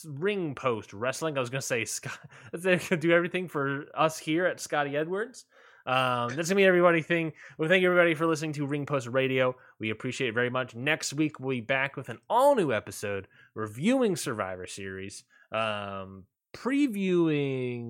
Ring 0.07 0.55
Post 0.55 0.93
Wrestling. 0.93 1.37
I 1.37 1.41
was 1.41 1.51
going 1.51 1.61
to 1.61 1.67
say 1.67 1.85
Scott. 1.85 2.19
To 2.63 2.97
do 2.97 3.11
everything 3.11 3.49
for 3.49 3.87
us 3.95 4.17
here 4.17 4.47
at 4.47 4.61
Scotty 4.61 4.97
Edwards. 4.97 5.45
Um, 5.87 6.35
that's 6.35 6.49
gonna 6.49 6.57
be 6.57 6.65
everybody 6.65 7.03
thing. 7.03 7.33
Well, 7.59 7.69
thank 7.69 7.83
you 7.83 7.91
everybody 7.91 8.15
for 8.15 8.27
listening 8.27 8.55
to 8.55 8.67
Ring 8.67 8.87
Post 8.87 9.09
Radio. 9.09 9.55
We 9.79 9.91
appreciate 9.91 10.29
it 10.29 10.35
very 10.35 10.51
much. 10.51 10.75
Next 10.75 11.13
week 11.13 11.39
we'll 11.39 11.57
be 11.57 11.61
back 11.61 11.97
with 11.97 12.09
an 12.09 12.19
all 12.29 12.55
new 12.55 12.73
episode 12.73 13.29
reviewing 13.55 14.17
Survivor 14.17 14.67
Series, 14.67 15.25
um, 15.53 16.25
previewing 16.55 17.85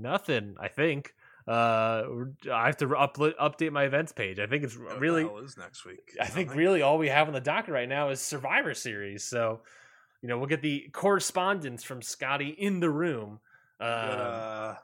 nothing. 0.00 0.56
I 0.58 0.68
think. 0.68 1.14
Uh, 1.46 2.04
I 2.52 2.66
have 2.66 2.76
to 2.78 2.86
upload 2.86 3.34
update 3.36 3.72
my 3.72 3.84
events 3.84 4.12
page. 4.12 4.38
I 4.38 4.46
think 4.46 4.62
it's 4.62 4.76
really. 4.76 5.24
is 5.24 5.56
next 5.56 5.84
week? 5.84 6.16
I 6.20 6.26
think 6.26 6.54
really 6.54 6.80
all 6.80 6.96
we 6.96 7.08
have 7.08 7.26
on 7.26 7.34
the 7.34 7.40
docket 7.40 7.74
right 7.74 7.88
now 7.88 8.10
is 8.10 8.20
Survivor 8.20 8.72
Series. 8.72 9.24
So, 9.24 9.60
you 10.22 10.28
know, 10.28 10.38
we'll 10.38 10.46
get 10.46 10.62
the 10.62 10.88
correspondence 10.92 11.82
from 11.82 12.02
Scotty 12.02 12.48
in 12.48 12.80
the 12.80 12.90
room. 12.90 13.40
Um, 13.80 13.88
uh, 13.90 14.74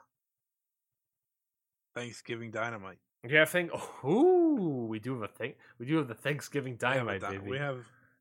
Thanksgiving 1.97 2.51
Dynamite. 2.51 2.97
yeah, 3.27 3.41
I 3.41 3.45
think. 3.45 3.71
Ooh, 4.05 4.85
we 4.89 4.99
do 4.99 5.13
have 5.13 5.23
a 5.23 5.27
thing. 5.27 5.53
We 5.79 5.85
do 5.85 5.97
have 5.97 6.07
the 6.07 6.13
Thanksgiving 6.13 6.77
We 6.79 6.85
have 6.87 6.93
Dynamite, 6.93 7.21
dy- 7.21 7.27
baby. 7.37 7.49
We 7.51 7.57
have. 7.57 7.79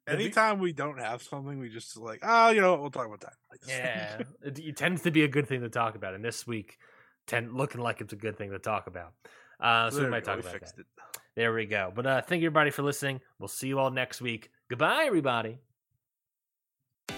Anytime 0.09 0.61
we 0.61 0.73
don't 0.73 0.98
have 1.01 1.20
something, 1.23 1.59
we 1.59 1.69
just 1.69 1.97
like, 1.97 2.20
oh, 2.23 2.51
you 2.51 2.61
know 2.61 2.73
what? 2.73 2.81
We'll 2.81 2.90
talk 2.93 3.07
about 3.07 3.20
Dynamite. 3.20 3.61
this 3.61 3.70
yeah, 3.70 4.19
it, 4.48 4.59
it 4.61 4.77
tends 4.77 5.03
to 5.03 5.11
be 5.11 5.24
a 5.24 5.28
good 5.28 5.48
thing 5.48 5.62
to 5.62 5.69
talk 5.69 5.97
about, 5.97 6.15
and 6.15 6.24
this 6.24 6.47
week, 6.47 6.78
tend 7.27 7.53
looking 7.55 7.81
like 7.81 8.01
it's 8.01 8.12
a 8.12 8.16
good 8.16 8.39
thing 8.39 8.51
to 8.53 8.59
talk 8.59 8.86
about. 8.86 9.12
Uh, 9.59 9.90
so 9.90 10.05
we 10.05 10.09
might 10.09 10.24
talk 10.24 10.36
we 10.36 10.40
about 10.43 10.53
fixed 10.53 10.77
that. 10.77 10.82
it. 10.82 10.86
There 11.35 11.53
we 11.53 11.66
go. 11.66 11.93
But 11.94 12.07
uh, 12.07 12.23
thank 12.23 12.40
you 12.40 12.47
everybody 12.47 12.70
for 12.70 12.82
listening. 12.82 13.20
We'll 13.39 13.48
see 13.48 13.69
you 13.69 13.78
all 13.78 13.90
next 13.90 14.20
week. 14.20 14.51
Goodbye, 14.70 15.05
everybody. 15.07 15.59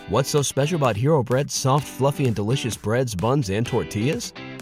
What's 0.09 0.31
so 0.31 0.41
special 0.43 0.77
about 0.77 0.97
Hero 0.97 1.23
Bread's 1.23 1.55
soft, 1.55 1.87
fluffy, 1.87 2.27
and 2.27 2.35
delicious 2.35 2.77
breads, 2.77 3.15
buns, 3.15 3.51
and 3.51 3.67
tortillas? 3.67 4.33